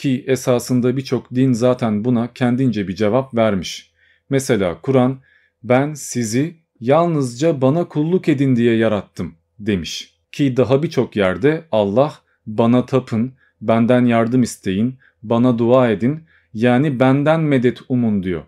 Ki 0.00 0.24
esasında 0.26 0.96
birçok 0.96 1.34
din 1.34 1.52
zaten 1.52 2.04
buna 2.04 2.32
kendince 2.32 2.88
bir 2.88 2.94
cevap 2.94 3.34
vermiş. 3.34 3.90
Mesela 4.30 4.80
Kur'an 4.82 5.18
ben 5.62 5.94
sizi 5.94 6.56
yalnızca 6.80 7.60
bana 7.60 7.84
kulluk 7.88 8.28
edin 8.28 8.56
diye 8.56 8.76
yarattım 8.76 9.34
demiş. 9.58 10.14
Ki 10.32 10.56
daha 10.56 10.82
birçok 10.82 11.16
yerde 11.16 11.64
Allah 11.72 12.14
bana 12.46 12.86
tapın, 12.86 13.32
benden 13.60 14.04
yardım 14.04 14.42
isteyin, 14.42 14.98
bana 15.22 15.58
dua 15.58 15.90
edin 15.90 16.24
yani 16.54 17.00
benden 17.00 17.40
medet 17.40 17.78
umun 17.88 18.22
diyor. 18.22 18.42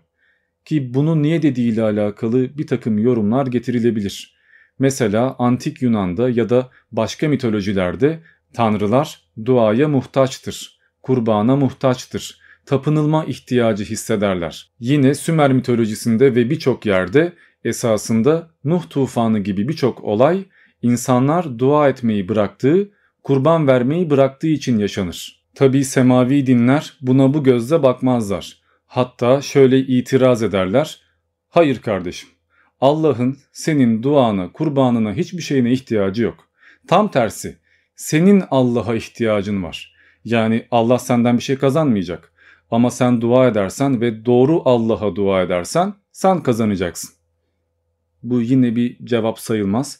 Ki 0.65 0.93
bunu 0.93 1.21
niye 1.21 1.41
dediğiyle 1.41 1.83
alakalı 1.83 2.57
bir 2.57 2.67
takım 2.67 2.97
yorumlar 2.97 3.47
getirilebilir. 3.47 4.35
Mesela 4.79 5.35
antik 5.39 5.81
Yunan'da 5.81 6.29
ya 6.29 6.49
da 6.49 6.69
başka 6.91 7.27
mitolojilerde 7.27 8.19
tanrılar 8.53 9.21
duaya 9.45 9.87
muhtaçtır, 9.87 10.72
kurbana 11.03 11.55
muhtaçtır, 11.55 12.39
tapınılma 12.65 13.25
ihtiyacı 13.25 13.83
hissederler. 13.83 14.71
Yine 14.79 15.13
Sümer 15.15 15.53
mitolojisinde 15.53 16.35
ve 16.35 16.49
birçok 16.49 16.85
yerde 16.85 17.33
esasında 17.63 18.49
Nuh 18.63 18.89
tufanı 18.89 19.39
gibi 19.39 19.67
birçok 19.67 20.03
olay 20.03 20.45
insanlar 20.81 21.59
dua 21.59 21.89
etmeyi 21.89 22.29
bıraktığı, 22.29 22.89
kurban 23.23 23.67
vermeyi 23.67 24.09
bıraktığı 24.09 24.47
için 24.47 24.79
yaşanır. 24.79 25.43
Tabi 25.55 25.85
semavi 25.85 26.47
dinler 26.47 26.97
buna 27.01 27.33
bu 27.33 27.43
gözle 27.43 27.83
bakmazlar. 27.83 28.57
Hatta 28.85 29.41
şöyle 29.41 29.79
itiraz 29.79 30.43
ederler. 30.43 31.01
Hayır 31.49 31.81
kardeşim, 31.81 32.29
Allah'ın 32.81 33.37
senin 33.51 34.03
duana, 34.03 34.51
kurbanına 34.51 35.13
hiçbir 35.13 35.41
şeyine 35.41 35.71
ihtiyacı 35.71 36.23
yok. 36.23 36.47
Tam 36.87 37.11
tersi, 37.11 37.57
senin 37.95 38.43
Allah'a 38.51 38.95
ihtiyacın 38.95 39.63
var. 39.63 39.92
Yani 40.25 40.67
Allah 40.71 40.99
senden 40.99 41.37
bir 41.37 41.43
şey 41.43 41.55
kazanmayacak. 41.55 42.33
Ama 42.71 42.91
sen 42.91 43.21
dua 43.21 43.47
edersen 43.47 44.01
ve 44.01 44.25
doğru 44.25 44.61
Allah'a 44.65 45.15
dua 45.15 45.41
edersen 45.41 45.93
sen 46.11 46.43
kazanacaksın. 46.43 47.09
Bu 48.23 48.41
yine 48.41 48.75
bir 48.75 49.05
cevap 49.05 49.39
sayılmaz. 49.39 49.99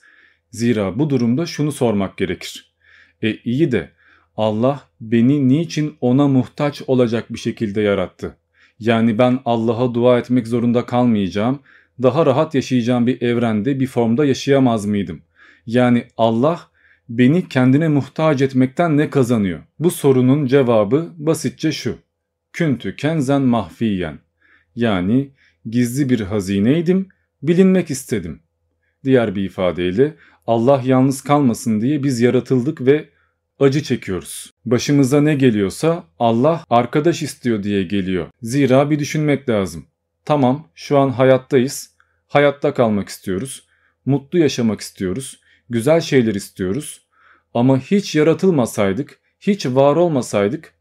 Zira 0.51 0.99
bu 0.99 1.09
durumda 1.09 1.45
şunu 1.45 1.71
sormak 1.71 2.17
gerekir. 2.17 2.73
E 3.21 3.35
iyi 3.35 3.71
de 3.71 3.91
Allah 4.37 4.81
beni 5.01 5.49
niçin 5.49 5.97
ona 6.01 6.27
muhtaç 6.27 6.81
olacak 6.87 7.33
bir 7.33 7.39
şekilde 7.39 7.81
yarattı? 7.81 8.37
Yani 8.79 9.17
ben 9.17 9.39
Allah'a 9.45 9.93
dua 9.93 10.19
etmek 10.19 10.47
zorunda 10.47 10.85
kalmayacağım, 10.85 11.59
daha 12.01 12.25
rahat 12.25 12.55
yaşayacağım 12.55 13.07
bir 13.07 13.21
evrende 13.21 13.79
bir 13.79 13.87
formda 13.87 14.25
yaşayamaz 14.25 14.85
mıydım? 14.85 15.21
Yani 15.65 16.07
Allah 16.17 16.59
beni 17.17 17.47
kendine 17.49 17.87
muhtaç 17.87 18.41
etmekten 18.41 18.97
ne 18.97 19.09
kazanıyor? 19.09 19.59
Bu 19.79 19.91
sorunun 19.91 20.45
cevabı 20.45 21.09
basitçe 21.17 21.71
şu. 21.71 21.97
Küntü 22.53 22.95
kenzen 22.95 23.41
mahfiyen. 23.41 24.19
Yani 24.75 25.29
gizli 25.69 26.09
bir 26.09 26.19
hazineydim, 26.19 27.09
bilinmek 27.43 27.91
istedim. 27.91 28.39
Diğer 29.03 29.35
bir 29.35 29.43
ifadeyle 29.43 30.15
Allah 30.47 30.81
yalnız 30.85 31.21
kalmasın 31.21 31.81
diye 31.81 32.03
biz 32.03 32.21
yaratıldık 32.21 32.81
ve 32.81 33.09
acı 33.59 33.83
çekiyoruz. 33.83 34.51
Başımıza 34.65 35.21
ne 35.21 35.35
geliyorsa 35.35 36.03
Allah 36.19 36.63
arkadaş 36.69 37.21
istiyor 37.23 37.63
diye 37.63 37.83
geliyor. 37.83 38.27
Zira 38.41 38.89
bir 38.89 38.99
düşünmek 38.99 39.49
lazım. 39.49 39.85
Tamam 40.25 40.67
şu 40.75 40.97
an 40.97 41.09
hayattayız. 41.09 41.95
Hayatta 42.27 42.73
kalmak 42.73 43.09
istiyoruz. 43.09 43.67
Mutlu 44.05 44.39
yaşamak 44.39 44.81
istiyoruz. 44.81 45.39
Güzel 45.69 46.01
şeyler 46.01 46.35
istiyoruz. 46.35 47.02
Ama 47.53 47.79
hiç 47.79 48.15
yaratılmasaydık, 48.15 49.19
hiç 49.39 49.65
var 49.65 49.95
olmasaydık 49.95 50.73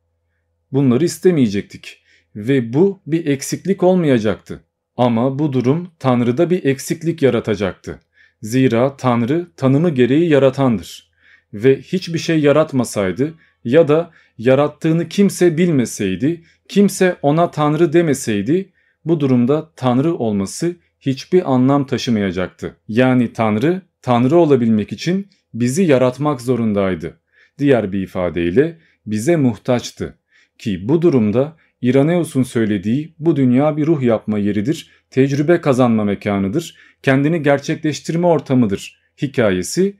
bunları 0.73 1.05
istemeyecektik. 1.05 2.03
Ve 2.37 2.73
bu 2.73 3.01
bir 3.07 3.27
eksiklik 3.27 3.83
olmayacaktı. 3.83 4.61
Ama 4.97 5.39
bu 5.39 5.53
durum 5.53 5.91
Tanrı'da 5.99 6.51
bir 6.51 6.65
eksiklik 6.65 7.23
yaratacaktı. 7.23 8.01
Zira 8.43 8.97
Tanrı 8.97 9.51
tanımı 9.57 9.91
gereği 9.91 10.29
yaratandır 10.29 11.13
ve 11.55 11.81
hiçbir 11.81 12.19
şey 12.19 12.41
yaratmasaydı 12.41 13.35
ya 13.65 13.89
da 13.89 14.11
yarattığını 14.39 15.09
kimse 15.09 15.57
bilmeseydi, 15.57 16.43
kimse 16.69 17.17
ona 17.23 17.51
Tanrı 17.51 17.93
demeseydi 17.93 18.73
bu 19.05 19.21
durumda 19.21 19.71
Tanrı 19.77 20.15
olması 20.15 20.77
hiçbir 21.01 21.53
anlam 21.53 21.87
taşımayacaktı. 21.87 22.77
Yani 22.89 23.33
Tanrı, 23.33 23.83
Tanrı 24.03 24.37
olabilmek 24.37 24.93
için 24.93 25.29
bizi 25.55 25.83
yaratmak 25.83 26.41
zorundaydı. 26.41 27.21
Diğer 27.59 27.93
bir 27.93 28.03
ifadeyle 28.03 28.79
bize 29.07 29.37
muhtaçtı. 29.37 30.19
Ki 30.59 30.89
bu 30.89 31.03
durumda 31.03 31.57
İraneus'un 31.83 32.43
söylediği 32.43 33.15
bu 33.19 33.37
dünya 33.37 33.77
bir 33.77 33.87
ruh 33.87 34.03
yapma 34.03 34.39
yeridir, 34.39 34.91
tecrübe 35.11 35.61
kazanma 35.61 36.05
mekanıdır, 36.05 36.77
kendini 37.03 37.43
gerçekleştirme 37.43 38.27
ortamıdır 38.27 39.03
hikayesi 39.23 39.97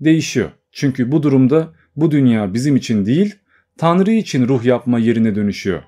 değişiyor. 0.00 0.50
Çünkü 0.72 1.12
bu 1.12 1.22
durumda 1.22 1.72
bu 1.96 2.10
dünya 2.10 2.54
bizim 2.54 2.76
için 2.76 3.06
değil, 3.06 3.34
Tanrı 3.78 4.12
için 4.12 4.48
ruh 4.48 4.64
yapma 4.64 4.98
yerine 4.98 5.34
dönüşüyor. 5.34 5.82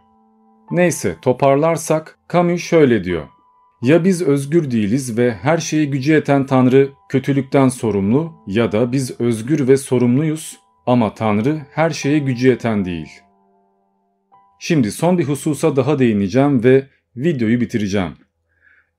Neyse 0.70 1.16
toparlarsak 1.22 2.18
Camus 2.32 2.62
şöyle 2.62 3.04
diyor. 3.04 3.33
Ya 3.84 4.04
biz 4.04 4.22
özgür 4.22 4.70
değiliz 4.70 5.18
ve 5.18 5.34
her 5.34 5.58
şeyi 5.58 5.90
gücü 5.90 6.12
yeten 6.12 6.46
Tanrı 6.46 6.90
kötülükten 7.08 7.68
sorumlu 7.68 8.32
ya 8.46 8.72
da 8.72 8.92
biz 8.92 9.20
özgür 9.20 9.68
ve 9.68 9.76
sorumluyuz 9.76 10.56
ama 10.86 11.14
Tanrı 11.14 11.60
her 11.70 11.90
şeye 11.90 12.18
gücü 12.18 12.48
yeten 12.48 12.84
değil. 12.84 13.08
Şimdi 14.58 14.92
son 14.92 15.18
bir 15.18 15.24
hususa 15.24 15.76
daha 15.76 15.98
değineceğim 15.98 16.64
ve 16.64 16.88
videoyu 17.16 17.60
bitireceğim. 17.60 18.12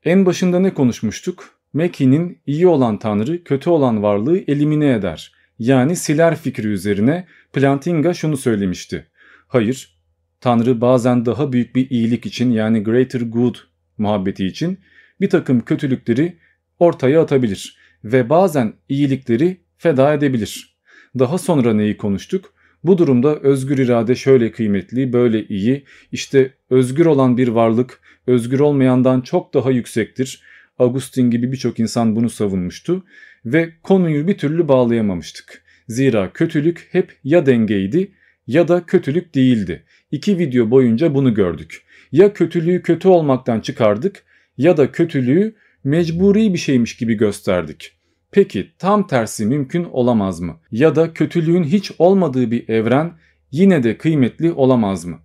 En 0.04 0.26
başında 0.26 0.60
ne 0.60 0.74
konuşmuştuk? 0.74 1.50
Mackey'nin 1.72 2.38
iyi 2.46 2.66
olan 2.66 2.98
Tanrı 2.98 3.44
kötü 3.44 3.70
olan 3.70 4.02
varlığı 4.02 4.38
elimine 4.38 4.92
eder. 4.92 5.32
Yani 5.58 5.96
siler 5.96 6.36
fikri 6.36 6.68
üzerine 6.68 7.26
Plantinga 7.52 8.14
şunu 8.14 8.36
söylemişti. 8.36 9.06
Hayır, 9.48 9.98
Tanrı 10.40 10.80
bazen 10.80 11.26
daha 11.26 11.52
büyük 11.52 11.76
bir 11.76 11.90
iyilik 11.90 12.26
için 12.26 12.50
yani 12.50 12.82
greater 12.82 13.20
good 13.20 13.56
muhabbeti 13.98 14.46
için 14.46 14.78
bir 15.20 15.30
takım 15.30 15.60
kötülükleri 15.60 16.36
ortaya 16.78 17.22
atabilir 17.22 17.78
ve 18.04 18.30
bazen 18.30 18.72
iyilikleri 18.88 19.60
feda 19.78 20.14
edebilir. 20.14 20.76
Daha 21.18 21.38
sonra 21.38 21.74
neyi 21.74 21.96
konuştuk? 21.96 22.54
Bu 22.84 22.98
durumda 22.98 23.36
özgür 23.36 23.78
irade 23.78 24.14
şöyle 24.14 24.52
kıymetli, 24.52 25.12
böyle 25.12 25.46
iyi, 25.46 25.84
işte 26.12 26.54
özgür 26.70 27.06
olan 27.06 27.36
bir 27.36 27.48
varlık 27.48 28.00
özgür 28.26 28.60
olmayandan 28.60 29.20
çok 29.20 29.54
daha 29.54 29.70
yüksektir. 29.70 30.42
Augustin 30.78 31.30
gibi 31.30 31.52
birçok 31.52 31.80
insan 31.80 32.16
bunu 32.16 32.30
savunmuştu 32.30 33.04
ve 33.44 33.72
konuyu 33.82 34.28
bir 34.28 34.38
türlü 34.38 34.68
bağlayamamıştık. 34.68 35.62
Zira 35.88 36.32
kötülük 36.32 36.88
hep 36.92 37.18
ya 37.24 37.46
dengeydi 37.46 38.12
ya 38.46 38.68
da 38.68 38.86
kötülük 38.86 39.34
değildi. 39.34 39.84
İki 40.10 40.38
video 40.38 40.70
boyunca 40.70 41.14
bunu 41.14 41.34
gördük. 41.34 41.85
Ya 42.12 42.32
kötülüğü 42.32 42.82
kötü 42.82 43.08
olmaktan 43.08 43.60
çıkardık 43.60 44.24
ya 44.58 44.76
da 44.76 44.92
kötülüğü 44.92 45.56
mecburi 45.84 46.52
bir 46.52 46.58
şeymiş 46.58 46.96
gibi 46.96 47.14
gösterdik. 47.14 47.92
Peki 48.30 48.72
tam 48.78 49.06
tersi 49.06 49.46
mümkün 49.46 49.84
olamaz 49.84 50.40
mı? 50.40 50.60
Ya 50.70 50.96
da 50.96 51.12
kötülüğün 51.14 51.64
hiç 51.64 51.92
olmadığı 51.98 52.50
bir 52.50 52.68
evren 52.68 53.12
yine 53.50 53.82
de 53.82 53.98
kıymetli 53.98 54.52
olamaz 54.52 55.04
mı? 55.04 55.18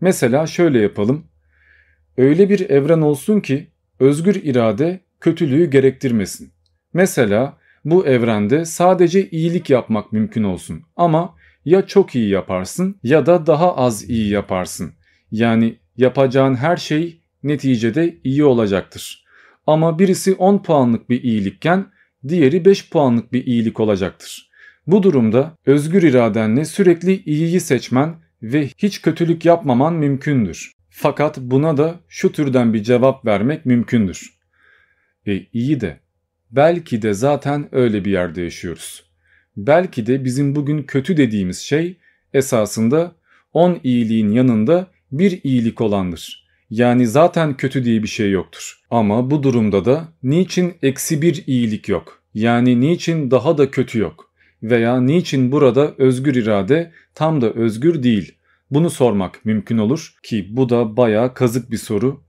Mesela 0.00 0.46
şöyle 0.46 0.80
yapalım. 0.80 1.24
Öyle 2.16 2.48
bir 2.48 2.70
evren 2.70 3.00
olsun 3.00 3.40
ki 3.40 3.68
özgür 4.00 4.34
irade 4.34 5.00
kötülüğü 5.20 5.70
gerektirmesin. 5.70 6.52
Mesela 6.92 7.58
bu 7.84 8.06
evrende 8.06 8.64
sadece 8.64 9.30
iyilik 9.30 9.70
yapmak 9.70 10.12
mümkün 10.12 10.42
olsun 10.42 10.82
ama 10.96 11.34
ya 11.64 11.86
çok 11.86 12.14
iyi 12.14 12.28
yaparsın 12.28 12.96
ya 13.02 13.26
da 13.26 13.46
daha 13.46 13.76
az 13.76 14.10
iyi 14.10 14.30
yaparsın. 14.30 14.92
Yani 15.30 15.78
yapacağın 15.98 16.54
her 16.54 16.76
şey 16.76 17.20
neticede 17.42 18.16
iyi 18.24 18.44
olacaktır. 18.44 19.24
Ama 19.66 19.98
birisi 19.98 20.34
10 20.34 20.62
puanlık 20.62 21.10
bir 21.10 21.22
iyilikken 21.22 21.86
diğeri 22.28 22.64
5 22.64 22.90
puanlık 22.90 23.32
bir 23.32 23.46
iyilik 23.46 23.80
olacaktır. 23.80 24.50
Bu 24.86 25.02
durumda 25.02 25.56
özgür 25.66 26.02
iradenle 26.02 26.64
sürekli 26.64 27.22
iyiyi 27.24 27.60
seçmen 27.60 28.16
ve 28.42 28.68
hiç 28.78 29.02
kötülük 29.02 29.44
yapmaman 29.44 29.94
mümkündür. 29.94 30.72
Fakat 30.90 31.38
buna 31.38 31.76
da 31.76 32.00
şu 32.08 32.32
türden 32.32 32.74
bir 32.74 32.82
cevap 32.82 33.26
vermek 33.26 33.66
mümkündür. 33.66 34.38
E 35.26 35.40
iyi 35.52 35.80
de 35.80 36.00
belki 36.50 37.02
de 37.02 37.14
zaten 37.14 37.68
öyle 37.72 38.04
bir 38.04 38.10
yerde 38.10 38.42
yaşıyoruz. 38.42 39.04
Belki 39.56 40.06
de 40.06 40.24
bizim 40.24 40.54
bugün 40.54 40.82
kötü 40.82 41.16
dediğimiz 41.16 41.58
şey 41.58 41.96
esasında 42.34 43.12
10 43.52 43.80
iyiliğin 43.84 44.30
yanında 44.30 44.86
bir 45.12 45.40
iyilik 45.44 45.80
olandır. 45.80 46.48
Yani 46.70 47.06
zaten 47.06 47.56
kötü 47.56 47.84
diye 47.84 48.02
bir 48.02 48.08
şey 48.08 48.30
yoktur. 48.30 48.80
Ama 48.90 49.30
bu 49.30 49.42
durumda 49.42 49.84
da 49.84 50.08
niçin 50.22 50.74
eksi 50.82 51.22
bir 51.22 51.44
iyilik 51.46 51.88
yok? 51.88 52.22
Yani 52.34 52.80
niçin 52.80 53.30
daha 53.30 53.58
da 53.58 53.70
kötü 53.70 53.98
yok? 53.98 54.30
Veya 54.62 55.00
niçin 55.00 55.52
burada 55.52 55.94
özgür 55.98 56.34
irade 56.34 56.92
tam 57.14 57.40
da 57.40 57.52
özgür 57.52 58.02
değil? 58.02 58.34
Bunu 58.70 58.90
sormak 58.90 59.44
mümkün 59.44 59.78
olur 59.78 60.14
ki 60.22 60.46
bu 60.50 60.68
da 60.68 60.96
baya 60.96 61.34
kazık 61.34 61.70
bir 61.70 61.76
soru. 61.76 62.20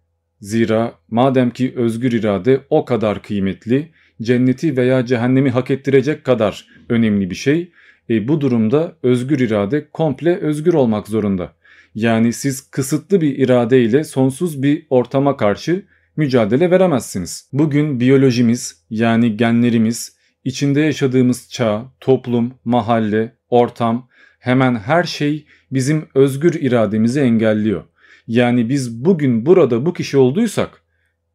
Zira 0.42 0.94
madem 1.10 1.50
ki 1.50 1.74
özgür 1.76 2.12
irade 2.12 2.62
o 2.70 2.86
kadar 2.86 3.24
kıymetli, 3.24 3.90
cenneti 4.22 4.78
veya 4.78 5.06
cehennemi 5.06 5.50
hak 5.50 5.72
ettirecek 5.72 6.24
kadar 6.24 6.68
önemli 6.90 7.30
bir 7.30 7.36
şey, 7.36 7.72
e 8.10 8.28
bu 8.28 8.42
durumda 8.42 8.96
özgür 9.04 9.40
irade 9.40 9.90
komple 9.94 10.36
özgür 10.36 10.74
olmak 10.74 11.08
zorunda. 11.08 11.54
Yani 11.96 12.34
siz 12.34 12.72
kısıtlı 12.72 13.22
bir 13.22 13.38
irade 13.38 13.82
ile 13.82 14.04
sonsuz 14.04 14.64
bir 14.64 14.88
ortama 14.90 15.38
karşı 15.38 15.86
mücadele 16.16 16.72
veremezsiniz. 16.72 17.50
Bugün 17.54 18.00
biyolojimiz 18.00 18.86
yani 18.90 19.38
genlerimiz, 19.38 20.18
içinde 20.44 20.82
yaşadığımız 20.82 21.50
çağ, 21.50 21.86
toplum, 22.00 22.54
mahalle, 22.66 23.36
ortam, 23.50 24.10
hemen 24.40 24.76
her 24.76 25.04
şey 25.04 25.46
bizim 25.72 26.08
özgür 26.16 26.54
irademizi 26.54 27.20
engelliyor. 27.20 27.84
Yani 28.28 28.70
biz 28.70 29.06
bugün 29.06 29.46
burada 29.46 29.86
bu 29.86 29.94
kişi 29.94 30.18
olduysak 30.18 30.82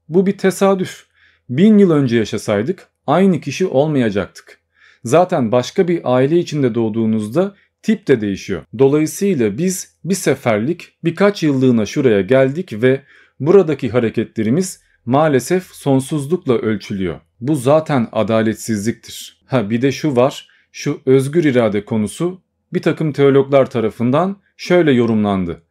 bu 0.08 0.26
bir 0.26 0.38
tesadüf. 0.38 1.06
Bin 1.48 1.78
yıl 1.78 1.90
önce 1.90 2.16
yaşasaydık 2.16 2.88
aynı 3.06 3.40
kişi 3.40 3.66
olmayacaktık. 3.66 4.58
Zaten 5.04 5.52
başka 5.52 5.88
bir 5.88 6.00
aile 6.04 6.38
içinde 6.38 6.74
doğduğunuzda 6.74 7.54
tip 7.84 8.08
de 8.08 8.20
değişiyor. 8.20 8.62
Dolayısıyla 8.78 9.58
biz 9.58 9.96
bir 10.04 10.14
seferlik 10.14 10.92
birkaç 11.04 11.42
yıllığına 11.42 11.86
şuraya 11.86 12.20
geldik 12.20 12.82
ve 12.82 13.00
buradaki 13.40 13.90
hareketlerimiz 13.90 14.80
maalesef 15.06 15.64
sonsuzlukla 15.64 16.54
ölçülüyor. 16.54 17.20
Bu 17.40 17.54
zaten 17.54 18.08
adaletsizliktir. 18.12 19.42
Ha 19.46 19.70
bir 19.70 19.82
de 19.82 19.92
şu 19.92 20.16
var, 20.16 20.48
şu 20.72 21.00
özgür 21.06 21.44
irade 21.44 21.84
konusu 21.84 22.40
bir 22.72 22.82
takım 22.82 23.12
teologlar 23.12 23.70
tarafından 23.70 24.36
şöyle 24.56 24.92
yorumlandı. 24.92 25.62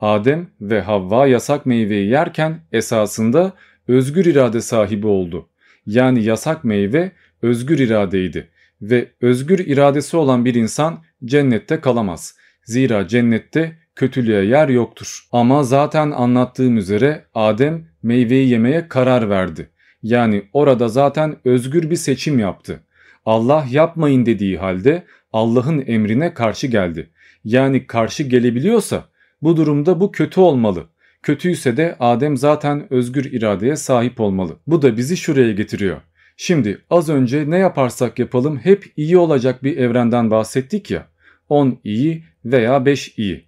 Adem 0.00 0.48
ve 0.60 0.80
Havva 0.80 1.26
yasak 1.26 1.66
meyveyi 1.66 2.08
yerken 2.08 2.60
esasında 2.72 3.52
özgür 3.88 4.24
irade 4.24 4.60
sahibi 4.60 5.06
oldu. 5.06 5.48
Yani 5.86 6.24
yasak 6.24 6.64
meyve 6.64 7.12
özgür 7.42 7.78
iradeydi 7.78 8.48
ve 8.82 9.08
özgür 9.20 9.58
iradesi 9.58 10.16
olan 10.16 10.44
bir 10.44 10.54
insan 10.54 11.02
cennette 11.24 11.80
kalamaz. 11.80 12.34
Zira 12.64 13.08
cennette 13.08 13.78
kötülüğe 13.94 14.44
yer 14.44 14.68
yoktur. 14.68 15.28
Ama 15.32 15.62
zaten 15.62 16.10
anlattığım 16.10 16.76
üzere 16.76 17.24
Adem 17.34 17.86
meyveyi 18.02 18.48
yemeye 18.48 18.88
karar 18.88 19.30
verdi. 19.30 19.70
Yani 20.02 20.42
orada 20.52 20.88
zaten 20.88 21.36
özgür 21.44 21.90
bir 21.90 21.96
seçim 21.96 22.38
yaptı. 22.38 22.80
Allah 23.26 23.66
yapmayın 23.70 24.26
dediği 24.26 24.58
halde 24.58 25.04
Allah'ın 25.32 25.84
emrine 25.86 26.34
karşı 26.34 26.66
geldi. 26.66 27.10
Yani 27.44 27.86
karşı 27.86 28.22
gelebiliyorsa 28.22 29.04
bu 29.42 29.56
durumda 29.56 30.00
bu 30.00 30.12
kötü 30.12 30.40
olmalı. 30.40 30.86
Kötüyse 31.22 31.76
de 31.76 31.96
Adem 32.00 32.36
zaten 32.36 32.92
özgür 32.92 33.24
iradeye 33.24 33.76
sahip 33.76 34.20
olmalı. 34.20 34.56
Bu 34.66 34.82
da 34.82 34.96
bizi 34.96 35.16
şuraya 35.16 35.52
getiriyor. 35.52 36.00
Şimdi 36.36 36.78
az 36.90 37.08
önce 37.08 37.50
ne 37.50 37.58
yaparsak 37.58 38.18
yapalım 38.18 38.58
hep 38.58 38.92
iyi 38.96 39.18
olacak 39.18 39.64
bir 39.64 39.76
evrenden 39.76 40.30
bahsettik 40.30 40.90
ya. 40.90 41.06
10 41.52 41.78
iyi 41.84 42.24
veya 42.44 42.86
5 42.86 43.18
iyi. 43.18 43.44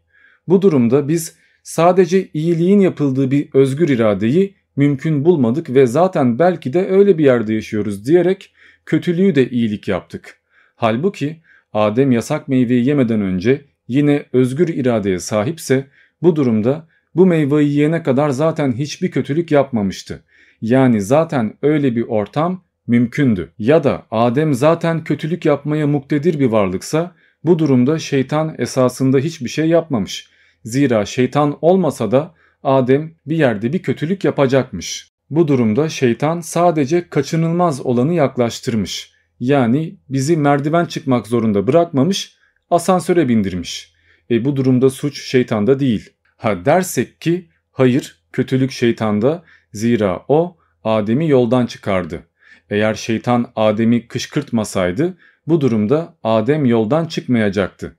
Bu 0.49 0.63
durumda 0.63 1.09
biz 1.09 1.37
sadece 1.63 2.29
iyiliğin 2.35 2.81
yapıldığı 2.81 3.31
bir 3.31 3.49
özgür 3.55 3.89
iradeyi 3.89 4.55
mümkün 4.77 5.25
bulmadık 5.25 5.71
ve 5.71 5.87
zaten 5.87 6.39
belki 6.39 6.73
de 6.73 6.89
öyle 6.89 7.19
bir 7.19 7.25
yerde 7.25 7.55
yaşıyoruz 7.55 8.07
diyerek 8.07 8.55
kötülüğü 8.87 9.35
de 9.35 9.51
iyilik 9.51 9.89
yaptık. 9.89 10.41
Halbuki 10.77 11.37
Adem 11.73 12.13
yasak 12.13 12.49
meyveyi 12.49 12.87
yemeden 12.87 13.21
önce 13.21 13.65
yine 13.89 14.27
özgür 14.33 14.69
iradeye 14.69 15.19
sahipse 15.19 15.87
bu 16.23 16.37
durumda 16.37 16.87
bu 17.15 17.27
meyveyi 17.27 17.69
yiyene 17.69 18.03
kadar 18.03 18.31
zaten 18.31 18.73
hiçbir 18.73 19.11
kötülük 19.11 19.51
yapmamıştı. 19.51 20.25
Yani 20.61 21.01
zaten 21.01 21.55
öyle 21.63 21.97
bir 21.97 22.03
ortam 22.03 22.65
mümkündü. 22.87 23.53
Ya 23.59 23.85
da 23.85 24.07
Adem 24.11 24.55
zaten 24.55 25.05
kötülük 25.05 25.45
yapmaya 25.45 25.87
muktedir 25.87 26.41
bir 26.41 26.47
varlıksa 26.47 27.15
bu 27.45 27.59
durumda 27.59 27.99
şeytan 27.99 28.55
esasında 28.59 29.19
hiçbir 29.19 29.49
şey 29.49 29.69
yapmamış. 29.69 30.29
Zira 30.65 31.07
şeytan 31.07 31.59
olmasa 31.61 32.11
da 32.11 32.35
Adem 32.63 33.15
bir 33.27 33.37
yerde 33.37 33.73
bir 33.73 33.83
kötülük 33.83 34.25
yapacakmış. 34.25 35.11
Bu 35.31 35.49
durumda 35.49 35.89
şeytan 35.89 36.41
sadece 36.41 37.09
kaçınılmaz 37.09 37.87
olanı 37.87 38.15
yaklaştırmış. 38.15 39.13
Yani 39.41 39.97
bizi 40.09 40.37
merdiven 40.37 40.85
çıkmak 40.85 41.27
zorunda 41.27 41.67
bırakmamış, 41.67 42.37
asansöre 42.71 43.29
bindirmiş. 43.29 43.93
E 44.31 44.45
bu 44.45 44.57
durumda 44.57 44.91
suç 44.91 45.23
şeytanda 45.23 45.81
değil. 45.81 46.11
Ha 46.37 46.65
dersek 46.65 47.21
ki 47.21 47.49
hayır 47.73 48.19
kötülük 48.33 48.73
şeytanda 48.73 49.43
zira 49.73 50.25
o 50.29 50.57
Adem'i 50.85 51.29
yoldan 51.29 51.67
çıkardı. 51.67 52.23
Eğer 52.71 52.95
şeytan 52.95 53.53
Adem'i 53.57 54.09
kışkırtmasaydı 54.09 55.17
bu 55.47 55.61
durumda 55.61 56.15
Adem 56.23 56.65
yoldan 56.65 57.05
çıkmayacaktı. 57.05 57.97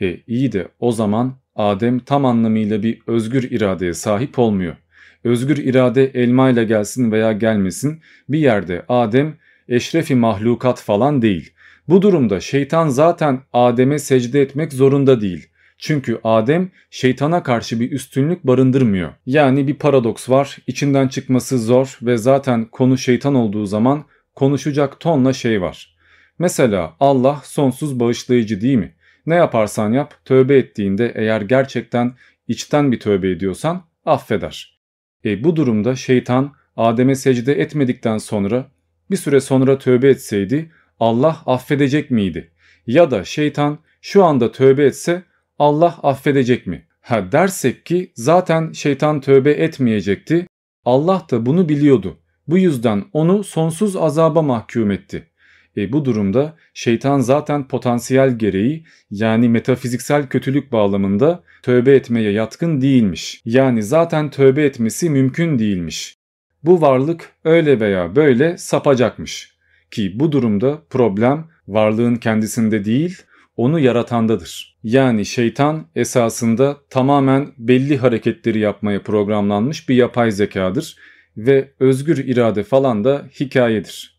E 0.00 0.16
iyi 0.26 0.52
de 0.52 0.68
o 0.80 0.92
zaman 0.92 1.34
Adem 1.56 1.98
tam 1.98 2.24
anlamıyla 2.24 2.82
bir 2.82 2.98
özgür 3.06 3.50
iradeye 3.50 3.94
sahip 3.94 4.38
olmuyor. 4.38 4.76
Özgür 5.24 5.56
irade 5.56 6.04
elmayla 6.04 6.62
gelsin 6.62 7.12
veya 7.12 7.32
gelmesin 7.32 8.00
bir 8.28 8.38
yerde 8.38 8.84
Adem 8.88 9.34
eşrefi 9.68 10.14
mahlukat 10.14 10.80
falan 10.80 11.22
değil. 11.22 11.52
Bu 11.88 12.02
durumda 12.02 12.40
şeytan 12.40 12.88
zaten 12.88 13.40
Adem'e 13.52 13.98
secde 13.98 14.42
etmek 14.42 14.72
zorunda 14.72 15.20
değil. 15.20 15.46
Çünkü 15.78 16.20
Adem 16.24 16.70
şeytana 16.90 17.42
karşı 17.42 17.80
bir 17.80 17.90
üstünlük 17.90 18.46
barındırmıyor. 18.46 19.12
Yani 19.26 19.66
bir 19.66 19.74
paradoks 19.74 20.30
var, 20.30 20.58
içinden 20.66 21.08
çıkması 21.08 21.58
zor 21.58 21.98
ve 22.02 22.16
zaten 22.16 22.64
konu 22.64 22.98
şeytan 22.98 23.34
olduğu 23.34 23.66
zaman 23.66 24.04
konuşacak 24.34 25.00
tonla 25.00 25.32
şey 25.32 25.62
var. 25.62 25.95
Mesela 26.38 26.96
Allah 27.00 27.40
sonsuz 27.44 28.00
bağışlayıcı 28.00 28.60
değil 28.60 28.76
mi? 28.76 28.94
Ne 29.26 29.34
yaparsan 29.34 29.92
yap 29.92 30.14
tövbe 30.24 30.56
ettiğinde 30.56 31.12
eğer 31.14 31.40
gerçekten 31.40 32.14
içten 32.48 32.92
bir 32.92 33.00
tövbe 33.00 33.30
ediyorsan 33.30 33.84
affeder. 34.04 34.80
E 35.24 35.44
bu 35.44 35.56
durumda 35.56 35.96
şeytan 35.96 36.52
Adem'e 36.76 37.14
secde 37.14 37.60
etmedikten 37.60 38.18
sonra 38.18 38.70
bir 39.10 39.16
süre 39.16 39.40
sonra 39.40 39.78
tövbe 39.78 40.08
etseydi 40.08 40.70
Allah 41.00 41.42
affedecek 41.46 42.10
miydi? 42.10 42.50
Ya 42.86 43.10
da 43.10 43.24
şeytan 43.24 43.78
şu 44.00 44.24
anda 44.24 44.52
tövbe 44.52 44.84
etse 44.84 45.22
Allah 45.58 45.98
affedecek 46.02 46.66
mi? 46.66 46.86
Ha 47.00 47.32
dersek 47.32 47.86
ki 47.86 48.12
zaten 48.14 48.72
şeytan 48.72 49.20
tövbe 49.20 49.50
etmeyecekti. 49.50 50.46
Allah 50.84 51.26
da 51.30 51.46
bunu 51.46 51.68
biliyordu. 51.68 52.18
Bu 52.48 52.58
yüzden 52.58 53.04
onu 53.12 53.44
sonsuz 53.44 53.96
azaba 53.96 54.42
mahkum 54.42 54.90
etti. 54.90 55.30
E 55.76 55.92
bu 55.92 56.04
durumda 56.04 56.56
şeytan 56.74 57.20
zaten 57.20 57.68
potansiyel 57.68 58.38
gereği 58.38 58.84
yani 59.10 59.48
metafiziksel 59.48 60.28
kötülük 60.28 60.72
bağlamında 60.72 61.42
tövbe 61.62 61.94
etmeye 61.94 62.30
yatkın 62.32 62.80
değilmiş. 62.80 63.42
Yani 63.44 63.82
zaten 63.82 64.30
tövbe 64.30 64.64
etmesi 64.64 65.10
mümkün 65.10 65.58
değilmiş. 65.58 66.16
Bu 66.62 66.80
varlık 66.80 67.32
öyle 67.44 67.80
veya 67.80 68.16
böyle 68.16 68.58
sapacakmış. 68.58 69.56
Ki 69.90 70.12
bu 70.14 70.32
durumda 70.32 70.82
problem 70.90 71.48
varlığın 71.68 72.16
kendisinde 72.16 72.84
değil, 72.84 73.22
onu 73.56 73.80
yaratandadır. 73.80 74.76
Yani 74.82 75.24
şeytan 75.24 75.86
esasında 75.94 76.76
tamamen 76.90 77.52
belli 77.58 77.96
hareketleri 77.96 78.58
yapmaya 78.58 79.02
programlanmış 79.02 79.88
bir 79.88 79.94
yapay 79.94 80.30
zekadır 80.30 80.96
ve 81.36 81.72
özgür 81.80 82.16
irade 82.16 82.62
falan 82.62 83.04
da 83.04 83.26
hikayedir. 83.40 84.15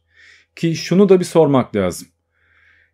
Ki 0.57 0.75
şunu 0.75 1.09
da 1.09 1.19
bir 1.19 1.25
sormak 1.25 1.75
lazım. 1.75 2.07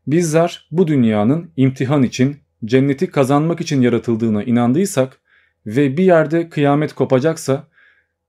Bizler 0.08 0.68
bu 0.72 0.88
dünyanın 0.88 1.52
imtihan 1.58 2.04
için, 2.04 2.38
cenneti 2.66 3.08
kazanmak 3.08 3.62
için 3.62 3.82
yaratıldığına 3.82 4.44
inandıysak 4.44 5.20
ve 5.66 5.98
bir 5.98 6.04
yerde 6.04 6.50
kıyamet 6.50 6.94
kopacaksa, 6.94 7.68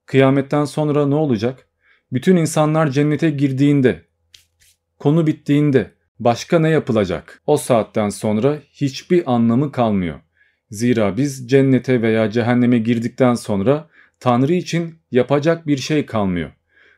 kıyametten 0.06 0.64
sonra 0.64 1.06
ne 1.06 1.14
olacak? 1.14 1.68
Bütün 2.12 2.36
insanlar 2.36 2.90
cennete 2.90 3.30
girdiğinde, 3.30 4.02
konu 4.98 5.26
bittiğinde 5.26 5.90
başka 6.20 6.58
ne 6.58 6.68
yapılacak? 6.68 7.42
O 7.46 7.56
saatten 7.56 8.08
sonra 8.08 8.58
hiçbir 8.72 9.32
anlamı 9.34 9.72
kalmıyor. 9.72 10.20
Zira 10.70 11.16
biz 11.16 11.48
cennete 11.48 12.02
veya 12.02 12.30
cehenneme 12.30 12.78
girdikten 12.78 13.34
sonra 13.34 13.88
Tanrı 14.20 14.52
için 14.52 14.94
yapacak 15.10 15.66
bir 15.66 15.76
şey 15.76 16.06
kalmıyor. 16.06 16.50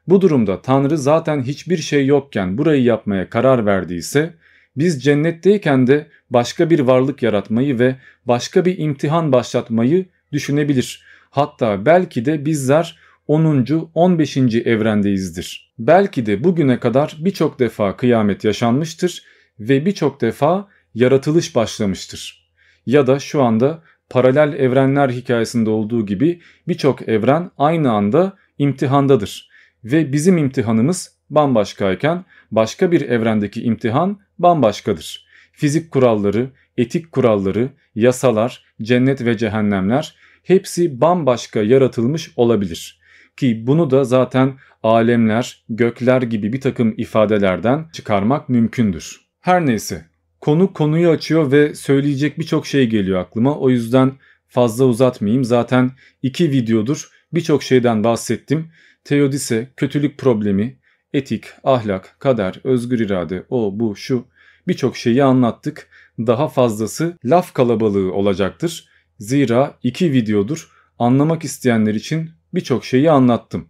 Bu 0.08 0.20
durumda 0.20 0.62
Tanrı 0.62 0.98
zaten 0.98 1.42
hiçbir 1.42 1.76
şey 1.76 2.06
yokken 2.06 2.58
burayı 2.58 2.82
yapmaya 2.82 3.30
karar 3.30 3.66
verdiyse 3.66 4.34
biz 4.76 5.04
cennetteyken 5.04 5.86
de 5.86 6.06
başka 6.30 6.70
bir 6.70 6.80
varlık 6.80 7.22
yaratmayı 7.22 7.78
ve 7.78 7.96
başka 8.24 8.64
bir 8.64 8.78
imtihan 8.78 9.32
başlatmayı 9.32 10.06
düşünebilir. 10.32 11.04
Hatta 11.30 11.86
belki 11.86 12.24
de 12.24 12.44
bizler 12.44 12.98
10. 13.28 13.90
15. 13.94 14.36
evrendeyizdir. 14.36 15.74
Belki 15.78 16.26
de 16.26 16.44
bugüne 16.44 16.80
kadar 16.80 17.16
birçok 17.18 17.58
defa 17.58 17.96
kıyamet 17.96 18.44
yaşanmıştır 18.44 19.22
ve 19.60 19.86
birçok 19.86 20.20
defa 20.20 20.68
yaratılış 20.94 21.54
başlamıştır. 21.54 22.46
Ya 22.86 23.06
da 23.06 23.18
şu 23.18 23.42
anda 23.42 23.82
paralel 24.10 24.52
evrenler 24.52 25.08
hikayesinde 25.08 25.70
olduğu 25.70 26.06
gibi 26.06 26.40
birçok 26.68 27.08
evren 27.08 27.50
aynı 27.58 27.92
anda 27.92 28.36
imtihandadır. 28.58 29.45
Ve 29.92 30.12
bizim 30.12 30.38
imtihanımız 30.38 31.16
bambaşkayken 31.30 32.24
başka 32.50 32.92
bir 32.92 33.00
evrendeki 33.00 33.62
imtihan 33.62 34.20
bambaşkadır. 34.38 35.26
Fizik 35.52 35.90
kuralları, 35.90 36.50
etik 36.76 37.12
kuralları, 37.12 37.68
yasalar, 37.94 38.64
cennet 38.82 39.24
ve 39.24 39.36
cehennemler 39.36 40.16
hepsi 40.42 41.00
bambaşka 41.00 41.62
yaratılmış 41.62 42.30
olabilir. 42.36 43.00
Ki 43.36 43.66
bunu 43.66 43.90
da 43.90 44.04
zaten 44.04 44.54
alemler, 44.82 45.64
gökler 45.68 46.22
gibi 46.22 46.52
bir 46.52 46.60
takım 46.60 46.94
ifadelerden 46.96 47.88
çıkarmak 47.92 48.48
mümkündür. 48.48 49.20
Her 49.40 49.66
neyse 49.66 50.06
konu 50.40 50.72
konuyu 50.72 51.10
açıyor 51.10 51.52
ve 51.52 51.74
söyleyecek 51.74 52.38
birçok 52.38 52.66
şey 52.66 52.86
geliyor 52.86 53.20
aklıma. 53.20 53.58
O 53.58 53.70
yüzden 53.70 54.12
fazla 54.48 54.84
uzatmayayım. 54.84 55.44
Zaten 55.44 55.90
iki 56.22 56.50
videodur 56.50 57.08
birçok 57.32 57.62
şeyden 57.62 58.04
bahsettim. 58.04 58.70
Teodise, 59.06 59.72
kötülük 59.76 60.18
problemi, 60.18 60.78
etik, 61.12 61.44
ahlak, 61.64 62.16
kader, 62.18 62.60
özgür 62.64 62.98
irade, 63.00 63.46
o 63.48 63.78
bu 63.78 63.96
şu 63.96 64.26
birçok 64.68 64.96
şeyi 64.96 65.24
anlattık. 65.24 65.88
Daha 66.18 66.48
fazlası 66.48 67.18
laf 67.24 67.54
kalabalığı 67.54 68.12
olacaktır. 68.12 68.88
Zira 69.18 69.78
iki 69.82 70.12
videodur 70.12 70.70
anlamak 70.98 71.44
isteyenler 71.44 71.94
için 71.94 72.30
birçok 72.54 72.84
şeyi 72.84 73.10
anlattım. 73.10 73.68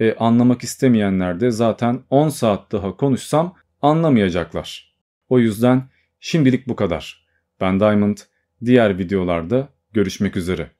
E, 0.00 0.14
anlamak 0.14 0.64
istemeyenler 0.64 1.40
de 1.40 1.50
zaten 1.50 2.02
10 2.10 2.28
saat 2.28 2.72
daha 2.72 2.96
konuşsam 2.96 3.54
anlamayacaklar. 3.82 4.94
O 5.28 5.38
yüzden 5.38 5.88
şimdilik 6.20 6.68
bu 6.68 6.76
kadar. 6.76 7.26
Ben 7.60 7.80
Diamond, 7.80 8.18
diğer 8.64 8.98
videolarda 8.98 9.68
görüşmek 9.92 10.36
üzere. 10.36 10.73